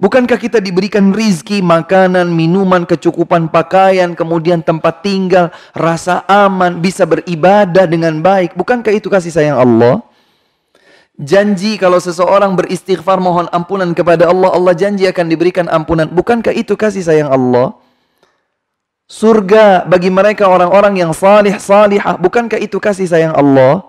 Bukankah 0.02 0.38
kita 0.38 0.58
diberikan 0.58 1.14
rizki, 1.14 1.62
makanan, 1.62 2.26
minuman, 2.26 2.82
kecukupan 2.86 3.46
pakaian, 3.46 4.18
kemudian 4.18 4.66
tempat 4.66 5.06
tinggal, 5.06 5.54
rasa 5.74 6.26
aman, 6.26 6.82
bisa 6.82 7.06
beribadah 7.06 7.86
dengan 7.86 8.18
baik? 8.18 8.58
Bukankah 8.58 8.94
itu 8.94 9.06
kasih 9.06 9.30
sayang 9.30 9.58
Allah? 9.62 10.02
Janji 11.18 11.74
kalau 11.82 11.98
seseorang 11.98 12.54
beristighfar 12.54 13.18
mohon 13.18 13.50
ampunan 13.50 13.90
kepada 13.90 14.30
Allah, 14.30 14.54
Allah 14.54 14.74
janji 14.78 15.02
akan 15.02 15.26
diberikan 15.26 15.66
ampunan. 15.66 16.06
Bukankah 16.06 16.54
itu 16.54 16.78
kasih 16.78 17.02
sayang 17.02 17.26
Allah? 17.26 17.74
Surga 19.10 19.82
bagi 19.82 20.14
mereka 20.14 20.46
orang-orang 20.46 21.02
yang 21.02 21.10
salih 21.10 21.58
salihah, 21.58 22.14
bukankah 22.22 22.62
itu 22.62 22.78
kasih 22.78 23.10
sayang 23.10 23.34
Allah? 23.34 23.82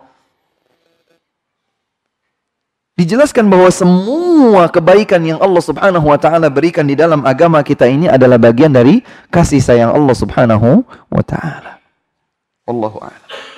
Dijelaskan 2.98 3.46
bahwa 3.48 3.70
semua 3.70 4.68
kebaikan 4.68 5.22
yang 5.24 5.40
Allah 5.40 5.64
Subhanahu 5.64 6.10
wa 6.10 6.18
taala 6.20 6.50
berikan 6.50 6.84
di 6.84 6.98
dalam 6.98 7.24
agama 7.30 7.62
kita 7.64 7.88
ini 7.88 8.10
adalah 8.10 8.36
bagian 8.36 8.74
dari 8.74 9.06
kasih 9.30 9.62
sayang 9.62 9.94
Allah 9.94 10.16
Subhanahu 10.18 10.84
wa 11.14 11.24
taala. 11.24 11.78
Allahu 12.68 12.98
a'lam. 13.00 13.49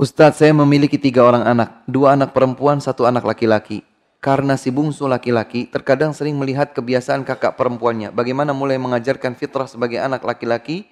Ustadz 0.00 0.40
saya 0.40 0.56
memiliki 0.56 0.96
tiga 0.96 1.20
orang 1.20 1.44
anak, 1.44 1.84
dua 1.84 2.16
anak 2.16 2.32
perempuan, 2.32 2.80
satu 2.80 3.04
anak 3.04 3.20
laki-laki 3.20 3.84
karena 4.16 4.56
si 4.56 4.72
bungsu 4.72 5.04
laki-laki 5.04 5.68
terkadang 5.68 6.16
sering 6.16 6.40
melihat 6.40 6.72
kebiasaan 6.72 7.20
kakak 7.20 7.60
perempuannya. 7.60 8.08
Bagaimana 8.08 8.56
mulai 8.56 8.80
mengajarkan 8.80 9.36
fitrah 9.36 9.68
sebagai 9.68 10.00
anak 10.00 10.24
laki-laki 10.24 10.88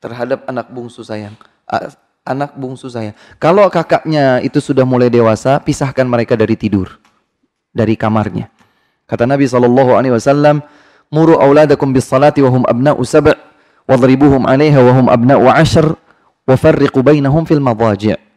terhadap 0.00 0.48
anak 0.48 0.72
bungsu 0.72 1.04
sayang. 1.04 1.36
Anak 2.24 2.56
bungsu 2.56 2.88
saya. 2.88 3.12
Kalau 3.36 3.68
kakaknya 3.68 4.40
itu 4.40 4.56
sudah 4.56 4.88
mulai 4.88 5.12
dewasa, 5.12 5.60
pisahkan 5.60 6.08
mereka 6.08 6.32
dari 6.32 6.56
tidur. 6.56 6.96
Dari 7.76 7.92
kamarnya. 7.92 8.48
Kata 9.04 9.28
Nabi 9.28 9.44
SAW, 9.52 10.64
Muru 11.12 11.36
awladakum 11.36 11.92
bis 11.92 12.08
salati 12.08 12.40
wahum 12.40 12.64
abna'u 12.64 13.04
sab' 13.04 13.36
wadribuhum 13.84 14.48
alaiha 14.48 14.80
wahum 14.80 15.12
abna'u 15.12 15.44
ashar 15.52 15.92
wa 16.48 16.54
farriqu 16.56 17.04
bainahum 17.04 17.44
fil 17.44 17.60
madaji' 17.60 18.29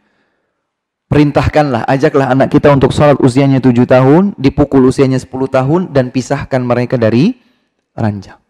Perintahkanlah, 1.14 1.86
ajaklah 1.86 2.34
anak 2.34 2.50
kita 2.50 2.74
untuk 2.74 2.90
sholat 2.90 3.14
usianya 3.22 3.62
tujuh 3.62 3.86
tahun, 3.86 4.34
dipukul 4.34 4.82
usianya 4.82 5.22
sepuluh 5.22 5.46
tahun, 5.46 5.94
dan 5.94 6.10
pisahkan 6.10 6.58
mereka 6.58 6.98
dari 6.98 7.38
ranjang. 7.94 8.42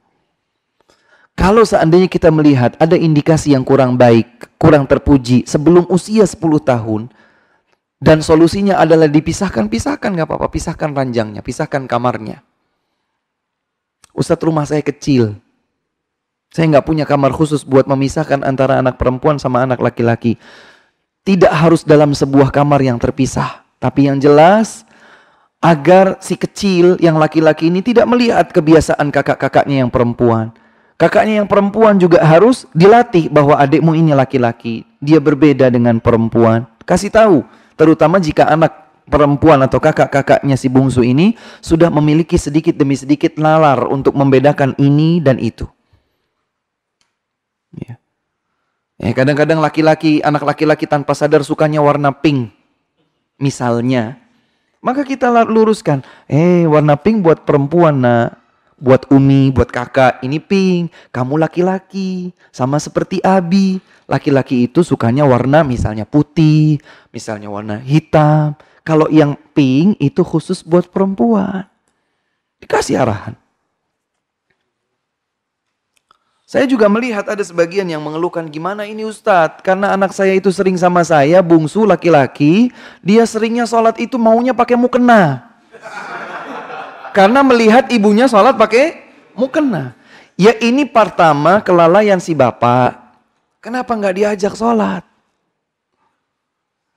Kalau 1.36 1.60
seandainya 1.68 2.08
kita 2.08 2.32
melihat 2.32 2.72
ada 2.80 2.96
indikasi 2.96 3.52
yang 3.52 3.68
kurang 3.68 4.00
baik, 4.00 4.56
kurang 4.56 4.88
terpuji 4.88 5.44
sebelum 5.44 5.84
usia 5.92 6.24
sepuluh 6.24 6.56
tahun, 6.56 7.12
dan 8.00 8.24
solusinya 8.24 8.80
adalah 8.80 9.12
dipisahkan, 9.12 9.68
pisahkan 9.68 10.16
nggak 10.16 10.24
apa-apa, 10.24 10.48
pisahkan 10.48 10.88
ranjangnya, 10.96 11.44
pisahkan 11.44 11.84
kamarnya. 11.84 12.40
Ustadz 14.16 14.40
rumah 14.40 14.64
saya 14.64 14.80
kecil, 14.80 15.36
saya 16.48 16.64
nggak 16.72 16.86
punya 16.88 17.04
kamar 17.04 17.28
khusus 17.36 17.60
buat 17.60 17.84
memisahkan 17.84 18.40
antara 18.40 18.80
anak 18.80 18.96
perempuan 18.96 19.36
sama 19.36 19.68
anak 19.68 19.84
laki-laki. 19.84 20.40
Tidak 21.24 21.48
harus 21.48 21.80
dalam 21.88 22.12
sebuah 22.12 22.52
kamar 22.52 22.84
yang 22.84 23.00
terpisah, 23.00 23.64
Tapi 23.80 24.08
yang 24.08 24.16
jelas 24.16 24.84
agar 25.64 26.20
si 26.20 26.36
kecil 26.36 27.00
yang 27.00 27.16
laki-laki 27.16 27.72
ini 27.72 27.80
tidak 27.80 28.04
melihat 28.04 28.52
kebiasaan 28.52 29.08
kakak-kakaknya 29.08 29.80
yang 29.84 29.88
perempuan. 29.88 30.52
Kakaknya 31.00 31.40
yang 31.40 31.48
perempuan 31.48 31.96
juga 31.96 32.20
harus 32.20 32.68
dilatih 32.76 33.32
bahwa 33.32 33.56
adikmu 33.56 33.96
ini 33.96 34.12
laki-laki. 34.12 34.84
Dia 35.00 35.20
berbeda 35.20 35.72
dengan 35.72 36.00
perempuan. 36.04 36.68
Kasih 36.84 37.08
tahu, 37.08 37.48
terutama 37.80 38.20
jika 38.20 38.44
anak 38.52 38.84
perempuan 39.08 39.60
atau 39.64 39.80
kakak-kakaknya 39.80 40.56
si 40.56 40.68
bungsu 40.68 41.00
ini 41.00 41.36
sudah 41.64 41.88
memiliki 41.88 42.36
sedikit 42.36 42.76
demi 42.76 42.96
sedikit 42.96 43.36
nalar 43.40 43.88
untuk 43.88 44.12
membedakan 44.12 44.76
ini 44.76 45.20
dan 45.20 45.40
itu. 45.40 45.64
Ya. 47.74 48.03
Ya, 48.94 49.10
kadang-kadang 49.10 49.58
laki-laki, 49.58 50.22
anak 50.22 50.46
laki-laki 50.46 50.86
tanpa 50.86 51.18
sadar 51.18 51.42
sukanya 51.42 51.82
warna 51.82 52.14
pink. 52.14 52.54
Misalnya. 53.42 54.22
Maka 54.78 55.02
kita 55.02 55.32
luruskan. 55.48 56.04
Eh, 56.30 56.68
warna 56.68 56.94
pink 56.94 57.24
buat 57.24 57.42
perempuan, 57.42 58.04
nak 58.04 58.44
buat 58.78 59.06
Umi, 59.10 59.48
buat 59.54 59.70
kakak, 59.70 60.20
ini 60.26 60.42
pink, 60.42 60.92
kamu 61.14 61.40
laki-laki, 61.40 62.34
sama 62.50 62.76
seperti 62.76 63.22
Abi. 63.22 63.78
Laki-laki 64.04 64.68
itu 64.68 64.84
sukanya 64.84 65.24
warna 65.24 65.64
misalnya 65.64 66.04
putih, 66.04 66.76
misalnya 67.08 67.48
warna 67.48 67.80
hitam. 67.80 68.52
Kalau 68.84 69.08
yang 69.08 69.40
pink 69.56 69.96
itu 69.96 70.20
khusus 70.20 70.60
buat 70.60 70.92
perempuan. 70.92 71.64
Dikasih 72.60 73.00
arahan. 73.00 73.43
Saya 76.54 76.70
juga 76.70 76.86
melihat 76.86 77.26
ada 77.26 77.42
sebagian 77.42 77.82
yang 77.90 77.98
mengeluhkan 77.98 78.46
gimana 78.46 78.86
ini 78.86 79.02
Ustadz. 79.02 79.58
Karena 79.66 79.90
anak 79.90 80.14
saya 80.14 80.38
itu 80.38 80.54
sering 80.54 80.78
sama 80.78 81.02
saya, 81.02 81.42
bungsu 81.42 81.82
laki-laki. 81.82 82.70
Dia 83.02 83.26
seringnya 83.26 83.66
sholat 83.66 83.98
itu 83.98 84.14
maunya 84.22 84.54
pakai 84.54 84.78
mukena. 84.78 85.50
Karena 87.10 87.42
melihat 87.42 87.90
ibunya 87.90 88.30
sholat 88.30 88.54
pakai 88.54 89.02
mukena. 89.34 89.98
Ya 90.38 90.54
ini 90.62 90.86
pertama 90.86 91.58
kelalaian 91.58 92.22
si 92.22 92.38
bapak. 92.38 93.02
Kenapa 93.58 93.90
nggak 93.90 94.14
diajak 94.14 94.54
sholat? 94.54 95.02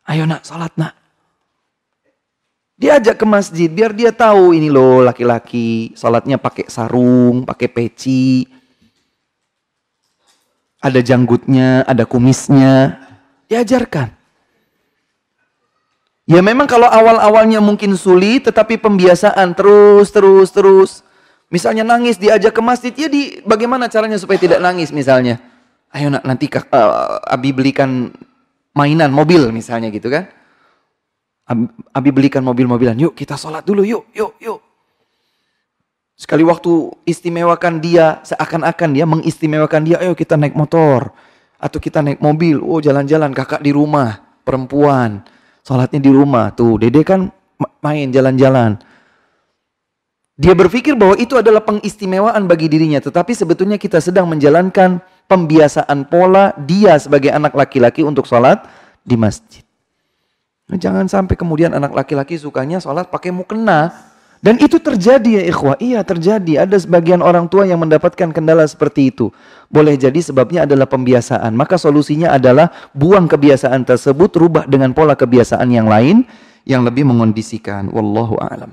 Ayo 0.06 0.30
nak 0.30 0.46
sholat 0.46 0.70
nak. 0.78 0.94
Diajak 2.78 3.18
ke 3.18 3.26
masjid 3.26 3.74
biar 3.74 3.90
dia 3.90 4.14
tahu 4.14 4.54
ini 4.54 4.70
loh 4.70 5.02
laki-laki 5.02 5.98
sholatnya 5.98 6.38
pakai 6.38 6.70
sarung, 6.70 7.42
pakai 7.42 7.74
peci. 7.74 8.57
Ada 10.88 11.04
janggutnya, 11.04 11.84
ada 11.84 12.08
kumisnya. 12.08 12.96
Diajarkan. 13.52 14.16
Ya 16.28 16.40
memang 16.40 16.68
kalau 16.68 16.88
awal-awalnya 16.88 17.60
mungkin 17.60 17.96
sulit, 18.00 18.48
tetapi 18.48 18.80
pembiasaan 18.80 19.52
terus, 19.52 20.16
terus, 20.16 20.48
terus. 20.56 20.92
Misalnya 21.52 21.84
nangis 21.84 22.20
diajak 22.20 22.56
ke 22.56 22.62
masjid, 22.64 22.92
ya 22.96 23.08
di 23.12 23.44
bagaimana 23.44 23.88
caranya 23.88 24.20
supaya 24.20 24.40
tidak 24.40 24.60
nangis 24.64 24.92
misalnya. 24.92 25.40
Ayo 25.92 26.12
nak 26.12 26.28
nanti 26.28 26.52
uh, 26.52 27.24
Abi 27.24 27.56
belikan 27.56 28.12
mainan 28.76 29.12
mobil 29.12 29.48
misalnya 29.56 29.88
gitu 29.88 30.12
kan. 30.12 30.28
Abi 31.96 32.12
belikan 32.12 32.44
mobil-mobilan, 32.44 33.00
yuk 33.00 33.16
kita 33.16 33.40
sholat 33.40 33.64
dulu, 33.64 33.88
yuk, 33.88 34.12
yuk, 34.12 34.36
yuk. 34.44 34.60
Sekali 36.18 36.42
waktu 36.42 36.92
istimewakan 37.06 37.78
dia, 37.78 38.20
seakan-akan 38.26 38.90
dia 38.92 39.06
mengistimewakan 39.06 39.86
dia, 39.86 40.02
ayo 40.02 40.18
kita 40.18 40.34
naik 40.34 40.58
motor. 40.58 41.14
Atau 41.62 41.78
kita 41.78 42.02
naik 42.02 42.18
mobil, 42.20 42.58
oh 42.58 42.82
jalan-jalan 42.82 43.34
kakak 43.38 43.62
di 43.62 43.70
rumah, 43.70 44.18
perempuan 44.42 45.22
Sholatnya 45.68 46.00
di 46.00 46.08
rumah. 46.08 46.56
Tuh, 46.56 46.80
dede 46.80 47.04
kan 47.04 47.28
main 47.84 48.08
jalan-jalan. 48.08 48.80
Dia 50.40 50.56
berpikir 50.56 50.96
bahwa 50.96 51.20
itu 51.20 51.36
adalah 51.36 51.60
pengistimewaan 51.60 52.48
bagi 52.48 52.72
dirinya. 52.72 53.04
Tetapi 53.04 53.36
sebetulnya 53.36 53.76
kita 53.76 54.00
sedang 54.00 54.32
menjalankan 54.32 55.04
pembiasaan 55.28 56.08
pola 56.08 56.56
dia 56.56 56.96
sebagai 56.96 57.36
anak 57.36 57.52
laki-laki 57.52 58.00
untuk 58.00 58.24
sholat 58.24 58.64
di 59.04 59.20
masjid. 59.20 59.60
Jangan 60.72 61.12
sampai 61.12 61.36
kemudian 61.36 61.76
anak 61.76 61.92
laki-laki 61.92 62.40
sukanya 62.40 62.80
sholat 62.80 63.12
pakai 63.12 63.36
mukena. 63.36 63.92
Dan 64.48 64.64
itu 64.64 64.80
terjadi 64.80 65.44
ya 65.44 65.52
ikhwah. 65.52 65.76
Iya 65.76 66.08
terjadi. 66.08 66.64
Ada 66.64 66.88
sebagian 66.88 67.20
orang 67.20 67.52
tua 67.52 67.68
yang 67.68 67.84
mendapatkan 67.84 68.32
kendala 68.32 68.64
seperti 68.64 69.12
itu. 69.12 69.28
Boleh 69.68 70.00
jadi 70.00 70.16
sebabnya 70.24 70.64
adalah 70.64 70.88
pembiasaan. 70.88 71.52
Maka 71.52 71.76
solusinya 71.76 72.32
adalah 72.32 72.72
buang 72.96 73.28
kebiasaan 73.28 73.84
tersebut, 73.84 74.32
rubah 74.40 74.64
dengan 74.64 74.96
pola 74.96 75.20
kebiasaan 75.20 75.68
yang 75.68 75.92
lain 75.92 76.24
yang 76.64 76.88
lebih 76.88 77.04
mengondisikan. 77.04 77.92
Wallahu 77.92 78.40
a'lam. 78.40 78.72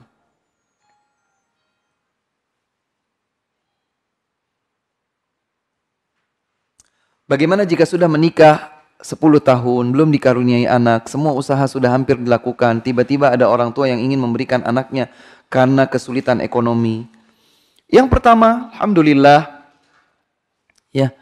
Bagaimana 7.26 7.66
jika 7.66 7.82
sudah 7.82 8.06
menikah 8.06 8.74
10 9.04 9.20
tahun, 9.42 9.92
belum 9.92 10.08
dikaruniai 10.14 10.64
anak, 10.70 11.12
semua 11.12 11.36
usaha 11.36 11.60
sudah 11.68 11.92
hampir 11.92 12.16
dilakukan, 12.16 12.80
tiba-tiba 12.80 13.34
ada 13.34 13.44
orang 13.50 13.68
tua 13.68 13.84
yang 13.84 14.00
ingin 14.00 14.16
memberikan 14.16 14.64
anaknya 14.64 15.12
karena 15.52 15.86
kesulitan 15.88 16.42
ekonomi. 16.42 17.06
Yang 17.88 18.10
pertama, 18.10 18.74
alhamdulillah 18.74 19.64
ya. 20.90 21.14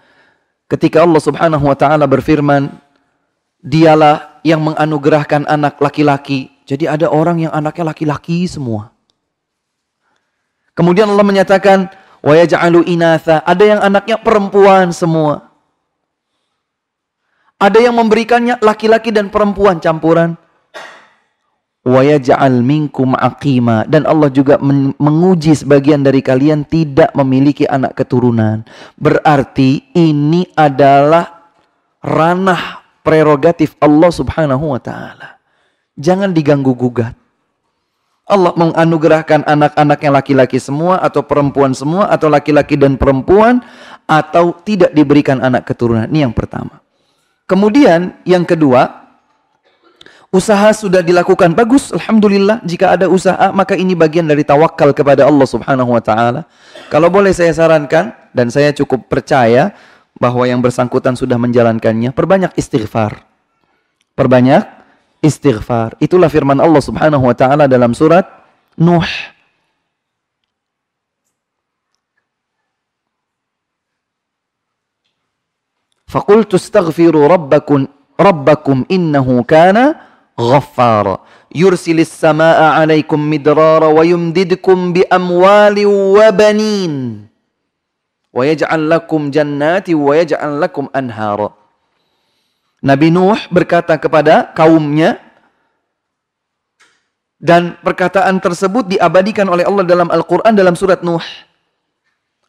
Ketika 0.70 1.04
Allah 1.04 1.20
Subhanahu 1.20 1.64
wa 1.68 1.76
taala 1.76 2.08
berfirman, 2.08 2.72
dialah 3.60 4.40
yang 4.40 4.64
menganugerahkan 4.64 5.44
anak 5.46 5.76
laki-laki. 5.78 6.50
Jadi 6.64 6.88
ada 6.88 7.12
orang 7.12 7.44
yang 7.44 7.52
anaknya 7.52 7.92
laki-laki 7.92 8.48
semua. 8.48 8.90
Kemudian 10.72 11.12
Allah 11.12 11.26
menyatakan, 11.26 11.92
wa 12.24 12.32
yaj'alu 12.32 12.88
inatha, 12.88 13.44
ada 13.44 13.64
yang 13.68 13.80
anaknya 13.84 14.16
perempuan 14.16 14.90
semua. 14.96 15.52
Ada 17.60 17.78
yang 17.78 17.94
memberikannya 17.94 18.58
laki-laki 18.58 19.14
dan 19.14 19.28
perempuan 19.28 19.78
campuran 19.78 20.34
wa 21.82 22.02
minkum 22.62 23.18
dan 23.90 24.02
Allah 24.06 24.30
juga 24.30 24.54
menguji 24.98 25.50
sebagian 25.58 26.06
dari 26.06 26.22
kalian 26.22 26.62
tidak 26.62 27.10
memiliki 27.18 27.66
anak 27.66 27.98
keturunan. 27.98 28.62
Berarti 28.94 29.90
ini 29.98 30.46
adalah 30.54 31.50
ranah 31.98 32.86
prerogatif 33.02 33.74
Allah 33.82 34.10
Subhanahu 34.14 34.78
wa 34.78 34.78
taala. 34.78 35.42
Jangan 35.98 36.30
diganggu 36.30 36.70
gugat. 36.72 37.18
Allah 38.22 38.54
menganugerahkan 38.54 39.42
anak-anaknya 39.44 40.10
laki-laki 40.22 40.62
semua 40.62 41.02
atau 41.02 41.26
perempuan 41.26 41.74
semua 41.74 42.06
atau 42.06 42.30
laki-laki 42.30 42.78
dan 42.78 42.94
perempuan 42.94 43.58
atau 44.06 44.54
tidak 44.62 44.94
diberikan 44.94 45.42
anak 45.42 45.66
keturunan. 45.66 46.06
Ini 46.06 46.30
yang 46.30 46.34
pertama. 46.34 46.78
Kemudian 47.50 48.22
yang 48.22 48.46
kedua, 48.46 49.01
Usaha 50.32 50.72
sudah 50.72 51.04
dilakukan 51.04 51.52
bagus, 51.52 51.92
alhamdulillah. 51.92 52.64
Jika 52.64 52.96
ada 52.96 53.04
usaha, 53.04 53.52
maka 53.52 53.76
ini 53.76 53.92
bagian 53.92 54.24
dari 54.24 54.40
tawakal 54.40 54.96
kepada 54.96 55.28
Allah 55.28 55.44
Subhanahu 55.44 55.92
wa 55.92 56.00
taala. 56.00 56.48
Kalau 56.88 57.12
boleh 57.12 57.36
saya 57.36 57.52
sarankan 57.52 58.16
dan 58.32 58.48
saya 58.48 58.72
cukup 58.72 59.12
percaya 59.12 59.76
bahwa 60.16 60.48
yang 60.48 60.64
bersangkutan 60.64 61.20
sudah 61.20 61.36
menjalankannya, 61.36 62.16
perbanyak 62.16 62.56
istighfar. 62.56 63.28
Perbanyak 64.16 64.64
istighfar. 65.20 66.00
Itulah 66.00 66.32
firman 66.32 66.64
Allah 66.64 66.80
Subhanahu 66.80 67.28
wa 67.28 67.36
taala 67.36 67.68
dalam 67.68 67.92
surat 67.92 68.24
Nuh. 68.80 69.04
Astaghfiru 76.08 77.28
rabbakum 77.28 77.84
rabbakum 78.16 78.88
innahu 78.88 79.44
kana 79.44 80.11
ghaffar 80.42 81.22
yursilis 81.54 82.10
samaa 82.10 82.80
alaikum 82.82 83.20
midrara 83.20 83.86
wa 83.86 84.02
yumdidkum 84.02 84.96
bi 84.96 85.06
amwali 85.06 85.86
wa 85.86 86.26
banin 86.34 87.28
wa 88.32 88.42
yaj'al 88.42 88.90
lakum 88.90 89.30
jannati 89.30 89.94
wa 89.94 90.18
yaj'al 90.18 90.58
lakum 90.58 90.90
anhara 90.90 91.52
Nabi 92.82 93.14
Nuh 93.14 93.38
berkata 93.46 93.94
kepada 93.94 94.50
kaumnya 94.58 95.22
dan 97.38 97.78
perkataan 97.78 98.42
tersebut 98.42 98.90
diabadikan 98.90 99.46
oleh 99.46 99.62
Allah 99.62 99.86
dalam 99.86 100.10
Al-Quran 100.10 100.54
dalam 100.54 100.74
surat 100.74 101.02
Nuh. 101.06 101.22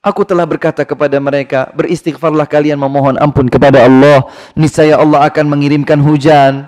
Aku 0.04 0.26
telah 0.28 0.44
berkata 0.44 0.84
kepada 0.84 1.16
mereka, 1.22 1.72
beristighfarlah 1.78 2.44
kalian 2.44 2.76
memohon 2.76 3.16
ampun 3.22 3.48
kepada 3.48 3.88
Allah. 3.88 4.28
Niscaya 4.52 5.00
Allah 5.00 5.24
akan 5.32 5.48
mengirimkan 5.48 6.02
hujan 6.02 6.68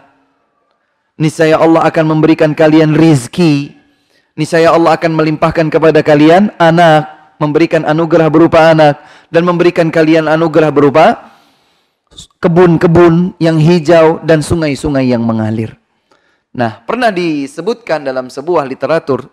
niscaya 1.15 1.59
Allah 1.59 1.87
akan 1.87 2.05
memberikan 2.15 2.51
kalian 2.55 2.95
rizki, 2.95 3.75
niscaya 4.35 4.71
Allah 4.71 4.95
akan 4.95 5.11
melimpahkan 5.15 5.67
kepada 5.71 6.03
kalian 6.05 6.51
anak, 6.59 7.35
memberikan 7.39 7.83
anugerah 7.87 8.27
berupa 8.31 8.71
anak, 8.71 9.01
dan 9.31 9.43
memberikan 9.43 9.91
kalian 9.91 10.27
anugerah 10.27 10.71
berupa 10.71 11.35
kebun-kebun 12.39 13.35
yang 13.43 13.59
hijau 13.59 14.23
dan 14.23 14.39
sungai-sungai 14.39 15.09
yang 15.09 15.23
mengalir. 15.23 15.75
Nah, 16.55 16.79
pernah 16.87 17.11
disebutkan 17.11 18.07
dalam 18.07 18.31
sebuah 18.31 18.63
literatur 18.63 19.27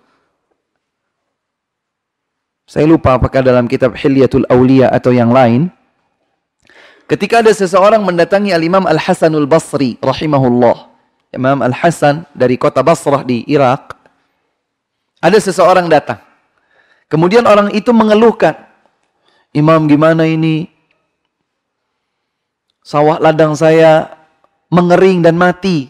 saya 2.72 2.86
lupa 2.86 3.18
apakah 3.18 3.44
dalam 3.44 3.66
kitab 3.66 3.92
Hilyatul 3.98 4.46
Aulia 4.48 4.88
atau 4.88 5.12
yang 5.12 5.28
lain. 5.28 5.68
Ketika 7.04 7.44
ada 7.44 7.52
seseorang 7.52 8.00
mendatangi 8.00 8.54
Al-Imam 8.54 8.88
Al-Hasanul 8.88 9.44
Basri 9.44 10.00
rahimahullah. 10.00 10.91
Imam 11.32 11.64
Al-Hasan 11.64 12.28
dari 12.36 12.60
kota 12.60 12.84
Basrah 12.84 13.24
di 13.24 13.40
Irak. 13.48 13.96
Ada 15.24 15.40
seseorang 15.40 15.88
datang. 15.88 16.20
Kemudian 17.09 17.48
orang 17.48 17.72
itu 17.72 17.88
mengeluhkan. 17.96 18.68
Imam 19.56 19.88
gimana 19.88 20.28
ini? 20.28 20.68
Sawah 22.84 23.16
ladang 23.16 23.56
saya 23.56 24.12
mengering 24.68 25.24
dan 25.24 25.40
mati. 25.40 25.88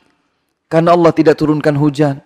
Karena 0.70 0.94
Allah 0.94 1.10
tidak 1.10 1.36
turunkan 1.36 1.74
hujan. 1.74 2.23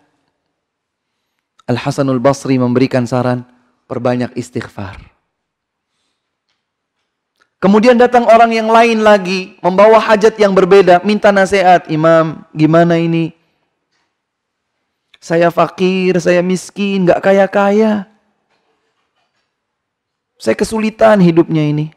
Al-Hasanul 1.66 2.20
Basri 2.20 2.60
memberikan 2.60 3.08
saran 3.08 3.42
perbanyak 3.88 4.36
istighfar. 4.36 5.15
Kemudian 7.66 7.98
datang 7.98 8.30
orang 8.30 8.54
yang 8.54 8.70
lain 8.70 9.02
lagi, 9.02 9.58
membawa 9.58 9.98
hajat 9.98 10.38
yang 10.38 10.54
berbeda, 10.54 11.02
minta 11.02 11.34
nasihat, 11.34 11.90
Imam, 11.90 12.46
gimana 12.54 12.94
ini? 12.94 13.34
Saya 15.18 15.50
fakir, 15.50 16.14
saya 16.22 16.46
miskin, 16.46 17.10
gak 17.10 17.26
kaya-kaya. 17.26 18.06
Saya 20.38 20.54
kesulitan 20.54 21.18
hidupnya 21.18 21.66
ini. 21.66 21.90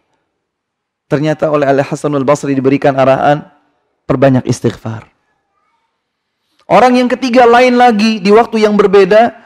Ternyata 1.05 1.53
oleh 1.53 1.69
Al 1.69 1.85
Hasanul 1.85 2.25
Basri 2.25 2.57
diberikan 2.57 2.97
arahan, 2.97 3.45
perbanyak 4.09 4.49
istighfar. 4.49 5.05
Orang 6.65 6.97
yang 6.97 7.13
ketiga 7.13 7.45
lain 7.45 7.77
lagi 7.77 8.17
di 8.17 8.33
waktu 8.33 8.65
yang 8.65 8.73
berbeda, 8.73 9.37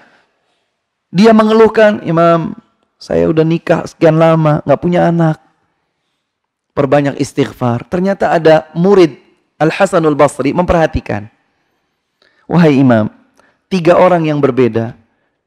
dia 1.11 1.35
mengeluhkan, 1.35 1.99
Imam, 2.07 2.55
saya 2.95 3.27
udah 3.27 3.43
nikah 3.43 3.83
sekian 3.83 4.15
lama, 4.15 4.63
nggak 4.63 4.79
punya 4.79 5.11
anak. 5.11 5.43
Perbanyak 6.73 7.21
istighfar. 7.21 7.85
Ternyata 7.85 8.33
ada 8.33 8.69
murid 8.73 9.17
Al-Hasanul 9.61 10.17
Basri 10.17 10.51
memperhatikan. 10.51 11.29
Wahai 12.49 12.81
Imam, 12.81 13.07
tiga 13.69 13.95
orang 13.95 14.25
yang 14.25 14.41
berbeda, 14.41 14.97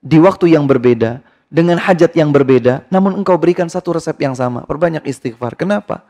di 0.00 0.16
waktu 0.22 0.54
yang 0.54 0.64
berbeda, 0.64 1.20
dengan 1.50 1.78
hajat 1.78 2.14
yang 2.14 2.30
berbeda, 2.30 2.86
namun 2.90 3.14
engkau 3.18 3.38
berikan 3.38 3.66
satu 3.66 3.98
resep 3.98 4.16
yang 4.22 4.34
sama. 4.34 4.66
Perbanyak 4.66 5.06
istighfar. 5.06 5.54
Kenapa? 5.54 6.02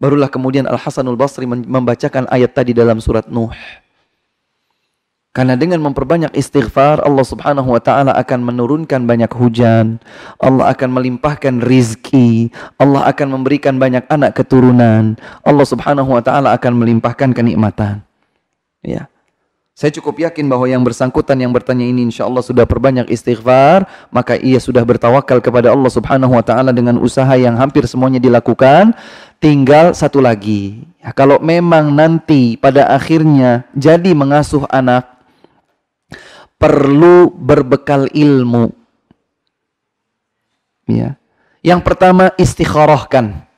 Barulah 0.00 0.32
kemudian 0.32 0.64
Al-Hasanul 0.64 1.18
Basri 1.18 1.44
membacakan 1.44 2.24
ayat 2.32 2.56
tadi 2.56 2.72
dalam 2.72 3.04
surat 3.04 3.28
Nuh. 3.28 3.52
Karena 5.30 5.54
dengan 5.54 5.78
memperbanyak 5.78 6.34
istighfar, 6.34 7.06
Allah 7.06 7.22
subhanahu 7.22 7.70
wa 7.70 7.78
ta'ala 7.78 8.18
akan 8.18 8.50
menurunkan 8.50 9.06
banyak 9.06 9.30
hujan. 9.30 10.02
Allah 10.42 10.74
akan 10.74 10.90
melimpahkan 10.90 11.62
rizki. 11.62 12.50
Allah 12.82 13.06
akan 13.06 13.38
memberikan 13.38 13.78
banyak 13.78 14.02
anak 14.10 14.34
keturunan. 14.34 15.14
Allah 15.46 15.66
subhanahu 15.70 16.18
wa 16.18 16.18
ta'ala 16.18 16.50
akan 16.58 16.82
melimpahkan 16.82 17.30
kenikmatan. 17.30 18.02
Ya. 18.82 19.06
Saya 19.78 19.94
cukup 19.94 20.18
yakin 20.18 20.50
bahwa 20.50 20.66
yang 20.66 20.82
bersangkutan 20.82 21.38
yang 21.38 21.54
bertanya 21.54 21.86
ini 21.86 22.10
insya 22.10 22.26
Allah 22.26 22.42
sudah 22.42 22.66
perbanyak 22.66 23.06
istighfar. 23.06 23.86
Maka 24.10 24.34
ia 24.34 24.58
sudah 24.58 24.82
bertawakal 24.82 25.38
kepada 25.38 25.70
Allah 25.70 25.94
subhanahu 25.94 26.34
wa 26.34 26.42
ta'ala 26.42 26.74
dengan 26.74 26.98
usaha 26.98 27.38
yang 27.38 27.54
hampir 27.54 27.86
semuanya 27.86 28.18
dilakukan. 28.18 28.98
Tinggal 29.38 29.94
satu 29.94 30.18
lagi. 30.18 30.90
Ya, 30.98 31.14
kalau 31.14 31.38
memang 31.38 31.94
nanti 31.94 32.58
pada 32.58 32.90
akhirnya 32.90 33.62
jadi 33.78 34.10
mengasuh 34.10 34.66
anak, 34.68 35.19
perlu 36.60 37.32
berbekal 37.32 38.12
ilmu. 38.12 38.68
Ya. 40.84 41.16
Yang 41.64 41.80
pertama 41.88 42.36
istikharahkan. 42.36 43.48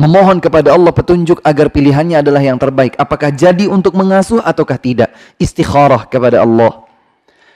Memohon 0.00 0.40
kepada 0.40 0.72
Allah 0.72 0.96
petunjuk 0.96 1.44
agar 1.44 1.68
pilihannya 1.68 2.24
adalah 2.24 2.40
yang 2.40 2.56
terbaik. 2.56 2.96
Apakah 2.96 3.28
jadi 3.28 3.68
untuk 3.68 3.92
mengasuh 3.92 4.40
ataukah 4.40 4.80
tidak? 4.80 5.12
Istikharah 5.36 6.08
kepada 6.08 6.40
Allah. 6.40 6.88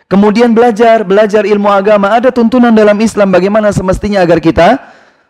Kemudian 0.04 0.52
belajar, 0.52 1.00
belajar 1.08 1.48
ilmu 1.48 1.72
agama. 1.72 2.12
Ada 2.12 2.28
tuntunan 2.28 2.68
dalam 2.68 3.00
Islam 3.00 3.32
bagaimana 3.32 3.72
semestinya 3.72 4.20
agar 4.20 4.44
kita 4.44 4.76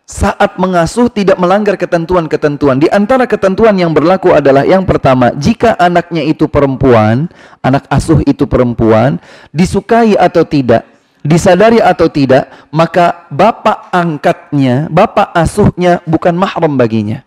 saat 0.05 0.61
mengasuh 0.61 1.09
tidak 1.09 1.41
melanggar 1.41 1.73
ketentuan-ketentuan. 1.81 2.77
Di 2.77 2.85
antara 2.93 3.25
ketentuan 3.25 3.73
yang 3.73 3.89
berlaku 3.89 4.37
adalah 4.37 4.61
yang 4.61 4.85
pertama, 4.85 5.33
jika 5.33 5.73
anaknya 5.81 6.21
itu 6.21 6.45
perempuan, 6.45 7.25
anak 7.65 7.89
asuh 7.89 8.21
itu 8.29 8.45
perempuan, 8.45 9.17
disukai 9.49 10.13
atau 10.13 10.45
tidak, 10.45 10.85
disadari 11.25 11.81
atau 11.81 12.05
tidak, 12.05 12.69
maka 12.69 13.25
bapak 13.33 13.89
angkatnya, 13.89 14.93
bapak 14.93 15.33
asuhnya 15.33 16.05
bukan 16.05 16.37
mahram 16.37 16.77
baginya. 16.77 17.25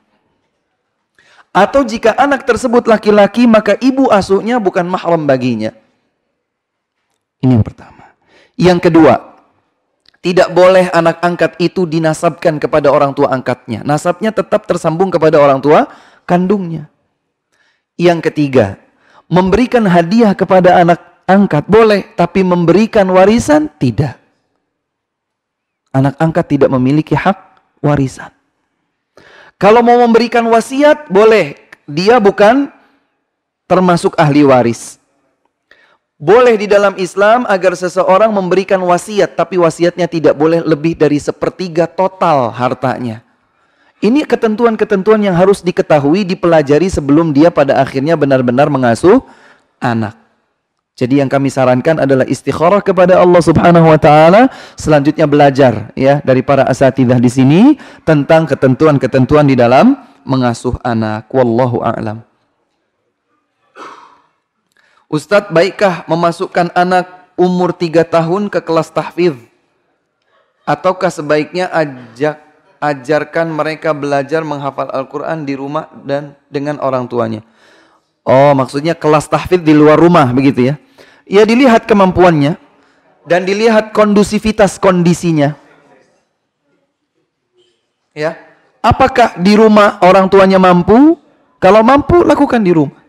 Atau 1.51 1.83
jika 1.83 2.15
anak 2.15 2.47
tersebut 2.47 2.87
laki-laki, 2.87 3.51
maka 3.51 3.75
ibu 3.83 4.07
asuhnya 4.07 4.63
bukan 4.63 4.87
mahram 4.87 5.27
baginya. 5.27 5.75
Ini 7.43 7.59
yang 7.59 7.67
pertama. 7.67 8.15
Yang 8.55 8.79
kedua, 8.91 9.28
tidak 10.19 10.51
boleh 10.51 10.91
anak 10.91 11.23
angkat 11.23 11.55
itu 11.63 11.87
dinasabkan 11.87 12.59
kepada 12.59 12.91
orang 12.91 13.15
tua 13.15 13.31
angkatnya. 13.31 13.87
Nasabnya 13.87 14.35
tetap 14.35 14.67
tersambung 14.67 15.15
kepada 15.15 15.39
orang 15.39 15.63
tua 15.63 15.87
kandungnya. 16.27 16.91
Yang 17.95 18.31
ketiga, 18.31 18.83
memberikan 19.31 19.87
hadiah 19.87 20.35
kepada 20.35 20.83
anak 20.83 20.99
angkat 21.27 21.67
boleh, 21.71 22.03
tapi 22.19 22.43
memberikan 22.43 23.07
warisan 23.15 23.71
tidak. 23.79 24.19
Anak 25.95 26.19
angkat 26.19 26.59
tidak 26.59 26.71
memiliki 26.75 27.15
hak 27.15 27.39
warisan. 27.79 28.35
Kalau 29.59 29.83
mau 29.83 29.99
memberikan 30.03 30.47
wasiat, 30.47 31.11
boleh. 31.11 31.59
Dia 31.89 32.23
bukan 32.23 32.71
termasuk 33.67 34.15
ahli 34.19 34.47
waris. 34.47 34.98
Boleh 36.19 36.59
di 36.59 36.67
dalam 36.67 36.99
Islam 36.99 37.47
agar 37.47 37.79
seseorang 37.79 38.35
memberikan 38.35 38.83
wasiat, 38.83 39.39
tapi 39.39 39.55
wasiatnya 39.55 40.11
tidak 40.11 40.35
boleh 40.35 40.67
lebih 40.67 40.99
dari 40.99 41.23
sepertiga 41.23 41.87
total 41.87 42.51
hartanya. 42.51 43.23
Ini 44.03 44.27
ketentuan-ketentuan 44.27 45.23
yang 45.23 45.39
harus 45.39 45.63
diketahui, 45.63 46.27
dipelajari 46.27 46.91
sebelum 46.91 47.31
dia 47.31 47.55
pada 47.55 47.79
akhirnya 47.79 48.19
benar-benar 48.19 48.67
mengasuh 48.67 49.23
anak. 49.79 50.19
Jadi 50.99 51.23
yang 51.23 51.31
kami 51.31 51.55
sarankan 51.55 52.03
adalah 52.03 52.27
istikharah 52.27 52.83
kepada 52.83 53.23
Allah 53.23 53.39
Subhanahu 53.39 53.87
wa 53.87 53.99
taala, 54.03 54.51
selanjutnya 54.75 55.31
belajar 55.31 55.95
ya 55.95 56.19
dari 56.27 56.43
para 56.43 56.67
asatidah 56.67 57.23
di 57.23 57.31
sini 57.31 57.63
tentang 58.03 58.51
ketentuan-ketentuan 58.51 59.47
di 59.47 59.55
dalam 59.55 59.95
mengasuh 60.27 60.75
anak. 60.83 61.31
Wallahu 61.31 61.79
a'lam. 61.87 62.28
Ustadz, 65.09 65.49
baikkah 65.49 66.05
memasukkan 66.05 66.69
anak 66.77 67.33
umur 67.33 67.73
tiga 67.73 68.05
tahun 68.05 68.53
ke 68.53 68.61
kelas 68.61 68.93
tahfidz? 68.93 69.41
Ataukah 70.69 71.09
sebaiknya 71.09 71.73
ajak 71.73 72.45
ajarkan 72.77 73.49
mereka 73.49 73.97
belajar 73.97 74.45
menghafal 74.45 74.93
Al-Quran 74.93 75.49
di 75.49 75.57
rumah 75.57 75.89
dan 76.05 76.37
dengan 76.53 76.77
orang 76.85 77.09
tuanya? 77.09 77.41
Oh, 78.21 78.53
maksudnya 78.53 78.93
kelas 78.93 79.33
tahfidz 79.33 79.65
di 79.65 79.73
luar 79.73 79.97
rumah 79.97 80.29
begitu 80.29 80.69
ya? 80.69 80.75
Ya 81.25 81.49
dilihat 81.49 81.89
kemampuannya 81.89 82.61
dan 83.25 83.49
dilihat 83.49 83.97
kondusivitas 83.97 84.77
kondisinya. 84.77 85.57
Ya, 88.13 88.37
apakah 88.85 89.41
di 89.41 89.57
rumah 89.57 90.05
orang 90.05 90.29
tuanya 90.29 90.61
mampu? 90.61 91.17
Kalau 91.57 91.81
mampu, 91.81 92.29
lakukan 92.29 92.61
di 92.61 92.77
rumah. 92.77 93.08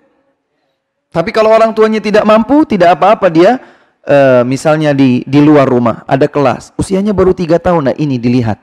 Tapi 1.10 1.34
kalau 1.34 1.50
orang 1.50 1.74
tuanya 1.74 1.98
tidak 1.98 2.22
mampu, 2.22 2.70
tidak 2.70 2.94
apa-apa 2.94 3.34
dia 3.34 3.58
uh, 4.06 4.46
misalnya 4.46 4.94
di 4.94 5.26
di 5.26 5.40
luar 5.42 5.66
rumah 5.66 6.06
ada 6.06 6.30
kelas, 6.30 6.70
usianya 6.78 7.18
baru 7.18 7.34
tiga 7.34 7.58
tahun. 7.58 7.90
Nah 7.90 7.96
ini 7.98 8.22
dilihat. 8.22 8.62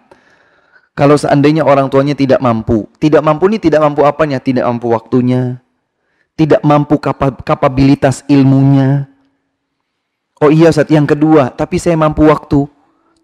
Kalau 0.97 1.18
seandainya 1.18 1.60
orang 1.66 1.93
tuanya 1.93 2.16
tidak 2.16 2.40
mampu, 2.40 2.89
tidak 2.97 3.20
mampu 3.20 3.52
ini 3.52 3.59
tidak 3.60 3.85
mampu 3.85 4.01
apanya? 4.06 4.40
Tidak 4.40 4.64
mampu 4.64 4.89
waktunya, 4.94 5.60
tidak 6.39 6.64
mampu 6.64 6.97
kap 6.97 7.44
kapabilitas 7.44 8.24
ilmunya. 8.31 9.05
Oh 10.40 10.48
iya 10.48 10.73
saat 10.73 10.89
yang 10.89 11.05
kedua, 11.05 11.52
tapi 11.52 11.77
saya 11.77 11.98
mampu 11.98 12.24
waktu. 12.31 12.64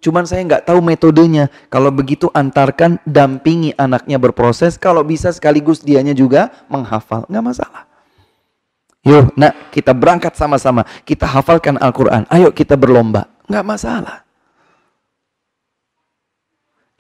Cuman 0.02 0.26
saya 0.26 0.42
nggak 0.42 0.66
tahu 0.66 0.82
metodenya. 0.82 1.46
Kalau 1.70 1.94
begitu 1.94 2.26
antarkan 2.34 2.98
dampingi 3.06 3.70
anaknya 3.78 4.18
berproses. 4.18 4.74
Kalau 4.74 5.06
bisa 5.06 5.30
sekaligus 5.30 5.78
dianya 5.78 6.10
juga 6.10 6.50
menghafal, 6.66 7.22
nggak 7.30 7.44
masalah. 7.44 7.91
Yuk, 9.02 9.34
nak, 9.34 9.74
kita 9.74 9.90
berangkat 9.90 10.38
sama-sama. 10.38 10.86
Kita 11.02 11.26
hafalkan 11.26 11.74
Al-Quran. 11.74 12.22
Ayo 12.30 12.54
kita 12.54 12.78
berlomba. 12.78 13.26
Nggak 13.50 13.66
masalah. 13.66 14.22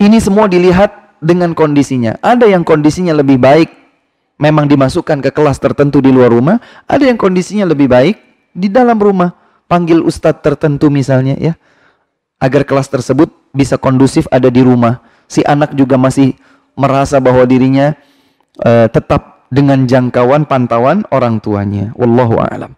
Ini 0.02 0.18
semua 0.18 0.50
dilihat 0.50 0.90
dengan 1.22 1.54
kondisinya. 1.54 2.18
Ada 2.18 2.50
yang 2.50 2.66
kondisinya 2.66 3.14
lebih 3.14 3.38
baik. 3.38 3.70
memang 4.42 4.66
dimasukkan 4.66 5.22
ke 5.22 5.30
kelas 5.30 5.62
tertentu 5.62 6.02
di 6.02 6.10
luar 6.10 6.34
rumah, 6.34 6.58
ada 6.90 7.06
yang 7.06 7.14
kondisinya 7.14 7.62
lebih 7.62 7.86
baik 7.86 8.18
di 8.50 8.66
dalam 8.66 8.98
rumah. 8.98 9.38
Panggil 9.70 10.02
ustadz 10.02 10.42
tertentu 10.42 10.90
misalnya 10.90 11.38
ya. 11.38 11.54
Agar 12.42 12.66
kelas 12.66 12.90
tersebut 12.90 13.30
bisa 13.54 13.78
kondusif 13.78 14.26
ada 14.34 14.50
di 14.50 14.58
rumah. 14.66 14.98
Si 15.30 15.46
anak 15.46 15.78
juga 15.78 15.94
masih 15.94 16.34
merasa 16.74 17.22
bahwa 17.22 17.46
dirinya 17.46 17.94
uh, 18.66 18.90
tetap 18.90 19.31
dengan 19.52 19.84
jangkauan 19.84 20.48
pantauan 20.48 21.04
orang 21.12 21.36
tuanya. 21.44 21.92
Wallahu 21.92 22.40
a'lam. 22.40 22.72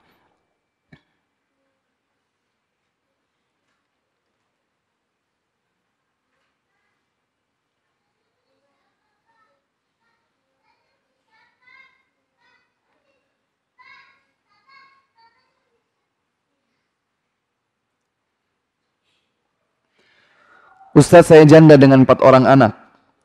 Ustaz 20.95 21.27
saya 21.27 21.43
janda 21.43 21.75
dengan 21.75 22.07
empat 22.07 22.23
orang 22.23 22.47
anak. 22.47 22.79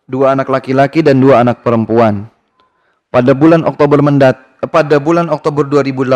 Dua 0.09 0.33
anak 0.33 0.49
laki-laki 0.49 1.05
dan 1.05 1.21
dua 1.21 1.45
anak 1.45 1.61
perempuan. 1.61 2.25
Pada 3.09 3.33
bulan 3.33 3.65
Oktober 3.65 4.05
mendat 4.05 4.37
pada 4.69 5.01
bulan 5.01 5.33
Oktober 5.33 5.65
2018 5.65 6.13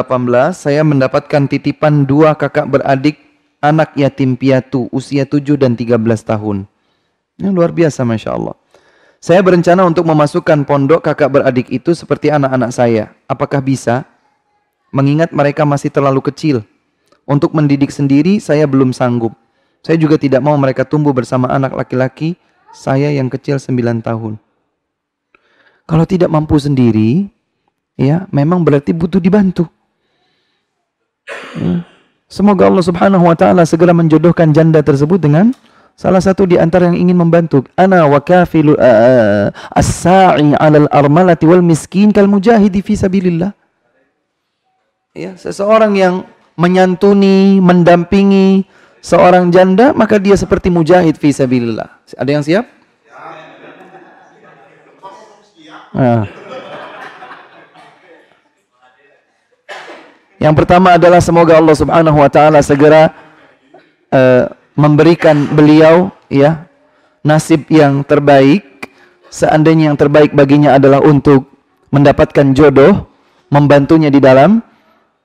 saya 0.53 0.86
mendapatkan 0.86 1.49
titipan 1.49 2.06
dua 2.06 2.38
kakak 2.38 2.70
beradik 2.70 3.18
anak 3.65 3.98
yatim 3.98 4.38
piatu 4.38 4.94
usia 4.94 5.26
7 5.26 5.57
dan 5.57 5.74
13 5.74 5.98
tahun. 6.22 6.70
Ini 7.41 7.49
luar 7.49 7.74
biasa 7.74 8.06
Masya 8.06 8.38
Allah. 8.38 8.53
Saya 9.18 9.41
berencana 9.41 9.90
untuk 9.90 10.06
memasukkan 10.06 10.70
pondok 10.70 11.02
kakak 11.02 11.34
beradik 11.34 11.65
itu 11.74 11.98
seperti 11.98 12.30
anak-anak 12.30 12.70
saya. 12.70 13.10
Apakah 13.26 13.65
bisa? 13.65 14.06
Mengingat 14.94 15.34
mereka 15.34 15.65
masih 15.65 15.90
terlalu 15.90 16.22
kecil. 16.30 16.61
Untuk 17.26 17.57
mendidik 17.57 17.90
sendiri 17.90 18.38
saya 18.38 18.70
belum 18.70 18.94
sanggup. 18.94 19.34
Saya 19.82 19.98
juga 19.98 20.22
tidak 20.22 20.45
mau 20.45 20.53
mereka 20.61 20.86
tumbuh 20.86 21.10
bersama 21.10 21.49
anak 21.49 21.74
laki-laki 21.74 22.38
saya 22.70 23.10
yang 23.10 23.34
kecil 23.34 23.57
9 23.57 24.06
tahun. 24.06 24.38
Kalau 25.84 26.08
tidak 26.08 26.32
mampu 26.32 26.56
sendiri, 26.56 27.28
ya 28.00 28.26
memang 28.32 28.64
berarti 28.64 28.96
butuh 28.96 29.20
dibantu. 29.20 29.68
Ya. 31.60 31.84
Semoga 32.32 32.66
Allah 32.66 32.82
Subhanahu 32.82 33.30
wa 33.30 33.36
taala 33.38 33.62
segera 33.68 33.94
menjodohkan 33.94 34.50
janda 34.56 34.82
tersebut 34.82 35.22
dengan 35.22 35.54
salah 35.94 36.18
satu 36.18 36.50
di 36.50 36.58
antara 36.58 36.90
yang 36.90 36.98
ingin 36.98 37.18
membantu. 37.20 37.62
Ana 37.78 38.10
wa 38.10 38.18
kafilu 38.18 38.74
uh, 38.74 39.54
as-sa'i 39.76 40.58
'alal 40.58 40.90
armalati 40.90 41.46
wal 41.46 41.62
miskin 41.62 42.10
kal 42.10 42.26
mujahidi 42.26 42.82
fi 42.82 42.98
sabilillah. 42.98 43.54
Ya, 45.14 45.38
seseorang 45.38 45.94
yang 45.94 46.26
menyantuni, 46.58 47.62
mendampingi 47.62 48.66
seorang 48.98 49.54
janda, 49.54 49.94
maka 49.94 50.18
dia 50.18 50.34
seperti 50.34 50.74
mujahid 50.74 51.22
fi 51.22 51.30
sabilillah. 51.30 52.02
Ada 52.18 52.30
yang 52.34 52.42
siap? 52.42 52.66
Nah. 55.94 56.26
Yang 60.41 60.56
pertama 60.60 60.99
adalah 60.99 61.24
semoga 61.24 61.56
Allah 61.56 61.78
Subhanahu 61.78 62.18
wa 62.20 62.28
taala 62.28 62.60
segera 62.60 63.15
uh, 64.11 64.52
memberikan 64.76 65.48
beliau 65.48 66.11
ya 66.28 66.68
nasib 67.24 67.70
yang 67.72 68.03
terbaik. 68.03 68.65
Seandainya 69.34 69.90
yang 69.90 69.98
terbaik 69.98 70.36
baginya 70.36 70.78
adalah 70.78 71.02
untuk 71.02 71.49
mendapatkan 71.90 72.53
jodoh, 72.53 73.07
membantunya 73.49 74.14
di 74.14 74.22
dalam 74.22 74.61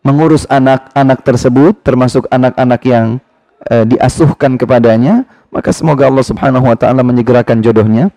mengurus 0.00 0.48
anak-anak 0.48 1.20
tersebut 1.26 1.82
termasuk 1.84 2.24
anak-anak 2.30 2.80
yang 2.86 3.20
uh, 3.68 3.84
diasuhkan 3.84 4.54
kepadanya, 4.54 5.26
maka 5.50 5.74
semoga 5.74 6.06
Allah 6.06 6.24
Subhanahu 6.24 6.68
wa 6.68 6.76
taala 6.78 7.02
menyegerakan 7.02 7.60
jodohnya. 7.60 8.14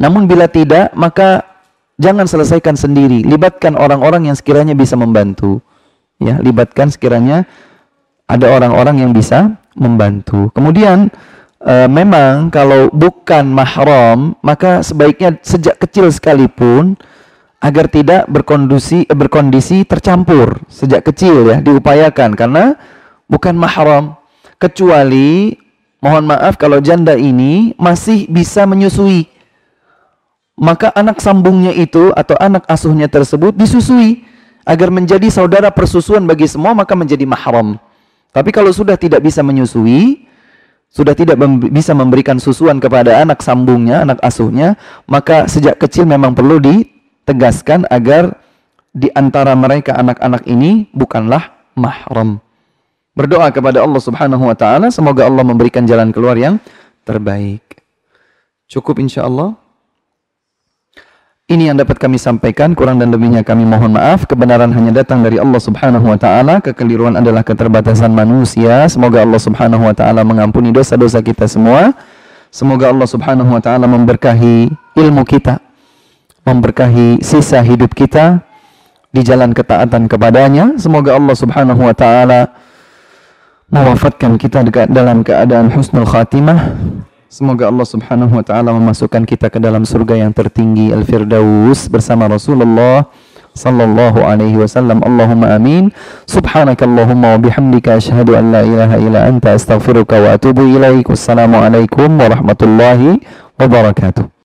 Namun 0.00 0.24
bila 0.24 0.48
tidak, 0.48 0.96
maka 0.96 1.44
jangan 2.00 2.24
selesaikan 2.24 2.72
sendiri, 2.72 3.20
libatkan 3.20 3.76
orang-orang 3.76 4.32
yang 4.32 4.36
sekiranya 4.36 4.72
bisa 4.72 4.96
membantu. 4.96 5.60
Ya, 6.16 6.40
libatkan 6.40 6.88
sekiranya 6.88 7.44
ada 8.24 8.48
orang-orang 8.48 9.04
yang 9.04 9.12
bisa 9.12 9.60
membantu. 9.76 10.48
Kemudian 10.56 11.12
e, 11.60 11.74
memang 11.84 12.48
kalau 12.48 12.88
bukan 12.88 13.44
mahram, 13.44 14.32
maka 14.40 14.80
sebaiknya 14.80 15.36
sejak 15.44 15.76
kecil 15.76 16.08
sekalipun 16.08 16.96
agar 17.60 17.92
tidak 17.92 18.24
berkondisi 18.32 19.04
berkondisi 19.04 19.84
tercampur 19.84 20.64
sejak 20.72 21.04
kecil 21.04 21.44
ya 21.44 21.60
diupayakan 21.60 22.32
karena 22.32 22.72
bukan 23.28 23.52
mahram 23.52 24.16
kecuali 24.56 25.60
mohon 26.00 26.24
maaf 26.24 26.56
kalau 26.56 26.80
janda 26.80 27.20
ini 27.20 27.76
masih 27.76 28.24
bisa 28.32 28.64
menyusui 28.64 29.28
maka 30.60 30.92
anak 30.92 31.24
sambungnya 31.24 31.72
itu 31.72 32.12
atau 32.12 32.36
anak 32.36 32.68
asuhnya 32.68 33.08
tersebut 33.08 33.56
disusui 33.56 34.28
agar 34.68 34.92
menjadi 34.92 35.32
saudara 35.32 35.72
persusuan 35.72 36.28
bagi 36.28 36.44
semua 36.44 36.76
maka 36.76 36.92
menjadi 36.92 37.24
mahram 37.24 37.80
tapi 38.30 38.52
kalau 38.52 38.68
sudah 38.68 39.00
tidak 39.00 39.24
bisa 39.24 39.40
menyusui 39.40 40.30
sudah 40.90 41.14
tidak 41.14 41.38
bisa 41.70 41.94
memberikan 41.94 42.42
susuan 42.42 42.82
kepada 42.82 43.22
anak 43.22 43.38
sambungnya, 43.46 44.02
anak 44.02 44.18
asuhnya, 44.26 44.74
maka 45.06 45.46
sejak 45.46 45.78
kecil 45.78 46.02
memang 46.02 46.34
perlu 46.34 46.58
ditegaskan 46.58 47.86
agar 47.86 48.34
di 48.90 49.06
antara 49.14 49.54
mereka 49.54 49.94
anak-anak 49.94 50.42
ini 50.50 50.90
bukanlah 50.90 51.54
mahram. 51.78 52.42
Berdoa 53.14 53.54
kepada 53.54 53.86
Allah 53.86 54.02
Subhanahu 54.02 54.50
wa 54.50 54.56
taala 54.58 54.90
semoga 54.90 55.30
Allah 55.30 55.46
memberikan 55.46 55.86
jalan 55.86 56.10
keluar 56.10 56.34
yang 56.34 56.58
terbaik. 57.06 57.62
Cukup 58.66 58.98
insya 58.98 59.30
Allah. 59.30 59.54
Ini 61.50 61.74
yang 61.74 61.82
dapat 61.82 61.98
kami 61.98 62.14
sampaikan, 62.14 62.78
kurang 62.78 63.02
dan 63.02 63.10
lebihnya 63.10 63.42
kami 63.42 63.66
mohon 63.66 63.98
maaf. 63.98 64.22
Kebenaran 64.22 64.70
hanya 64.70 65.02
datang 65.02 65.26
dari 65.26 65.34
Allah 65.34 65.58
Subhanahu 65.58 66.06
wa 66.06 66.14
taala, 66.14 66.62
kekeliruan 66.62 67.18
adalah 67.18 67.42
keterbatasan 67.42 68.14
manusia. 68.14 68.86
Semoga 68.86 69.26
Allah 69.26 69.42
Subhanahu 69.42 69.82
wa 69.82 69.90
taala 69.90 70.22
mengampuni 70.22 70.70
dosa-dosa 70.70 71.18
kita 71.18 71.50
semua. 71.50 71.90
Semoga 72.54 72.94
Allah 72.94 73.10
Subhanahu 73.10 73.50
wa 73.50 73.58
taala 73.58 73.90
memberkahi 73.90 74.70
ilmu 74.94 75.26
kita, 75.26 75.58
memberkahi 76.46 77.18
sisa 77.18 77.66
hidup 77.66 77.98
kita 77.98 78.46
di 79.10 79.26
jalan 79.26 79.50
ketaatan 79.50 80.06
kepadanya. 80.06 80.78
Semoga 80.78 81.18
Allah 81.18 81.34
Subhanahu 81.34 81.82
wa 81.82 81.94
taala 81.98 82.54
mewafatkan 83.74 84.38
kita 84.38 84.62
dalam 84.86 85.26
keadaan 85.26 85.74
husnul 85.74 86.06
khatimah. 86.06 86.78
Semoga 87.30 87.70
Allah 87.70 87.86
Subhanahu 87.86 88.34
wa 88.34 88.42
taala 88.42 88.74
memasukkan 88.74 89.22
kita 89.22 89.54
ke 89.54 89.62
dalam 89.62 89.86
surga 89.86 90.18
yang 90.18 90.34
tertinggi 90.34 90.90
Al-Firdaus 90.90 91.86
bersama 91.86 92.26
Rasulullah 92.26 93.06
sallallahu 93.54 94.18
alaihi 94.18 94.58
wasallam. 94.58 94.98
Allahumma 94.98 95.54
amin. 95.54 95.94
Subhanakallahumma 96.26 97.38
wa 97.38 97.38
bihamdika 97.38 98.02
asyhadu 98.02 98.34
an 98.34 98.50
la 98.50 98.66
ilaha 98.66 98.98
illa 98.98 99.30
anta 99.30 99.54
astaghfiruka 99.54 100.18
wa 100.18 100.34
atubu 100.34 100.74
ilaik. 100.74 101.06
Wassalamu 101.06 101.62
alaikum 101.62 102.18
warahmatullahi 102.18 103.22
wabarakatuh. 103.62 104.39